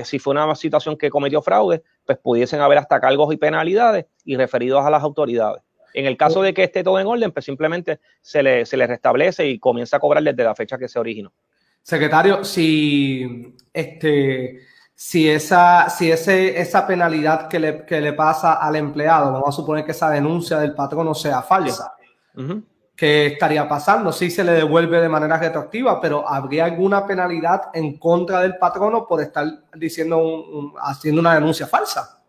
si 0.04 0.20
fue 0.20 0.34
una 0.34 0.54
situación 0.56 0.98
que 0.98 1.10
cometió 1.10 1.42
fraude, 1.42 1.82
pues 2.06 2.18
pudiesen 2.18 2.60
haber 2.60 2.78
hasta 2.78 3.00
cargos 3.00 3.34
y 3.34 3.38
penalidades 3.38 4.06
y 4.26 4.36
referidos 4.36 4.86
a 4.86 4.90
las 4.90 5.02
autoridades. 5.02 5.64
En 5.94 6.06
el 6.06 6.18
caso 6.18 6.42
de 6.42 6.54
que 6.54 6.64
esté 6.64 6.84
todo 6.84 7.00
en 7.00 7.08
orden, 7.08 7.32
pues 7.32 7.46
simplemente 7.46 8.00
se 8.22 8.44
le, 8.44 8.66
se 8.66 8.76
le 8.76 8.86
restablece 8.88 9.48
y 9.48 9.60
comienza 9.60 9.96
a 9.98 10.00
cobrar 10.00 10.24
desde 10.24 10.44
la 10.44 10.56
fecha 10.56 10.78
que 10.78 10.90
se 10.90 11.00
originó. 11.00 11.32
Secretario, 11.84 12.44
si 12.44 13.56
este 13.74 14.60
si 15.04 15.28
esa, 15.28 15.90
si 15.90 16.12
ese, 16.12 16.62
esa 16.62 16.86
penalidad 16.86 17.48
que 17.48 17.60
le, 17.60 17.86
que 17.88 18.00
le 18.00 18.14
pasa 18.14 18.54
al 18.54 18.76
empleado, 18.76 19.32
vamos 19.32 19.50
a 19.50 19.52
suponer 19.52 19.84
que 19.84 19.94
esa 19.94 20.12
denuncia 20.12 20.60
del 20.60 20.76
patrono 20.76 21.16
sea 21.16 21.42
falsa, 21.42 21.96
¿qué 22.96 23.26
estaría 23.26 23.68
pasando? 23.68 24.14
Si 24.14 24.30
se 24.30 24.44
le 24.44 24.52
devuelve 24.52 25.02
de 25.02 25.10
manera 25.10 25.38
retroactiva, 25.40 26.00
pero 26.00 26.30
¿habría 26.30 26.66
alguna 26.66 27.08
penalidad 27.08 27.72
en 27.74 27.98
contra 27.98 28.42
del 28.42 28.60
patrono 28.60 29.08
por 29.08 29.22
estar 29.22 29.48
diciendo 29.74 30.20
un, 30.20 30.74
haciendo 30.80 31.20
una 31.20 31.34
denuncia 31.34 31.66
falsa? 31.66 32.21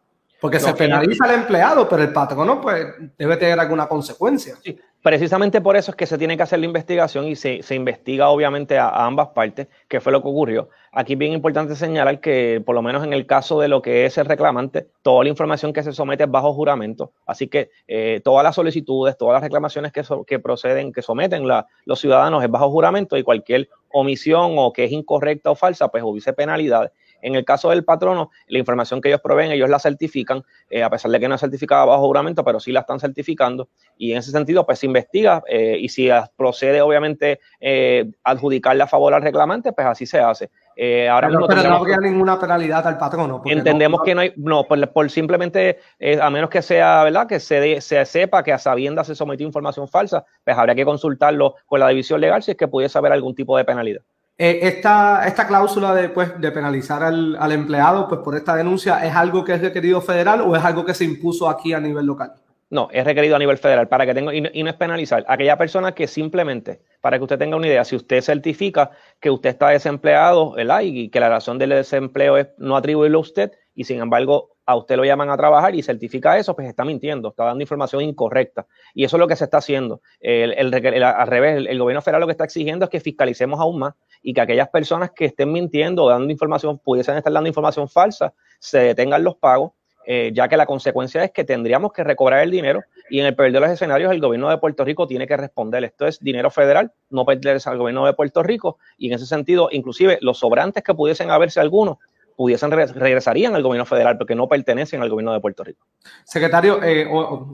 Porque 0.42 0.58
se 0.58 0.74
penaliza 0.74 1.24
al 1.24 1.34
empleado, 1.34 1.88
pero 1.88 2.02
el 2.02 2.12
patrono 2.12 2.60
pues 2.60 2.84
debe 3.16 3.36
tener 3.36 3.60
alguna 3.60 3.86
consecuencia. 3.86 4.56
Sí, 4.60 4.76
precisamente 5.00 5.60
por 5.60 5.76
eso 5.76 5.92
es 5.92 5.96
que 5.96 6.04
se 6.04 6.18
tiene 6.18 6.36
que 6.36 6.42
hacer 6.42 6.58
la 6.58 6.66
investigación 6.66 7.28
y 7.28 7.36
se, 7.36 7.62
se 7.62 7.76
investiga 7.76 8.28
obviamente 8.28 8.76
a, 8.76 8.88
a, 8.88 9.06
ambas 9.06 9.28
partes, 9.28 9.68
qué 9.86 10.00
fue 10.00 10.10
lo 10.10 10.20
que 10.20 10.26
ocurrió. 10.26 10.68
Aquí 10.90 11.12
es 11.12 11.18
bien 11.20 11.32
importante 11.32 11.76
señalar 11.76 12.18
que 12.18 12.60
por 12.66 12.74
lo 12.74 12.82
menos 12.82 13.04
en 13.04 13.12
el 13.12 13.24
caso 13.24 13.60
de 13.60 13.68
lo 13.68 13.82
que 13.82 14.04
es 14.04 14.18
el 14.18 14.26
reclamante, 14.26 14.88
toda 15.02 15.22
la 15.22 15.30
información 15.30 15.72
que 15.72 15.84
se 15.84 15.92
somete 15.92 16.24
es 16.24 16.30
bajo 16.30 16.52
juramento, 16.52 17.12
así 17.24 17.46
que 17.46 17.70
eh, 17.86 18.20
todas 18.24 18.42
las 18.42 18.56
solicitudes, 18.56 19.16
todas 19.16 19.34
las 19.34 19.44
reclamaciones 19.44 19.92
que, 19.92 20.02
so, 20.02 20.24
que 20.24 20.40
proceden, 20.40 20.92
que 20.92 21.02
someten 21.02 21.46
la, 21.46 21.68
los 21.84 22.00
ciudadanos 22.00 22.42
es 22.42 22.50
bajo 22.50 22.68
juramento 22.68 23.16
y 23.16 23.22
cualquier 23.22 23.68
omisión 23.92 24.54
o 24.56 24.72
que 24.72 24.84
es 24.84 24.90
incorrecta 24.90 25.52
o 25.52 25.54
falsa, 25.54 25.86
pues 25.86 26.02
hubiese 26.02 26.32
penalidades. 26.32 26.90
En 27.22 27.34
el 27.34 27.44
caso 27.44 27.70
del 27.70 27.84
patrono, 27.84 28.30
la 28.48 28.58
información 28.58 29.00
que 29.00 29.08
ellos 29.08 29.20
proveen, 29.20 29.52
ellos 29.52 29.70
la 29.70 29.78
certifican, 29.78 30.42
eh, 30.68 30.82
a 30.82 30.90
pesar 30.90 31.10
de 31.10 31.20
que 31.20 31.28
no 31.28 31.36
es 31.36 31.40
certificada 31.40 31.84
bajo 31.84 32.06
juramento, 32.06 32.44
pero 32.44 32.60
sí 32.60 32.72
la 32.72 32.80
están 32.80 33.00
certificando. 33.00 33.68
Y 33.96 34.12
en 34.12 34.18
ese 34.18 34.30
sentido, 34.30 34.66
pues 34.66 34.80
se 34.80 34.86
investiga 34.86 35.42
eh, 35.48 35.76
y 35.80 35.88
si 35.88 36.10
procede, 36.36 36.82
obviamente, 36.82 37.40
eh, 37.60 38.10
adjudicarle 38.24 38.82
a 38.82 38.86
favor 38.86 39.14
al 39.14 39.22
reclamante, 39.22 39.72
pues 39.72 39.86
así 39.86 40.06
se 40.06 40.20
hace. 40.20 40.50
Eh, 40.76 41.08
ahora 41.08 41.28
pero, 41.28 41.46
pero 41.46 41.62
no 41.64 41.76
habría 41.76 41.98
ninguna 41.98 42.38
penalidad 42.38 42.86
al 42.86 42.96
patrono. 42.96 43.42
Entendemos 43.44 44.00
no, 44.00 44.04
que 44.04 44.14
no 44.14 44.20
hay, 44.22 44.32
no, 44.36 44.64
por, 44.64 44.92
por 44.92 45.10
simplemente, 45.10 45.78
eh, 45.98 46.18
a 46.20 46.30
menos 46.30 46.50
que 46.50 46.62
sea, 46.62 47.04
¿verdad? 47.04 47.26
Que 47.26 47.40
se, 47.40 47.60
de, 47.60 47.80
se 47.80 48.04
sepa 48.06 48.42
que 48.42 48.52
a 48.52 48.58
sabiendas 48.58 49.06
se 49.06 49.14
sometió 49.14 49.46
información 49.46 49.88
falsa, 49.88 50.24
pues 50.44 50.56
habría 50.56 50.74
que 50.74 50.84
consultarlo 50.84 51.56
con 51.66 51.80
la 51.80 51.88
división 51.88 52.20
legal 52.20 52.42
si 52.42 52.52
es 52.52 52.56
que 52.56 52.68
pudiese 52.68 52.96
haber 52.98 53.12
algún 53.12 53.34
tipo 53.34 53.56
de 53.56 53.64
penalidad. 53.64 54.02
Eh, 54.38 54.60
esta, 54.62 55.26
esta 55.26 55.46
cláusula 55.46 55.94
de, 55.94 56.08
pues, 56.08 56.40
de 56.40 56.50
penalizar 56.50 57.02
al, 57.02 57.36
al, 57.36 57.52
empleado 57.52 58.08
pues, 58.08 58.20
por 58.22 58.34
esta 58.34 58.56
denuncia, 58.56 59.04
¿es 59.04 59.14
algo 59.14 59.44
que 59.44 59.54
es 59.54 59.60
requerido 59.60 60.00
federal 60.00 60.40
o 60.40 60.56
es 60.56 60.64
algo 60.64 60.84
que 60.84 60.94
se 60.94 61.04
impuso 61.04 61.48
aquí 61.48 61.72
a 61.72 61.80
nivel 61.80 62.06
local? 62.06 62.32
No, 62.70 62.88
es 62.90 63.04
requerido 63.04 63.36
a 63.36 63.38
nivel 63.38 63.58
federal 63.58 63.86
para 63.88 64.06
que 64.06 64.14
tenga, 64.14 64.34
y 64.34 64.40
no, 64.40 64.48
y 64.50 64.62
no 64.62 64.70
es 64.70 64.76
penalizar. 64.76 65.26
Aquella 65.28 65.58
persona 65.58 65.92
que 65.92 66.06
simplemente, 66.08 66.80
para 67.02 67.18
que 67.18 67.24
usted 67.24 67.38
tenga 67.38 67.56
una 67.56 67.66
idea, 67.66 67.84
si 67.84 67.94
usted 67.96 68.22
certifica 68.22 68.92
que 69.20 69.30
usted 69.30 69.50
está 69.50 69.68
desempleado, 69.68 70.52
¿verdad? 70.52 70.80
Y 70.80 71.10
que 71.10 71.20
la 71.20 71.28
razón 71.28 71.58
del 71.58 71.68
desempleo 71.68 72.38
es 72.38 72.48
no 72.56 72.74
atribuirlo 72.74 73.18
a 73.18 73.20
usted, 73.20 73.52
y 73.74 73.84
sin 73.84 74.00
embargo 74.00 74.51
a 74.64 74.76
usted 74.76 74.96
lo 74.96 75.04
llaman 75.04 75.30
a 75.30 75.36
trabajar 75.36 75.74
y 75.74 75.82
certifica 75.82 76.38
eso, 76.38 76.54
pues 76.54 76.68
está 76.68 76.84
mintiendo, 76.84 77.30
está 77.30 77.44
dando 77.44 77.62
información 77.62 78.02
incorrecta. 78.02 78.66
Y 78.94 79.04
eso 79.04 79.16
es 79.16 79.20
lo 79.20 79.28
que 79.28 79.36
se 79.36 79.44
está 79.44 79.58
haciendo. 79.58 80.00
El, 80.20 80.52
el, 80.52 81.02
al 81.02 81.26
revés, 81.26 81.66
el, 81.68 81.78
gobierno 81.78 82.02
federal 82.02 82.20
lo 82.20 82.26
que 82.26 82.32
está 82.32 82.44
exigiendo 82.44 82.84
es 82.84 82.90
que 82.90 83.00
fiscalicemos 83.00 83.58
aún 83.60 83.80
más 83.80 83.94
y 84.22 84.32
que 84.32 84.40
aquellas 84.40 84.68
personas 84.68 85.10
que 85.10 85.26
estén 85.26 85.50
mintiendo 85.50 86.08
dando 86.08 86.30
información, 86.30 86.78
pudiesen 86.78 87.16
estar 87.16 87.32
dando 87.32 87.48
información 87.48 87.88
falsa, 87.88 88.32
se 88.60 88.78
detengan 88.78 89.24
los 89.24 89.36
pagos, 89.36 89.72
eh, 90.04 90.32
ya 90.34 90.48
que 90.48 90.56
la 90.56 90.66
consecuencia 90.66 91.22
es 91.22 91.30
que 91.30 91.44
tendríamos 91.44 91.92
que 91.92 92.02
recobrar 92.02 92.42
el 92.42 92.50
dinero 92.50 92.82
y 93.08 93.20
en 93.20 93.26
el 93.26 93.36
peor 93.36 93.52
de 93.52 93.60
los 93.60 93.70
escenarios 93.70 94.10
el 94.10 94.20
gobierno 94.20 94.50
de 94.50 94.58
Puerto 94.58 94.84
Rico 94.84 95.06
tiene 95.06 95.26
que 95.26 95.36
responder. 95.36 95.84
Esto 95.84 96.06
es 96.06 96.18
dinero 96.18 96.50
federal, 96.50 96.92
no 97.10 97.24
pertenece 97.24 97.68
al 97.70 97.78
gobierno 97.78 98.06
de 98.06 98.12
Puerto 98.12 98.42
Rico 98.42 98.78
y 98.96 99.08
en 99.08 99.14
ese 99.14 99.26
sentido, 99.26 99.68
inclusive 99.70 100.18
los 100.20 100.38
sobrantes 100.38 100.82
que 100.82 100.94
pudiesen 100.94 101.30
haberse 101.30 101.60
algunos, 101.60 101.98
pudiesen 102.36 102.70
regresarían 102.70 103.54
al 103.54 103.62
gobierno 103.62 103.86
federal 103.86 104.16
porque 104.18 104.34
no 104.34 104.48
pertenecen 104.48 105.02
al 105.02 105.10
gobierno 105.10 105.32
de 105.32 105.40
Puerto 105.40 105.64
Rico. 105.64 105.86
Secretario, 106.24 106.82
eh, 106.82 107.08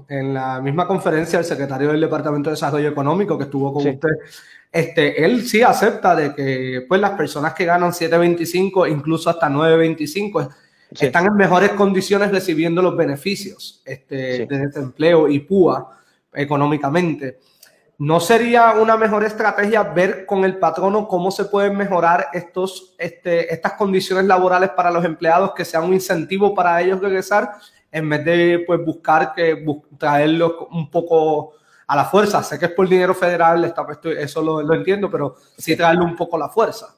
en 0.09 0.35
la 0.35 0.61
misma 0.61 0.87
conferencia, 0.87 1.39
el 1.39 1.45
secretario 1.45 1.89
del 1.89 2.01
Departamento 2.01 2.51
de 2.51 2.55
Desarrollo 2.55 2.89
Económico 2.89 3.37
que 3.37 3.45
estuvo 3.45 3.73
con 3.73 3.83
sí. 3.83 3.91
usted, 3.91 4.11
este, 4.71 5.25
él 5.25 5.47
sí 5.47 5.63
acepta 5.63 6.15
de 6.15 6.35
que 6.35 6.85
pues, 6.89 7.01
las 7.01 7.13
personas 7.13 7.55
que 7.55 7.65
ganan 7.65 7.91
7.25, 7.91 8.91
incluso 8.91 9.31
hasta 9.31 9.49
9.25, 9.49 10.49
sí. 10.93 11.07
están 11.07 11.27
en 11.27 11.35
mejores 11.35 11.71
condiciones 11.71 12.31
recibiendo 12.31 12.83
los 12.83 12.97
beneficios 12.97 13.83
este, 13.85 14.37
sí. 14.37 14.47
de 14.47 14.59
desempleo 14.67 15.29
y 15.29 15.41
PUA 15.41 15.99
económicamente. 16.35 17.39
¿No 18.01 18.21
sería 18.21 18.75
una 18.75 18.97
mejor 18.97 19.25
estrategia 19.25 19.83
ver 19.83 20.25
con 20.25 20.45
el 20.45 20.59
patrono 20.59 21.09
cómo 21.09 21.33
se 21.33 21.47
pueden 21.47 21.77
mejorar 21.77 22.29
estos, 22.33 22.95
este, 22.97 23.53
estas 23.53 23.73
condiciones 23.73 24.25
laborales 24.25 24.71
para 24.71 24.93
los 24.93 25.05
empleados, 25.05 25.53
que 25.53 25.65
sea 25.65 25.81
un 25.81 25.93
incentivo 25.93 26.55
para 26.55 26.81
ellos 26.81 27.01
regresar, 27.01 27.55
en 27.91 28.09
vez 28.09 28.25
de 28.25 28.65
pues, 28.65 28.85
buscar 28.85 29.33
que 29.35 29.55
bus 29.55 29.83
traerlos 29.99 30.53
un 30.71 30.89
poco 30.89 31.55
a 31.89 31.97
la 31.97 32.05
fuerza? 32.05 32.41
Sé 32.45 32.57
que 32.57 32.67
es 32.67 32.71
por 32.71 32.89
dinero 32.89 33.17
federal, 33.17 33.75
eso 34.17 34.43
lo, 34.43 34.63
lo 34.63 34.75
entiendo, 34.75 35.11
pero 35.11 35.35
sí 35.57 35.77
traerlo 35.77 36.05
un 36.05 36.15
poco 36.15 36.37
a 36.37 36.41
la 36.41 36.49
fuerza. 36.49 36.95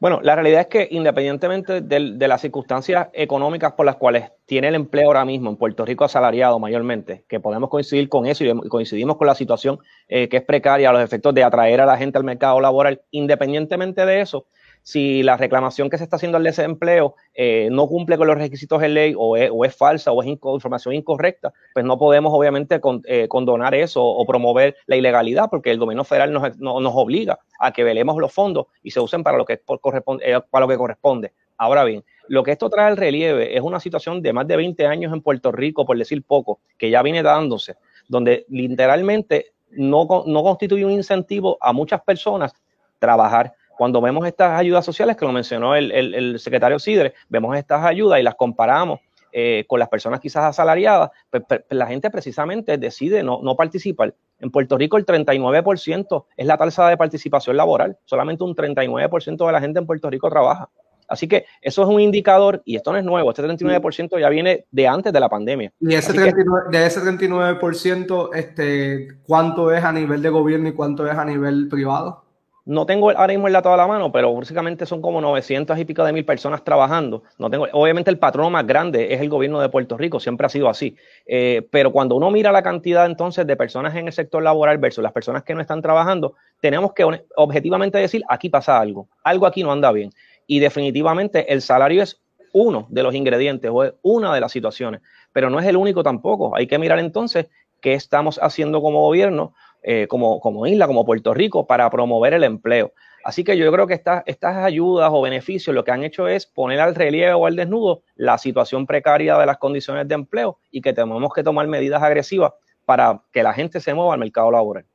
Bueno, 0.00 0.20
la 0.22 0.34
realidad 0.34 0.62
es 0.62 0.66
que 0.68 0.88
independientemente 0.90 1.82
de, 1.82 2.12
de, 2.14 2.28
las 2.28 2.40
circunstancias 2.40 3.08
económicas 3.12 3.74
por 3.74 3.84
las 3.84 3.96
cuales 3.96 4.32
tiene 4.46 4.68
el 4.68 4.74
empleo 4.74 5.08
ahora 5.08 5.26
mismo 5.26 5.50
en 5.50 5.56
Puerto 5.56 5.84
Rico 5.84 6.04
asalariado 6.04 6.58
mayormente, 6.58 7.26
que 7.28 7.38
podemos 7.38 7.68
coincidir 7.68 8.08
con 8.08 8.24
eso 8.24 8.42
y 8.42 8.68
coincidimos 8.70 9.18
con 9.18 9.26
la 9.26 9.34
situación 9.34 9.78
eh, 10.08 10.30
que 10.30 10.38
es 10.38 10.42
precaria 10.42 10.90
los 10.90 11.02
efectos 11.02 11.34
de 11.34 11.44
atraer 11.44 11.82
a 11.82 11.86
la 11.86 11.98
gente 11.98 12.16
al 12.16 12.24
mercado 12.24 12.62
laboral, 12.62 13.02
independientemente 13.10 14.06
de 14.06 14.22
eso, 14.22 14.46
si 14.82 15.22
la 15.22 15.36
reclamación 15.36 15.90
que 15.90 15.98
se 15.98 16.04
está 16.04 16.16
haciendo 16.16 16.38
al 16.38 16.44
desempleo 16.44 17.14
eh, 17.34 17.68
no 17.70 17.86
cumple 17.86 18.16
con 18.16 18.26
los 18.26 18.38
requisitos 18.38 18.80
de 18.80 18.88
ley 18.88 19.14
o 19.16 19.36
es, 19.36 19.76
falsa 19.76 20.12
o 20.12 20.22
es 20.22 20.28
información 20.28 20.94
incorrecta, 20.94 21.52
pues 21.74 21.84
no 21.84 21.98
podemos 21.98 22.32
obviamente 22.34 22.80
con, 22.80 23.02
eh, 23.04 23.28
condonar 23.28 23.74
eso 23.74 24.02
o 24.04 24.26
promover 24.26 24.76
la 24.86 24.96
ilegalidad 24.96 25.48
porque 25.50 25.70
el 25.70 25.78
gobierno 25.78 26.04
federal 26.04 26.32
nos, 26.32 26.58
no, 26.58 26.80
nos 26.80 26.92
obliga 26.94 27.38
a 27.58 27.72
que 27.72 27.84
velemos 27.84 28.16
los 28.18 28.32
fondos 28.32 28.66
y 28.82 28.90
se 28.90 29.00
usen 29.00 29.22
para 29.22 29.38
lo 29.38 29.44
que, 29.44 29.60
corresponde, 29.80 30.32
eh, 30.32 30.40
para 30.50 30.66
lo 30.66 30.68
que 30.68 30.78
corresponde. 30.78 31.32
Ahora 31.56 31.84
bien, 31.84 32.02
lo 32.28 32.42
que 32.42 32.52
esto 32.52 32.70
trae 32.70 32.86
al 32.86 32.96
relieve 32.96 33.56
es 33.56 33.62
una 33.62 33.80
situación 33.80 34.22
de 34.22 34.32
más 34.32 34.46
de 34.46 34.56
20 34.56 34.86
años 34.86 35.12
en 35.12 35.20
Puerto 35.20 35.52
Rico, 35.52 35.84
por 35.84 35.98
decir 35.98 36.22
poco, 36.22 36.60
que 36.78 36.88
ya 36.88 37.02
viene 37.02 37.22
dándose, 37.22 37.76
donde 38.08 38.46
literalmente 38.48 39.52
no, 39.70 40.06
no 40.26 40.42
constituye 40.42 40.84
un 40.84 40.92
incentivo 40.92 41.58
a 41.60 41.72
muchas 41.72 42.00
personas 42.02 42.54
trabajar 42.98 43.54
cuando 43.80 44.02
vemos 44.02 44.26
estas 44.26 44.60
ayudas 44.60 44.84
sociales, 44.84 45.16
que 45.16 45.24
lo 45.24 45.32
mencionó 45.32 45.74
el, 45.74 45.90
el, 45.90 46.12
el 46.12 46.38
secretario 46.38 46.78
Sidre, 46.78 47.14
vemos 47.30 47.56
estas 47.56 47.82
ayudas 47.82 48.20
y 48.20 48.22
las 48.22 48.34
comparamos 48.34 49.00
eh, 49.32 49.64
con 49.66 49.78
las 49.78 49.88
personas 49.88 50.20
quizás 50.20 50.44
asalariadas, 50.44 51.10
pues, 51.30 51.44
pues, 51.48 51.62
la 51.70 51.86
gente 51.86 52.10
precisamente 52.10 52.76
decide 52.76 53.22
no, 53.22 53.40
no, 53.42 53.56
participar. 53.56 54.14
En 54.38 54.50
Puerto 54.50 54.76
Rico 54.76 54.98
el 54.98 55.06
39% 55.06 56.24
es 56.36 56.46
la 56.46 56.58
tasa 56.58 56.90
de 56.90 56.98
participación 56.98 57.56
laboral, 57.56 57.96
solamente 58.04 58.44
un 58.44 58.54
39% 58.54 59.46
de 59.46 59.52
la 59.52 59.60
gente 59.62 59.78
en 59.78 59.86
Puerto 59.86 60.10
Rico 60.10 60.28
trabaja. 60.28 60.68
Así 61.08 61.26
que 61.26 61.46
eso 61.62 61.82
es 61.82 61.88
un 61.88 62.02
indicador, 62.02 62.60
y 62.66 62.76
esto 62.76 62.92
no 62.92 62.98
es 62.98 63.04
nuevo, 63.04 63.30
este 63.30 63.42
39% 63.42 64.20
ya 64.20 64.28
viene 64.28 64.66
de 64.70 64.88
antes 64.88 65.10
de 65.10 65.20
la 65.20 65.30
pandemia. 65.30 65.72
Y 65.80 65.94
ese 65.94 66.12
39, 66.12 66.66
que, 66.70 66.76
de 66.76 66.86
ese 66.86 67.00
39%, 67.00 68.34
este, 68.34 69.08
¿cuánto 69.26 69.72
es 69.72 69.82
a 69.82 69.90
nivel 69.90 70.20
de 70.20 70.28
gobierno 70.28 70.68
y 70.68 70.72
cuánto 70.72 71.10
es 71.10 71.16
a 71.16 71.24
nivel 71.24 71.68
privado? 71.70 72.24
No 72.70 72.86
tengo 72.86 73.10
ahora 73.10 73.26
mismo 73.26 73.48
el 73.48 73.52
dato 73.52 73.72
a 73.72 73.76
la 73.76 73.88
mano, 73.88 74.12
pero 74.12 74.32
básicamente 74.32 74.86
son 74.86 75.02
como 75.02 75.20
900 75.20 75.76
y 75.76 75.84
pico 75.84 76.04
de 76.04 76.12
mil 76.12 76.24
personas 76.24 76.62
trabajando. 76.62 77.24
No 77.36 77.50
tengo, 77.50 77.66
obviamente 77.72 78.12
el 78.12 78.18
patrono 78.20 78.48
más 78.48 78.64
grande 78.64 79.12
es 79.12 79.20
el 79.20 79.28
gobierno 79.28 79.60
de 79.60 79.68
Puerto 79.68 79.96
Rico, 79.96 80.20
siempre 80.20 80.46
ha 80.46 80.48
sido 80.48 80.68
así. 80.68 80.94
Eh, 81.26 81.66
pero 81.72 81.90
cuando 81.90 82.14
uno 82.14 82.30
mira 82.30 82.52
la 82.52 82.62
cantidad 82.62 83.06
entonces 83.06 83.44
de 83.44 83.56
personas 83.56 83.96
en 83.96 84.06
el 84.06 84.12
sector 84.12 84.40
laboral 84.40 84.78
versus 84.78 85.02
las 85.02 85.10
personas 85.10 85.42
que 85.42 85.52
no 85.52 85.60
están 85.60 85.82
trabajando, 85.82 86.36
tenemos 86.60 86.92
que 86.92 87.04
objetivamente 87.34 87.98
decir, 87.98 88.22
aquí 88.28 88.48
pasa 88.48 88.78
algo, 88.78 89.08
algo 89.24 89.46
aquí 89.46 89.64
no 89.64 89.72
anda 89.72 89.90
bien. 89.90 90.12
Y 90.46 90.60
definitivamente 90.60 91.52
el 91.52 91.62
salario 91.62 92.04
es 92.04 92.20
uno 92.52 92.86
de 92.88 93.02
los 93.02 93.16
ingredientes 93.16 93.68
o 93.74 93.82
es 93.82 93.94
una 94.02 94.32
de 94.32 94.40
las 94.40 94.52
situaciones, 94.52 95.00
pero 95.32 95.50
no 95.50 95.58
es 95.58 95.66
el 95.66 95.76
único 95.76 96.04
tampoco. 96.04 96.54
Hay 96.54 96.68
que 96.68 96.78
mirar 96.78 97.00
entonces 97.00 97.48
qué 97.80 97.94
estamos 97.94 98.38
haciendo 98.40 98.80
como 98.80 99.00
gobierno 99.00 99.54
eh, 99.82 100.06
como, 100.08 100.40
como 100.40 100.66
isla, 100.66 100.86
como 100.86 101.04
Puerto 101.04 101.34
Rico, 101.34 101.66
para 101.66 101.88
promover 101.90 102.34
el 102.34 102.44
empleo. 102.44 102.92
Así 103.24 103.44
que 103.44 103.56
yo 103.56 103.70
creo 103.70 103.86
que 103.86 103.94
estas, 103.94 104.22
estas 104.26 104.56
ayudas 104.56 105.10
o 105.12 105.20
beneficios 105.20 105.74
lo 105.74 105.84
que 105.84 105.90
han 105.90 106.04
hecho 106.04 106.26
es 106.26 106.46
poner 106.46 106.80
al 106.80 106.94
relieve 106.94 107.32
o 107.34 107.46
al 107.46 107.56
desnudo 107.56 108.02
la 108.14 108.38
situación 108.38 108.86
precaria 108.86 109.36
de 109.36 109.46
las 109.46 109.58
condiciones 109.58 110.08
de 110.08 110.14
empleo 110.14 110.58
y 110.70 110.80
que 110.80 110.92
tenemos 110.92 111.32
que 111.34 111.42
tomar 111.42 111.66
medidas 111.66 112.02
agresivas 112.02 112.52
para 112.86 113.22
que 113.32 113.42
la 113.42 113.52
gente 113.52 113.80
se 113.80 113.94
mueva 113.94 114.14
al 114.14 114.20
mercado 114.20 114.50
laboral. 114.50 114.86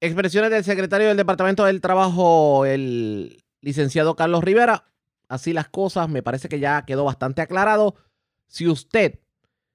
Expresiones 0.00 0.50
del 0.50 0.64
secretario 0.64 1.08
del 1.08 1.16
Departamento 1.18 1.64
del 1.64 1.82
Trabajo, 1.82 2.64
el 2.64 3.44
licenciado 3.60 4.16
Carlos 4.16 4.42
Rivera. 4.42 4.84
Así 5.28 5.52
las 5.52 5.68
cosas, 5.68 6.08
me 6.08 6.22
parece 6.22 6.48
que 6.48 6.58
ya 6.58 6.84
quedó 6.86 7.04
bastante 7.04 7.42
aclarado. 7.42 7.94
Si 8.48 8.66
usted 8.66 9.20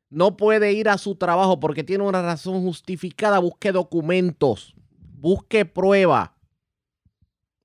no 0.09 0.37
puede 0.37 0.73
ir 0.73 0.89
a 0.89 0.97
su 0.97 1.15
trabajo 1.15 1.59
porque 1.59 1.83
tiene 1.83 2.03
una 2.03 2.21
razón 2.21 2.61
justificada, 2.61 3.39
busque 3.39 3.71
documentos, 3.71 4.75
busque 5.19 5.65
prueba 5.65 6.35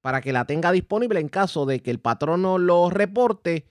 para 0.01 0.21
que 0.21 0.33
la 0.33 0.47
tenga 0.47 0.73
disponible 0.73 1.21
en 1.21 1.29
caso 1.29 1.67
de 1.67 1.81
que 1.81 1.91
el 1.91 2.01
patrono 2.01 2.59
lo 2.59 2.91
reporte 2.91 3.67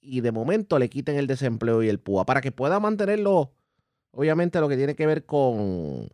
y 0.00 0.20
de 0.20 0.32
momento 0.32 0.78
le 0.78 0.88
quiten 0.88 1.16
el 1.16 1.26
desempleo 1.26 1.82
y 1.82 1.88
el 1.88 1.98
PUA 1.98 2.26
para 2.26 2.40
que 2.40 2.52
pueda 2.52 2.80
mantenerlo, 2.80 3.52
obviamente 4.10 4.60
lo 4.60 4.68
que 4.68 4.76
tiene 4.76 4.94
que 4.94 5.06
ver 5.06 5.24
con 5.24 6.08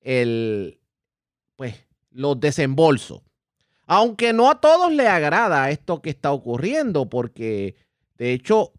el, 0.00 0.78
pues, 1.56 1.74
los 2.10 2.38
desembolsos. 2.40 3.22
Aunque 3.86 4.32
no 4.32 4.50
a 4.50 4.60
todos 4.60 4.92
le 4.92 5.08
agrada 5.08 5.70
esto 5.70 6.02
que 6.02 6.10
está 6.10 6.32
ocurriendo, 6.32 7.08
porque 7.08 7.76
de 8.18 8.32
hecho, 8.32 8.72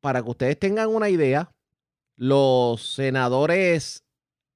para 0.00 0.22
que 0.22 0.30
ustedes 0.30 0.58
tengan 0.58 0.88
una 0.88 1.08
idea, 1.08 1.52
los 2.16 2.94
senadores 2.94 4.04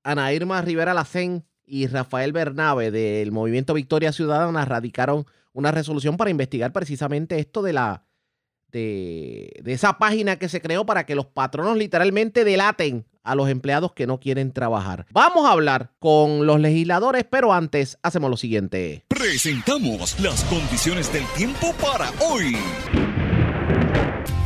Ana 0.03 0.33
Irma 0.33 0.63
Rivera 0.63 0.95
Lacén 0.95 1.45
y 1.65 1.89
Rafael 1.89 2.33
Bernabe 2.33 2.91
del 2.91 3.33
Movimiento 3.33 3.75
Victoria 3.75 4.13
Ciudadana 4.13 4.65
radicaron 4.65 5.27
una 5.53 5.73
resolución 5.73 6.17
para 6.17 6.31
investigar 6.31 6.73
precisamente 6.73 7.39
esto 7.39 7.63
de 7.63 7.73
la 7.73 8.05
de, 8.69 9.53
de, 9.63 9.73
esa 9.73 9.99
página 9.99 10.37
que 10.37 10.49
se 10.49 10.61
creó 10.61 10.85
para 10.87 11.07
que 11.07 11.15
los 11.15 11.27
patronos 11.27 11.77
literalmente 11.77 12.45
delaten 12.45 13.07
a 13.23 13.35
los 13.35 13.49
empleados 13.49 13.93
que 13.93 14.07
no 14.07 14.21
quieren 14.21 14.53
trabajar. 14.53 15.07
Vamos 15.11 15.47
a 15.47 15.53
hablar 15.53 15.93
con 15.99 16.47
los 16.47 16.61
legisladores, 16.61 17.25
pero 17.29 17.53
antes 17.53 17.99
hacemos 18.03 18.31
lo 18.31 18.37
siguiente. 18.37 19.05
Presentamos 19.09 20.19
las 20.21 20.45
condiciones 20.45 21.13
del 21.13 21.25
tiempo 21.37 21.75
para 21.81 22.11
hoy. 22.21 22.57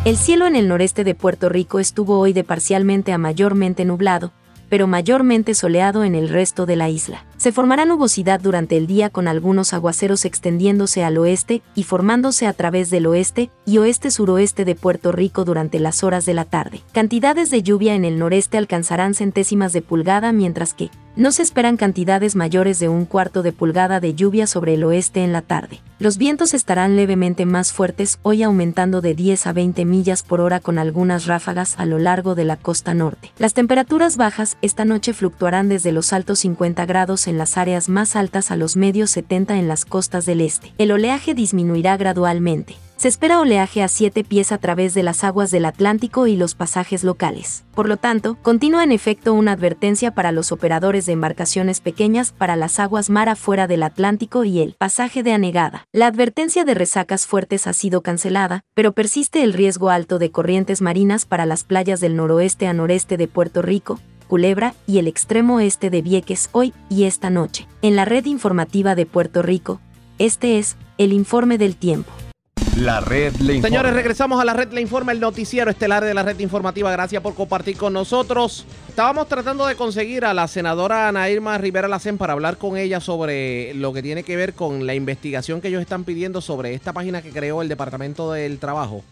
El 0.02 0.16
cielo 0.16 0.47
en 0.47 0.56
el 0.56 0.66
noreste 0.66 1.05
de 1.05 1.14
Puerto 1.14 1.51
Rico 1.51 1.78
estuvo 1.78 2.18
hoy 2.18 2.32
de 2.32 2.43
parcialmente 2.43 3.12
a 3.12 3.18
mayormente 3.18 3.85
nublado, 3.85 4.32
pero 4.70 4.86
mayormente 4.86 5.55
soleado 5.55 6.05
en 6.05 6.14
el 6.14 6.31
resto 6.31 6.64
de 6.64 6.74
la 6.74 6.89
isla. 6.89 7.27
Se 7.40 7.52
formará 7.52 7.86
nubosidad 7.86 8.38
durante 8.38 8.76
el 8.76 8.86
día 8.86 9.08
con 9.08 9.26
algunos 9.26 9.72
aguaceros 9.72 10.26
extendiéndose 10.26 11.04
al 11.04 11.16
oeste 11.16 11.62
y 11.74 11.84
formándose 11.84 12.46
a 12.46 12.52
través 12.52 12.90
del 12.90 13.06
oeste 13.06 13.48
y 13.64 13.78
oeste-suroeste 13.78 14.66
de 14.66 14.74
Puerto 14.74 15.10
Rico 15.10 15.46
durante 15.46 15.80
las 15.80 16.04
horas 16.04 16.26
de 16.26 16.34
la 16.34 16.44
tarde. 16.44 16.82
Cantidades 16.92 17.48
de 17.48 17.62
lluvia 17.62 17.94
en 17.94 18.04
el 18.04 18.18
noreste 18.18 18.58
alcanzarán 18.58 19.14
centésimas 19.14 19.72
de 19.72 19.80
pulgada 19.80 20.32
mientras 20.32 20.74
que 20.74 20.90
no 21.16 21.32
se 21.32 21.42
esperan 21.42 21.76
cantidades 21.76 22.36
mayores 22.36 22.78
de 22.78 22.88
un 22.88 23.04
cuarto 23.04 23.42
de 23.42 23.52
pulgada 23.52 24.00
de 24.00 24.14
lluvia 24.14 24.46
sobre 24.46 24.74
el 24.74 24.84
oeste 24.84 25.24
en 25.24 25.32
la 25.32 25.42
tarde. 25.42 25.80
Los 25.98 26.16
vientos 26.16 26.54
estarán 26.54 26.96
levemente 26.96 27.44
más 27.44 27.72
fuertes 27.72 28.18
hoy 28.22 28.42
aumentando 28.42 29.02
de 29.02 29.14
10 29.14 29.46
a 29.48 29.52
20 29.52 29.84
millas 29.84 30.22
por 30.22 30.40
hora 30.40 30.60
con 30.60 30.78
algunas 30.78 31.26
ráfagas 31.26 31.78
a 31.78 31.84
lo 31.84 31.98
largo 31.98 32.34
de 32.34 32.44
la 32.44 32.56
costa 32.56 32.94
norte. 32.94 33.32
Las 33.38 33.52
temperaturas 33.52 34.16
bajas 34.16 34.56
esta 34.62 34.86
noche 34.86 35.12
fluctuarán 35.12 35.68
desde 35.68 35.92
los 35.92 36.14
altos 36.14 36.38
50 36.38 36.86
grados 36.86 37.26
en 37.26 37.30
las 37.39 37.57
áreas 37.57 37.89
más 37.89 38.16
altas 38.16 38.51
a 38.51 38.57
los 38.57 38.77
medios 38.77 39.11
70 39.11 39.59
en 39.59 39.69
las 39.69 39.85
costas 39.85 40.27
del 40.27 40.40
este. 40.40 40.73
El 40.78 40.93
oleaje 40.93 41.35
disminuirá 41.35 41.97
gradualmente. 41.97 42.77
Se 43.01 43.09
espera 43.09 43.40
oleaje 43.40 43.82
a 43.82 43.89
7 43.89 44.24
pies 44.24 44.52
a 44.52 44.59
través 44.59 44.93
de 44.93 45.02
las 45.02 45.24
aguas 45.24 45.51
del 45.51 45.65
Atlántico 45.65 46.27
y 46.27 46.36
los 46.36 46.55
pasajes 46.55 47.02
locales. 47.02 47.65
Por 47.74 47.89
lo 47.89 47.97
tanto, 47.97 48.36
continúa 48.43 48.85
en 48.85 48.93
efecto 48.93 49.32
una 49.32 49.52
advertencia 49.52 50.15
para 50.15 50.32
los 50.32 50.52
operadores 50.52 51.07
de 51.07 51.12
embarcaciones 51.12 51.81
pequeñas 51.81 52.32
para 52.32 52.57
las 52.57 52.78
aguas 52.78 53.09
mar 53.09 53.31
afuera 53.31 53.66
del 53.66 53.85
Atlántico 53.85 54.44
y 54.44 54.61
el 54.61 54.74
pasaje 54.74 55.23
de 55.23 55.32
anegada. 55.32 55.86
La 55.93 56.09
advertencia 56.09 56.66
de 56.66 56.74
resacas 56.74 57.27
fuertes 57.27 57.66
ha 57.66 57.73
sido 57.73 58.02
cancelada, 58.02 58.65
pero 58.74 58.93
persiste 58.93 59.44
el 59.44 59.55
riesgo 59.55 59.89
alto 59.89 60.19
de 60.19 60.31
corrientes 60.31 60.82
marinas 60.82 61.24
para 61.24 61.47
las 61.47 61.65
playas 61.65 62.01
del 62.01 62.16
noroeste 62.16 62.66
a 62.66 62.74
noreste 62.74 63.16
de 63.16 63.28
Puerto 63.28 63.62
Rico, 63.62 63.98
Culebra 64.31 64.74
y 64.86 65.01
el 65.01 65.09
extremo 65.09 65.59
este 65.59 65.90
de 65.90 66.02
Vieques 66.02 66.51
hoy 66.52 66.73
y 66.89 67.02
esta 67.02 67.31
noche. 67.31 67.66
En 67.82 67.97
la 67.97 68.05
red 68.05 68.27
informativa 68.27 68.94
de 68.94 69.05
Puerto 69.05 69.43
Rico, 69.43 69.81
este 70.20 70.61
es 70.61 70.77
el 70.98 71.12
informe 71.12 71.59
del 71.59 71.74
tiempo. 71.74 72.12
La 72.77 73.01
red 73.01 73.35
le 73.39 73.55
informa. 73.55 73.69
Señores, 73.69 73.93
regresamos 73.93 74.40
a 74.40 74.44
la 74.44 74.52
red 74.52 74.73
le 74.73 74.82
informa, 74.82 75.11
el 75.11 75.19
noticiero 75.19 75.69
estelar 75.69 76.05
de 76.05 76.15
la 76.15 76.23
red 76.23 76.39
informativa. 76.39 76.93
Gracias 76.93 77.20
por 77.20 77.35
compartir 77.35 77.77
con 77.77 77.93
nosotros. 77.93 78.66
Estábamos 78.89 79.27
tratando 79.27 79.66
de 79.66 79.74
conseguir 79.74 80.24
a 80.24 80.32
la 80.32 80.47
senadora 80.47 81.09
Ana 81.09 81.28
Irma 81.28 81.59
Rivera 81.59 81.89
Lacen 81.89 82.16
para 82.16 82.35
hablar 82.35 82.57
con 82.57 82.77
ella 82.77 83.01
sobre 83.01 83.74
lo 83.74 83.93
que 83.93 84.01
tiene 84.01 84.23
que 84.23 84.36
ver 84.36 84.55
con 84.55 84.86
la 84.86 84.94
investigación 84.94 85.61
que 85.61 85.66
ellos 85.66 85.82
están 85.82 86.05
pidiendo 86.05 86.40
sobre 86.40 86.74
esta 86.74 86.93
página 86.93 87.20
que 87.20 87.31
creó 87.31 87.62
el 87.62 87.69
Departamento 87.69 88.31
del 88.31 88.61
Trabajo. 88.61 89.02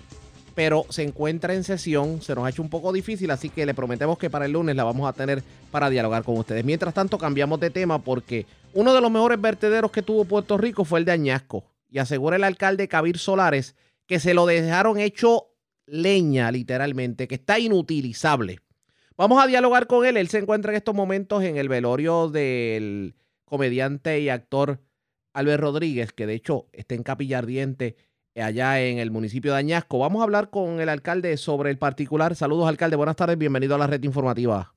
Pero 0.59 0.87
se 0.89 1.05
encuentra 1.05 1.55
en 1.55 1.63
sesión, 1.63 2.21
se 2.21 2.35
nos 2.35 2.45
ha 2.45 2.51
hecho 2.51 2.63
un 2.63 2.69
poco 2.69 2.93
difícil, 2.93 3.31
así 3.31 3.49
que 3.49 3.65
le 3.65 3.75
prometemos 3.75 4.19
que 4.19 4.29
para 4.29 4.45
el 4.45 4.51
lunes 4.51 4.75
la 4.75 4.83
vamos 4.83 5.09
a 5.09 5.13
tener 5.13 5.41
para 5.71 5.89
dialogar 5.89 6.25
con 6.25 6.37
ustedes. 6.37 6.65
Mientras 6.65 6.93
tanto, 6.93 7.17
cambiamos 7.17 7.61
de 7.61 7.71
tema 7.71 8.03
porque 8.03 8.45
uno 8.75 8.93
de 8.93 9.01
los 9.01 9.09
mejores 9.09 9.41
vertederos 9.41 9.93
que 9.93 10.03
tuvo 10.03 10.25
Puerto 10.25 10.59
Rico 10.59 10.85
fue 10.85 10.99
el 10.99 11.05
de 11.05 11.13
Añasco 11.13 11.63
y 11.89 12.01
asegura 12.01 12.35
el 12.35 12.43
alcalde 12.43 12.89
Kabir 12.89 13.19
Solares 13.19 13.77
que 14.07 14.19
se 14.19 14.35
lo 14.35 14.47
dejaron 14.47 14.99
hecho 14.99 15.47
leña, 15.87 16.51
literalmente, 16.51 17.29
que 17.29 17.37
está 17.37 17.61
inutilizable. 17.61 18.59
Vamos 19.17 19.41
a 19.41 19.47
dialogar 19.47 19.87
con 19.87 20.05
él. 20.05 20.17
Él 20.17 20.27
se 20.27 20.39
encuentra 20.39 20.73
en 20.73 20.77
estos 20.79 20.93
momentos 20.97 21.45
en 21.45 21.57
el 21.57 21.69
velorio 21.69 22.31
del 22.31 23.15
comediante 23.45 24.19
y 24.19 24.29
actor 24.29 24.81
Albert 25.35 25.63
Rodríguez, 25.63 26.13
que 26.13 26.27
de 26.27 26.35
hecho 26.35 26.67
está 26.73 26.97
en 26.97 27.05
Capilla 27.05 27.39
Ardiente, 27.39 27.95
allá 28.43 28.81
en 28.81 28.99
el 28.99 29.11
municipio 29.11 29.53
de 29.53 29.59
Añasco. 29.59 29.99
Vamos 29.99 30.21
a 30.21 30.25
hablar 30.25 30.51
con 30.51 30.81
el 30.81 30.89
alcalde 30.89 31.37
sobre 31.37 31.71
el 31.71 31.79
particular. 31.79 32.35
Saludos, 32.35 32.69
alcalde. 32.69 32.97
Buenas 32.97 33.17
tardes. 33.17 33.39
Bienvenido 33.39 33.75
a 33.75 33.79
la 33.79 33.87
red 33.87 34.03
informativa. 34.03 34.73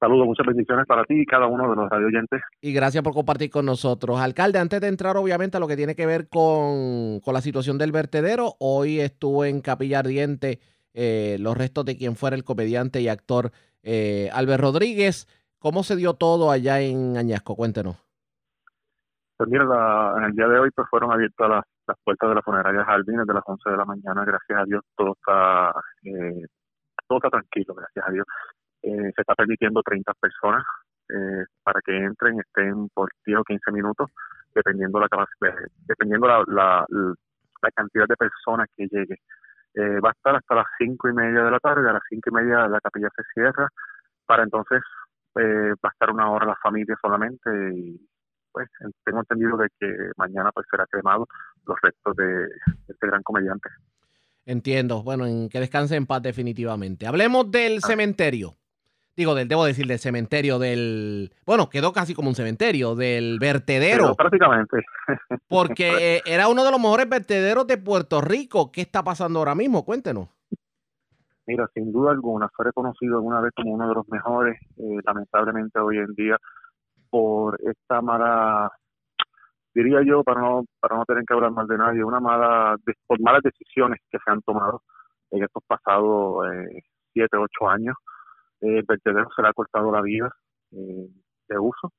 Saludos, 0.00 0.26
muchas 0.26 0.46
bendiciones 0.46 0.86
para 0.86 1.04
ti 1.04 1.14
y 1.20 1.26
cada 1.26 1.46
uno 1.46 1.68
de 1.68 1.76
los 1.76 1.90
radio 1.90 2.06
oyentes. 2.06 2.40
Y 2.62 2.72
gracias 2.72 3.04
por 3.04 3.12
compartir 3.12 3.50
con 3.50 3.66
nosotros. 3.66 4.18
Alcalde, 4.18 4.58
antes 4.58 4.80
de 4.80 4.88
entrar 4.88 5.16
obviamente 5.18 5.58
a 5.58 5.60
lo 5.60 5.68
que 5.68 5.76
tiene 5.76 5.94
que 5.94 6.06
ver 6.06 6.28
con, 6.28 7.20
con 7.20 7.34
la 7.34 7.42
situación 7.42 7.76
del 7.76 7.92
vertedero, 7.92 8.56
hoy 8.60 9.00
estuvo 9.00 9.44
en 9.44 9.60
Capilla 9.60 9.98
Ardiente 9.98 10.58
eh, 10.94 11.36
los 11.38 11.56
restos 11.56 11.84
de 11.84 11.96
quien 11.96 12.16
fuera 12.16 12.34
el 12.34 12.44
comediante 12.44 13.00
y 13.02 13.08
actor 13.08 13.52
eh, 13.82 14.30
Albert 14.32 14.62
Rodríguez. 14.62 15.28
¿Cómo 15.58 15.82
se 15.82 15.96
dio 15.96 16.14
todo 16.14 16.50
allá 16.50 16.80
en 16.80 17.18
Añasco? 17.18 17.54
Cuéntenos. 17.54 18.09
Pues 19.40 19.48
mira, 19.48 19.64
la, 19.64 20.12
en 20.18 20.24
el 20.24 20.32
día 20.34 20.46
de 20.48 20.58
hoy 20.58 20.70
pues 20.70 20.86
fueron 20.90 21.12
abiertas 21.12 21.48
las, 21.48 21.64
las 21.86 21.96
puertas 22.04 22.28
de 22.28 22.34
la 22.34 22.42
funeraria 22.42 22.84
Jardines 22.84 23.26
de 23.26 23.32
las 23.32 23.42
11 23.46 23.70
de 23.70 23.76
la 23.78 23.86
mañana. 23.86 24.22
Gracias 24.22 24.60
a 24.60 24.64
Dios 24.66 24.82
todo 24.94 25.14
está, 25.14 25.72
eh, 26.04 26.44
todo 27.08 27.16
está 27.20 27.30
tranquilo, 27.30 27.72
gracias 27.72 28.04
a 28.06 28.10
Dios. 28.10 28.26
Eh, 28.82 29.10
se 29.16 29.22
está 29.22 29.34
permitiendo 29.34 29.82
30 29.82 30.12
personas 30.20 30.62
eh, 31.08 31.44
para 31.62 31.80
que 31.80 31.96
entren, 31.96 32.38
estén 32.38 32.90
por 32.90 33.08
10 33.24 33.38
o 33.38 33.44
15 33.44 33.72
minutos, 33.72 34.10
dependiendo 34.54 35.00
la 35.00 35.08
capacidad, 35.08 35.54
dependiendo 35.86 36.28
la, 36.28 36.44
la, 36.46 37.70
cantidad 37.74 38.06
de 38.06 38.16
personas 38.16 38.68
que 38.76 38.88
llegue. 38.92 39.16
Eh, 39.72 40.00
va 40.04 40.10
a 40.10 40.12
estar 40.12 40.36
hasta 40.36 40.54
las 40.54 40.66
5 40.76 41.08
y 41.08 41.12
media 41.14 41.44
de 41.44 41.50
la 41.50 41.60
tarde, 41.60 41.88
a 41.88 41.94
las 41.94 42.02
5 42.10 42.28
y 42.28 42.34
media 42.34 42.68
la 42.68 42.80
capilla 42.82 43.08
se 43.16 43.22
cierra, 43.32 43.68
para 44.26 44.42
entonces 44.42 44.82
eh, 45.36 45.72
va 45.82 45.88
a 45.88 45.92
estar 45.92 46.10
una 46.10 46.30
hora 46.30 46.44
la 46.44 46.56
familia 46.56 46.94
solamente 47.00 47.48
y 47.74 47.98
pues 48.52 48.68
tengo 49.04 49.20
entendido 49.20 49.56
de 49.56 49.68
que 49.78 49.86
mañana 50.16 50.50
pues 50.52 50.66
será 50.70 50.86
cremado 50.86 51.26
los 51.66 51.76
restos 51.82 52.16
de, 52.16 52.24
de 52.24 52.48
este 52.88 53.06
gran 53.06 53.22
comediante. 53.22 53.68
Entiendo. 54.46 55.02
Bueno, 55.02 55.26
en 55.26 55.48
que 55.48 55.60
descanse 55.60 55.96
en 55.96 56.06
paz 56.06 56.22
definitivamente. 56.22 57.06
Hablemos 57.06 57.50
del 57.50 57.80
cementerio 57.80 58.56
digo, 59.20 59.34
del, 59.34 59.48
debo 59.48 59.64
decir, 59.64 59.86
del 59.86 59.98
cementerio 59.98 60.58
del, 60.58 61.32
bueno, 61.46 61.68
quedó 61.68 61.92
casi 61.92 62.14
como 62.14 62.28
un 62.28 62.34
cementerio, 62.34 62.94
del 62.94 63.38
vertedero. 63.38 64.02
Pero 64.02 64.14
prácticamente. 64.14 64.78
porque 65.48 66.22
era 66.24 66.48
uno 66.48 66.64
de 66.64 66.70
los 66.70 66.80
mejores 66.80 67.08
vertederos 67.08 67.66
de 67.66 67.78
Puerto 67.78 68.20
Rico. 68.20 68.72
¿Qué 68.72 68.80
está 68.80 69.02
pasando 69.02 69.38
ahora 69.38 69.54
mismo? 69.54 69.84
Cuéntenos. 69.84 70.28
Mira, 71.46 71.68
sin 71.74 71.92
duda 71.92 72.12
alguna, 72.12 72.48
fue 72.54 72.66
reconocido 72.66 73.16
alguna 73.16 73.40
vez 73.40 73.52
como 73.54 73.72
uno 73.72 73.88
de 73.88 73.94
los 73.94 74.08
mejores, 74.08 74.60
eh, 74.76 75.00
lamentablemente 75.04 75.80
hoy 75.80 75.98
en 75.98 76.14
día, 76.14 76.36
por 77.10 77.58
esta 77.62 78.00
mala, 78.00 78.70
diría 79.74 80.02
yo, 80.04 80.22
para 80.24 80.40
no, 80.40 80.64
para 80.80 80.96
no 80.96 81.04
tener 81.04 81.24
que 81.24 81.34
hablar 81.34 81.52
mal 81.52 81.66
de 81.66 81.78
nadie, 81.78 82.04
una 82.04 82.20
mala, 82.20 82.76
por 83.06 83.20
malas 83.20 83.42
decisiones 83.42 84.00
que 84.10 84.18
se 84.24 84.30
han 84.30 84.42
tomado 84.42 84.82
en 85.30 85.44
estos 85.44 85.62
pasados 85.66 86.46
eh, 86.52 86.82
siete, 87.12 87.36
ocho 87.36 87.68
años 87.68 87.96
el 88.60 88.82
vertedero 88.82 89.28
se 89.34 89.42
le 89.42 89.48
ha 89.48 89.52
cortado 89.52 89.90
la 89.90 90.02
vida 90.02 90.30
eh, 90.72 91.08
de 91.48 91.58
uso. 91.58 91.92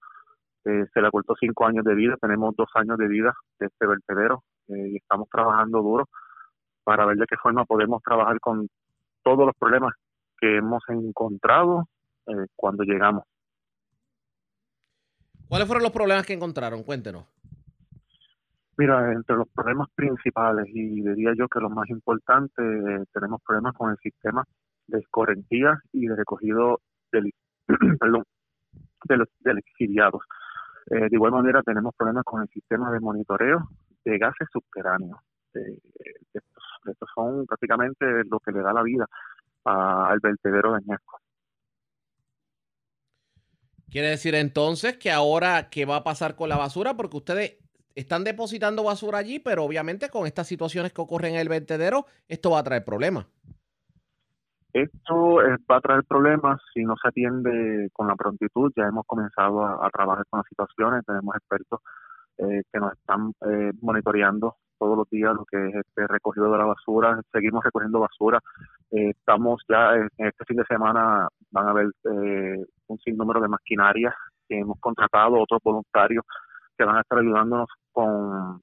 Eh, 0.63 0.85
se 0.93 1.01
le 1.01 1.07
ha 1.07 1.11
cortado 1.11 1.35
cinco 1.39 1.65
años 1.65 1.83
de 1.83 1.95
vida, 1.95 2.15
tenemos 2.21 2.55
dos 2.55 2.69
años 2.75 2.97
de 2.97 3.07
vida 3.07 3.33
de 3.59 3.65
este 3.65 3.87
vertedero 3.87 4.43
eh, 4.67 4.89
y 4.89 4.97
estamos 4.97 5.27
trabajando 5.29 5.81
duro 5.81 6.05
para 6.83 7.05
ver 7.05 7.17
de 7.17 7.25
qué 7.25 7.35
forma 7.37 7.65
podemos 7.65 8.01
trabajar 8.03 8.39
con 8.39 8.67
todos 9.23 9.45
los 9.45 9.55
problemas 9.57 9.93
que 10.39 10.57
hemos 10.57 10.83
encontrado 10.89 11.85
cuando 12.55 12.83
llegamos. 12.83 13.25
¿Cuáles 15.51 15.67
fueron 15.67 15.83
los 15.83 15.91
problemas 15.91 16.25
que 16.25 16.31
encontraron? 16.31 16.81
Cuéntenos. 16.81 17.25
Mira, 18.77 19.11
entre 19.11 19.35
los 19.35 19.49
problemas 19.49 19.89
principales 19.93 20.65
y 20.69 21.01
diría 21.01 21.33
yo 21.37 21.49
que 21.49 21.59
los 21.59 21.69
más 21.69 21.89
importantes, 21.89 23.05
tenemos 23.11 23.41
problemas 23.45 23.73
con 23.73 23.91
el 23.91 23.97
sistema 23.97 24.45
de 24.87 24.99
escorrentía 24.99 25.77
y 25.91 26.07
de 26.07 26.15
recogido 26.15 26.79
del, 27.11 27.33
perdón, 27.99 28.23
de 29.09 29.17
los, 29.17 29.27
de 29.41 29.51
exiliados. 29.51 30.21
Eh, 30.89 31.09
de 31.09 31.15
igual 31.17 31.33
manera 31.33 31.61
tenemos 31.63 31.93
problemas 31.97 32.23
con 32.23 32.41
el 32.43 32.47
sistema 32.47 32.89
de 32.89 33.01
monitoreo 33.01 33.67
de 34.05 34.17
gases 34.17 34.47
subterráneos. 34.53 35.19
Eh, 35.53 35.81
estos, 36.33 37.09
son 37.13 37.45
prácticamente 37.45 38.05
lo 38.23 38.39
que 38.39 38.53
le 38.53 38.61
da 38.61 38.71
la 38.71 38.83
vida 38.83 39.05
al 39.65 40.17
vertedero 40.21 40.71
de 40.71 40.77
Añasco. 40.77 41.19
Quiere 43.91 44.07
decir 44.07 44.35
entonces 44.35 44.95
que 44.95 45.11
ahora, 45.11 45.69
¿qué 45.69 45.85
va 45.85 45.97
a 45.97 46.03
pasar 46.03 46.37
con 46.37 46.47
la 46.47 46.55
basura? 46.55 46.95
Porque 46.95 47.17
ustedes 47.17 47.57
están 47.93 48.23
depositando 48.23 48.85
basura 48.85 49.17
allí, 49.17 49.39
pero 49.39 49.65
obviamente 49.65 50.09
con 50.09 50.25
estas 50.25 50.47
situaciones 50.47 50.93
que 50.93 51.01
ocurren 51.01 51.33
en 51.33 51.41
el 51.41 51.49
vertedero, 51.49 52.05
esto 52.29 52.51
va 52.51 52.59
a 52.59 52.63
traer 52.63 52.85
problemas. 52.85 53.25
Esto 54.71 55.41
eh, 55.41 55.57
va 55.69 55.75
a 55.75 55.81
traer 55.81 56.05
problemas 56.05 56.61
si 56.73 56.85
no 56.85 56.95
se 57.01 57.09
atiende 57.09 57.89
con 57.91 58.07
la 58.07 58.15
prontitud. 58.15 58.71
Ya 58.77 58.85
hemos 58.85 59.05
comenzado 59.05 59.65
a, 59.65 59.89
trabajar 59.89 60.23
con 60.29 60.37
las 60.39 60.47
situaciones, 60.47 61.05
tenemos 61.05 61.35
expertos 61.35 61.81
eh, 62.37 62.61
que 62.71 62.79
nos 62.79 62.93
están 62.93 63.33
eh, 63.45 63.73
monitoreando 63.81 64.55
todos 64.79 64.97
los 64.97 65.09
días 65.09 65.35
lo 65.35 65.43
que 65.43 65.67
es 65.67 65.75
este 65.75 66.07
recogido 66.07 66.49
de 66.49 66.57
la 66.57 66.65
basura. 66.65 67.19
Seguimos 67.33 67.61
recogiendo 67.61 67.99
basura. 67.99 68.39
estamos 68.89 69.61
ya 69.67 69.95
en 69.95 70.27
este 70.27 70.45
fin 70.45 70.57
de 70.57 70.65
semana, 70.65 71.27
van 71.51 71.67
a 71.67 71.71
haber 71.71 71.87
un 72.91 72.99
sinnúmero 72.99 73.41
de 73.41 73.47
maquinarias 73.47 74.13
que 74.47 74.59
hemos 74.59 74.79
contratado, 74.79 75.39
otros 75.39 75.61
voluntarios 75.63 76.23
que 76.77 76.83
van 76.83 76.97
a 76.97 77.01
estar 77.01 77.19
ayudándonos 77.19 77.69
con, 77.91 78.61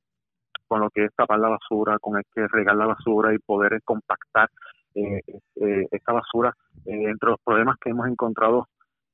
con 0.67 0.81
lo 0.81 0.91
que 0.91 1.05
es 1.05 1.15
tapar 1.15 1.39
la 1.39 1.49
basura, 1.49 1.99
con 1.99 2.17
el 2.17 2.25
que 2.35 2.47
regar 2.49 2.77
la 2.77 2.87
basura 2.87 3.35
y 3.35 3.39
poder 3.39 3.81
compactar 3.85 4.49
eh, 4.95 5.21
eh, 5.57 5.87
esta 5.91 6.13
basura. 6.13 6.53
Eh, 6.85 7.05
entre 7.11 7.31
los 7.31 7.41
problemas 7.45 7.77
que 7.81 7.91
hemos 7.91 8.07
encontrado, 8.07 8.67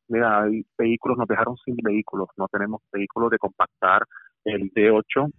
mira, 0.09 0.43
hay 0.43 0.65
vehículos, 0.77 1.19
nos 1.19 1.28
dejaron 1.28 1.57
sin 1.65 1.77
vehículos, 1.77 2.28
no 2.36 2.49
tenemos 2.49 2.82
vehículos 2.93 3.31
de 3.31 3.39
compactar. 3.39 4.05
El 4.45 4.70
D8, 4.73 5.32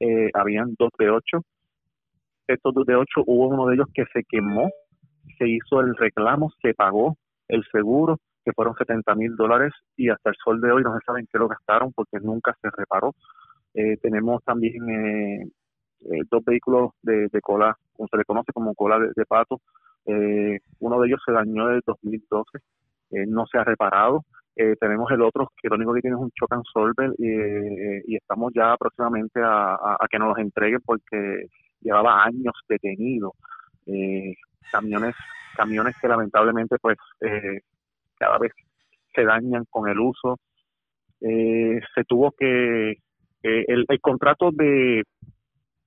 eh, 0.00 0.30
habían 0.34 0.74
dos 0.78 0.90
D8. 0.98 1.42
Estos 2.48 2.74
dos 2.74 2.86
D8, 2.86 3.24
hubo 3.26 3.48
uno 3.48 3.66
de 3.66 3.74
ellos 3.74 3.86
que 3.94 4.04
se 4.12 4.24
quemó, 4.24 4.70
se 5.38 5.48
hizo 5.48 5.80
el 5.80 5.94
reclamo, 5.96 6.50
se 6.60 6.74
pagó 6.74 7.16
el 7.48 7.64
seguro, 7.70 8.18
que 8.44 8.52
fueron 8.52 8.74
70 8.74 9.14
mil 9.14 9.36
dólares 9.36 9.72
y 9.96 10.08
hasta 10.08 10.30
el 10.30 10.36
sol 10.42 10.60
de 10.60 10.72
hoy 10.72 10.82
no 10.82 10.92
se 10.98 11.04
saben 11.04 11.26
qué 11.30 11.38
lo 11.38 11.48
gastaron 11.48 11.92
porque 11.92 12.18
nunca 12.20 12.56
se 12.60 12.68
reparó. 12.70 13.14
Eh, 13.74 13.96
tenemos 14.02 14.42
también 14.44 14.88
eh, 14.90 15.46
eh, 16.04 16.22
dos 16.30 16.44
vehículos 16.44 16.90
de, 17.02 17.28
cola, 17.40 17.76
como 17.92 18.08
se 18.08 18.16
le 18.16 18.24
conoce 18.24 18.52
como 18.52 18.74
cola 18.74 18.98
de, 18.98 19.26
pato. 19.26 19.60
Eh, 20.06 20.58
uno 20.80 21.00
de 21.00 21.08
ellos 21.08 21.20
se 21.24 21.32
dañó 21.32 21.70
en 21.70 21.76
el 21.76 21.82
2012, 21.86 22.58
eh, 23.10 23.26
no 23.28 23.46
se 23.46 23.58
ha 23.58 23.64
reparado. 23.64 24.24
tenemos 24.80 25.10
el 25.10 25.22
otro 25.22 25.50
que 25.60 25.68
lo 25.68 25.76
único 25.76 25.94
que 25.94 26.00
tiene 26.02 26.16
es 26.16 26.22
un 26.22 26.30
chocan 26.32 26.62
solver 26.64 27.12
y, 27.18 28.16
estamos 28.16 28.52
ya 28.54 28.76
próximamente 28.76 29.40
a, 29.42 29.96
que 30.10 30.18
nos 30.18 30.28
los 30.28 30.38
entreguen 30.38 30.80
porque 30.84 31.46
llevaba 31.80 32.24
años 32.24 32.54
detenido. 32.68 33.34
camiones 34.70 35.14
camiones 35.56 35.94
que 36.00 36.08
lamentablemente 36.08 36.76
pues 36.80 36.96
cada 38.22 38.38
vez 38.38 38.52
se 39.14 39.24
dañan 39.24 39.64
con 39.68 39.88
el 39.88 39.98
uso. 39.98 40.38
se 41.20 42.04
tuvo 42.06 42.32
que 42.32 42.94
el, 43.42 43.84
el 43.88 44.00
contrato 44.00 44.50
de 44.52 45.02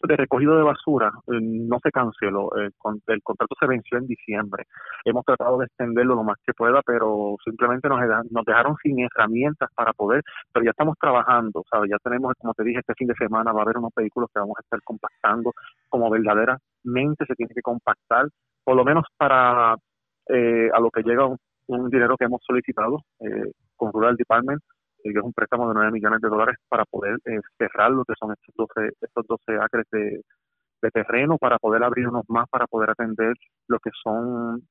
de 0.07 0.15
recogido 0.15 0.57
de 0.57 0.63
basura 0.63 1.11
eh, 1.27 1.39
no 1.41 1.79
se 1.81 1.91
canceló, 1.91 2.49
el, 2.55 2.71
el, 3.07 3.23
contrato 3.23 3.55
se 3.59 3.67
venció 3.67 3.97
en 3.97 4.07
diciembre. 4.07 4.65
Hemos 5.03 5.25
tratado 5.25 5.57
de 5.57 5.65
extenderlo 5.65 6.15
lo 6.15 6.23
más 6.23 6.37
que 6.45 6.53
pueda, 6.53 6.81
pero 6.85 7.35
simplemente 7.43 7.87
nos, 7.89 7.99
nos 8.31 8.45
dejaron 8.45 8.75
sin 8.81 8.99
herramientas 8.99 9.69
para 9.75 9.93
poder, 9.93 10.21
pero 10.53 10.65
ya 10.65 10.71
estamos 10.71 10.95
trabajando, 10.99 11.63
¿sabes? 11.69 11.89
Ya 11.89 11.97
tenemos, 12.03 12.33
como 12.39 12.53
te 12.53 12.63
dije, 12.63 12.79
este 12.79 12.93
fin 12.95 13.07
de 13.07 13.15
semana 13.15 13.51
va 13.51 13.59
a 13.59 13.63
haber 13.63 13.77
unos 13.77 13.93
vehículos 13.95 14.29
que 14.33 14.39
vamos 14.39 14.57
a 14.57 14.61
estar 14.61 14.81
compactando 14.83 15.51
como 15.89 16.09
verdaderamente 16.09 17.25
se 17.25 17.35
tiene 17.35 17.53
que 17.53 17.61
compactar, 17.61 18.27
por 18.63 18.75
lo 18.75 18.83
menos 18.83 19.05
para 19.17 19.75
eh, 20.29 20.69
a 20.73 20.79
lo 20.79 20.89
que 20.89 21.03
llega 21.03 21.25
un, 21.25 21.37
dinero 21.67 22.15
que 22.17 22.25
hemos 22.25 22.41
solicitado 22.45 23.01
eh, 23.19 23.51
con 23.75 23.91
Rural 23.91 24.15
Department 24.15 24.61
que 25.11 25.19
es 25.19 25.25
un 25.25 25.33
préstamo 25.33 25.67
de 25.67 25.75
9 25.75 25.91
millones 25.91 26.21
de 26.21 26.29
dólares 26.29 26.57
para 26.69 26.85
poder 26.85 27.17
eh, 27.25 27.39
cerrar 27.57 27.91
lo 27.91 28.03
que 28.05 28.13
son 28.19 28.31
estos 28.31 28.55
12, 28.55 28.91
estos 29.01 29.25
12 29.27 29.59
acres 29.61 29.85
de, 29.91 30.21
terreno, 30.93 31.39
para 31.39 31.57
poder 31.57 31.83
abrir 31.83 32.07
unos 32.07 32.25
más, 32.27 32.47
para 32.47 32.67
poder 32.67 32.91
atender 32.91 33.33
lo 33.67 33.79
que 33.79 33.89
son 34.03 34.61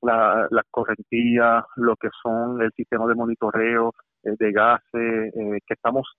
las 0.00 0.50
la 0.50 0.62
correntías, 0.70 1.64
lo 1.76 1.96
que 1.96 2.08
son 2.22 2.62
el 2.62 2.72
sistema 2.72 3.06
de 3.06 3.14
monitoreo 3.14 3.92
eh, 4.22 4.36
de 4.38 4.52
gases, 4.52 5.34
eh, 5.36 5.58
que 5.66 5.74
estamos 5.74 6.10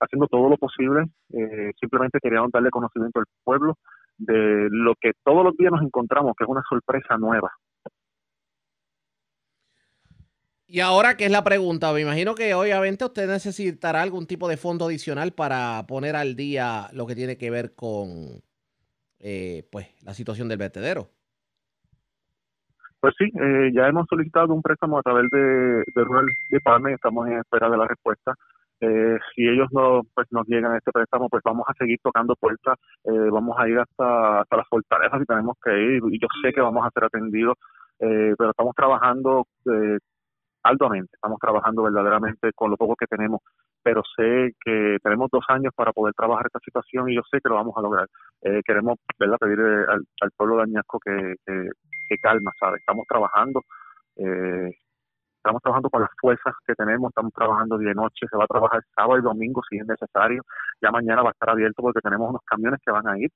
haciendo 0.00 0.26
todo 0.26 0.48
lo 0.48 0.56
posible. 0.56 1.04
simplemente 1.78 2.18
queríamos 2.20 2.50
darle 2.50 2.70
conocimiento 2.70 3.20
al 3.20 3.26
pueblo 3.44 3.74
de 4.18 4.66
lo 4.72 4.94
que 5.00 5.12
todos 5.22 5.44
los 5.44 5.56
días 5.56 5.70
nos 5.70 5.82
encontramos, 5.82 6.32
que 6.36 6.42
es 6.42 6.50
una 6.50 6.62
sorpresa 6.68 7.16
nueva. 7.16 7.52
Y 10.72 10.78
ahora, 10.78 11.16
¿qué 11.16 11.24
es 11.24 11.32
la 11.32 11.42
pregunta? 11.42 11.92
Me 11.92 12.02
imagino 12.02 12.36
que 12.36 12.54
obviamente 12.54 13.04
usted 13.04 13.26
necesitará 13.26 14.02
algún 14.02 14.28
tipo 14.28 14.46
de 14.46 14.56
fondo 14.56 14.84
adicional 14.84 15.32
para 15.32 15.84
poner 15.88 16.14
al 16.14 16.36
día 16.36 16.86
lo 16.92 17.08
que 17.08 17.16
tiene 17.16 17.36
que 17.36 17.50
ver 17.50 17.74
con 17.74 18.40
eh, 19.18 19.66
pues 19.72 19.88
la 20.04 20.14
situación 20.14 20.48
del 20.48 20.58
vertedero. 20.58 21.08
Pues 23.00 23.14
sí, 23.18 23.24
eh, 23.24 23.72
ya 23.74 23.88
hemos 23.88 24.06
solicitado 24.08 24.54
un 24.54 24.62
préstamo 24.62 25.00
a 25.00 25.02
través 25.02 25.28
de, 25.32 25.82
de 25.92 26.04
Rural 26.04 26.26
Department, 26.50 26.94
estamos 26.94 27.26
en 27.26 27.38
espera 27.38 27.68
de 27.68 27.76
la 27.76 27.88
respuesta. 27.88 28.34
Eh, 28.80 29.18
si 29.34 29.48
ellos 29.48 29.66
no 29.72 30.02
pues 30.14 30.28
nos 30.30 30.46
llegan 30.46 30.70
a 30.70 30.78
este 30.78 30.92
préstamo, 30.92 31.28
pues 31.28 31.42
vamos 31.44 31.64
a 31.66 31.74
seguir 31.74 31.98
tocando 32.00 32.36
puertas, 32.36 32.78
vamos 33.04 33.56
a 33.58 33.68
ir 33.68 33.76
hasta, 33.76 34.42
hasta 34.42 34.56
las 34.56 34.68
fortalezas 34.68 35.18
si 35.18 35.26
tenemos 35.26 35.56
que 35.64 35.72
ir, 35.72 36.02
y 36.12 36.20
yo 36.20 36.28
sé 36.44 36.52
que 36.52 36.60
vamos 36.60 36.86
a 36.86 36.90
ser 36.90 37.04
atendidos, 37.04 37.56
pero 37.98 38.50
estamos 38.50 38.74
trabajando 38.76 39.46
arduamente, 40.62 41.10
estamos 41.14 41.38
trabajando 41.40 41.82
verdaderamente 41.82 42.52
con 42.54 42.70
lo 42.70 42.76
poco 42.76 42.96
que 42.96 43.06
tenemos, 43.06 43.40
pero 43.82 44.02
sé 44.16 44.54
que 44.64 44.98
tenemos 45.02 45.28
dos 45.32 45.44
años 45.48 45.72
para 45.74 45.92
poder 45.92 46.14
trabajar 46.14 46.46
esta 46.46 46.60
situación 46.60 47.08
y 47.08 47.16
yo 47.16 47.22
sé 47.30 47.40
que 47.42 47.48
lo 47.48 47.56
vamos 47.56 47.74
a 47.76 47.80
lograr. 47.80 48.06
Eh, 48.42 48.60
queremos 48.64 48.98
¿verdad? 49.18 49.36
pedir 49.38 49.58
eh, 49.60 49.84
al, 50.20 50.30
pueblo 50.36 50.56
de 50.56 50.62
Añasco 50.64 50.98
que, 51.04 51.34
que, 51.46 52.16
calma, 52.22 52.52
¿sabe? 52.58 52.78
Estamos 52.78 53.06
trabajando, 53.08 53.62
eh, 54.16 54.70
estamos 55.36 55.62
trabajando 55.62 55.88
con 55.88 56.02
las 56.02 56.10
fuerzas 56.20 56.54
que 56.66 56.74
tenemos, 56.74 57.10
estamos 57.10 57.32
trabajando 57.32 57.78
día 57.78 57.92
y 57.92 57.94
noche, 57.94 58.26
se 58.28 58.36
va 58.36 58.44
a 58.44 58.48
trabajar 58.48 58.82
sábado 58.94 59.18
y 59.18 59.22
domingo 59.22 59.62
si 59.68 59.78
es 59.78 59.86
necesario, 59.86 60.42
ya 60.82 60.90
mañana 60.90 61.22
va 61.22 61.30
a 61.30 61.32
estar 61.32 61.50
abierto 61.50 61.82
porque 61.82 62.00
tenemos 62.00 62.28
unos 62.28 62.42
camiones 62.44 62.80
que 62.84 62.90
van 62.90 63.08
a 63.08 63.18
ir, 63.18 63.30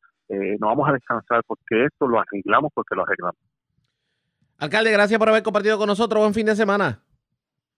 no 0.58 0.66
vamos 0.66 0.88
a 0.88 0.92
descansar 0.92 1.42
porque 1.46 1.84
esto 1.84 2.08
lo 2.08 2.18
arreglamos 2.18 2.72
porque 2.74 2.94
lo 2.94 3.02
arreglamos. 3.02 3.40
Alcalde, 4.58 4.92
gracias 4.92 5.18
por 5.18 5.28
haber 5.28 5.42
compartido 5.42 5.78
con 5.78 5.88
nosotros. 5.88 6.20
Buen 6.20 6.34
fin 6.34 6.46
de 6.46 6.56
semana. 6.56 7.00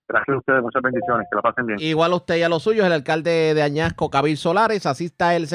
Gracias 0.08 0.34
a 0.34 0.38
ustedes, 0.38 0.62
muchas 0.62 0.82
bendiciones, 0.82 1.26
que 1.30 1.36
la 1.36 1.42
pasen 1.42 1.66
bien. 1.66 1.80
Igual 1.80 2.12
a 2.12 2.16
usted 2.16 2.36
y 2.36 2.42
a 2.42 2.48
los 2.48 2.62
suyos, 2.62 2.86
el 2.86 2.92
alcalde 2.92 3.54
de 3.54 3.62
Añasco, 3.62 4.10
Cabil 4.10 4.36
Solares, 4.36 4.86
así 4.86 5.06
está 5.06 5.34
el, 5.34 5.48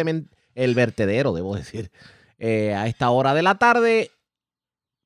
el 0.56 0.76
vertedero, 0.76 1.34
debo 1.34 1.56
decir. 1.56 1.92
Eh, 2.38 2.74
a 2.74 2.88
esta 2.88 3.10
hora 3.12 3.34
de 3.34 3.44
la 3.44 3.56
tarde 3.56 4.12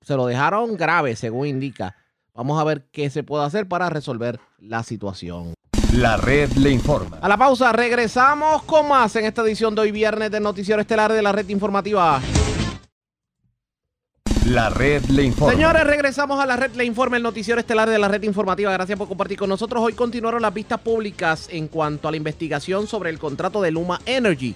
se 0.01 0.15
lo 0.15 0.25
dejaron 0.25 0.77
grave, 0.77 1.15
según 1.15 1.47
indica. 1.47 1.95
Vamos 2.33 2.59
a 2.59 2.63
ver 2.63 2.85
qué 2.91 3.09
se 3.09 3.23
puede 3.23 3.45
hacer 3.45 3.67
para 3.67 3.89
resolver 3.89 4.39
la 4.57 4.83
situación. 4.83 5.53
La 5.93 6.17
red 6.17 6.51
le 6.53 6.71
informa. 6.71 7.17
A 7.21 7.29
la 7.29 7.37
pausa, 7.37 7.71
regresamos 7.71 8.63
con 8.63 8.87
más 8.87 9.15
en 9.15 9.25
esta 9.25 9.41
edición 9.41 9.75
de 9.75 9.81
hoy 9.81 9.91
viernes 9.91 10.31
del 10.31 10.43
Noticiero 10.43 10.81
Estelar 10.81 11.13
de 11.13 11.21
la 11.21 11.31
Red 11.31 11.47
Informativa. 11.49 12.19
La 14.45 14.69
red 14.69 15.03
le 15.05 15.23
informa. 15.23 15.53
Señores, 15.53 15.83
regresamos 15.85 16.39
a 16.39 16.45
la 16.45 16.55
red 16.55 16.75
le 16.75 16.85
informa, 16.85 17.17
el 17.17 17.23
noticiero 17.23 17.59
estelar 17.59 17.89
de 17.89 17.97
la 17.97 18.07
red 18.07 18.21
informativa. 18.21 18.71
Gracias 18.71 18.95
por 18.95 19.07
compartir 19.07 19.39
con 19.39 19.49
nosotros. 19.49 19.81
Hoy 19.81 19.93
continuaron 19.93 20.39
las 20.39 20.53
vistas 20.53 20.79
públicas 20.79 21.47
en 21.51 21.67
cuanto 21.67 22.07
a 22.07 22.11
la 22.11 22.17
investigación 22.17 22.85
sobre 22.85 23.09
el 23.09 23.17
contrato 23.17 23.59
de 23.59 23.71
Luma 23.71 23.99
Energy 24.05 24.53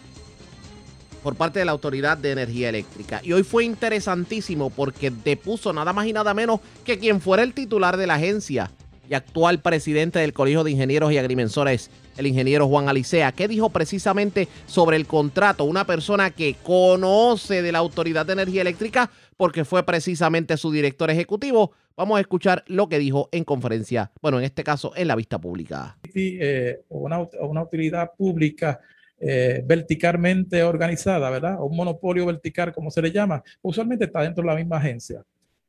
por 1.24 1.36
parte 1.36 1.58
de 1.58 1.66
la 1.66 1.72
Autoridad 1.72 2.20
de 2.20 2.32
Energía 2.32 2.70
Eléctrica. 2.70 3.20
Y 3.24 3.34
hoy 3.34 3.42
fue 3.42 3.64
interesantísimo 3.66 4.70
porque 4.70 5.10
depuso 5.10 5.74
nada 5.74 5.92
más 5.92 6.06
y 6.06 6.14
nada 6.14 6.36
menos 6.36 6.60
que 6.86 7.00
quien 7.00 7.20
fuera 7.20 7.42
el 7.42 7.56
titular 7.56 7.98
de 7.98 8.06
la 8.06 8.14
agencia 8.14 8.70
y 9.10 9.16
actual 9.16 9.60
presidente 9.60 10.20
del 10.20 10.34
Colegio 10.34 10.64
de 10.64 10.72
Ingenieros 10.72 11.12
y 11.12 11.18
Agrimensores, 11.18 11.90
el 12.16 12.28
ingeniero 12.28 12.68
Juan 12.68 12.90
Alicea, 12.90 13.32
que 13.32 13.48
dijo 13.48 13.70
precisamente 13.70 14.48
sobre 14.68 14.98
el 14.98 15.08
contrato, 15.08 15.64
una 15.64 15.86
persona 15.86 16.30
que 16.30 16.56
conoce 16.62 17.62
de 17.62 17.72
la 17.72 17.80
Autoridad 17.80 18.26
de 18.26 18.34
Energía 18.34 18.62
Eléctrica 18.62 19.10
porque 19.36 19.66
fue 19.66 19.84
precisamente 19.84 20.58
su 20.58 20.72
director 20.72 21.10
ejecutivo. 21.10 21.72
Vamos 21.98 22.18
a 22.18 22.22
escuchar 22.22 22.64
lo 22.68 22.88
que 22.88 23.00
dijo 23.00 23.30
en 23.32 23.44
conferencia, 23.44 24.12
bueno, 24.22 24.38
en 24.38 24.46
este 24.46 24.64
caso 24.64 24.94
en 24.96 25.08
la 25.08 25.16
vista 25.16 25.40
pública. 25.40 25.98
Eh, 26.14 26.82
una, 26.90 27.28
una, 27.42 27.64
utilidad 27.64 28.12
pública 28.16 28.80
eh, 29.20 29.64
verticalmente 29.66 30.62
organizada, 30.62 31.30
¿verdad? 31.30 31.58
un 31.60 31.76
monopolio 31.76 32.26
vertical, 32.28 32.74
como 32.74 32.92
se 32.92 33.02
le 33.02 33.12
llama, 33.12 33.44
usualmente 33.62 34.06
está 34.06 34.22
dentro 34.22 34.44
de 34.44 34.50
la 34.50 34.56
misma 34.56 34.78
agencia. 34.78 35.24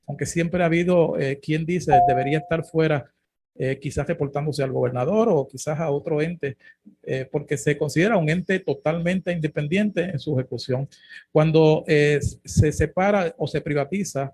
Aunque 0.06 0.26
siempre 0.26 0.62
ha 0.62 0.66
habido 0.66 1.18
eh, 1.18 1.38
quien 1.40 1.64
dice 1.64 1.92
debería 2.08 2.38
estar 2.38 2.64
fuera 2.64 3.10
eh, 3.62 3.78
quizás 3.78 4.06
reportándose 4.06 4.62
al 4.62 4.72
gobernador 4.72 5.28
o 5.28 5.46
quizás 5.46 5.78
a 5.78 5.90
otro 5.90 6.22
ente, 6.22 6.56
eh, 7.02 7.28
porque 7.30 7.58
se 7.58 7.76
considera 7.76 8.16
un 8.16 8.30
ente 8.30 8.58
totalmente 8.60 9.32
independiente 9.32 10.04
en 10.04 10.18
su 10.18 10.38
ejecución. 10.38 10.88
Cuando 11.30 11.84
eh, 11.86 12.20
se 12.44 12.72
separa 12.72 13.34
o 13.36 13.46
se 13.46 13.60
privatiza 13.60 14.32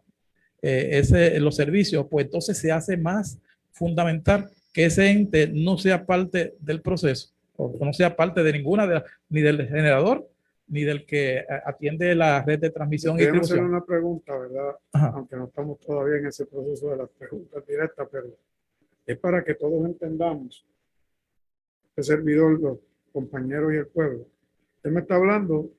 ese, 0.62 1.39
los 1.39 1.55
servicios, 1.55 2.07
pues 2.11 2.27
entonces 2.27 2.59
se 2.59 2.73
hace 2.73 2.97
más 2.97 3.39
fundamental 3.70 4.51
que 4.73 4.86
ese 4.86 5.11
ente 5.11 5.47
no 5.47 5.78
sea 5.78 6.05
parte 6.05 6.55
del 6.61 6.81
proceso, 6.81 7.31
o 7.57 7.73
no 7.85 7.93
sea 7.93 8.16
parte 8.16 8.43
de 8.43 8.53
ninguna, 8.53 8.86
de 8.86 9.03
ni 9.28 9.43
del 9.43 9.66
generador, 9.69 10.28
ni 10.69 10.82
del 10.82 11.07
que 11.07 11.39
eh, 11.39 11.47
atiende 11.65 12.15
la 12.15 12.43
red 12.43 12.59
de 12.59 12.70
transmisión 12.70 13.16
Queremos 13.16 13.51
hacer 13.51 13.62
una 13.62 13.85
pregunta, 13.85 14.36
¿verdad? 14.36 14.77
Aunque 15.15 15.36
no 15.36 15.47
estamos 15.47 15.78
todavía 15.81 16.19
en 16.19 16.27
ese 16.27 16.47
proceso 16.47 16.90
de 16.90 16.97
las 16.97 17.09
preguntas 17.11 17.66
directas, 17.66 18.09
pero 18.11 18.27
es 19.07 19.19
para 19.19 19.45
que 19.45 19.55
todos 19.55 19.87
entendamos, 19.87 20.66
este 21.91 22.03
servidor, 22.03 22.61
los 22.61 22.78
compañeros 23.12 23.73
y 23.73 23.77
el 23.77 23.87
pueblo. 23.87 24.27
Usted 24.77 24.91
me 24.91 25.01
está 25.01 25.15
hablando 25.15 25.70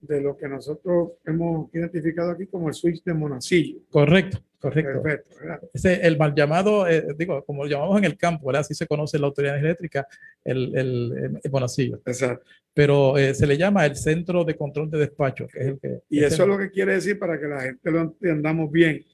de 0.00 0.20
lo 0.20 0.36
que 0.36 0.48
nosotros 0.48 1.12
hemos 1.24 1.72
identificado 1.74 2.30
aquí 2.30 2.46
como 2.46 2.68
el 2.68 2.74
switch 2.74 3.02
de 3.04 3.14
Monacillo. 3.14 3.78
Correcto, 3.90 4.38
correcto. 4.58 5.02
Perfecto. 5.02 5.70
Ese, 5.72 6.06
el 6.06 6.18
mal 6.18 6.34
llamado, 6.34 6.86
eh, 6.88 7.06
digo, 7.16 7.42
como 7.44 7.64
lo 7.64 7.70
llamamos 7.70 7.98
en 7.98 8.04
el 8.04 8.16
campo, 8.16 8.46
¿verdad? 8.46 8.60
Así 8.60 8.74
se 8.74 8.86
conoce 8.86 9.18
la 9.18 9.26
autoridad 9.26 9.58
eléctrica, 9.58 10.06
el, 10.44 10.76
el, 10.76 11.40
el 11.42 11.50
Bonacillo. 11.50 12.00
Exacto. 12.04 12.44
Pero 12.74 13.16
eh, 13.16 13.34
se 13.34 13.46
le 13.46 13.56
llama 13.56 13.86
el 13.86 13.96
centro 13.96 14.44
de 14.44 14.56
control 14.56 14.90
de 14.90 14.98
despacho, 14.98 15.46
que 15.46 15.60
es 15.60 15.66
el 15.66 15.78
que. 15.78 16.00
Y 16.10 16.24
eso 16.24 16.42
es 16.42 16.48
lo 16.48 16.58
que 16.58 16.70
quiere 16.70 16.94
decir 16.94 17.18
para 17.18 17.38
que 17.38 17.46
la 17.46 17.60
gente 17.60 17.90
lo 17.90 18.00
entendamos 18.00 18.70
bien. 18.70 19.04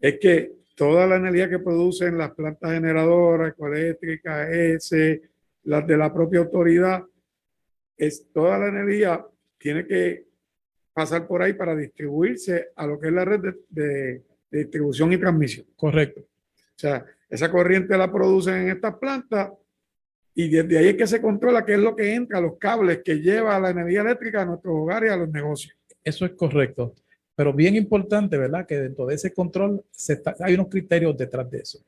Es 0.00 0.18
que 0.18 0.56
toda 0.76 1.06
la 1.08 1.16
energía 1.16 1.48
que 1.50 1.58
producen 1.58 2.16
las 2.16 2.30
plantas 2.32 2.70
generadoras, 2.72 3.52
ecoeléctricas, 3.52 4.48
ese, 4.50 5.22
las 5.64 5.84
de 5.86 5.96
la 5.96 6.12
propia 6.14 6.38
autoridad, 6.40 7.02
es 7.96 8.30
toda 8.32 8.58
la 8.58 8.68
energía 8.68 9.26
tiene 9.58 9.84
que 9.86 10.26
pasar 10.92 11.26
por 11.26 11.42
ahí 11.42 11.54
para 11.54 11.74
distribuirse 11.74 12.68
a 12.76 12.86
lo 12.86 13.00
que 13.00 13.08
es 13.08 13.12
la 13.12 13.24
red 13.24 13.40
de, 13.40 13.54
de- 13.70 14.22
de 14.50 14.58
distribución 14.60 15.12
y 15.12 15.18
transmisión. 15.18 15.66
Correcto. 15.74 16.20
O 16.20 16.78
sea, 16.78 17.04
esa 17.28 17.50
corriente 17.50 17.96
la 17.98 18.12
producen 18.12 18.54
en 18.62 18.68
estas 18.68 18.94
plantas 18.96 19.50
y 20.34 20.48
desde 20.48 20.78
ahí 20.78 20.88
es 20.90 20.94
que 20.96 21.06
se 21.06 21.20
controla 21.20 21.64
qué 21.64 21.72
es 21.74 21.80
lo 21.80 21.96
que 21.96 22.14
entra, 22.14 22.40
los 22.40 22.56
cables 22.58 23.00
que 23.02 23.16
lleva 23.16 23.58
la 23.58 23.70
energía 23.70 24.02
eléctrica 24.02 24.42
a 24.42 24.44
nuestros 24.44 24.74
hogares 24.76 25.10
y 25.10 25.12
a 25.14 25.16
los 25.16 25.28
negocios. 25.30 25.74
Eso 26.04 26.26
es 26.26 26.32
correcto. 26.32 26.94
Pero 27.36 27.52
bien 27.52 27.76
importante, 27.76 28.36
¿verdad? 28.38 28.66
Que 28.66 28.80
dentro 28.80 29.06
de 29.06 29.14
ese 29.14 29.32
control 29.32 29.82
se 29.90 30.14
está- 30.14 30.34
hay 30.40 30.54
unos 30.54 30.68
criterios 30.68 31.16
detrás 31.16 31.48
de 31.50 31.58
eso. 31.58 31.78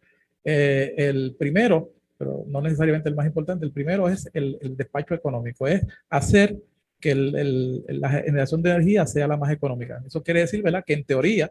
Eh, 0.44 0.94
el 0.96 1.34
primero, 1.38 1.90
pero 2.16 2.44
no 2.46 2.60
necesariamente 2.60 3.08
el 3.08 3.14
más 3.16 3.26
importante, 3.26 3.64
el 3.64 3.72
primero 3.72 4.08
es 4.08 4.28
el, 4.34 4.58
el 4.60 4.76
despacho 4.76 5.14
económico, 5.14 5.66
es 5.66 5.82
hacer 6.10 6.56
que 7.00 7.12
el- 7.12 7.34
el- 7.36 7.84
la 8.00 8.10
generación 8.10 8.60
de 8.62 8.70
energía 8.70 9.06
sea 9.06 9.26
la 9.26 9.36
más 9.36 9.50
económica. 9.50 10.02
Eso 10.06 10.22
quiere 10.22 10.40
decir, 10.40 10.62
¿verdad? 10.62 10.84
Que 10.86 10.94
en 10.94 11.04
teoría 11.04 11.50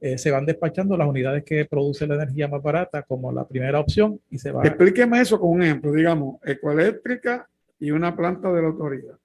eh, 0.00 0.18
se 0.18 0.30
van 0.30 0.44
despachando 0.44 0.96
las 0.96 1.08
unidades 1.08 1.44
que 1.44 1.64
producen 1.64 2.08
la 2.10 2.16
energía 2.16 2.46
más 2.48 2.62
barata 2.62 3.02
como 3.04 3.32
la 3.32 3.46
primera 3.46 3.80
opción 3.80 4.20
y 4.28 4.38
se 4.38 4.50
va 4.52 4.62
Explíqueme 4.66 5.20
eso 5.20 5.38
con 5.40 5.50
un 5.50 5.62
ejemplo, 5.62 5.92
digamos, 5.92 6.40
ecoeléctrica 6.44 7.48
y 7.80 7.90
una 7.90 8.14
planta 8.14 8.52
de 8.52 8.60
la 8.60 8.68
autoridad. 8.68 9.16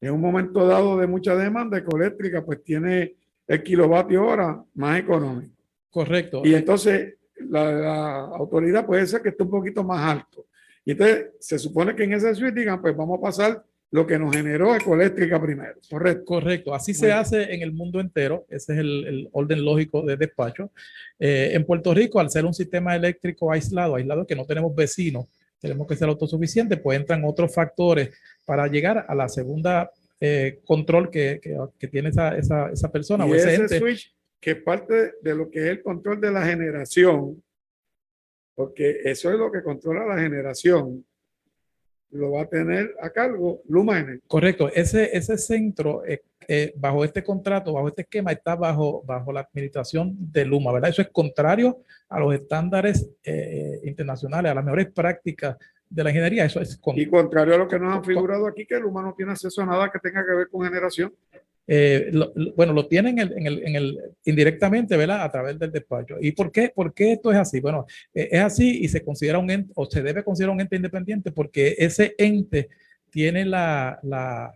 En 0.00 0.12
un 0.12 0.20
momento 0.20 0.66
dado 0.66 0.98
de 0.98 1.06
mucha 1.06 1.34
demanda, 1.34 1.78
ecoeléctrica 1.78 2.44
pues 2.44 2.62
tiene 2.62 3.14
el 3.50 3.62
kilovatio 3.64 4.24
hora 4.24 4.64
más 4.74 5.00
económico. 5.00 5.56
Correcto. 5.90 6.42
Y 6.44 6.54
entonces 6.54 7.14
la, 7.48 7.72
la 7.72 8.20
autoridad 8.20 8.86
puede 8.86 9.04
ser 9.08 9.22
que 9.22 9.30
esté 9.30 9.42
un 9.42 9.50
poquito 9.50 9.82
más 9.82 10.08
alto. 10.08 10.46
Y 10.84 10.92
entonces 10.92 11.30
se 11.40 11.58
supone 11.58 11.96
que 11.96 12.04
en 12.04 12.12
ese 12.12 12.32
suite 12.34 12.60
digan, 12.60 12.80
pues 12.80 12.96
vamos 12.96 13.18
a 13.18 13.22
pasar 13.22 13.64
lo 13.90 14.06
que 14.06 14.20
nos 14.20 14.34
generó 14.34 14.76
ecoeléctrica 14.76 15.42
primero, 15.42 15.74
¿correcto? 15.90 16.24
Correcto, 16.24 16.74
así 16.74 16.94
se 16.94 17.10
hace 17.10 17.52
en 17.52 17.62
el 17.62 17.72
mundo 17.72 17.98
entero, 17.98 18.46
ese 18.48 18.74
es 18.74 18.78
el, 18.78 19.06
el 19.06 19.28
orden 19.32 19.64
lógico 19.64 20.02
de 20.02 20.16
despacho. 20.16 20.70
Eh, 21.18 21.50
en 21.54 21.64
Puerto 21.66 21.92
Rico, 21.92 22.20
al 22.20 22.30
ser 22.30 22.44
un 22.44 22.54
sistema 22.54 22.94
eléctrico 22.94 23.50
aislado, 23.50 23.96
aislado 23.96 24.24
que 24.28 24.36
no 24.36 24.44
tenemos 24.44 24.72
vecinos, 24.76 25.26
tenemos 25.58 25.88
que 25.88 25.96
ser 25.96 26.08
autosuficientes, 26.08 26.78
pues 26.80 27.00
entran 27.00 27.24
otros 27.24 27.52
factores 27.52 28.10
para 28.46 28.68
llegar 28.68 29.06
a 29.08 29.14
la 29.16 29.28
segunda 29.28 29.90
eh, 30.20 30.60
control 30.64 31.10
que, 31.10 31.40
que- 31.42 31.56
que 31.78 31.88
tiene 31.88 32.10
esa, 32.10 32.36
esa, 32.36 32.70
esa 32.70 32.92
persona 32.92 33.26
Y 33.26 33.30
o 33.30 33.34
ese 33.34 33.78
switch 33.78 34.14
que 34.40 34.56
parte 34.56 35.14
de 35.22 35.34
lo 35.34 35.50
que 35.50 35.60
es 35.60 35.66
el 35.66 35.82
control 35.82 36.20
de 36.20 36.30
la 36.30 36.44
generación, 36.46 37.42
porque 38.54 39.00
eso 39.04 39.30
es 39.32 39.38
lo 39.38 39.50
que 39.50 39.62
controla 39.62 40.06
la 40.06 40.20
generación, 40.20 41.04
lo 42.12 42.32
va 42.32 42.42
a 42.42 42.48
tener 42.48 42.94
a 43.00 43.10
cargo 43.10 43.62
Luma 43.68 43.98
Energy. 44.00 44.22
Correcto, 44.26 44.68
ese, 44.72 45.16
ese 45.16 45.38
centro, 45.38 46.04
eh, 46.04 46.22
eh, 46.48 46.72
bajo 46.76 47.04
este 47.04 47.22
contrato, 47.22 47.72
bajo 47.72 47.88
este 47.88 48.02
esquema, 48.02 48.32
está 48.32 48.56
bajo, 48.56 49.02
bajo 49.06 49.32
la 49.32 49.40
administración 49.40 50.16
de 50.18 50.44
Luma, 50.44 50.72
¿verdad? 50.72 50.90
Eso 50.90 51.02
es 51.02 51.08
contrario 51.10 51.82
a 52.08 52.18
los 52.18 52.34
estándares 52.34 53.08
eh, 53.22 53.80
internacionales, 53.84 54.50
a 54.50 54.54
las 54.54 54.64
mejores 54.64 54.90
prácticas 54.90 55.56
de 55.90 56.04
la 56.04 56.10
ingeniería. 56.10 56.44
Eso 56.44 56.60
es 56.60 56.76
con- 56.78 56.98
Y 56.98 57.06
contrario 57.06 57.54
a 57.54 57.58
lo 57.58 57.68
que 57.68 57.78
nos 57.78 57.94
han 57.94 58.04
figurado 58.04 58.46
aquí, 58.46 58.64
que 58.64 58.78
Luma 58.78 59.02
no 59.02 59.12
tiene 59.14 59.32
acceso 59.32 59.60
a 59.60 59.66
nada 59.66 59.90
que 59.90 59.98
tenga 59.98 60.24
que 60.24 60.32
ver 60.32 60.48
con 60.48 60.64
generación. 60.64 61.12
eh, 61.72 62.08
lo- 62.12 62.32
lo- 62.34 62.52
bueno, 62.54 62.72
lo 62.72 62.88
tienen 62.88 63.20
en 63.20 63.28
el, 63.28 63.38
en 63.38 63.46
el, 63.46 63.62
en 63.68 63.76
el- 63.76 63.98
indirectamente, 64.24 64.96
¿verdad? 64.96 65.22
A 65.22 65.30
través 65.30 65.56
del 65.56 65.70
despacho. 65.70 66.16
¿Y 66.20 66.32
por 66.32 66.50
qué, 66.50 66.72
por 66.74 66.92
qué 66.92 67.12
esto 67.12 67.30
es 67.30 67.38
así? 67.38 67.60
Bueno, 67.60 67.86
eh, 68.12 68.28
es 68.32 68.40
así 68.40 68.80
y 68.82 68.88
se 68.88 69.04
considera 69.04 69.38
un 69.38 69.48
ente, 69.50 69.72
o 69.76 69.86
se 69.86 70.02
debe 70.02 70.24
considerar 70.24 70.52
un 70.54 70.60
ente 70.60 70.74
independiente 70.74 71.30
porque 71.30 71.76
ese 71.78 72.16
ente 72.18 72.70
tiene 73.08 73.44
la, 73.44 74.00
la, 74.02 74.52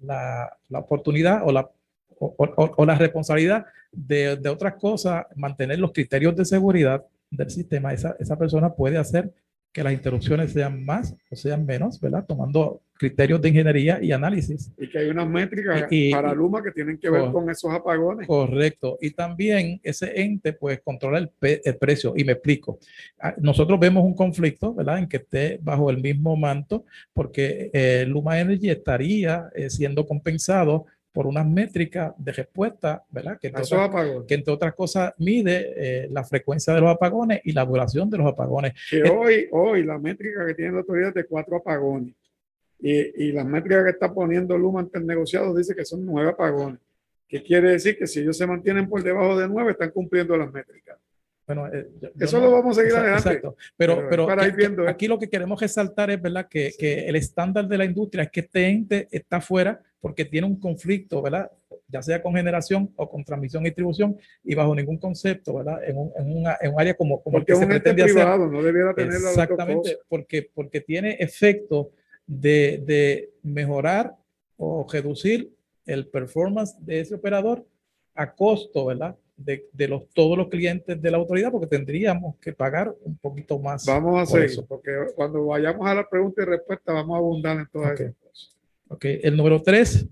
la, 0.00 0.58
la 0.68 0.78
oportunidad 0.80 1.40
o 1.46 1.52
la, 1.52 1.70
o, 2.18 2.34
o- 2.36 2.74
o 2.76 2.84
la 2.84 2.96
responsabilidad 2.96 3.64
de, 3.90 4.36
de 4.36 4.48
otras 4.50 4.74
cosas, 4.74 5.24
mantener 5.36 5.78
los 5.78 5.92
criterios 5.92 6.36
de 6.36 6.44
seguridad 6.44 7.02
del 7.30 7.48
sistema. 7.48 7.94
Esa, 7.94 8.14
esa 8.18 8.36
persona 8.36 8.74
puede 8.74 8.98
hacer 8.98 9.32
que 9.72 9.82
las 9.84 9.92
interrupciones 9.92 10.52
sean 10.52 10.84
más 10.84 11.16
o 11.30 11.36
sean 11.36 11.64
menos, 11.64 12.00
¿verdad? 12.00 12.24
Tomando 12.26 12.82
criterios 12.94 13.40
de 13.40 13.48
ingeniería 13.48 13.98
y 14.02 14.12
análisis. 14.12 14.72
Y 14.76 14.88
que 14.90 14.98
hay 14.98 15.08
unas 15.08 15.28
métricas 15.28 15.86
Y- 15.90 16.10
para 16.10 16.34
Luma 16.34 16.62
que 16.62 16.70
tienen 16.72 16.98
que 16.98 17.08
ver 17.08 17.30
con 17.30 17.48
esos 17.48 17.72
apagones. 17.72 18.26
Correcto. 18.26 18.98
Y 19.00 19.12
también 19.12 19.80
ese 19.82 20.20
ente 20.20 20.52
pues 20.52 20.80
controla 20.82 21.18
el 21.18 21.30
precio. 21.78 22.12
Y 22.16 22.24
me 22.24 22.32
explico. 22.32 22.78
Ah, 23.18 23.34
Nosotros 23.40 23.78
vemos 23.80 24.04
un 24.04 24.14
conflicto, 24.14 24.74
¿verdad? 24.74 24.98
En 24.98 25.08
que 25.08 25.18
esté 25.18 25.58
bajo 25.62 25.88
el 25.88 26.02
mismo 26.02 26.36
manto 26.36 26.84
porque 27.14 27.70
eh, 27.72 28.04
Luma 28.06 28.38
Energy 28.40 28.68
estaría 28.70 29.48
eh, 29.54 29.70
siendo 29.70 30.04
compensado 30.06 30.84
por 31.12 31.26
unas 31.26 31.44
métricas 31.46 32.12
de 32.18 32.32
respuesta, 32.32 33.02
¿verdad? 33.10 33.38
Que 33.40 33.48
entre, 33.48 33.62
otras, 33.62 34.06
que 34.28 34.34
entre 34.34 34.52
otras 34.54 34.74
cosas 34.74 35.12
mide 35.18 35.72
eh, 35.76 36.08
la 36.10 36.22
frecuencia 36.24 36.72
de 36.72 36.80
los 36.80 36.90
apagones 36.90 37.40
y 37.44 37.52
la 37.52 37.64
duración 37.64 38.08
de 38.08 38.18
los 38.18 38.26
apagones. 38.28 38.74
Que 38.88 38.98
Eh, 38.98 39.10
hoy, 39.10 39.48
hoy 39.50 39.82
la 39.84 39.98
métrica 39.98 40.46
que 40.46 40.54
tiene 40.54 40.72
la 40.72 40.78
autoridad 40.78 41.08
es 41.08 41.14
de 41.14 41.24
cuatro 41.24 41.56
apagones. 41.56 42.14
Y, 42.78 43.24
y 43.24 43.32
las 43.32 43.44
métricas 43.44 43.84
que 43.84 43.90
está 43.90 44.12
poniendo 44.14 44.56
Luma 44.56 44.80
ante 44.80 44.98
el 44.98 45.06
negociado 45.06 45.54
dice 45.54 45.74
que 45.74 45.84
son 45.84 46.06
nueve 46.06 46.30
apagones. 46.30 46.78
¿Qué 47.28 47.42
quiere 47.42 47.70
decir? 47.72 47.98
Que 47.98 48.06
si 48.06 48.20
ellos 48.20 48.36
se 48.36 48.46
mantienen 48.46 48.88
por 48.88 49.02
debajo 49.02 49.38
de 49.38 49.48
nueve, 49.48 49.72
están 49.72 49.90
cumpliendo 49.90 50.36
las 50.36 50.52
métricas. 50.52 50.96
Bueno, 51.46 51.66
eh, 51.66 51.88
yo- 52.00 52.08
yo 52.14 52.24
Eso 52.24 52.38
no- 52.38 52.46
lo 52.46 52.52
vamos 52.52 52.78
a 52.78 52.80
seguir 52.82 52.96
adelante. 52.96 53.28
Exacto. 53.28 53.56
Pero, 53.76 53.96
Pero 53.96 54.08
pero, 54.08 54.22
es 54.22 54.28
para 54.28 54.42
que- 54.42 54.48
ir 54.48 54.54
viendo 54.56 54.88
aquí 54.88 55.08
lo 55.08 55.18
que 55.18 55.28
queremos 55.28 55.60
resaltar 55.60 56.08
es 56.10 56.22
verdad 56.22 56.46
que, 56.48 56.72
que 56.78 57.08
el 57.08 57.16
estándar 57.16 57.66
de 57.66 57.76
la 57.78 57.84
industria 57.84 58.22
es 58.24 58.30
que 58.30 58.40
este 58.40 58.68
ente 58.68 59.08
está 59.10 59.40
fuera 59.40 59.80
porque 60.00 60.24
tiene 60.24 60.46
un 60.46 60.56
conflicto, 60.58 61.20
¿verdad? 61.22 61.50
Ya 61.88 62.02
sea 62.02 62.22
con 62.22 62.34
generación 62.34 62.90
o 62.96 63.08
con 63.10 63.24
transmisión 63.24 63.62
y 63.62 63.66
distribución 63.66 64.16
y 64.44 64.54
bajo 64.54 64.74
ningún 64.74 64.96
concepto, 64.98 65.54
¿verdad? 65.54 65.82
En 65.84 65.96
un, 65.98 66.12
en 66.16 66.36
una- 66.38 66.56
en 66.60 66.72
un 66.72 66.80
área 66.80 66.94
como, 66.94 67.22
como 67.22 67.38
el 67.38 67.44
que 67.44 67.54
se 67.54 67.62
ente 67.64 67.74
pretende 67.80 68.02
hacer. 68.04 68.14
privado, 68.14 68.46
no 68.46 68.62
debiera 68.62 68.94
tener 68.94 69.12
Exactamente, 69.14 69.98
porque, 70.08 70.48
porque 70.54 70.80
tiene 70.80 71.16
efecto 71.20 71.90
de, 72.26 72.82
de 72.86 73.30
mejorar 73.42 74.14
o 74.56 74.86
reducir 74.90 75.52
el 75.86 76.06
performance 76.06 76.76
de 76.84 77.00
ese 77.00 77.14
operador 77.16 77.66
a 78.14 78.32
costo, 78.34 78.86
¿verdad? 78.86 79.16
De, 79.36 79.66
de 79.72 79.88
los, 79.88 80.06
todos 80.10 80.36
los 80.36 80.48
clientes 80.48 81.00
de 81.00 81.10
la 81.10 81.16
autoridad, 81.16 81.50
porque 81.50 81.66
tendríamos 81.66 82.36
que 82.36 82.52
pagar 82.52 82.94
un 83.02 83.16
poquito 83.16 83.58
más. 83.58 83.86
Vamos 83.86 84.16
a 84.16 84.30
por 84.30 84.40
seguir, 84.40 84.44
eso. 84.50 84.66
porque 84.66 84.92
cuando 85.16 85.46
vayamos 85.46 85.86
a 85.88 85.94
la 85.94 86.08
pregunta 86.08 86.42
y 86.42 86.44
respuesta, 86.44 86.92
vamos 86.92 87.14
a 87.14 87.18
abundar 87.18 87.56
en 87.58 87.66
todas 87.72 87.92
Ok. 87.92 88.00
esas 88.00 88.14
cosas. 88.16 88.29
Ok, 88.92 89.04
el 89.22 89.36
número 89.36 89.62
tres. 89.62 90.08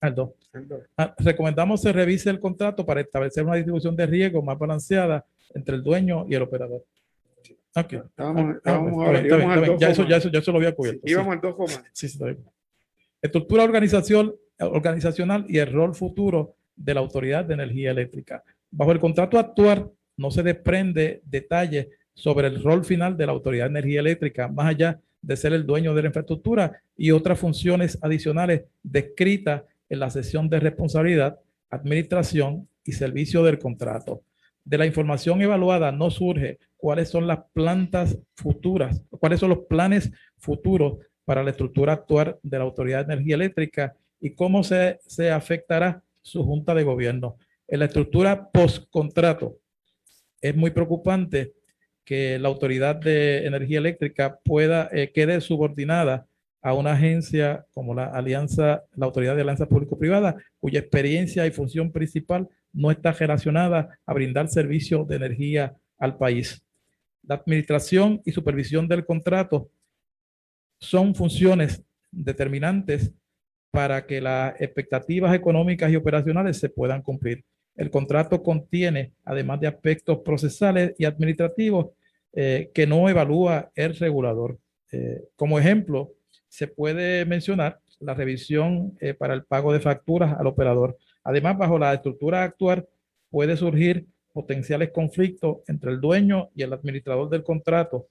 Al 0.00 0.14
dos. 0.14 0.30
Entonces, 0.52 0.88
Ah, 0.96 1.14
recomendamos 1.18 1.80
se 1.82 1.92
revise 1.92 2.28
el 2.30 2.40
contrato 2.40 2.84
para 2.84 3.00
establecer 3.00 3.44
una 3.44 3.54
distribución 3.56 3.96
de 3.96 4.06
riesgo 4.06 4.42
más 4.42 4.58
balanceada 4.58 5.24
entre 5.54 5.76
el 5.76 5.82
dueño 5.82 6.26
y 6.28 6.34
el 6.34 6.42
operador. 6.42 6.84
Ok. 7.74 7.92
Estábamos- 7.92 8.44
Ah, 8.44 8.52
estábamos 8.56 8.92
ahora, 9.04 9.18
está 9.18 9.20
bien, 9.20 9.26
íbamos 9.26 9.42
está 9.42 9.52
al 9.54 9.60
bien. 9.60 9.72
dos 9.72 9.80
Ya 9.80 9.88
eso, 9.90 10.02
coma- 10.02 10.10
ya 10.10 10.16
eso, 10.16 10.28
ya 10.30 10.38
eso 10.40 10.52
lo 10.52 10.58
había 10.58 10.74
cubierto. 10.74 11.00
sí. 11.04 11.10
íbamos 11.12 11.32
al 11.34 11.40
2 11.40 11.54
coma. 11.54 11.68
Sí, 11.68 11.82
sí, 11.92 12.06
está 12.06 12.24
bien. 12.26 12.38
Estructura 13.22 13.64
organización, 13.64 14.34
organizacional 14.58 15.44
y 15.48 15.58
el 15.58 15.72
rol 15.72 15.94
futuro 15.94 16.56
de 16.76 16.94
la 16.94 17.00
Autoridad 17.00 17.44
de 17.44 17.54
Energía 17.54 17.90
Eléctrica. 17.92 18.42
Bajo 18.70 18.92
el 18.92 19.00
contrato 19.00 19.38
actual 19.38 19.90
no 20.16 20.30
se 20.30 20.42
desprende 20.42 21.22
detalles 21.24 21.88
sobre 22.14 22.48
el 22.48 22.62
rol 22.62 22.84
final 22.84 23.16
de 23.16 23.26
la 23.26 23.32
Autoridad 23.32 23.64
de 23.66 23.70
Energía 23.78 24.00
Eléctrica, 24.00 24.48
más 24.48 24.66
allá 24.66 25.00
de 25.22 25.36
ser 25.36 25.52
el 25.52 25.64
dueño 25.64 25.94
de 25.94 26.02
la 26.02 26.08
infraestructura 26.08 26.82
y 26.96 27.12
otras 27.12 27.38
funciones 27.38 27.98
adicionales 28.02 28.64
descritas 28.82 29.62
en 29.88 30.00
la 30.00 30.10
sesión 30.10 30.48
de 30.48 30.60
responsabilidad, 30.60 31.38
administración 31.70 32.68
y 32.84 32.92
servicio 32.92 33.42
del 33.44 33.58
contrato. 33.58 34.22
De 34.64 34.78
la 34.78 34.86
información 34.86 35.40
evaluada 35.42 35.92
no 35.92 36.10
surge 36.10 36.58
cuáles 36.76 37.08
son 37.08 37.26
las 37.26 37.40
plantas 37.52 38.18
futuras, 38.34 39.02
cuáles 39.10 39.40
son 39.40 39.50
los 39.50 39.60
planes 39.68 40.10
futuros 40.38 40.98
para 41.24 41.42
la 41.42 41.50
estructura 41.50 41.94
actual 41.94 42.38
de 42.42 42.58
la 42.58 42.64
Autoridad 42.64 43.06
de 43.06 43.14
Energía 43.14 43.36
Eléctrica 43.36 43.96
y 44.20 44.34
cómo 44.34 44.62
se, 44.64 44.98
se 45.06 45.30
afectará 45.30 46.02
su 46.20 46.44
junta 46.44 46.74
de 46.74 46.84
gobierno. 46.84 47.36
En 47.68 47.80
la 47.80 47.86
estructura 47.86 48.50
post-contrato 48.50 49.58
es 50.40 50.54
muy 50.56 50.70
preocupante 50.70 51.54
que 52.04 52.38
la 52.38 52.48
Autoridad 52.48 52.96
de 52.96 53.46
Energía 53.46 53.78
Eléctrica 53.78 54.38
pueda, 54.44 54.88
eh, 54.92 55.12
quede 55.12 55.40
subordinada 55.40 56.26
a 56.60 56.74
una 56.74 56.92
agencia 56.92 57.66
como 57.72 57.94
la 57.94 58.06
Alianza, 58.06 58.84
la 58.94 59.06
Autoridad 59.06 59.34
de 59.34 59.42
Alianza 59.42 59.66
Público-Privada, 59.66 60.36
cuya 60.60 60.80
experiencia 60.80 61.46
y 61.46 61.50
función 61.50 61.90
principal 61.90 62.48
no 62.72 62.90
está 62.90 63.12
relacionada 63.12 63.98
a 64.06 64.14
brindar 64.14 64.48
servicios 64.48 65.06
de 65.08 65.16
energía 65.16 65.76
al 65.98 66.16
país. 66.16 66.64
La 67.22 67.36
administración 67.36 68.20
y 68.24 68.32
supervisión 68.32 68.88
del 68.88 69.04
contrato 69.04 69.70
son 70.80 71.14
funciones 71.14 71.82
determinantes 72.10 73.12
para 73.70 74.06
que 74.06 74.20
las 74.20 74.60
expectativas 74.60 75.34
económicas 75.34 75.90
y 75.90 75.96
operacionales 75.96 76.58
se 76.58 76.68
puedan 76.68 77.02
cumplir. 77.02 77.44
El 77.76 77.90
contrato 77.90 78.42
contiene, 78.42 79.12
además 79.24 79.60
de 79.60 79.66
aspectos 79.66 80.18
procesales 80.18 80.94
y 80.98 81.04
administrativos, 81.04 81.90
eh, 82.34 82.70
que 82.74 82.86
no 82.86 83.08
evalúa 83.08 83.70
el 83.74 83.96
regulador. 83.96 84.58
Eh, 84.90 85.22
como 85.36 85.58
ejemplo, 85.58 86.12
se 86.48 86.66
puede 86.66 87.24
mencionar 87.24 87.80
la 88.00 88.14
revisión 88.14 88.96
eh, 89.00 89.14
para 89.14 89.34
el 89.34 89.44
pago 89.44 89.72
de 89.72 89.80
facturas 89.80 90.38
al 90.38 90.46
operador. 90.46 90.96
Además, 91.24 91.56
bajo 91.56 91.78
la 91.78 91.94
estructura 91.94 92.42
actual, 92.42 92.86
puede 93.30 93.56
surgir 93.56 94.06
potenciales 94.32 94.90
conflictos 94.90 95.58
entre 95.66 95.92
el 95.92 96.00
dueño 96.00 96.50
y 96.54 96.62
el 96.62 96.72
administrador 96.72 97.28
del 97.28 97.42
contrato, 97.42 98.08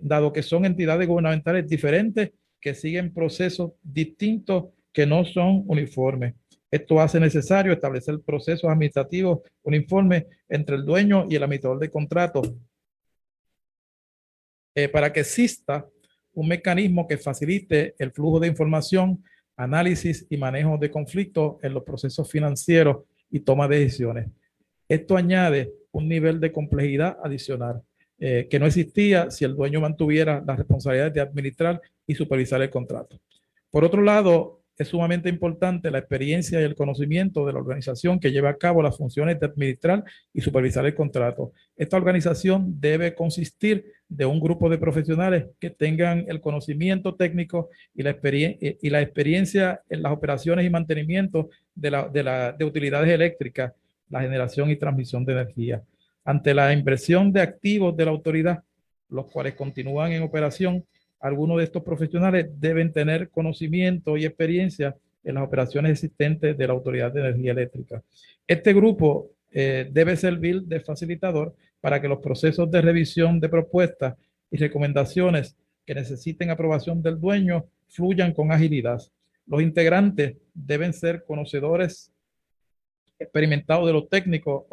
dado 0.00 0.32
que 0.32 0.42
son 0.42 0.64
entidades 0.64 1.06
gubernamentales 1.06 1.68
diferentes 1.68 2.32
que 2.60 2.74
siguen 2.74 3.12
procesos 3.12 3.72
distintos 3.82 4.66
que 4.92 5.06
no 5.06 5.24
son 5.24 5.64
uniformes. 5.66 6.34
Esto 6.70 7.00
hace 7.00 7.18
necesario 7.18 7.72
establecer 7.72 8.20
procesos 8.20 8.70
administrativos 8.70 9.40
uniformes 9.62 10.26
entre 10.48 10.76
el 10.76 10.84
dueño 10.84 11.26
y 11.28 11.36
el 11.36 11.42
administrador 11.42 11.80
de 11.80 11.90
contrato 11.90 12.42
eh, 14.74 14.88
para 14.88 15.12
que 15.12 15.20
exista 15.20 15.86
un 16.32 16.48
mecanismo 16.48 17.08
que 17.08 17.18
facilite 17.18 17.94
el 17.98 18.12
flujo 18.12 18.38
de 18.38 18.46
información, 18.46 19.24
análisis 19.56 20.26
y 20.30 20.36
manejo 20.36 20.78
de 20.78 20.90
conflictos 20.90 21.56
en 21.62 21.74
los 21.74 21.82
procesos 21.82 22.30
financieros 22.30 22.98
y 23.30 23.40
toma 23.40 23.66
de 23.66 23.80
decisiones. 23.80 24.28
Esto 24.88 25.16
añade 25.16 25.72
un 25.92 26.08
nivel 26.08 26.38
de 26.38 26.52
complejidad 26.52 27.18
adicional 27.22 27.82
eh, 28.18 28.46
que 28.50 28.58
no 28.58 28.66
existía 28.66 29.30
si 29.30 29.44
el 29.44 29.56
dueño 29.56 29.80
mantuviera 29.80 30.42
la 30.46 30.54
responsabilidad 30.54 31.10
de 31.10 31.20
administrar 31.20 31.80
y 32.06 32.14
supervisar 32.14 32.62
el 32.62 32.70
contrato. 32.70 33.18
Por 33.70 33.84
otro 33.84 34.02
lado, 34.02 34.59
es 34.82 34.88
sumamente 34.88 35.28
importante 35.28 35.90
la 35.90 35.98
experiencia 35.98 36.58
y 36.58 36.64
el 36.64 36.74
conocimiento 36.74 37.44
de 37.44 37.52
la 37.52 37.58
organización 37.58 38.18
que 38.18 38.32
lleva 38.32 38.48
a 38.48 38.56
cabo 38.56 38.82
las 38.82 38.96
funciones 38.96 39.38
de 39.38 39.44
administrar 39.44 40.02
y 40.32 40.40
supervisar 40.40 40.86
el 40.86 40.94
contrato. 40.94 41.52
Esta 41.76 41.98
organización 41.98 42.80
debe 42.80 43.14
consistir 43.14 43.84
de 44.08 44.24
un 44.24 44.40
grupo 44.40 44.70
de 44.70 44.78
profesionales 44.78 45.44
que 45.58 45.68
tengan 45.68 46.24
el 46.28 46.40
conocimiento 46.40 47.14
técnico 47.14 47.68
y 47.94 48.02
la, 48.02 48.16
y 48.22 48.88
la 48.88 49.02
experiencia 49.02 49.82
en 49.90 50.02
las 50.02 50.12
operaciones 50.12 50.64
y 50.64 50.70
mantenimiento 50.70 51.50
de, 51.74 51.90
la, 51.90 52.08
de, 52.08 52.22
la, 52.22 52.52
de 52.52 52.64
utilidades 52.64 53.10
eléctricas, 53.10 53.74
la 54.08 54.22
generación 54.22 54.70
y 54.70 54.76
transmisión 54.76 55.26
de 55.26 55.34
energía. 55.34 55.82
Ante 56.24 56.54
la 56.54 56.72
inversión 56.72 57.32
de 57.32 57.42
activos 57.42 57.94
de 57.94 58.06
la 58.06 58.12
autoridad, 58.12 58.62
los 59.10 59.26
cuales 59.26 59.54
continúan 59.56 60.12
en 60.12 60.22
operación, 60.22 60.86
algunos 61.20 61.58
de 61.58 61.64
estos 61.64 61.82
profesionales 61.82 62.48
deben 62.58 62.92
tener 62.92 63.30
conocimiento 63.30 64.16
y 64.16 64.24
experiencia 64.24 64.96
en 65.22 65.34
las 65.34 65.44
operaciones 65.44 65.92
existentes 65.92 66.56
de 66.56 66.66
la 66.66 66.72
Autoridad 66.72 67.12
de 67.12 67.20
Energía 67.20 67.52
Eléctrica. 67.52 68.02
Este 68.46 68.72
grupo 68.72 69.30
eh, 69.52 69.88
debe 69.90 70.16
servir 70.16 70.62
de 70.62 70.80
facilitador 70.80 71.54
para 71.80 72.00
que 72.00 72.08
los 72.08 72.20
procesos 72.20 72.70
de 72.70 72.80
revisión 72.80 73.38
de 73.38 73.48
propuestas 73.48 74.16
y 74.50 74.56
recomendaciones 74.56 75.56
que 75.84 75.94
necesiten 75.94 76.50
aprobación 76.50 77.02
del 77.02 77.20
dueño 77.20 77.66
fluyan 77.88 78.32
con 78.32 78.52
agilidad. 78.52 79.00
Los 79.46 79.62
integrantes 79.62 80.36
deben 80.54 80.92
ser 80.92 81.24
conocedores 81.24 82.12
experimentados 83.18 83.86
de 83.86 83.92
lo 83.92 84.06
técnico 84.06 84.66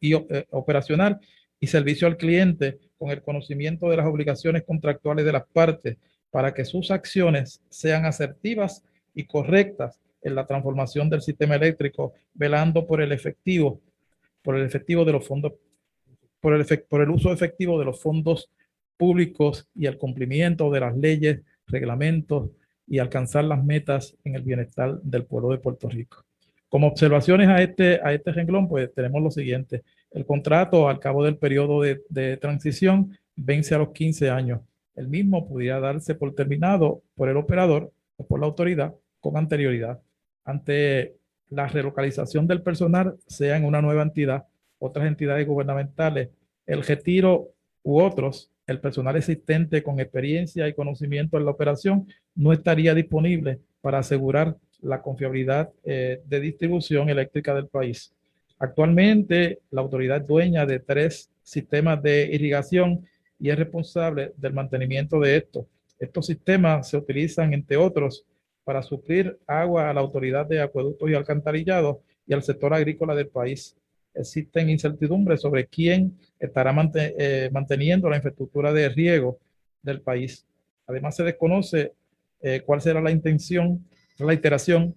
y 0.00 0.14
eh, 0.14 0.46
operacional 0.50 1.18
y 1.64 1.66
servicio 1.66 2.06
al 2.06 2.18
cliente 2.18 2.78
con 2.98 3.10
el 3.10 3.22
conocimiento 3.22 3.88
de 3.88 3.96
las 3.96 4.04
obligaciones 4.04 4.64
contractuales 4.64 5.24
de 5.24 5.32
las 5.32 5.46
partes 5.50 5.96
para 6.30 6.52
que 6.52 6.66
sus 6.66 6.90
acciones 6.90 7.62
sean 7.70 8.04
asertivas 8.04 8.84
y 9.14 9.24
correctas 9.24 9.98
en 10.20 10.34
la 10.34 10.46
transformación 10.46 11.08
del 11.08 11.22
sistema 11.22 11.54
eléctrico, 11.54 12.12
velando 12.34 12.86
por 12.86 13.00
el 13.00 13.12
efectivo, 13.12 13.80
por 14.42 14.56
el 14.56 14.66
efectivo 14.66 15.06
de 15.06 15.12
los 15.12 15.26
fondos, 15.26 15.54
por 16.38 16.52
el, 16.52 17.10
uso 17.10 17.32
efectivo 17.32 17.78
de 17.78 17.86
los 17.86 18.02
fondos 18.02 18.50
públicos 18.98 19.66
y 19.74 19.86
el 19.86 19.96
cumplimiento 19.96 20.70
de 20.70 20.80
las 20.80 20.94
leyes, 20.94 21.40
reglamentos 21.66 22.50
y 22.86 22.98
alcanzar 22.98 23.44
las 23.44 23.64
metas 23.64 24.18
en 24.22 24.34
el 24.34 24.42
bienestar 24.42 25.00
del 25.00 25.24
pueblo 25.24 25.48
de 25.48 25.58
Puerto 25.58 25.88
Rico. 25.88 26.26
Como 26.68 26.88
observaciones 26.88 27.48
a 27.48 27.62
este, 27.62 28.00
a 28.04 28.12
este 28.12 28.32
renglón, 28.32 28.68
pues 28.68 28.92
tenemos 28.92 29.22
lo 29.22 29.30
siguiente. 29.30 29.82
El 30.14 30.24
contrato 30.24 30.88
al 30.88 31.00
cabo 31.00 31.24
del 31.24 31.36
periodo 31.36 31.82
de, 31.82 32.36
transición 32.36 33.18
vence 33.34 33.74
a 33.74 33.78
los 33.78 33.90
15 33.90 34.30
años. 34.30 34.60
El 34.94 35.08
mismo 35.08 35.48
pudiera 35.48 35.80
darse 35.80 36.14
por 36.14 36.32
terminado 36.36 37.02
por 37.16 37.28
el 37.28 37.36
operador 37.36 37.92
o 38.16 38.24
por 38.24 38.38
la 38.38 38.46
autoridad 38.46 38.94
con 39.18 39.36
anterioridad. 39.36 40.00
Ante 40.44 41.16
la 41.50 41.66
relocalización 41.66 42.46
del 42.46 42.62
personal, 42.62 43.16
sea 43.26 43.56
en 43.56 43.64
una 43.64 43.82
nueva 43.82 44.02
entidad, 44.02 44.46
otras 44.78 45.08
entidades 45.08 45.48
gubernamentales, 45.48 46.28
el 46.64 46.84
retiro 46.84 47.48
u 47.82 48.00
otros, 48.00 48.52
el 48.68 48.78
personal 48.80 49.16
existente 49.16 49.82
con 49.82 49.98
experiencia 49.98 50.68
y 50.68 50.74
conocimiento 50.74 51.38
en 51.38 51.44
la 51.44 51.50
operación 51.50 52.06
no 52.36 52.52
estaría 52.52 52.94
disponible 52.94 53.58
para 53.80 53.98
asegurar 53.98 54.56
la 54.80 55.02
confiabilidad 55.02 55.70
eh, 55.82 56.22
de 56.24 56.40
distribución 56.40 57.08
eléctrica 57.08 57.52
del 57.52 57.66
país. 57.66 58.14
Actualmente, 58.64 59.60
la 59.70 59.82
autoridad 59.82 60.22
es 60.22 60.26
dueña 60.26 60.64
de 60.64 60.80
tres 60.80 61.30
sistemas 61.42 62.02
de 62.02 62.30
irrigación 62.32 63.06
y 63.38 63.50
es 63.50 63.58
responsable 63.58 64.32
del 64.38 64.54
mantenimiento 64.54 65.20
de 65.20 65.36
estos. 65.36 65.66
Estos 65.98 66.24
sistemas 66.24 66.88
se 66.88 66.96
utilizan, 66.96 67.52
entre 67.52 67.76
otros, 67.76 68.24
para 68.64 68.82
suplir 68.82 69.38
agua 69.46 69.90
a 69.90 69.92
la 69.92 70.00
autoridad 70.00 70.46
de 70.46 70.62
acueductos 70.62 71.10
y 71.10 71.14
alcantarillados 71.14 71.98
y 72.26 72.32
al 72.32 72.42
sector 72.42 72.72
agrícola 72.72 73.14
del 73.14 73.28
país. 73.28 73.76
Existen 74.14 74.70
incertidumbres 74.70 75.42
sobre 75.42 75.66
quién 75.66 76.16
estará 76.40 76.74
eh, 76.94 77.50
manteniendo 77.52 78.08
la 78.08 78.16
infraestructura 78.16 78.72
de 78.72 78.88
riego 78.88 79.40
del 79.82 80.00
país. 80.00 80.46
Además, 80.86 81.14
se 81.16 81.22
desconoce 81.22 81.92
eh, 82.40 82.62
cuál 82.64 82.80
será 82.80 83.02
la 83.02 83.10
intención, 83.10 83.84
la 84.16 84.32
iteración 84.32 84.94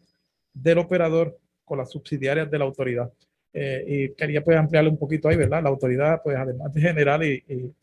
del 0.54 0.78
operador 0.78 1.38
con 1.66 1.80
las 1.80 1.92
subsidiarias 1.92 2.50
de 2.50 2.60
la 2.60 2.64
autoridad. 2.64 3.12
Eh, 3.54 3.84
y 3.88 4.10
quería 4.14 4.44
pues 4.44 4.58
ampliarle 4.58 4.90
un 4.90 4.98
poquito 4.98 5.30
ahí, 5.30 5.36
¿verdad? 5.36 5.64
La 5.64 5.70
autoridad, 5.70 6.22
pues 6.24 6.38
además 6.38 6.74
de 6.74 6.82
generar 6.82 7.24
y, 7.24 7.74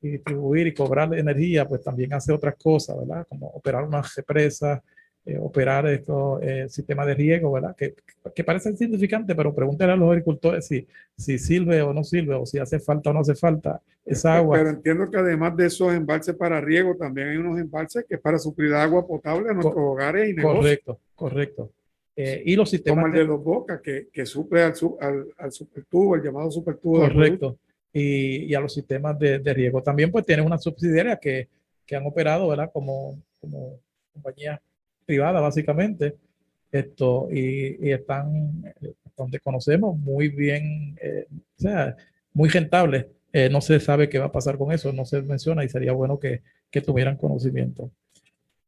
distribuir 0.00 0.68
y 0.68 0.74
cobrar 0.74 1.12
energía, 1.14 1.66
pues 1.66 1.82
también 1.82 2.12
hace 2.12 2.32
otras 2.32 2.54
cosas, 2.56 2.96
¿verdad? 2.98 3.26
Como 3.28 3.48
operar 3.48 3.82
una 3.84 4.02
represa, 4.16 4.82
eh, 5.24 5.36
operar 5.40 5.86
estos 5.88 6.40
eh, 6.42 6.66
sistemas 6.68 7.06
de 7.06 7.14
riego, 7.14 7.52
¿verdad? 7.52 7.74
Que, 7.76 7.94
que 8.34 8.44
parecen 8.44 8.76
significantes, 8.76 9.36
pero 9.36 9.54
pregúntale 9.54 9.92
a 9.92 9.96
los 9.96 10.08
agricultores 10.08 10.66
si, 10.66 10.86
si 11.16 11.38
sirve 11.38 11.82
o 11.82 11.92
no 11.92 12.04
sirve, 12.04 12.34
o 12.34 12.46
si 12.46 12.58
hace 12.58 12.78
falta 12.78 13.10
o 13.10 13.12
no 13.12 13.20
hace 13.20 13.34
falta 13.34 13.80
esa 14.04 14.36
agua. 14.36 14.58
Pero 14.58 14.70
entiendo 14.70 15.10
que 15.10 15.18
además 15.18 15.56
de 15.56 15.66
esos 15.66 15.92
embalses 15.92 16.34
para 16.34 16.60
riego, 16.60 16.96
también 16.96 17.28
hay 17.28 17.36
unos 17.36 17.58
embalses 17.58 18.04
que 18.08 18.14
es 18.14 18.20
para 18.20 18.38
suplir 18.38 18.72
agua 18.72 19.06
potable 19.06 19.50
a 19.50 19.52
nuestros 19.52 19.76
hogares 19.76 20.30
y 20.30 20.34
negocios. 20.34 20.60
Correcto, 20.60 21.00
correcto. 21.14 21.72
Eh, 22.20 22.42
y 22.46 22.56
los 22.56 22.68
sistemas. 22.68 23.04
Como 23.04 23.14
el 23.14 23.20
de, 23.20 23.24
los 23.24 23.44
Bocas, 23.44 23.80
que, 23.80 24.08
que 24.12 24.26
suple 24.26 24.62
al, 24.62 24.74
al, 25.00 25.26
al 25.38 25.52
supertubo, 25.52 26.16
el 26.16 26.22
llamado 26.24 26.50
supertubo. 26.50 26.98
Correcto. 26.98 27.58
Y, 27.92 28.46
y, 28.46 28.54
a 28.54 28.60
los 28.60 28.74
sistemas 28.74 29.16
de, 29.20 29.38
de, 29.38 29.54
riego. 29.54 29.80
También, 29.84 30.10
pues, 30.10 30.26
tiene 30.26 30.42
una 30.42 30.58
subsidiaria 30.58 31.16
que, 31.16 31.46
que 31.86 31.94
han 31.94 32.04
operado, 32.04 32.48
¿verdad? 32.48 32.70
Como, 32.72 33.22
como 33.40 33.78
compañía 34.12 34.60
privada, 35.06 35.40
básicamente. 35.40 36.16
Esto, 36.72 37.28
y, 37.30 37.86
y 37.86 37.92
están, 37.92 38.64
donde 39.16 39.38
conocemos, 39.38 39.96
muy 39.96 40.28
bien, 40.28 40.98
eh, 41.00 41.24
o 41.30 41.60
sea, 41.60 41.96
muy 42.32 42.48
rentables. 42.48 43.06
Eh, 43.32 43.48
no 43.48 43.60
se 43.60 43.78
sabe 43.78 44.08
qué 44.08 44.18
va 44.18 44.26
a 44.26 44.32
pasar 44.32 44.58
con 44.58 44.72
eso, 44.72 44.92
no 44.92 45.04
se 45.04 45.22
menciona 45.22 45.62
y 45.62 45.68
sería 45.68 45.92
bueno 45.92 46.18
que, 46.18 46.42
que 46.68 46.80
tuvieran 46.80 47.16
conocimiento. 47.16 47.92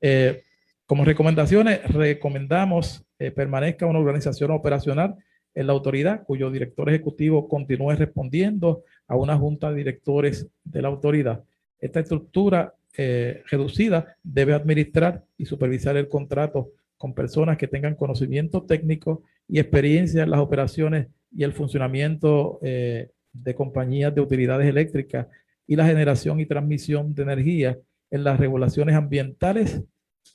Eh, 0.01 0.45
como 0.91 1.05
recomendaciones, 1.05 1.85
recomendamos 1.93 3.05
eh, 3.21 3.31
permanezca 3.31 3.87
una 3.87 4.01
organización 4.01 4.51
operacional 4.51 5.15
en 5.55 5.69
la 5.69 5.73
autoridad 5.73 6.25
cuyo 6.25 6.51
director 6.51 6.89
ejecutivo 6.89 7.47
continúe 7.49 7.93
respondiendo 7.93 8.83
a 9.07 9.15
una 9.15 9.37
junta 9.37 9.71
de 9.71 9.77
directores 9.77 10.49
de 10.65 10.83
la 10.83 10.89
autoridad. 10.89 11.45
Esta 11.79 12.01
estructura 12.01 12.75
eh, 12.99 13.45
reducida, 13.49 14.17
debe 14.25 14.53
administrar 14.53 15.23
y 15.39 15.45
supervisar 15.45 15.97
el 15.97 16.09
contrato 16.09 16.73
con 16.97 17.15
personas 17.15 17.57
que 17.57 17.69
tengan 17.69 17.95
conocimiento 17.95 18.65
técnico 18.65 19.23
y 19.47 19.61
experiencia 19.61 20.25
en 20.25 20.31
las 20.31 20.41
operaciones 20.41 21.07
y 21.31 21.45
el 21.45 21.53
funcionamiento 21.53 22.59
eh, 22.63 23.11
de 23.33 23.55
compañías 23.55 24.13
de 24.13 24.23
utilidades 24.23 24.67
eléctricas 24.67 25.29
y 25.69 25.77
la 25.77 25.87
generación 25.87 26.41
y 26.41 26.47
transmisión 26.47 27.15
de 27.15 27.23
energía 27.23 27.79
en 28.11 28.25
las 28.25 28.41
regulaciones 28.41 28.97
ambientales 28.97 29.85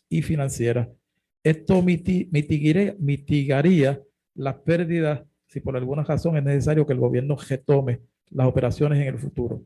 y 0.10 0.22
financieras. 0.22 0.88
Esto 1.44 1.82
mitigaría, 1.82 2.96
las 4.34 4.56
pérdidas 4.56 5.22
si 5.48 5.62
por 5.62 5.78
alguna 5.78 6.04
razón 6.04 6.36
es 6.38 6.44
necesario 6.44 6.86
que 6.86 6.94
el 6.94 7.00
gobierno 7.00 7.38
retome 7.38 8.02
las 8.30 8.48
operaciones 8.48 9.00
en 9.00 9.08
el 9.08 9.18
futuro. 9.18 9.64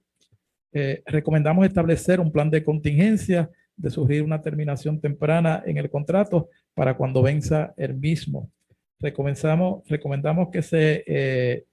Eh, 0.72 1.02
recomendamos 1.06 1.66
establecer 1.66 2.20
un 2.20 2.32
plan 2.32 2.49
de 2.49 2.64
contingencia 2.64 3.49
de 3.76 3.90
sugerir 3.90 4.22
una 4.22 4.41
terminación 4.41 4.99
temprana 4.99 5.64
en 5.66 5.78
el 5.78 5.90
contrato 5.90 6.49
para 6.76 6.95
cuando 6.95 7.24
venza 7.24 7.74
el 7.78 7.95
mismo. 7.95 8.52
Recomendamos, 8.99 9.88
recomendamos 9.88 10.49
que 10.52 10.61
se 10.61 11.03
eh, 11.07 11.66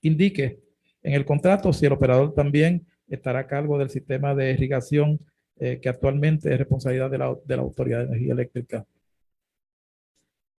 indique 0.00 0.58
en 1.02 1.12
el 1.12 1.24
contrato 1.24 1.72
si 1.72 1.86
el 1.86 1.92
operador 1.92 2.34
también 2.34 2.86
estará 3.06 3.40
a 3.40 3.46
cargo 3.46 3.78
del 3.78 3.90
sistema 3.90 4.34
de 4.34 4.52
irrigación 4.52 5.20
eh, 5.64 5.78
que 5.80 5.88
actualmente 5.88 6.52
es 6.52 6.58
responsabilidad 6.58 7.08
de 7.08 7.18
la, 7.18 7.36
de 7.44 7.56
la 7.56 7.62
Autoridad 7.62 8.00
de 8.00 8.06
Energía 8.06 8.32
Eléctrica. 8.32 8.84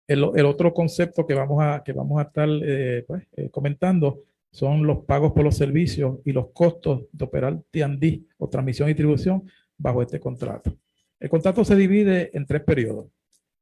El, 0.06 0.22
otro 0.22 0.72
concepto 0.72 1.26
que 1.26 1.34
vamos 1.34 1.60
a, 1.60 1.82
que 1.84 1.92
vamos 1.92 2.20
a 2.20 2.22
estar 2.22 2.48
eh, 2.48 3.04
pues, 3.04 3.24
comentando 3.50 4.22
son 4.52 4.86
los 4.86 5.04
pagos 5.04 5.32
por 5.32 5.42
los 5.42 5.56
servicios 5.56 6.20
y 6.24 6.30
los 6.30 6.50
costos 6.50 7.02
de 7.10 7.24
operar 7.24 7.60
T&D 7.72 8.22
o 8.38 8.48
transmisión 8.48 8.88
y 8.88 8.92
distribución 8.92 9.42
bajo 9.76 10.02
este 10.02 10.20
contrato. 10.20 10.72
El 11.18 11.28
contrato 11.28 11.64
se 11.64 11.74
divide 11.74 12.30
en 12.32 12.46
tres 12.46 12.62
periodos. 12.62 13.06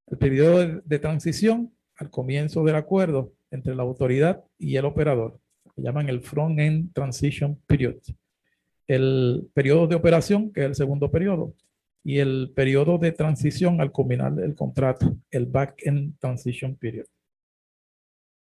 El 0.08 0.18
periodo 0.18 0.82
de, 0.84 0.98
transición 0.98 1.72
al 1.96 2.10
comienzo 2.10 2.64
del 2.64 2.76
acuerdo 2.76 3.32
entre 3.50 3.74
la 3.74 3.82
autoridad 3.82 4.44
y 4.58 4.76
el 4.76 4.84
operador, 4.84 5.40
que 5.74 5.80
llaman 5.80 6.10
el 6.10 6.20
Front-End 6.20 6.92
Transition 6.92 7.58
Period. 7.66 7.96
El 8.90 9.48
periodo 9.54 9.86
de 9.86 9.94
operación, 9.94 10.52
que 10.52 10.62
es 10.62 10.66
el 10.66 10.74
segundo 10.74 11.12
periodo, 11.12 11.54
y 12.02 12.18
el 12.18 12.50
periodo 12.56 12.98
de 12.98 13.12
transición 13.12 13.80
al 13.80 13.92
culminar 13.92 14.36
el 14.40 14.56
contrato, 14.56 15.16
el 15.30 15.46
Back-End 15.46 16.18
Transition 16.18 16.74
Period. 16.74 17.06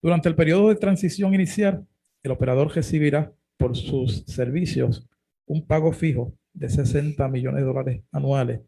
Durante 0.02 0.28
el 0.28 0.34
periodo 0.34 0.68
de 0.68 0.74
transición 0.74 1.32
inicial, 1.32 1.86
el 2.22 2.30
operador 2.30 2.70
recibirá 2.74 3.32
por 3.56 3.74
sus 3.74 4.22
servicios 4.26 5.08
un 5.46 5.66
pago 5.66 5.94
fijo 5.94 6.34
de 6.52 6.68
60 6.68 7.26
millones 7.28 7.62
de 7.62 7.66
dólares 7.66 8.02
anuales 8.12 8.60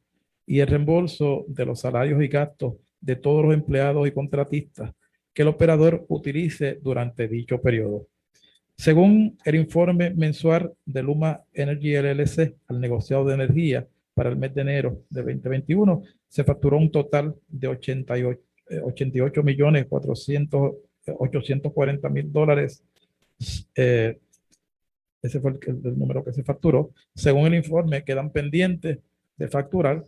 y 0.46 0.60
el 0.60 0.68
reembolso 0.68 1.44
de 1.46 1.66
los 1.66 1.80
salarios 1.80 2.22
y 2.22 2.28
gastos 2.28 2.76
de 3.02 3.16
todos 3.16 3.44
los 3.44 3.52
empleados 3.52 4.08
y 4.08 4.12
contratistas 4.12 4.94
que 5.34 5.42
el 5.42 5.48
operador 5.48 6.06
utilice 6.08 6.78
durante 6.80 7.28
dicho 7.28 7.60
periodo. 7.60 8.08
Según 8.76 9.38
el 9.44 9.54
informe 9.54 10.10
mensual 10.10 10.72
de 10.84 11.02
Luma 11.02 11.42
Energy 11.52 11.96
LLC 11.96 12.54
al 12.68 12.80
negociado 12.80 13.24
de 13.24 13.34
energía 13.34 13.86
para 14.14 14.28
el 14.28 14.36
mes 14.36 14.54
de 14.54 14.62
enero 14.62 15.02
de 15.10 15.22
2021, 15.22 16.02
se 16.28 16.44
facturó 16.44 16.76
un 16.76 16.90
total 16.90 17.34
de 17.48 17.68
88, 17.68 18.40
88 18.82 19.42
millones 19.42 19.86
400, 19.86 20.74
840 21.06 22.08
mil 22.08 22.32
dólares 22.32 22.82
eh, 23.74 24.18
ese 25.22 25.40
fue 25.40 25.58
el, 25.66 25.98
número 25.98 26.24
que 26.24 26.32
se 26.32 26.44
facturó. 26.44 26.92
Según 27.14 27.46
el 27.46 27.54
informe, 27.56 28.04
quedan 28.04 28.30
pendientes 28.30 28.98
de 29.36 29.48
facturar 29.48 30.04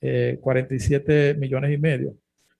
47 0.00 1.30
eh, 1.30 1.34
millones 1.34 1.72
y 1.72 1.78
medio. 1.78 2.14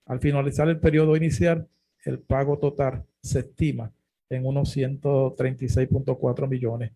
Al 0.06 0.20
finalizar 0.20 0.68
el 0.68 0.78
periodo 0.78 1.16
inicial, 1.16 1.66
el 2.04 2.18
pago 2.18 2.58
total 2.58 3.04
se 3.22 3.40
estima 3.40 3.92
en 4.30 4.46
unos 4.46 4.74
136.4 4.74 6.48
millones. 6.48 6.92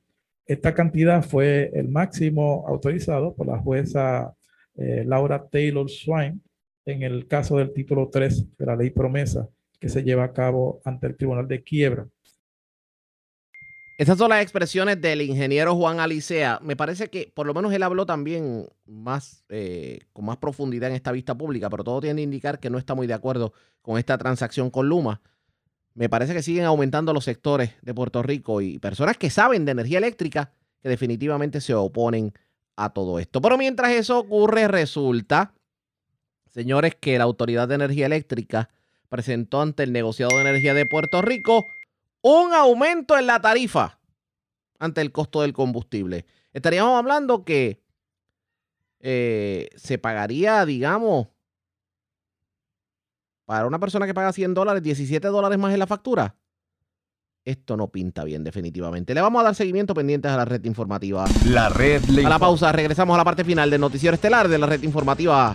Esta 0.47 0.75
cantidad 0.75 1.23
fue 1.23 1.71
el 1.75 1.89
máximo 1.89 2.65
autorizado 2.67 3.35
por 3.35 3.47
la 3.47 3.59
jueza 3.59 4.35
eh, 4.77 5.05
Laura 5.07 5.47
Taylor 5.47 5.91
Swain 5.91 6.43
en 6.87 7.03
el 7.03 7.27
caso 7.27 7.59
del 7.59 7.73
título 7.73 8.09
3 8.11 8.57
de 8.57 8.67
la 8.67 8.77
ley 8.77 8.91
promesa 8.91 9.49
que 9.79 9.89
se 9.89 10.03
lleva 10.03 10.25
a 10.25 10.33
cabo 10.33 10.81
ante 10.85 11.07
el 11.07 11.17
Tribunal 11.17 11.49
de 11.49 11.63
Quiebra 11.63 12.07
esas 13.97 14.19
son 14.19 14.31
las 14.31 14.43
expresiones 14.43 15.01
del 15.01 15.23
ingeniero 15.23 15.77
Juan 15.77 16.01
Alicea. 16.01 16.59
Me 16.63 16.75
parece 16.75 17.11
que 17.11 17.31
por 17.33 17.47
lo 17.47 17.55
menos 17.55 17.73
él 17.73 17.83
habló 17.85 18.07
también 18.07 18.69
más 18.87 19.45
eh, 19.49 20.01
con 20.13 20.25
más 20.25 20.39
profundidad 20.39 20.91
en 20.91 20.97
esta 20.97 21.13
vista 21.13 21.37
pública, 21.37 21.71
pero 21.71 21.85
todo 21.85 22.01
tiende 22.01 22.21
a 22.21 22.25
indicar 22.25 22.59
que 22.59 22.71
no 22.71 22.79
está 22.79 22.97
muy 22.97 23.07
de 23.07 23.15
acuerdo 23.15 23.53
con 23.83 23.97
esta 23.97 24.19
transacción 24.19 24.69
con 24.69 24.89
Luma. 24.89 25.23
Me 25.95 26.09
parece 26.09 26.35
que 26.35 26.43
siguen 26.43 26.65
aumentando 26.65 27.13
los 27.13 27.25
sectores 27.25 27.73
de 27.83 27.95
Puerto 27.95 28.23
Rico 28.23 28.61
y 28.61 28.79
personas 28.79 29.17
que 29.17 29.31
saben 29.31 29.65
de 29.65 29.73
energía 29.73 29.99
eléctrica 29.99 30.53
que 30.83 30.89
definitivamente 30.89 31.61
se 31.61 31.75
oponen 31.75 32.33
a 32.77 32.91
todo 32.91 33.19
esto. 33.19 33.41
Pero 33.41 33.57
mientras 33.57 33.93
eso 33.93 34.19
ocurre, 34.19 34.67
resulta, 34.67 35.55
señores, 36.47 36.97
que 36.97 37.17
la 37.17 37.25
Autoridad 37.25 37.69
de 37.69 37.77
Energía 37.77 38.07
Eléctrica 38.07 38.71
presentó 39.09 39.61
ante 39.63 39.85
el 39.85 39.93
negociado 39.93 40.37
de 40.37 40.43
energía 40.43 40.75
de 40.75 40.87
Puerto 40.87 41.23
Rico 41.23 41.67
un 42.21 42.53
aumento 42.53 43.17
en 43.17 43.27
la 43.27 43.41
tarifa 43.41 44.01
ante 44.81 45.01
el 45.01 45.13
costo 45.13 45.43
del 45.43 45.53
combustible. 45.53 46.27
Estaríamos 46.53 46.99
hablando 46.99 47.45
que 47.45 47.81
eh, 49.01 49.69
se 49.77 49.99
pagaría, 49.99 50.65
digamos, 50.67 51.29
para 53.45 53.67
una 53.67 53.79
persona 53.79 54.07
que 54.07 54.15
paga 54.15 54.33
100 54.33 54.55
dólares, 54.55 54.83
17 54.83 55.29
dólares 55.29 55.59
más 55.59 55.73
en 55.73 55.79
la 55.79 55.87
factura. 55.87 56.37
Esto 57.45 57.77
no 57.77 57.89
pinta 57.89 58.25
bien, 58.25 58.43
definitivamente. 58.43 59.13
Le 59.13 59.21
vamos 59.21 59.41
a 59.41 59.45
dar 59.45 59.55
seguimiento 59.55 59.93
pendientes 59.93 60.31
a 60.31 60.37
la 60.39 60.47
red 60.47 60.65
informativa. 60.65 61.27
La 61.45 61.69
red. 61.69 62.03
A 62.25 62.29
la 62.29 62.39
pausa, 62.39 62.73
regresamos 62.73 63.15
a 63.15 63.19
la 63.19 63.25
parte 63.25 63.45
final 63.45 63.69
del 63.69 63.83
noticiero 63.83 64.15
estelar 64.15 64.49
de 64.49 64.57
la 64.57 64.67
red 64.67 64.83
informativa. 64.83 65.55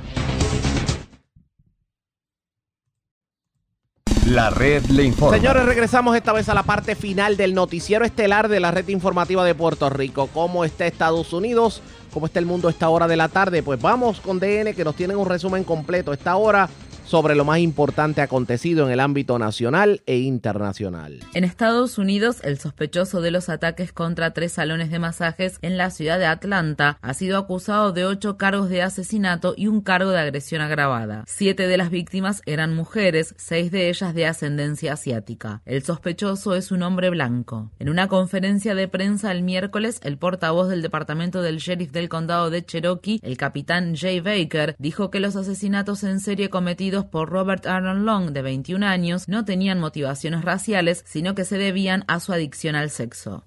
La 4.28 4.52
red 4.52 4.86
le 4.86 5.04
informa. 5.04 5.36
Señores, 5.36 5.66
regresamos 5.66 6.16
esta 6.16 6.32
vez 6.32 6.48
a 6.50 6.54
la 6.54 6.62
parte 6.62 6.94
final 6.94 7.36
del 7.36 7.56
noticiero 7.56 8.06
estelar 8.06 8.50
de 8.50 8.60
la 8.60 8.70
red 8.70 8.88
informativa 8.90 9.44
de 9.44 9.56
Puerto 9.56 9.90
Rico. 9.90 10.30
¿Cómo 10.32 10.64
está 10.64 10.86
Estados 10.86 11.34
Unidos? 11.34 11.82
¿Cómo 12.14 12.28
está 12.28 12.38
el 12.38 12.46
mundo 12.46 12.68
a 12.68 12.72
esta 12.72 12.90
hora 12.90 13.08
de 13.08 13.18
la 13.18 13.30
tarde? 13.30 13.64
Pues 13.64 13.82
vamos 13.82 14.20
con 14.20 14.40
DN 14.40 14.76
que 14.76 14.84
nos 14.84 14.96
tienen 14.96 15.18
un 15.18 15.26
resumen 15.26 15.64
completo. 15.64 16.14
Esta 16.14 16.36
hora 16.36 16.70
sobre 17.10 17.34
lo 17.34 17.44
más 17.44 17.58
importante 17.58 18.22
acontecido 18.22 18.86
en 18.86 18.92
el 18.92 19.00
ámbito 19.00 19.40
nacional 19.40 20.04
e 20.06 20.20
internacional. 20.20 21.20
En 21.34 21.44
Estados 21.44 21.98
Unidos, 21.98 22.38
el 22.44 22.60
sospechoso 22.60 23.20
de 23.20 23.32
los 23.32 23.50
ataques 23.50 23.92
contra 23.92 24.32
tres 24.32 24.52
salones 24.52 24.92
de 24.92 25.00
masajes 25.00 25.58
en 25.64 25.76
la 25.76 25.90
ciudad 25.90 26.20
de 26.20 26.28
Atlanta 26.28 27.00
ha 27.02 27.14
sido 27.16 27.40
acusado 27.40 27.94
de 27.94 28.06
ocho 28.06 28.38
cargos 28.38 28.70
de 28.70 28.84
asesinato 28.84 29.56
y 29.58 29.66
un 29.66 29.82
cargo 29.82 30.12
de 30.12 30.20
agresión 30.20 30.62
agravada. 30.62 31.24
Siete 31.26 31.68
de 31.68 31.78
las 31.78 31.90
víctimas 31.90 32.44
eran 32.46 32.76
mujeres, 32.76 33.34
seis 33.38 33.72
de 33.72 33.90
ellas 33.90 34.14
de 34.14 34.28
ascendencia 34.28 34.94
asiática. 34.94 35.64
El 35.66 35.82
sospechoso 35.82 36.54
es 36.54 36.72
un 36.72 36.84
hombre 36.84 37.10
blanco. 37.10 37.72
En 37.80 37.90
una 37.90 38.08
conferencia 38.08 38.76
de 38.76 38.88
prensa 38.88 39.32
el 39.32 39.42
miércoles, 39.42 40.00
el 40.04 40.20
portavoz 40.20 40.70
del 40.70 40.84
departamento 40.84 41.42
del 41.42 41.58
sheriff 41.58 41.92
del 41.92 42.08
condado 42.08 42.52
de 42.52 42.64
Cherokee, 42.64 43.20
el 43.24 43.36
capitán 43.36 43.96
Jay 43.96 44.20
Baker, 44.20 44.76
dijo 44.78 45.10
que 45.10 45.20
los 45.20 45.36
asesinatos 45.36 46.04
en 46.04 46.20
serie 46.20 46.52
cometidos 46.52 46.99
por 47.06 47.30
Robert 47.30 47.66
Aaron 47.66 48.06
Long, 48.06 48.32
de 48.32 48.42
21 48.42 48.86
años, 48.86 49.28
no 49.28 49.46
tenían 49.46 49.80
motivaciones 49.80 50.44
raciales, 50.44 51.04
sino 51.06 51.36
que 51.36 51.46
se 51.46 51.58
debían 51.58 52.04
a 52.08 52.20
su 52.20 52.34
adicción 52.34 52.76
al 52.76 52.90
sexo. 52.90 53.44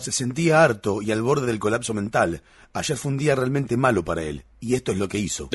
Se 0.00 0.12
sentía 0.12 0.62
harto 0.62 1.02
y 1.02 1.10
al 1.10 1.22
borde 1.22 1.46
del 1.46 1.58
colapso 1.58 1.94
mental. 1.94 2.42
Ayer 2.72 2.96
fue 2.96 3.12
un 3.12 3.18
día 3.18 3.34
realmente 3.34 3.76
malo 3.76 4.04
para 4.04 4.22
él, 4.22 4.44
y 4.60 4.74
esto 4.74 4.92
es 4.92 4.98
lo 4.98 5.08
que 5.08 5.18
hizo. 5.18 5.48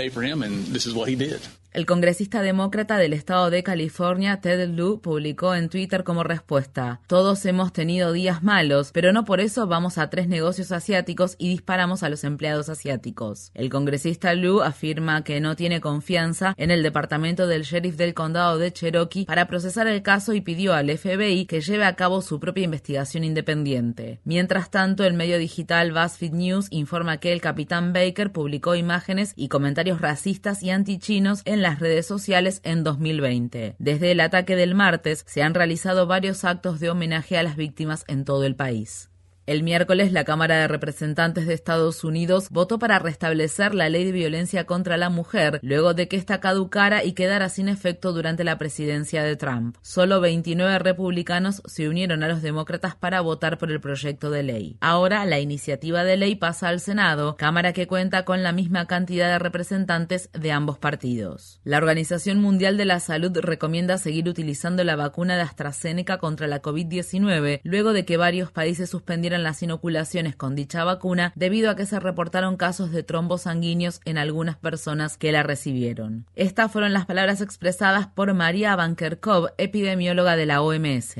El 1.74 1.88
congresista 1.88 2.44
demócrata 2.44 3.00
del 3.00 3.14
estado 3.14 3.50
de 3.50 3.64
California, 3.64 4.42
Ted 4.42 4.70
Lieu, 4.70 5.02
publicó 5.02 5.56
en 5.56 5.70
Twitter 5.70 6.04
como 6.04 6.24
respuesta, 6.24 7.02
Todos 7.08 7.44
hemos 7.48 7.74
tenido 7.74 8.12
días 8.12 8.44
malos, 8.44 8.92
pero 8.94 9.12
no 9.12 9.26
por 9.26 9.40
eso 9.40 9.66
vamos 9.66 9.98
a 9.98 10.12
tres 10.12 10.28
negocios 10.28 10.72
asiáticos 10.72 11.36
y 11.40 11.50
disparamos 11.50 12.04
a 12.04 12.10
los 12.10 12.24
empleados 12.26 12.70
asiáticos. 12.70 13.50
El 13.56 13.72
congresista 13.72 14.36
Lieu 14.36 14.62
afirma 14.62 15.24
que 15.24 15.40
no 15.40 15.56
tiene 15.56 15.82
confianza 15.82 16.54
en 16.58 16.70
el 16.70 16.84
departamento 16.84 17.48
del 17.48 17.64
sheriff 17.64 17.96
del 17.96 18.14
condado 18.14 18.60
de 18.60 18.72
Cherokee 18.72 19.26
para 19.26 19.48
procesar 19.48 19.88
el 19.88 20.04
caso 20.04 20.34
y 20.34 20.42
pidió 20.42 20.76
al 20.76 20.96
FBI 20.96 21.48
que 21.48 21.62
lleve 21.62 21.86
a 21.86 21.96
cabo 21.96 22.22
su 22.22 22.40
propia 22.40 22.66
investigación 22.66 23.24
independiente. 23.24 24.20
Mientras 24.26 24.70
tanto, 24.70 25.06
el 25.06 25.16
medio 25.16 25.40
digital 25.40 25.92
BuzzFeed 25.92 26.34
News 26.34 26.68
informa 26.70 27.13
que 27.18 27.34
el 27.34 27.42
capitán 27.42 27.94
Baker 27.94 28.32
publicó 28.32 28.76
imágenes 28.76 29.34
y 29.36 29.48
comentarios 29.48 30.02
racistas 30.02 30.64
y 30.64 30.70
antichinos 30.70 31.42
en 31.46 31.62
las 31.62 31.80
redes 31.80 32.06
sociales 32.06 32.62
en 32.64 32.84
2020. 32.84 33.76
Desde 33.80 34.12
el 34.12 34.20
ataque 34.20 34.56
del 34.56 34.76
martes 34.76 35.24
se 35.28 35.44
han 35.44 35.54
realizado 35.54 36.08
varios 36.08 36.44
actos 36.44 36.80
de 36.80 36.90
homenaje 36.90 37.38
a 37.38 37.44
las 37.44 37.56
víctimas 37.56 38.06
en 38.08 38.26
todo 38.26 38.44
el 38.44 38.56
país. 38.56 39.13
El 39.46 39.62
miércoles, 39.62 40.14
la 40.14 40.24
Cámara 40.24 40.56
de 40.56 40.70
Representantes 40.70 41.46
de 41.46 41.54
Estados 41.54 42.06
Unidos 42.06 42.48
votó 42.50 42.80
para 42.80 42.98
restablecer 42.98 43.76
la 43.76 43.90
ley 43.90 44.06
de 44.06 44.14
violencia 44.14 44.64
contra 44.66 44.96
la 44.96 45.10
mujer, 45.10 45.60
luego 45.62 45.94
de 45.94 46.08
que 46.08 46.16
esta 46.16 46.40
caducara 46.40 47.04
y 47.04 47.12
quedara 47.12 47.50
sin 47.50 47.68
efecto 47.68 48.14
durante 48.14 48.46
la 48.46 48.58
presidencia 48.58 49.22
de 49.22 49.36
Trump. 49.36 49.76
Solo 49.82 50.22
29 50.22 50.80
republicanos 50.80 51.62
se 51.66 51.90
unieron 51.90 52.24
a 52.24 52.30
los 52.30 52.42
demócratas 52.42 52.96
para 52.96 53.20
votar 53.20 53.58
por 53.58 53.70
el 53.70 53.82
proyecto 53.82 54.32
de 54.32 54.44
ley. 54.44 54.78
Ahora, 54.80 55.26
la 55.26 55.42
iniciativa 55.42 56.06
de 56.06 56.16
ley 56.16 56.36
pasa 56.36 56.70
al 56.70 56.80
Senado, 56.80 57.36
Cámara 57.36 57.74
que 57.74 57.86
cuenta 57.86 58.24
con 58.24 58.44
la 58.44 58.54
misma 58.54 58.88
cantidad 58.88 59.28
de 59.28 59.40
representantes 59.40 60.30
de 60.32 60.54
ambos 60.54 60.78
partidos. 60.78 61.60
La 61.66 61.80
Organización 61.80 62.40
Mundial 62.40 62.78
de 62.78 62.86
la 62.86 63.02
Salud 63.02 63.38
recomienda 63.42 63.98
seguir 63.98 64.30
utilizando 64.30 64.86
la 64.86 64.96
vacuna 64.96 65.36
de 65.36 65.42
AstraZeneca 65.42 66.18
contra 66.18 66.48
la 66.48 66.62
COVID-19, 66.62 67.60
luego 67.66 67.92
de 67.92 68.06
que 68.06 68.16
varios 68.16 68.50
países 68.50 68.90
suspendieron 68.90 69.33
las 69.42 69.64
inoculaciones 69.64 70.36
con 70.36 70.54
dicha 70.54 70.84
vacuna 70.84 71.34
debido 71.36 71.72
a 71.72 71.76
que 71.76 71.88
se 71.88 72.00
reportaron 72.00 72.58
casos 72.58 72.92
de 72.92 73.02
trombos 73.02 73.42
sanguíneos 73.44 74.02
en 74.06 74.20
algunas 74.20 74.58
personas 74.58 75.18
que 75.18 75.32
la 75.32 75.42
recibieron. 75.42 76.28
Estas 76.36 76.72
fueron 76.72 76.94
las 76.94 77.08
palabras 77.08 77.42
expresadas 77.42 78.06
por 78.06 78.32
María 78.36 78.76
Bankerkov, 78.76 79.54
epidemióloga 79.58 80.36
de 80.36 80.46
la 80.46 80.62
OMS. 80.62 81.16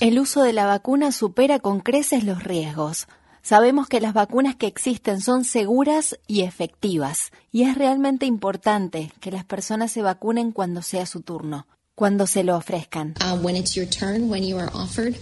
El 0.00 0.18
uso 0.18 0.42
de 0.42 0.52
la 0.52 0.66
vacuna 0.66 1.12
supera 1.12 1.58
con 1.58 1.80
creces 1.80 2.24
los 2.24 2.44
riesgos. 2.44 3.08
Sabemos 3.42 3.88
que 3.88 4.00
las 4.00 4.14
vacunas 4.14 4.56
que 4.56 4.68
existen 4.68 5.20
son 5.20 5.44
seguras 5.44 6.18
y 6.28 6.42
efectivas, 6.42 7.32
y 7.50 7.64
es 7.64 7.76
realmente 7.76 8.24
importante 8.24 9.12
que 9.20 9.32
las 9.32 9.44
personas 9.44 9.90
se 9.90 10.00
vacunen 10.00 10.52
cuando 10.52 10.80
sea 10.80 11.04
su 11.06 11.20
turno 11.20 11.66
cuando 11.94 12.26
se 12.26 12.42
lo 12.42 12.56
ofrezcan. 12.56 13.14
Uh, 13.20 13.48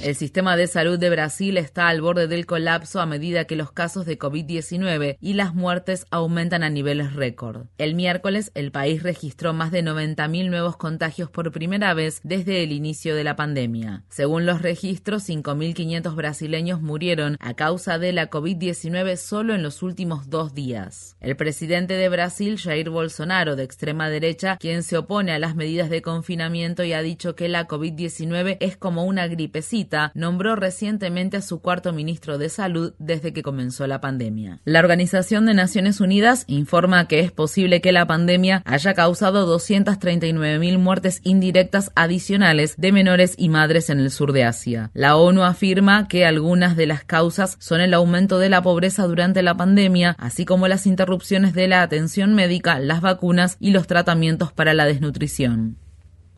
el 0.02 0.14
sistema 0.14 0.56
de 0.56 0.66
salud 0.68 0.98
de 0.98 1.10
Brasil 1.10 1.56
está 1.56 1.88
al 1.88 2.01
borde 2.01 2.28
del 2.28 2.47
colapso 2.47 3.01
a 3.01 3.06
medida 3.06 3.44
que 3.44 3.56
los 3.56 3.72
casos 3.72 4.06
de 4.06 4.18
COVID-19 4.18 5.16
y 5.20 5.32
las 5.34 5.55
muertes 5.55 6.06
aumentan 6.10 6.62
a 6.62 6.70
niveles 6.70 7.14
récord. 7.14 7.66
El 7.76 7.94
miércoles, 7.94 8.52
el 8.55 8.70
país 8.70 9.02
registró 9.02 9.52
más 9.52 9.72
de 9.72 9.82
90.000 9.82 10.48
nuevos 10.48 10.76
contagios 10.76 11.28
por 11.28 11.51
primera 11.51 11.92
vez 11.92 12.20
desde 12.22 12.62
el 12.62 12.70
inicio 12.70 13.16
de 13.16 13.24
la 13.24 13.34
pandemia. 13.34 14.05
Según 14.09 14.47
los 14.47 14.62
registros, 14.62 15.28
5.500 15.28 16.14
brasileños 16.14 16.80
murieron 16.80 17.36
a 17.40 17.55
causa 17.55 17.98
de 17.98 18.12
la 18.12 18.30
COVID-19 18.30 19.16
solo 19.16 19.55
en 19.55 19.62
los 19.62 19.82
últimos 19.82 20.30
dos 20.30 20.55
días. 20.55 21.16
El 21.20 21.36
presidente 21.36 21.94
de 21.94 22.09
Brasil, 22.09 22.59
Jair 22.59 22.90
Bolsonaro, 22.90 23.56
de 23.56 23.64
extrema 23.64 24.09
derecha, 24.09 24.56
quien 24.56 24.84
se 24.84 24.97
opone 24.97 25.32
a 25.32 25.38
las 25.40 25.56
medidas 25.56 25.90
de 25.90 26.01
confinamiento 26.02 26.60
y 26.61 26.93
ha 26.93 27.01
dicho 27.01 27.35
que 27.35 27.49
la 27.49 27.66
COVID-19 27.66 28.59
es 28.61 28.77
como 28.77 29.05
una 29.05 29.27
gripecita, 29.28 30.12
nombró 30.15 30.57
recientemente 30.57 31.39
a 31.39 31.43
su 31.43 31.61
cuarto 31.61 31.95
ministro 31.95 32.37
de 32.37 32.51
Salud 32.51 32.93
desde 32.99 33.32
que 33.32 33.43
comenzó 33.43 33.87
la 33.87 34.03
pandemia. 34.03 34.61
La 34.65 34.81
Organización 34.81 35.47
de 35.47 35.55
Naciones 35.55 36.01
Unidas 36.01 36.45
informa 36.49 37.09
que 37.09 37.20
es 37.20 37.32
posible 37.32 37.81
que 37.81 37.93
la 37.93 38.07
pandemia 38.07 38.62
haya 38.66 38.93
causado 38.93 39.47
239.000 39.59 40.78
muertes 40.78 41.20
indirectas 41.24 41.93
adicionales 41.95 42.74
de 42.77 42.93
menores 42.93 43.35
y 43.39 43.49
madres 43.49 43.89
en 43.89 44.01
el 44.01 44.11
sur 44.11 44.32
de 44.32 44.45
Asia. 44.45 44.91
La 44.93 45.16
ONU 45.16 45.43
afirma 45.43 46.09
que 46.09 46.27
algunas 46.27 46.77
de 46.77 46.87
las 46.87 47.05
causas 47.05 47.57
son 47.59 47.81
el 47.81 47.95
aumento 47.95 48.39
de 48.39 48.51
la 48.51 48.61
pobreza 48.61 49.07
durante 49.07 49.43
la 49.43 49.57
pandemia, 49.57 50.15
así 50.19 50.45
como 50.45 50.69
las 50.69 50.87
interrupciones 50.87 51.55
de 51.55 51.69
la 51.69 51.81
atención 51.81 52.35
médica, 52.35 52.78
las 52.78 53.01
vacunas 53.01 53.57
y 53.61 53.70
los 53.70 53.87
tratamientos 53.87 54.53
para 54.53 54.74
la 54.74 54.85
desnutrición. 54.85 55.78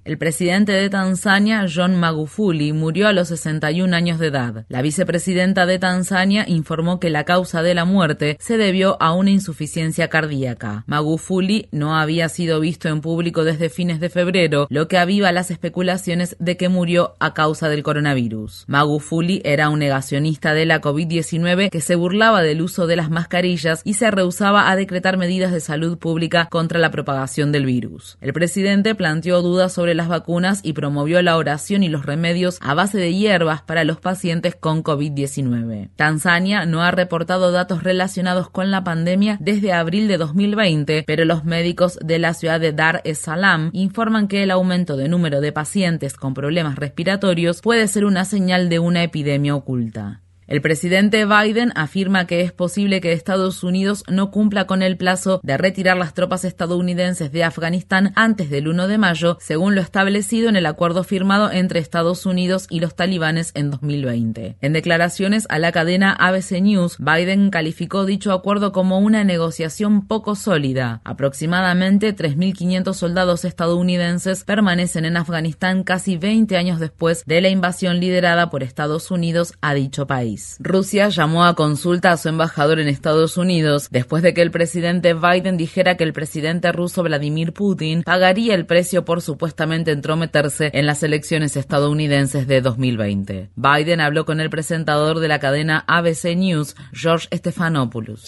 El 0.05 0.19
presidente 0.19 0.73
de 0.73 0.91
Tanzania, 0.91 1.65
John 1.73 1.95
Magufuli, 1.95 2.73
murió 2.73 3.07
a 3.07 3.13
los 3.13 3.29
61 3.29 3.95
años 3.95 4.19
de 4.19 4.27
edad. 4.27 4.65
La 4.69 4.83
vicepresidenta 4.83 5.65
de 5.65 5.79
Tanzania 5.79 6.45
informó 6.49 6.99
que 6.99 7.09
la 7.09 7.23
causa 7.23 7.63
de 7.63 7.77
la 7.77 7.85
muerte 7.85 8.37
se 8.41 8.57
debió 8.57 9.01
a 9.01 9.15
una 9.15 9.31
insuficiencia 9.31 10.09
cardíaca. 10.09 10.83
Magufuli 10.89 11.69
no 11.71 11.97
había 11.97 12.29
sido 12.29 12.59
visto 12.59 12.89
en 12.89 13.01
público 13.01 13.45
desde 13.45 13.69
fines 13.69 14.01
de 14.01 14.11
febrero, 14.11 14.67
lo 14.71 14.89
que 14.89 14.99
aviva 14.99 15.31
las 15.31 15.53
especulaciones 15.53 16.35
de 16.41 16.57
que 16.57 16.69
murió 16.69 17.15
a 17.21 17.33
causa 17.33 17.69
del 17.69 17.85
coronavirus. 17.85 18.65
Magufuli 18.67 19.41
era 19.45 19.69
un 19.69 19.79
negacionista 19.79 20.53
de 20.53 20.67
la 20.67 20.81
COVID-19 20.81 21.71
que 21.71 21.81
se 21.81 21.95
burlaba 21.95 22.43
del 22.43 22.63
uso 22.63 22.89
de 22.89 22.97
las 22.97 23.09
mascarillas 23.09 23.83
y 23.85 23.95
se 23.95 24.11
rehusaba 24.11 24.69
a 24.69 24.75
decretar 24.75 25.17
medidas 25.17 25.53
de 25.53 25.61
salud 25.61 25.97
pública 25.97 26.49
contra 26.51 26.81
la 26.81 26.91
propagación 26.91 27.53
del 27.53 27.67
virus. 27.67 28.19
El 28.21 28.33
presidente 28.33 28.97
planteó 28.97 29.43
dudas 29.43 29.73
sobre 29.73 29.92
las 29.95 30.09
vacunas 30.09 30.61
y 30.63 30.73
promovió 30.73 31.21
la 31.23 31.37
oración 31.37 31.83
y 31.83 31.89
los 31.89 32.07
remedios 32.07 32.59
a 32.61 32.75
base 32.75 32.99
de 32.99 33.15
hierbas 33.15 33.63
para 33.63 33.85
los 33.85 34.01
pacientes 34.01 34.55
con 34.55 34.83
COVID-19. 34.83 35.91
Tanzania 35.97 36.67
no 36.67 36.83
ha 36.83 36.91
reportado 36.91 37.53
datos 37.53 37.83
relacionados 37.83 38.51
con 38.51 38.71
la 38.71 38.85
pandemia 38.85 39.37
desde 39.41 39.73
abril 39.73 40.09
de 40.09 40.19
2020, 40.19 41.05
pero 41.07 41.25
los 41.25 41.45
médicos 41.45 41.99
de 42.03 42.19
la 42.19 42.35
ciudad 42.35 42.61
de 42.61 42.73
Dar 42.73 43.01
es 43.05 43.19
Salaam 43.19 43.71
informan 43.73 44.29
que 44.29 44.43
el 44.43 44.51
aumento 44.51 44.97
de 44.97 45.09
número 45.09 45.41
de 45.41 45.53
pacientes 45.53 46.15
con 46.15 46.35
problemas 46.35 46.77
respiratorios 46.77 47.61
puede 47.61 47.89
ser 47.89 48.05
una 48.05 48.25
señal 48.25 48.69
de 48.69 48.79
una 48.79 49.03
epidemia 49.03 49.55
oculta. 49.55 50.23
El 50.53 50.61
presidente 50.61 51.25
Biden 51.25 51.73
afirma 51.77 52.27
que 52.27 52.43
es 52.43 52.53
posible 52.53 53.01
que 53.01 53.13
Estados 53.13 53.65
Unidos 53.65 54.05
no 54.07 54.31
cumpla 54.31 54.67
con 54.67 54.83
el 54.83 54.99
plazo 54.99 55.41
de 55.43 55.57
retirar 55.57 55.97
las 55.97 56.13
tropas 56.13 56.45
estadounidenses 56.45 57.33
de 57.33 57.43
Afganistán 57.43 58.13
antes 58.17 58.51
del 58.51 58.69
1 58.69 58.87
de 58.87 58.99
mayo, 58.99 59.39
según 59.41 59.75
lo 59.75 59.81
establecido 59.81 60.51
en 60.51 60.57
el 60.57 60.67
acuerdo 60.67 61.05
firmado 61.05 61.51
entre 61.51 61.81
Estados 61.81 62.27
Unidos 62.27 62.67
y 62.69 62.81
los 62.81 62.95
talibanes 62.95 63.53
en 63.55 63.71
2020. 63.71 64.59
En 64.61 64.75
declaraciones 64.75 65.47
a 65.49 65.59
la 65.59 65.73
cadena 65.73 66.13
ABC 66.13 66.61
News, 66.61 66.99
Biden 66.99 67.49
calificó 67.49 68.05
dicho 68.05 68.31
acuerdo 68.35 68.73
como 68.73 68.99
una 68.99 69.25
negociación 69.25 70.07
poco 70.07 70.35
sólida. 70.35 71.01
Aproximadamente 71.05 72.15
3.500 72.15 72.93
soldados 72.93 73.47
estadounidenses 73.47 74.45
permanecen 74.45 75.07
en 75.07 75.17
Afganistán 75.17 75.83
casi 75.83 76.19
20 76.19 76.59
años 76.59 76.79
después 76.79 77.25
de 77.25 77.41
la 77.41 77.49
invasión 77.49 78.01
liderada 78.01 78.51
por 78.51 78.63
Estados 78.63 79.11
Unidos 79.11 79.55
a 79.63 79.73
dicho 79.73 80.07
país. 80.07 80.42
Rusia 80.59 81.09
llamó 81.09 81.45
a 81.45 81.55
consulta 81.55 82.13
a 82.13 82.17
su 82.17 82.29
embajador 82.29 82.79
en 82.79 82.89
Estados 82.89 83.37
Unidos 83.37 83.89
después 83.91 84.23
de 84.23 84.35
que 84.35 84.43
el 84.43 84.51
presidente 84.51 85.15
Biden 85.15 85.57
dijera 85.57 85.97
que 85.97 86.05
el 86.05 86.13
presidente 86.13 86.73
ruso 86.73 87.03
Vladimir 87.03 87.53
Putin 87.53 88.03
pagaría 88.03 88.55
el 88.55 88.67
precio 88.67 89.05
por 89.05 89.23
supuestamente 89.23 89.91
entrometerse 89.93 90.71
en 90.73 90.87
las 90.87 91.03
elecciones 91.03 91.57
estadounidenses 91.57 92.47
de 92.47 92.61
2020. 92.61 93.51
Biden 93.57 94.01
habló 94.01 94.25
con 94.25 94.41
el 94.41 94.51
presentador 94.51 95.21
de 95.21 95.29
la 95.29 95.39
cadena 95.39 95.85
ABC 95.87 96.37
News, 96.37 96.77
George 96.93 97.29
Stephanopoulos. 97.33 98.21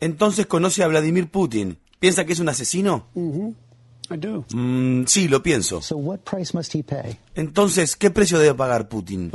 Entonces 0.00 0.46
conoce 0.46 0.82
a 0.82 0.88
Vladimir 0.88 1.30
Putin. 1.30 1.78
¿Piensa 1.98 2.24
que 2.24 2.32
es 2.32 2.40
un 2.40 2.48
asesino? 2.48 3.06
Mm, 4.54 5.04
sí, 5.06 5.28
lo 5.28 5.42
pienso. 5.42 5.82
Entonces, 7.38 7.94
¿qué 7.94 8.10
precio 8.10 8.40
debe 8.40 8.54
pagar 8.54 8.88
Putin? 8.88 9.30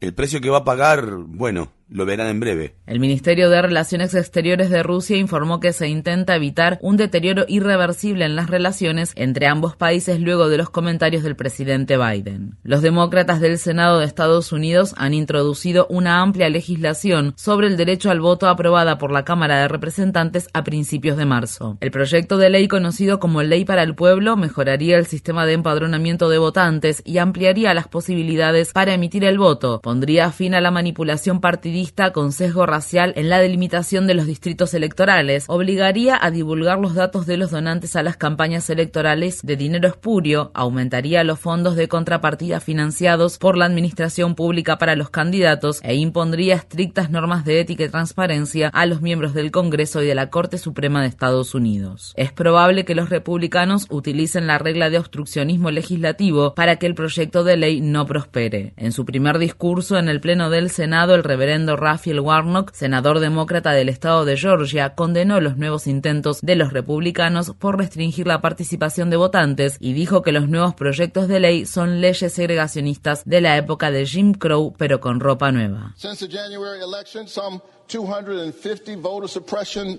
El 0.00 0.14
precio 0.14 0.40
que 0.40 0.48
va 0.48 0.56
a 0.56 0.64
pagar, 0.64 1.04
bueno, 1.18 1.70
lo 1.90 2.06
verán 2.06 2.28
en 2.28 2.40
breve. 2.40 2.76
El 2.86 3.00
Ministerio 3.00 3.50
de 3.50 3.60
Relaciones 3.60 4.14
Exteriores 4.14 4.70
de 4.70 4.82
Rusia 4.82 5.16
informó 5.16 5.60
que 5.60 5.72
se 5.72 5.88
intenta 5.88 6.36
evitar 6.36 6.78
un 6.82 6.96
deterioro 6.96 7.44
irreversible 7.48 8.24
en 8.24 8.36
las 8.36 8.48
relaciones 8.48 9.12
entre 9.16 9.48
ambos 9.48 9.76
países 9.76 10.20
luego 10.20 10.48
de 10.48 10.56
los 10.56 10.70
comentarios 10.70 11.22
del 11.22 11.36
presidente 11.36 11.96
Biden. 11.98 12.56
Los 12.62 12.82
demócratas 12.82 13.40
del 13.40 13.58
Senado 13.58 13.98
de 13.98 14.06
Estados 14.06 14.52
Unidos 14.52 14.94
han 14.96 15.14
introducido 15.14 15.86
una 15.90 16.20
amplia 16.20 16.48
legislación 16.48 17.34
sobre 17.36 17.66
el 17.66 17.76
derecho 17.76 18.10
al 18.10 18.20
voto 18.20 18.48
aprobada 18.48 18.96
por 18.98 19.10
la 19.10 19.24
Cámara 19.24 19.60
de 19.60 19.68
Representantes 19.68 20.48
a 20.52 20.64
principios 20.64 21.16
de 21.16 21.26
marzo. 21.26 21.76
El 21.80 21.90
proyecto 21.90 22.38
de 22.38 22.50
ley 22.50 22.68
conocido 22.68 23.18
como 23.18 23.42
Ley 23.42 23.64
para 23.64 23.82
el 23.82 23.94
Pueblo 23.94 24.36
mejoraría 24.36 24.96
el 24.96 25.06
sistema 25.06 25.44
de 25.44 25.49
empadronamiento 25.52 26.28
de 26.28 26.38
votantes 26.38 27.02
y 27.04 27.18
ampliaría 27.18 27.74
las 27.74 27.88
posibilidades 27.88 28.72
para 28.72 28.94
emitir 28.94 29.24
el 29.24 29.38
voto, 29.38 29.80
pondría 29.82 30.30
fin 30.32 30.54
a 30.54 30.60
la 30.60 30.70
manipulación 30.70 31.40
partidista 31.40 32.12
con 32.12 32.32
sesgo 32.32 32.66
racial 32.66 33.12
en 33.16 33.28
la 33.28 33.38
delimitación 33.38 34.06
de 34.06 34.14
los 34.14 34.26
distritos 34.26 34.74
electorales, 34.74 35.44
obligaría 35.48 36.18
a 36.20 36.30
divulgar 36.30 36.78
los 36.78 36.94
datos 36.94 37.26
de 37.26 37.36
los 37.36 37.50
donantes 37.50 37.96
a 37.96 38.02
las 38.02 38.16
campañas 38.16 38.68
electorales 38.70 39.40
de 39.42 39.56
dinero 39.56 39.88
espurio, 39.88 40.50
aumentaría 40.54 41.24
los 41.24 41.40
fondos 41.40 41.76
de 41.76 41.88
contrapartida 41.88 42.60
financiados 42.60 43.38
por 43.38 43.56
la 43.56 43.64
Administración 43.64 44.34
Pública 44.34 44.78
para 44.78 44.96
los 44.96 45.10
candidatos 45.10 45.80
e 45.82 45.94
impondría 45.94 46.54
estrictas 46.56 47.10
normas 47.10 47.44
de 47.44 47.60
ética 47.60 47.84
y 47.84 47.88
transparencia 47.88 48.68
a 48.68 48.86
los 48.86 49.00
miembros 49.00 49.34
del 49.34 49.50
Congreso 49.50 50.02
y 50.02 50.06
de 50.06 50.14
la 50.14 50.30
Corte 50.30 50.58
Suprema 50.58 51.02
de 51.02 51.08
Estados 51.08 51.54
Unidos. 51.54 52.12
Es 52.16 52.32
probable 52.32 52.84
que 52.84 52.94
los 52.94 53.08
republicanos 53.08 53.86
utilicen 53.88 54.46
la 54.46 54.58
regla 54.58 54.90
de 54.90 54.98
obstrucción 54.98 55.39
legislativo 55.44 56.54
para 56.54 56.76
que 56.76 56.86
el 56.86 56.94
proyecto 56.94 57.44
de 57.44 57.56
ley 57.56 57.80
no 57.80 58.06
prospere. 58.06 58.72
En 58.76 58.92
su 58.92 59.04
primer 59.04 59.38
discurso 59.38 59.98
en 59.98 60.08
el 60.08 60.20
Pleno 60.20 60.50
del 60.50 60.70
Senado, 60.70 61.14
el 61.14 61.24
reverendo 61.24 61.76
Raphael 61.76 62.20
Warnock, 62.20 62.72
senador 62.72 63.20
demócrata 63.20 63.72
del 63.72 63.88
estado 63.88 64.24
de 64.24 64.36
Georgia, 64.36 64.94
condenó 64.94 65.40
los 65.40 65.56
nuevos 65.56 65.86
intentos 65.86 66.40
de 66.40 66.56
los 66.56 66.72
republicanos 66.72 67.52
por 67.58 67.78
restringir 67.78 68.26
la 68.26 68.40
participación 68.40 69.10
de 69.10 69.16
votantes 69.16 69.76
y 69.80 69.92
dijo 69.92 70.22
que 70.22 70.32
los 70.32 70.48
nuevos 70.48 70.74
proyectos 70.74 71.28
de 71.28 71.40
ley 71.40 71.66
son 71.66 72.00
leyes 72.00 72.32
segregacionistas 72.32 73.24
de 73.24 73.40
la 73.40 73.56
época 73.56 73.90
de 73.90 74.06
Jim 74.06 74.32
Crow, 74.32 74.74
pero 74.76 75.00
con 75.00 75.20
ropa 75.20 75.52
nueva. 75.52 75.94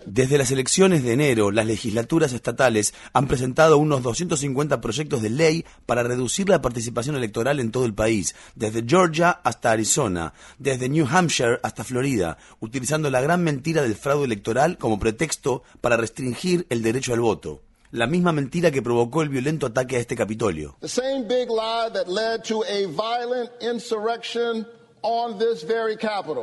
Desde 0.05 0.38
las 0.38 0.51
elecciones 0.51 1.03
de 1.03 1.13
enero, 1.13 1.51
las 1.51 1.65
legislaturas 1.65 2.31
estatales 2.31 2.93
han 3.11 3.27
presentado 3.27 3.77
unos 3.77 4.01
250 4.01 4.80
proyectos 4.80 5.22
de 5.22 5.30
ley 5.30 5.65
para 5.85 6.03
reducir 6.03 6.47
la 6.47 6.61
participación 6.61 7.15
electoral 7.15 7.59
en 7.59 7.72
todo 7.72 7.85
el 7.85 7.93
país, 7.93 8.34
desde 8.55 8.85
Georgia 8.88 9.31
hasta 9.43 9.72
Arizona, 9.72 10.34
desde 10.57 10.89
New 10.89 11.05
Hampshire 11.09 11.59
hasta 11.63 11.84
Florida, 11.84 12.38
utilizando 12.59 13.09
la 13.09 13.22
gran 13.22 13.43
mentira 13.43 13.81
del 13.81 13.95
fraude 13.95 14.26
electoral 14.26 14.77
como 14.77 14.99
pretexto 14.99 15.63
para 15.81 15.97
restringir 15.97 16.65
el 16.69 16.81
derecho 16.81 17.13
al 17.13 17.19
voto 17.19 17.61
la 17.91 18.07
misma 18.07 18.31
mentira 18.31 18.72
que 18.72 18.81
provocó 18.81 19.22
el 19.22 19.27
violento 19.27 19.65
ataque 19.65 19.97
a 19.97 19.99
este 19.99 20.15
Capitolio. 20.15 20.77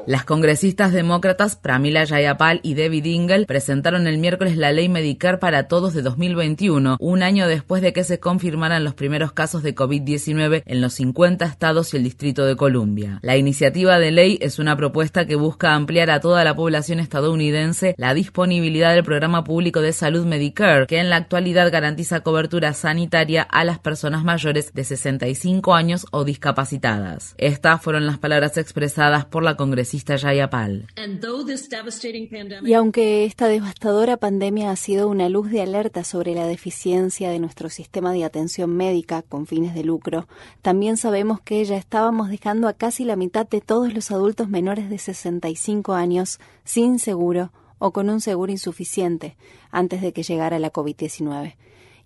Las 0.06 0.24
congresistas 0.24 0.92
demócratas 0.92 1.54
Pramila 1.54 2.06
Jayapal 2.06 2.58
y 2.64 2.74
Debbie 2.74 3.02
Dingell 3.02 3.46
presentaron 3.46 4.08
el 4.08 4.18
miércoles 4.18 4.56
la 4.56 4.72
ley 4.72 4.88
Medicare 4.88 5.38
para 5.38 5.68
todos 5.68 5.94
de 5.94 6.02
2021, 6.02 6.96
un 6.98 7.22
año 7.22 7.46
después 7.46 7.82
de 7.82 7.92
que 7.92 8.02
se 8.02 8.18
confirmaran 8.18 8.82
los 8.82 8.94
primeros 8.94 9.32
casos 9.32 9.62
de 9.62 9.76
COVID-19 9.76 10.62
en 10.66 10.80
los 10.80 10.94
50 10.94 11.44
estados 11.44 11.94
y 11.94 11.98
el 11.98 12.04
Distrito 12.04 12.46
de 12.46 12.56
Columbia. 12.56 13.20
La 13.22 13.36
iniciativa 13.36 14.00
de 14.00 14.10
ley 14.10 14.38
es 14.40 14.58
una 14.58 14.76
propuesta 14.76 15.26
que 15.26 15.36
busca 15.36 15.74
ampliar 15.74 16.10
a 16.10 16.20
toda 16.20 16.42
la 16.42 16.56
población 16.56 16.98
estadounidense 16.98 17.94
la 17.96 18.12
disponibilidad 18.12 18.92
del 18.92 19.04
programa 19.04 19.44
público 19.44 19.80
de 19.82 19.92
salud 19.92 20.26
Medicare, 20.26 20.86
que 20.88 20.98
en 20.98 21.10
la 21.10 21.16
actualidad 21.16 21.70
garantiza 21.70 22.20
cobertura 22.20 22.72
sanitaria 22.72 23.42
a 23.42 23.62
las 23.64 23.78
personas 23.78 24.24
mayores 24.24 24.72
de 24.74 24.82
65 24.82 25.74
años 25.74 26.06
o 26.10 26.24
discapacitadas. 26.24 27.34
Estas 27.38 27.80
fueron 27.80 28.06
las 28.06 28.18
palabras 28.18 28.47
expresadas 28.56 29.24
por 29.24 29.42
la 29.42 29.56
congresista 29.56 30.16
Jayapal. 30.16 30.86
Y 32.64 32.72
aunque 32.74 33.24
esta 33.24 33.48
devastadora 33.48 34.16
pandemia 34.16 34.70
ha 34.70 34.76
sido 34.76 35.08
una 35.08 35.28
luz 35.28 35.50
de 35.50 35.60
alerta 35.60 36.04
sobre 36.04 36.34
la 36.34 36.46
deficiencia 36.46 37.30
de 37.30 37.38
nuestro 37.38 37.68
sistema 37.68 38.12
de 38.12 38.24
atención 38.24 38.74
médica 38.74 39.22
con 39.22 39.46
fines 39.46 39.74
de 39.74 39.84
lucro, 39.84 40.28
también 40.62 40.96
sabemos 40.96 41.40
que 41.40 41.64
ya 41.64 41.76
estábamos 41.76 42.30
dejando 42.30 42.68
a 42.68 42.72
casi 42.72 43.04
la 43.04 43.16
mitad 43.16 43.46
de 43.46 43.60
todos 43.60 43.92
los 43.92 44.10
adultos 44.10 44.48
menores 44.48 44.88
de 44.88 44.98
65 44.98 45.94
años 45.94 46.38
sin 46.64 46.98
seguro 46.98 47.52
o 47.78 47.92
con 47.92 48.08
un 48.08 48.20
seguro 48.20 48.52
insuficiente 48.52 49.36
antes 49.70 50.00
de 50.00 50.12
que 50.12 50.22
llegara 50.22 50.58
la 50.58 50.72
COVID-19 50.72 51.54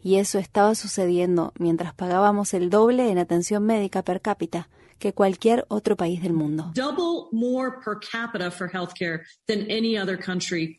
y 0.03 0.17
eso 0.17 0.39
estaba 0.39 0.75
sucediendo 0.75 1.53
mientras 1.59 1.95
pagábamos 1.95 2.55
el 2.55 2.71
doble 2.71 3.11
en 3.11 3.19
atención 3.19 3.65
médica 3.65 4.03
per 4.03 4.21
cápita 4.21 4.69
que 5.03 5.13
cualquier 5.13 5.65
otro 5.69 5.97
país 5.97 6.23
del 6.23 6.33
mundo. 6.33 6.71
Double 6.75 7.29
more 7.33 7.83
per 7.83 7.99
capita 7.99 8.53
for 8.53 8.69
healthcare 8.69 9.25
than 9.49 9.69
any 9.69 9.99
other 9.99 10.17
country 10.17 10.79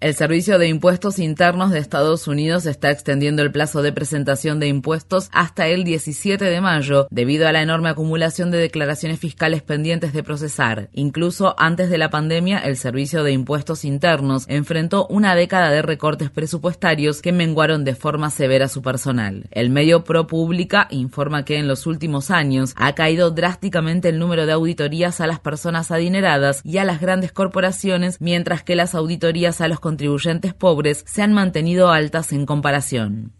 el 0.00 0.14
Servicio 0.14 0.58
de 0.58 0.66
Impuestos 0.66 1.20
Internos 1.20 1.70
de 1.70 1.78
Estados 1.78 2.26
Unidos 2.26 2.66
está 2.66 2.90
extendiendo 2.90 3.42
el 3.42 3.52
plazo 3.52 3.80
de 3.80 3.92
presentación 3.92 4.58
de 4.58 4.66
impuestos 4.66 5.28
hasta 5.32 5.68
el 5.68 5.84
17 5.84 6.44
de 6.44 6.60
mayo 6.60 7.06
debido 7.10 7.46
a 7.46 7.52
la 7.52 7.62
enorme 7.62 7.90
acumulación 7.90 8.50
de 8.50 8.58
declaraciones 8.58 9.20
fiscales 9.20 9.62
pendientes 9.62 10.12
de 10.12 10.24
procesar. 10.24 10.88
Incluso 10.94 11.54
antes 11.58 11.90
de 11.90 11.98
la 11.98 12.10
pandemia, 12.10 12.58
el 12.58 12.76
Servicio 12.76 13.22
de 13.22 13.30
Impuestos 13.30 13.84
Internos 13.84 14.46
enfrentó 14.48 15.06
una 15.06 15.36
década 15.36 15.70
de 15.70 15.82
recortes 15.82 16.30
presupuestarios 16.30 17.22
que 17.22 17.30
menguaron 17.30 17.84
de 17.84 17.94
forma 17.94 18.30
severa 18.30 18.66
su 18.66 18.82
personal. 18.82 19.44
El 19.52 19.70
medio 19.70 20.02
ProPublica 20.02 20.88
informa 20.90 21.44
que 21.44 21.58
en 21.58 21.68
los 21.68 21.86
últimos 21.86 22.32
años 22.32 22.72
ha 22.74 22.96
caído 22.96 23.30
drásticamente 23.30 24.08
el 24.08 24.18
número 24.18 24.46
de 24.46 24.52
auditorías 24.52 25.20
a 25.20 25.28
las 25.28 25.38
personas 25.38 25.92
adineradas 25.92 26.62
y 26.64 26.78
a 26.78 26.84
las 26.84 27.00
grandes 27.00 27.30
corporaciones, 27.30 28.20
mientras 28.20 28.64
que 28.64 28.74
las 28.74 28.96
auditorías 28.96 29.19
auditorías 29.20 29.60
a 29.60 29.68
los 29.68 29.80
contribuyentes 29.80 30.54
pobres 30.54 31.04
se 31.06 31.20
han 31.20 31.34
mantenido 31.34 31.90
altas 31.90 32.32
en 32.32 32.46
comparación. 32.46 33.32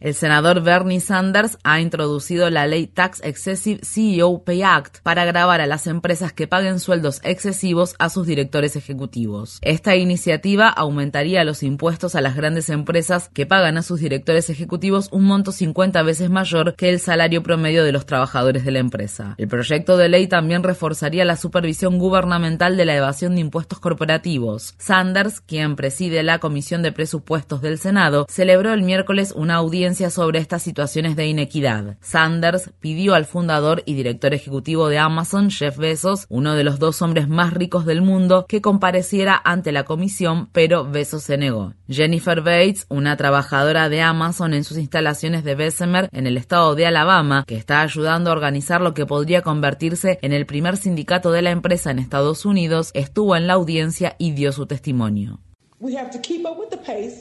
El 0.00 0.14
senador 0.14 0.62
Bernie 0.62 0.98
Sanders 0.98 1.58
ha 1.62 1.78
introducido 1.78 2.48
la 2.48 2.66
ley 2.66 2.86
Tax 2.86 3.20
Excessive 3.22 3.80
CEO 3.84 4.44
Pay 4.44 4.62
Act 4.62 5.00
para 5.02 5.26
grabar 5.26 5.60
a 5.60 5.66
las 5.66 5.86
empresas 5.86 6.32
que 6.32 6.46
paguen 6.46 6.80
sueldos 6.80 7.20
excesivos 7.22 7.96
a 7.98 8.08
sus 8.08 8.26
directores 8.26 8.76
ejecutivos. 8.76 9.58
Esta 9.60 9.96
iniciativa 9.96 10.70
aumentaría 10.70 11.44
los 11.44 11.62
impuestos 11.62 12.14
a 12.14 12.22
las 12.22 12.34
grandes 12.34 12.70
empresas 12.70 13.28
que 13.28 13.44
pagan 13.44 13.76
a 13.76 13.82
sus 13.82 14.00
directores 14.00 14.48
ejecutivos 14.48 15.10
un 15.12 15.24
monto 15.24 15.52
50 15.52 16.02
veces 16.02 16.30
mayor 16.30 16.76
que 16.76 16.88
el 16.88 16.98
salario 16.98 17.42
promedio 17.42 17.84
de 17.84 17.92
los 17.92 18.06
trabajadores 18.06 18.64
de 18.64 18.70
la 18.70 18.78
empresa. 18.78 19.34
El 19.36 19.48
proyecto 19.48 19.98
de 19.98 20.08
ley 20.08 20.28
también 20.28 20.62
reforzaría 20.62 21.26
la 21.26 21.36
supervisión 21.36 21.98
gubernamental 21.98 22.78
de 22.78 22.86
la 22.86 22.96
evasión 22.96 23.34
de 23.34 23.42
impuestos 23.42 23.80
corporativos. 23.80 24.76
Sanders, 24.78 25.42
quien 25.42 25.76
preside 25.76 26.22
la 26.22 26.38
Comisión 26.38 26.80
de 26.80 26.90
Presupuestos 26.90 27.60
del 27.60 27.78
Senado, 27.78 28.24
celebró 28.30 28.72
el 28.72 28.82
miércoles 28.82 29.34
una 29.36 29.56
audiencia 29.56 29.89
sobre 29.94 30.38
estas 30.38 30.62
situaciones 30.62 31.16
de 31.16 31.26
inequidad. 31.26 31.96
Sanders 32.00 32.70
pidió 32.80 33.14
al 33.14 33.26
fundador 33.26 33.82
y 33.86 33.94
director 33.94 34.32
ejecutivo 34.32 34.88
de 34.88 34.98
Amazon, 34.98 35.50
Jeff 35.50 35.76
Bezos, 35.76 36.26
uno 36.28 36.54
de 36.54 36.64
los 36.64 36.78
dos 36.78 37.02
hombres 37.02 37.28
más 37.28 37.52
ricos 37.52 37.84
del 37.84 38.02
mundo, 38.02 38.46
que 38.48 38.60
compareciera 38.60 39.40
ante 39.44 39.72
la 39.72 39.84
comisión, 39.84 40.48
pero 40.52 40.88
Bezos 40.88 41.24
se 41.24 41.36
negó. 41.36 41.74
Jennifer 41.88 42.40
Bates, 42.40 42.86
una 42.88 43.16
trabajadora 43.16 43.88
de 43.88 44.00
Amazon 44.00 44.54
en 44.54 44.64
sus 44.64 44.78
instalaciones 44.78 45.44
de 45.44 45.54
Bessemer 45.54 46.08
en 46.12 46.26
el 46.26 46.36
estado 46.36 46.74
de 46.74 46.86
Alabama, 46.86 47.44
que 47.46 47.56
está 47.56 47.80
ayudando 47.80 48.30
a 48.30 48.34
organizar 48.34 48.80
lo 48.80 48.94
que 48.94 49.06
podría 49.06 49.42
convertirse 49.42 50.18
en 50.22 50.32
el 50.32 50.46
primer 50.46 50.76
sindicato 50.76 51.32
de 51.32 51.42
la 51.42 51.50
empresa 51.50 51.90
en 51.90 51.98
Estados 51.98 52.46
Unidos, 52.46 52.90
estuvo 52.94 53.36
en 53.36 53.46
la 53.46 53.54
audiencia 53.54 54.14
y 54.18 54.32
dio 54.32 54.52
su 54.52 54.66
testimonio. 54.66 55.40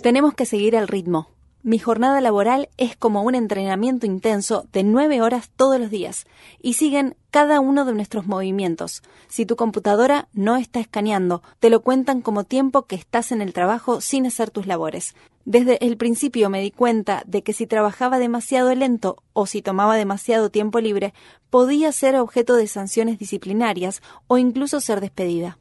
Tenemos 0.04 0.34
que 0.34 0.46
seguir 0.46 0.76
el 0.76 0.88
ritmo. 0.88 1.39
Mi 1.62 1.78
jornada 1.78 2.22
laboral 2.22 2.70
es 2.78 2.96
como 2.96 3.22
un 3.22 3.36
entrenamiento 3.36 4.06
intenso 4.06 4.66
de 4.72 4.84
nueve 4.84 5.22
horas 5.22 5.50
todos 5.54 5.78
los 5.78 5.90
días 5.90 6.26
y 6.62 6.76
siguen 6.76 7.18
cada 7.32 7.60
uno 7.60 7.84
de 7.84 7.94
nuestros 7.94 8.26
movimientos. 8.26 9.04
Si 9.28 9.46
tu 9.46 9.58
computadora 9.58 10.30
no 10.32 10.56
está 10.56 10.80
escaneando, 10.80 11.44
te 11.60 11.70
lo 11.70 11.82
cuentan 11.82 12.22
como 12.22 12.46
tiempo 12.46 12.84
que 12.84 12.96
estás 12.96 13.34
en 13.34 13.42
el 13.42 13.52
trabajo 13.52 14.00
sin 14.00 14.26
hacer 14.26 14.52
tus 14.52 14.68
labores. 14.68 15.16
Desde 15.44 15.86
el 15.86 15.98
principio 15.98 16.50
me 16.50 16.62
di 16.62 16.72
cuenta 16.72 17.24
de 17.26 17.42
que 17.42 17.52
si 17.52 17.68
trabajaba 17.68 18.20
demasiado 18.20 18.74
lento 18.74 19.22
o 19.40 19.46
si 19.46 19.62
tomaba 19.62 19.96
demasiado 19.96 20.50
tiempo 20.50 20.82
libre, 20.82 21.14
podía 21.50 21.92
ser 21.92 22.16
objeto 22.16 22.56
de 22.56 22.68
sanciones 22.68 23.18
disciplinarias 23.18 24.02
o 24.28 24.38
incluso 24.38 24.82
ser 24.82 25.02
despedida. 25.02 25.58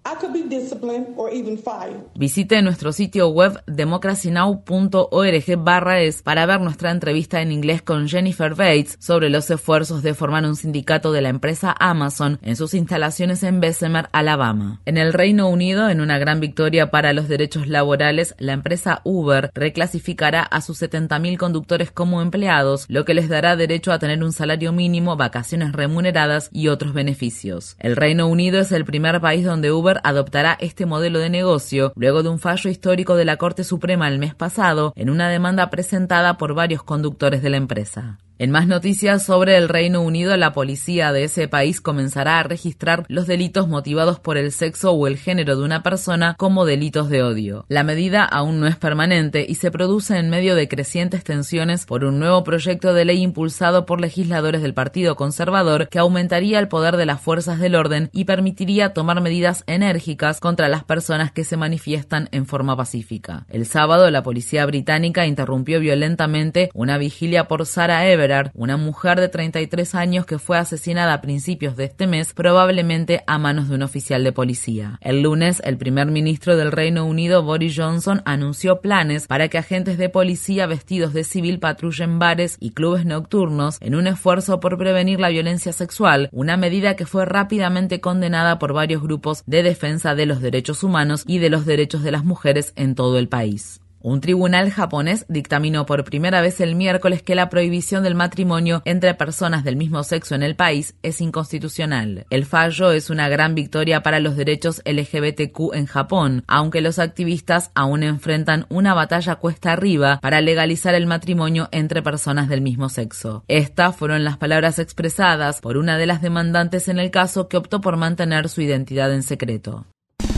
Visite 2.15 2.63
nuestro 2.63 2.93
sitio 2.93 3.29
web 3.29 3.63
democracynow.org 3.67 5.57
barra 5.59 6.01
es 6.01 6.23
para 6.23 6.47
ver 6.47 6.61
nuestra 6.61 6.91
entrevista 6.91 7.41
en 7.41 7.53
inglés 7.53 7.81
con 7.83 8.09
Jennifer 8.09 8.55
Bates 8.55 8.97
sobre 8.99 9.31
los 9.31 9.49
esfuerzos 9.51 10.03
de 10.03 10.15
formar 10.15 10.45
un 10.45 10.57
sindicato 10.57 11.13
de 11.13 11.23
la 11.23 11.29
empresa 11.29 11.75
Amazon 11.79 12.39
en 12.43 12.57
sus 12.57 12.75
instalaciones 12.75 13.43
en 13.43 13.61
Bessemer, 13.61 14.09
Alabama. 14.13 14.81
En 14.85 14.99
el 14.99 15.13
Reino 15.13 15.49
Unido, 15.49 15.89
en 15.89 16.01
una 16.01 16.19
gran 16.19 16.41
victoria 16.41 16.91
para 16.91 17.13
los 17.13 17.29
derechos 17.29 17.69
laborales, 17.69 18.35
la 18.39 18.53
empresa 18.53 19.01
Uber 19.05 19.53
clasificará 19.73 20.43
a 20.43 20.61
sus 20.61 20.83
70.000 20.83 21.39
conductores 21.39 21.91
como 21.91 22.21
empleados, 22.21 22.85
lo 22.89 23.05
que 23.05 23.15
les 23.15 23.29
dará 23.29 23.57
derecho 23.57 23.68
a 23.93 23.99
tener 23.99 24.23
un 24.25 24.33
salario 24.33 24.73
mínimo, 24.73 25.17
vacaciones 25.17 25.73
remuneradas 25.73 26.49
y 26.53 26.69
otros 26.69 26.93
beneficios. 26.95 27.77
El 27.79 27.97
Reino 27.97 28.27
Unido 28.27 28.61
es 28.61 28.73
el 28.73 28.85
primer 28.85 29.21
país 29.21 29.45
donde 29.45 29.71
Uber 29.71 30.01
adoptará 30.05 30.57
este 30.61 30.87
modelo 30.87 31.19
de 31.19 31.31
negocio, 31.31 31.93
luego 31.97 32.23
de 32.23 32.31
un 32.31 32.39
fallo 32.39 32.71
histórico 32.71 33.15
de 33.17 33.25
la 33.25 33.37
Corte 33.37 33.65
Suprema 33.65 34.09
el 34.09 34.19
mes 34.19 34.35
pasado 34.35 34.93
en 34.97 35.11
una 35.11 35.29
demanda 35.29 35.71
presentada 35.71 36.39
por 36.39 36.55
varios 36.55 36.83
conductores 36.83 37.43
de 37.43 37.51
la 37.51 37.57
empresa. 37.59 38.19
En 38.41 38.53
más 38.53 38.69
noticias 38.69 39.25
sobre 39.25 39.57
el 39.57 39.69
Reino 39.69 40.01
Unido, 40.01 40.37
la 40.37 40.53
policía 40.53 41.11
de 41.11 41.25
ese 41.25 41.49
país 41.49 41.81
comenzará 41.81 42.39
a 42.39 42.45
registrar 42.45 43.05
los 43.09 43.27
delitos 43.27 43.67
motivados 43.67 44.21
por 44.21 44.37
el 44.37 44.53
sexo 44.53 44.93
o 44.93 45.09
el 45.09 45.17
género 45.17 45.57
de 45.57 45.65
una 45.65 45.83
persona 45.83 46.37
como 46.39 46.65
delitos 46.65 47.11
de 47.11 47.25
odio. 47.25 47.65
La 47.69 47.83
medida 47.83 48.23
aún 48.23 48.61
no 48.61 48.69
es 48.69 48.77
permanente 48.77 49.45
y 49.49 49.57
se 49.57 49.73
produce 49.73 50.19
en 50.19 50.31
medio 50.31 50.55
de 50.55 50.69
crecientes 50.69 51.25
tensiones 51.25 51.85
por 51.85 52.05
un 52.05 52.21
nuevo 52.21 52.45
proyecto 52.45 52.95
de 52.95 53.07
ley 53.07 53.23
impulsado 53.23 53.87
por 53.87 54.01
legisladores 54.01 54.63
del 54.63 54.73
Partido 54.73 55.17
Conservador 55.17 55.89
que 55.89 55.99
aumentaría 55.99 56.61
el 56.61 56.69
poder 56.69 56.97
de 56.97 57.07
las 57.07 57.21
fuerzas 57.21 57.59
del 57.59 57.75
orden 57.75 58.09
y 58.13 58.25
permitiría 58.25 58.95
tomar 58.95 59.21
medidas 59.21 59.65
enérgicas 59.67 60.39
contra 60.39 60.69
las 60.69 60.85
personas 60.85 61.33
que 61.33 61.43
se 61.43 61.57
manifiestan 61.57 62.29
en 62.31 62.47
forma 62.47 62.77
pacífica. 62.77 63.47
El 63.49 63.67
sábado, 63.67 64.09
la 64.13 64.23
policía 64.23 64.65
británica 64.65 65.27
interrumpió 65.27 65.81
violentamente 65.81 66.71
una 66.73 66.99
vigilia 66.99 67.49
por 67.49 67.67
Sarah 67.67 68.09
Ever 68.09 68.28
Una 68.55 68.77
mujer 68.77 69.21
de 69.21 69.29
33 69.29 69.95
años 69.95 70.27
que 70.27 70.39
fue 70.39 70.59
asesinada 70.59 71.15
a 71.15 71.21
principios 71.21 71.77
de 71.77 71.85
este 71.85 72.07
mes, 72.07 72.35
probablemente 72.35 73.23
a 73.27 73.39
manos 73.39 73.69
de 73.69 73.75
un 73.75 73.83
oficial 73.83 74.23
de 74.23 74.33
policía. 74.33 74.99
El 75.01 75.23
lunes, 75.23 75.63
el 75.65 75.79
primer 75.79 76.07
ministro 76.07 76.57
del 76.57 76.73
Reino 76.73 77.07
Unido, 77.07 77.43
Boris 77.43 77.75
Johnson, 77.77 78.23
anunció 78.25 78.81
planes 78.81 79.27
para 79.27 79.49
que 79.49 79.59
agentes 79.59 79.99
de 79.99 80.09
policía 80.09 80.67
vestidos 80.67 81.13
de 81.13 81.25
civil 81.25 81.59
patrullen 81.59 82.19
bares 82.19 82.57
y 82.61 82.73
clubes 82.73 83.05
nocturnos 83.05 83.79
en 83.81 83.95
un 83.95 84.07
esfuerzo 84.07 84.61
por 84.61 84.79
prevenir 84.79 85.21
la 85.21 85.31
violencia 85.31 85.73
sexual, 85.73 86.29
una 86.33 86.57
medida 86.57 86.97
que 86.97 87.07
fue 87.07 87.25
rápidamente 87.25 88.01
condenada 88.01 88.59
por 88.59 88.73
varios 88.73 89.03
grupos 89.03 89.43
de 89.47 89.63
defensa 89.63 90.15
de 90.15 90.27
los 90.27 90.41
derechos 90.41 90.83
humanos 90.83 91.25
y 91.27 91.39
de 91.39 91.51
los 91.51 91.67
derechos 91.67 92.03
de 92.03 92.13
las 92.13 92.25
mujeres 92.25 92.73
en 92.77 92.95
todo 92.95 93.19
el 93.19 93.29
país. 93.29 93.81
Un 94.01 94.21
tribunal 94.21 94.71
japonés 94.71 95.27
dictaminó 95.29 95.85
por 95.85 96.05
primera 96.05 96.41
vez 96.41 96.61
el 96.61 96.77
miércoles 96.77 97.23
que 97.23 97.35
la 97.35 97.49
prohibición 97.49 98.05
del 98.05 98.15
matrimonio 98.15 98.81
entre 98.85 99.15
personas 99.15 99.65
del 99.65 99.75
mismo 99.75 100.05
sexo 100.05 100.37
en 100.37 100.45
el 100.45 100.55
país 100.55 100.95
es 101.03 101.21
inconstitucional. 101.21 102.25
El 102.31 102.45
fallo 102.45 102.93
es 102.93 103.11
una 103.11 103.29
gran 103.29 103.57
victoria 103.57 104.03
para 104.03 104.21
los 104.21 104.37
derechos 104.37 104.83
LGBTQ 104.85 105.75
en 105.75 105.87
Japón, 105.87 106.45
aunque 106.47 106.81
los 106.81 107.01
activistas 107.01 107.73
aún 107.75 108.05
enfrentan 108.05 108.67
una 108.69 108.95
batalla 108.95 109.35
cuesta 109.37 109.73
arriba 109.73 110.21
para 110.23 110.41
legalizar 110.41 110.95
el 110.95 111.07
matrimonio 111.07 111.69
entre 111.73 112.01
personas 112.01 112.49
del 112.49 112.61
mismo 112.61 112.89
sexo. 112.89 113.43
Estas 113.49 113.97
fueron 113.97 114.23
las 114.23 114.37
palabras 114.37 114.79
expresadas 114.79 115.61
por 115.61 115.77
una 115.77 115.99
de 115.99 116.07
las 116.07 116.23
demandantes 116.23 116.89
en 116.89 117.01
el 117.01 117.11
caso 117.11 117.49
que 117.49 117.57
optó 117.57 117.81
por 117.81 117.97
mantener 117.97 118.49
su 118.49 118.63
identidad 118.63 119.13
en 119.13 119.25
secreto. 119.25 119.87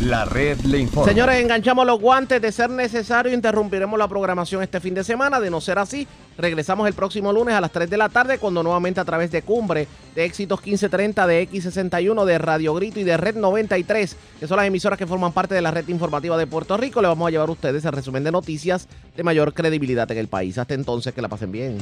La 0.01 0.25
red 0.25 0.59
le 0.61 0.79
informa. 0.79 1.07
Señores, 1.07 1.37
enganchamos 1.43 1.87
los 1.87 2.01
guantes. 2.01 2.41
De 2.41 2.51
ser 2.53 2.71
necesario, 2.71 3.35
interrumpiremos 3.35 3.99
la 3.99 4.09
programación 4.09 4.63
este 4.63 4.81
fin 4.81 4.95
de 4.95 5.05
semana. 5.05 5.39
De 5.41 5.51
no 5.51 5.61
ser 5.61 5.79
así, 5.79 6.09
regresamos 6.39 6.89
el 6.89 6.95
próximo 6.95 7.33
lunes 7.35 7.55
a 7.55 7.61
las 7.61 7.71
3 7.71 7.91
de 7.91 7.99
la 7.99 8.09
tarde, 8.09 8.39
cuando 8.39 8.63
nuevamente 8.63 8.99
a 8.99 9.05
través 9.05 9.31
de 9.31 9.43
Cumbre, 9.43 9.87
de 10.15 10.25
Éxitos 10.25 10.61
1530, 10.61 11.27
de 11.27 11.49
X61, 11.51 12.25
de 12.25 12.39
Radio 12.39 12.73
Grito 12.75 12.99
y 12.99 13.05
de 13.05 13.19
Red 13.19 13.37
93, 13.37 14.17
que 14.41 14.47
son 14.47 14.57
las 14.57 14.67
emisoras 14.67 14.99
que 14.99 15.07
forman 15.07 15.33
parte 15.33 15.55
de 15.55 15.61
la 15.61 15.71
red 15.71 15.87
informativa 15.89 16.39
de 16.39 16.47
Puerto 16.47 16.79
Rico, 16.79 17.03
le 17.03 17.09
vamos 17.09 17.29
a 17.29 17.31
llevar 17.31 17.51
a 17.51 17.53
ustedes 17.53 17.85
el 17.85 17.93
resumen 17.93 18.25
de 18.25 18.33
noticias 18.33 18.89
de 19.15 19.23
mayor 19.23 19.53
credibilidad 19.53 20.11
en 20.11 20.17
el 20.17 20.29
país. 20.29 20.57
Hasta 20.57 20.73
entonces, 20.73 21.13
que 21.13 21.21
la 21.21 21.29
pasen 21.29 21.53
bien. 21.53 21.77